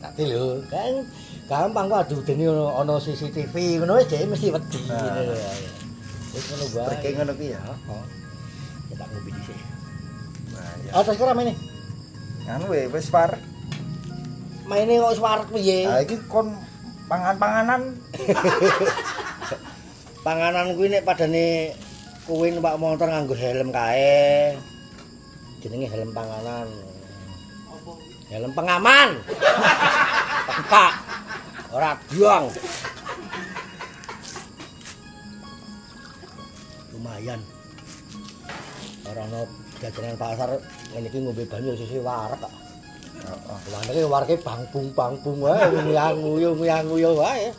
tak 0.00 0.16
lho, 0.18 0.62
kan 0.70 1.04
gampang 1.50 1.86
kok 1.92 2.00
adu 2.08 2.16
dene 2.24 2.44
ono 2.48 2.72
ono 2.72 2.94
CCTV 3.02 3.82
ngono 3.82 4.00
wis 4.00 4.08
dhek 4.08 4.24
mesti 4.30 4.48
wedi. 4.48 4.80
Wis 6.32 6.44
ngono 6.46 6.64
wae. 6.72 6.86
Berke 6.88 7.08
ngono 7.20 7.32
ki 7.36 7.46
ya. 7.52 7.60
Heeh. 7.60 8.04
Tak 8.96 9.08
ngombe 9.08 9.30
dhisik. 9.34 9.71
Ya. 10.90 11.04
Kira 11.04 11.36
maine. 11.36 11.54
Anu 12.50 12.66
we 12.72 12.90
wis 12.90 13.06
par. 13.12 13.38
Maine 14.66 14.98
kok 14.98 15.16
suwarek 15.18 15.48
piye? 15.50 15.86
Ha 15.86 16.02
iki 16.02 16.16
kon 16.30 16.54
pangan-panganan 17.10 17.82
Panganan 20.26 20.78
kuwi 20.78 20.86
nek 20.86 21.02
padane 21.02 21.74
kuwi 22.30 22.54
numpak 22.54 22.78
motor 22.78 23.10
nganggo 23.10 23.34
helm 23.34 23.74
kae. 23.74 24.54
Jenenge 25.58 25.90
helm 25.90 26.14
panganan. 26.14 26.70
Helm 28.30 28.54
pengaman. 28.54 29.18
Peka. 30.46 30.86
Ora 31.74 31.98
diong. 32.06 32.54
Lumayan. 36.94 37.42
Ora 39.10 39.26
ono 39.26 39.42
jajanan 39.82 40.14
pasar 40.14 40.50
ngene 40.94 41.06
iki 41.10 41.18
ngombe 41.18 41.42
banyu 41.50 41.74
sisi 41.74 41.98
warek 41.98 42.38
kok. 42.38 42.54
Heeh. 43.22 43.58
Wareke 43.74 44.02
wareke 44.06 44.36
bangpung-bangpung 44.40 45.38
wae 45.42 45.66
nguyang-nguyung 45.74 47.18
wae. 47.18 47.50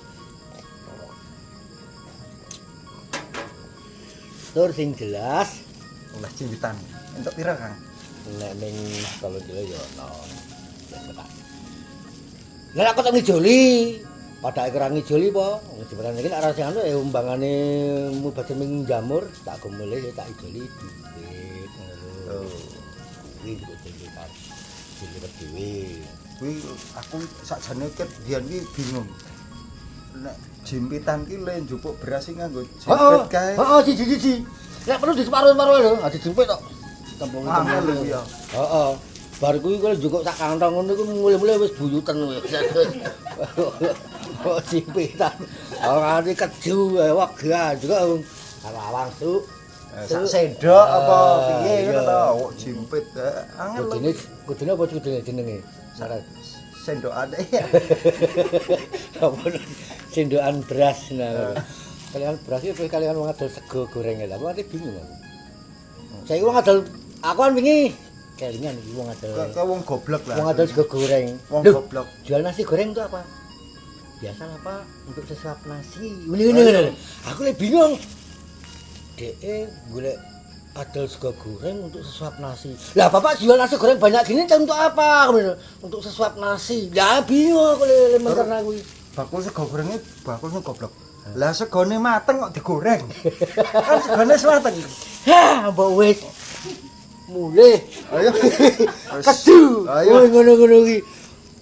Tur 4.55 4.69
sing 4.71 4.95
jelas 4.95 5.61
oleh 6.15 6.31
ciwitan. 6.37 6.77
Entuk 7.17 7.33
pira, 7.37 7.57
Kang? 7.57 7.73
nek 8.39 8.53
ning 8.59 8.75
kalau 9.19 9.39
kilo 9.43 9.61
ya 9.67 9.79
ono. 9.99 10.07
Lah 12.73 12.89
aku 12.89 12.99
tak 13.03 13.13
ngijoli. 13.13 13.61
Padahal 14.39 14.71
kira 14.71 14.87
ngijoli 14.91 15.27
po. 15.31 15.59
Iki 15.83 15.93
nek 15.99 16.39
ora 16.39 16.49
sing 16.55 16.65
anu 16.71 16.79
ya 16.83 16.95
umbangane 16.95 17.53
mubate 18.15 18.55
ming 18.55 18.87
jamur 18.87 19.27
tak 19.43 19.59
gomule 19.59 19.99
ya 19.99 20.11
tak 20.15 20.31
ijoli. 20.31 20.63
Oh. 20.63 21.42
Kuwi 22.23 23.51
kok 23.59 23.75
dhewe 23.83 24.07
kan. 24.15 24.29
Dhewe. 25.39 25.71
Kuwi 26.39 26.53
aku 26.95 27.17
sakjane 27.43 27.85
ket 27.97 28.09
biyen 28.23 28.43
ki 28.47 28.59
bingung. 28.75 29.09
Nek 30.23 30.35
jimpitan 30.63 31.25
ki 31.27 31.35
le 31.43 31.53
njupuk 31.67 31.99
beras 31.99 32.29
iki 32.31 32.39
nganggo 32.39 32.63
Heeh. 32.63 32.71
jimpit 32.79 33.27
kae. 33.33 33.51
Heeh 33.59 33.79
siji-siji. 33.83 34.33
Nek 34.87 34.97
perlu 34.99 35.13
di 35.15 35.23
separuh-separuh 35.27 35.77
lho, 35.79 35.93
aja 36.03 36.17
jempit 36.19 36.45
tok. 36.47 36.61
Tempung 37.19 37.43
Angel 37.47 37.83
lho 37.83 38.03
ya. 38.07 38.21
Heeh. 38.55 38.91
Bar 39.41 39.55
kuwi 39.59 39.75
kok 39.81 39.97
njukuk 39.99 40.23
sak 40.23 40.37
kantong 40.39 40.71
ngono 40.71 40.91
iku 40.95 41.03
mulai-mulai 41.03 41.59
wis 41.59 41.73
buyutan 41.75 42.15
wis. 42.31 42.43
Kok 44.39 44.59
jimpitan. 44.71 45.35
Oh 45.83 45.99
nganti 45.99 46.31
keju 46.31 46.95
wegah 46.95 47.75
juga 47.75 47.97
karo 48.63 48.79
awang 48.79 49.11
su. 49.19 49.31
Eh, 49.43 49.62
Sak 49.93 50.25
sendok 50.25 50.85
apa 50.89 51.15
Ah, 51.15 51.35
piye 51.61 51.75
ngono 51.85 51.93
iya. 51.93 52.01
to? 52.01 52.21
Oh, 52.33 52.49
jimpit. 52.57 53.05
eh, 53.13 53.61
Angel. 53.61 53.85
Kudune 53.85 54.11
kudune 54.43 54.69
apa 54.73 54.83
kudune 54.89 55.19
jenenge? 55.21 55.57
Syarat. 55.93 56.23
Sendokane 56.83 57.39
ya. 57.47 57.63
Apa 59.23 59.47
sendokan 60.11 60.59
beras 60.67 60.99
nah. 61.15 61.55
Kalian 62.11 62.35
beras 62.43 62.59
itu 62.61 62.83
kalian 62.85 63.15
wong 63.15 63.31
adol 63.31 63.47
sego 63.47 63.87
goreng 63.87 64.19
lha. 64.19 64.35
Aku 64.35 64.49
nanti 64.49 64.67
bingung 64.67 64.91
aku. 64.91 65.15
Saiki 66.27 66.43
wong 66.43 66.57
adol 66.57 66.77
aku 67.23 67.39
kan 67.39 67.53
wingi 67.55 67.95
kelingan 68.35 68.75
iki 68.75 68.91
wong 68.97 69.07
adol. 69.07 69.31
Ke 69.47 69.61
wong 69.63 69.79
goblok 69.87 70.27
lah. 70.27 70.35
Wong 70.41 70.47
adol 70.51 70.65
sego 70.67 70.83
goreng. 70.83 71.39
Wong 71.47 71.63
goblok. 71.63 72.07
jual 72.27 72.43
nasi 72.43 72.67
goreng 72.67 72.91
itu 72.91 72.99
apa? 72.99 73.23
Biasa 74.19 74.43
apa? 74.43 74.75
Untuk 75.07 75.23
sesuap 75.23 75.63
nasi. 75.63 76.03
Ini 76.27 76.43
ini. 76.51 76.91
Aku 77.31 77.47
lebih 77.47 77.63
bingung. 77.63 77.95
DE 79.13 79.69
golek 79.93 80.17
adol 80.73 81.05
sego 81.05 81.29
goreng 81.37 81.85
untuk 81.85 82.01
sesuap 82.01 82.41
nasi. 82.41 82.73
Lah 82.97 83.13
bapak 83.13 83.37
jual 83.37 83.53
nasi 83.53 83.77
goreng 83.77 84.01
banyak 84.01 84.25
gini 84.25 84.49
untuk 84.49 84.73
apa? 84.73 85.29
Untuk 85.85 86.01
sesuap 86.01 86.41
nasi. 86.41 86.89
Ya 86.89 87.21
bingung 87.21 87.77
aku 87.77 87.85
le 87.85 88.17
mencer 88.17 88.49
aku. 88.49 88.73
Bakul 89.13 89.39
sego 89.45 89.63
gorenge 89.69 90.01
bakul 90.25 90.49
sing 90.49 90.65
goblok. 90.65 90.93
Lah 91.37 91.55
segone 91.55 91.95
mateng 92.01 92.41
kok 92.41 92.51
digoreng. 92.51 92.99
kan 93.71 93.97
segone 94.03 94.35
wis 94.35 94.43
mateng. 94.43 94.75
Hah, 95.29 95.71
mbok 95.71 95.89
wis. 95.95 96.19
Mulih. 97.31 97.79
Ayo. 98.11 98.29
Kedu. 99.25 99.87
Ayo. 99.87 100.27
Ngono-ngono 100.27 100.83
iki. 100.83 100.99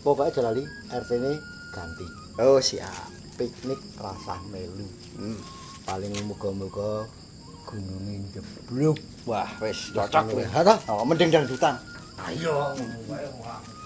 Pokoke 0.02 0.34
aja 0.34 0.42
lali 0.42 0.66
RT-ne 0.90 1.32
ganti. 1.70 2.06
Oh, 2.42 2.58
siap. 2.58 3.14
Piknik 3.38 3.78
rasah 4.02 4.42
melu. 4.50 4.90
Hmm. 5.14 5.38
Paling 5.86 6.10
muga-muga 6.26 7.06
gununge 7.66 8.16
jeblok. 8.34 8.98
Wah, 9.26 9.50
wis 9.62 9.94
cocok 9.94 10.24
kuwi. 10.34 10.44
Ha 10.50 10.62
ta? 10.66 10.76
Oh, 10.90 11.06
mending 11.06 11.30
dangdutan. 11.30 11.76
Ayo. 12.22 12.78
Nonton 12.78 12.88
sedut 12.88 13.81